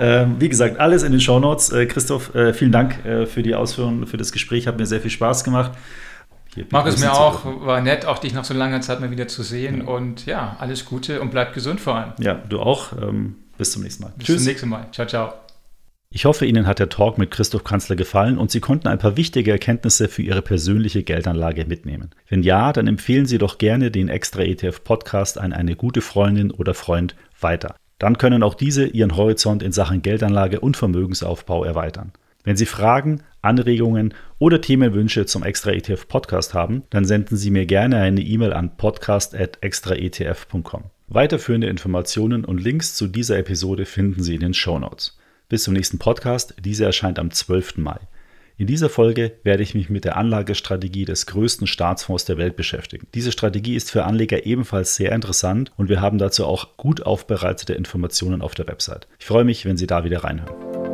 Ähm, 0.00 0.36
wie 0.38 0.48
gesagt, 0.48 0.78
alles 0.78 1.02
in 1.02 1.12
den 1.12 1.20
Shownotes. 1.20 1.70
Äh, 1.70 1.86
Christoph, 1.86 2.34
äh, 2.34 2.52
vielen 2.52 2.72
Dank 2.72 3.04
äh, 3.04 3.26
für 3.26 3.42
die 3.42 3.54
Ausführungen, 3.54 4.06
für 4.06 4.16
das 4.16 4.32
Gespräch. 4.32 4.66
Hat 4.66 4.78
mir 4.78 4.86
sehr 4.86 5.00
viel 5.00 5.10
Spaß 5.10 5.44
gemacht. 5.44 5.72
Mach 6.70 6.86
es 6.86 6.98
mir 6.98 7.12
auch, 7.12 7.44
war 7.66 7.80
nett, 7.80 8.06
auch 8.06 8.18
dich 8.18 8.32
nach 8.32 8.44
so 8.44 8.54
langer 8.54 8.80
Zeit 8.80 9.00
mal 9.00 9.10
wieder 9.10 9.28
zu 9.28 9.42
sehen. 9.42 9.82
Ja. 9.86 9.92
Und 9.92 10.26
ja, 10.26 10.56
alles 10.58 10.84
Gute 10.84 11.20
und 11.20 11.30
bleib 11.30 11.52
gesund 11.54 11.80
vor 11.80 11.96
allem. 11.96 12.12
Ja, 12.18 12.34
du 12.34 12.60
auch. 12.60 12.92
Ähm, 12.92 13.36
bis 13.58 13.72
zum 13.72 13.82
nächsten 13.82 14.04
Mal. 14.04 14.12
Bis 14.16 14.26
Tschüss. 14.26 14.36
zum 14.38 14.46
nächsten 14.46 14.68
Mal. 14.68 14.86
Ciao, 14.92 15.06
ciao. 15.06 15.32
Ich 16.10 16.24
hoffe, 16.24 16.46
Ihnen 16.46 16.66
hat 16.66 16.78
der 16.78 16.88
Talk 16.88 17.18
mit 17.18 17.30
Christoph 17.30 17.64
Kanzler 17.64 17.96
gefallen 17.96 18.38
und 18.38 18.50
Sie 18.50 18.60
konnten 18.60 18.88
ein 18.88 18.98
paar 18.98 19.16
wichtige 19.16 19.50
Erkenntnisse 19.50 20.08
für 20.08 20.22
Ihre 20.22 20.40
persönliche 20.40 21.02
Geldanlage 21.02 21.66
mitnehmen. 21.66 22.10
Wenn 22.28 22.42
ja, 22.42 22.72
dann 22.72 22.86
empfehlen 22.86 23.26
Sie 23.26 23.38
doch 23.38 23.58
gerne 23.58 23.90
den 23.90 24.08
Extra 24.08 24.42
ETF 24.42 24.84
Podcast 24.84 25.38
an 25.38 25.52
eine 25.52 25.74
gute 25.76 26.00
Freundin 26.00 26.50
oder 26.50 26.74
Freund 26.74 27.16
weiter. 27.40 27.76
Dann 27.98 28.18
können 28.18 28.42
auch 28.42 28.54
diese 28.54 28.86
Ihren 28.86 29.16
Horizont 29.16 29.62
in 29.62 29.72
Sachen 29.72 30.02
Geldanlage 30.02 30.60
und 30.60 30.76
Vermögensaufbau 30.76 31.64
erweitern. 31.64 32.12
Wenn 32.44 32.56
Sie 32.56 32.66
Fragen, 32.66 33.22
Anregungen 33.42 34.14
oder 34.38 34.60
Themenwünsche 34.60 35.26
zum 35.26 35.42
Extra 35.42 35.72
ETF 35.72 36.06
Podcast 36.06 36.54
haben, 36.54 36.84
dann 36.90 37.04
senden 37.04 37.36
Sie 37.36 37.50
mir 37.50 37.66
gerne 37.66 37.96
eine 37.96 38.20
E-Mail 38.20 38.52
an 38.52 38.76
podcast@extraetf.com. 38.76 40.84
Weiterführende 41.08 41.68
Informationen 41.68 42.44
und 42.44 42.62
Links 42.62 42.94
zu 42.94 43.08
dieser 43.08 43.38
Episode 43.38 43.86
finden 43.86 44.22
Sie 44.22 44.34
in 44.34 44.40
den 44.40 44.54
Show 44.54 44.78
Notes. 44.78 45.18
Bis 45.48 45.62
zum 45.62 45.74
nächsten 45.74 45.98
Podcast. 45.98 46.54
Diese 46.60 46.84
erscheint 46.84 47.18
am 47.18 47.30
12. 47.30 47.78
Mai. 47.78 47.98
In 48.58 48.66
dieser 48.66 48.88
Folge 48.88 49.32
werde 49.42 49.62
ich 49.62 49.74
mich 49.74 49.90
mit 49.90 50.06
der 50.06 50.16
Anlagestrategie 50.16 51.04
des 51.04 51.26
größten 51.26 51.66
Staatsfonds 51.66 52.24
der 52.24 52.38
Welt 52.38 52.56
beschäftigen. 52.56 53.06
Diese 53.12 53.30
Strategie 53.30 53.76
ist 53.76 53.90
für 53.90 54.04
Anleger 54.04 54.46
ebenfalls 54.46 54.96
sehr 54.96 55.12
interessant 55.12 55.72
und 55.76 55.90
wir 55.90 56.00
haben 56.00 56.16
dazu 56.16 56.46
auch 56.46 56.78
gut 56.78 57.02
aufbereitete 57.02 57.74
Informationen 57.74 58.40
auf 58.40 58.54
der 58.54 58.66
Website. 58.66 59.08
Ich 59.18 59.26
freue 59.26 59.44
mich, 59.44 59.66
wenn 59.66 59.76
Sie 59.76 59.86
da 59.86 60.04
wieder 60.04 60.24
reinhören. 60.24 60.85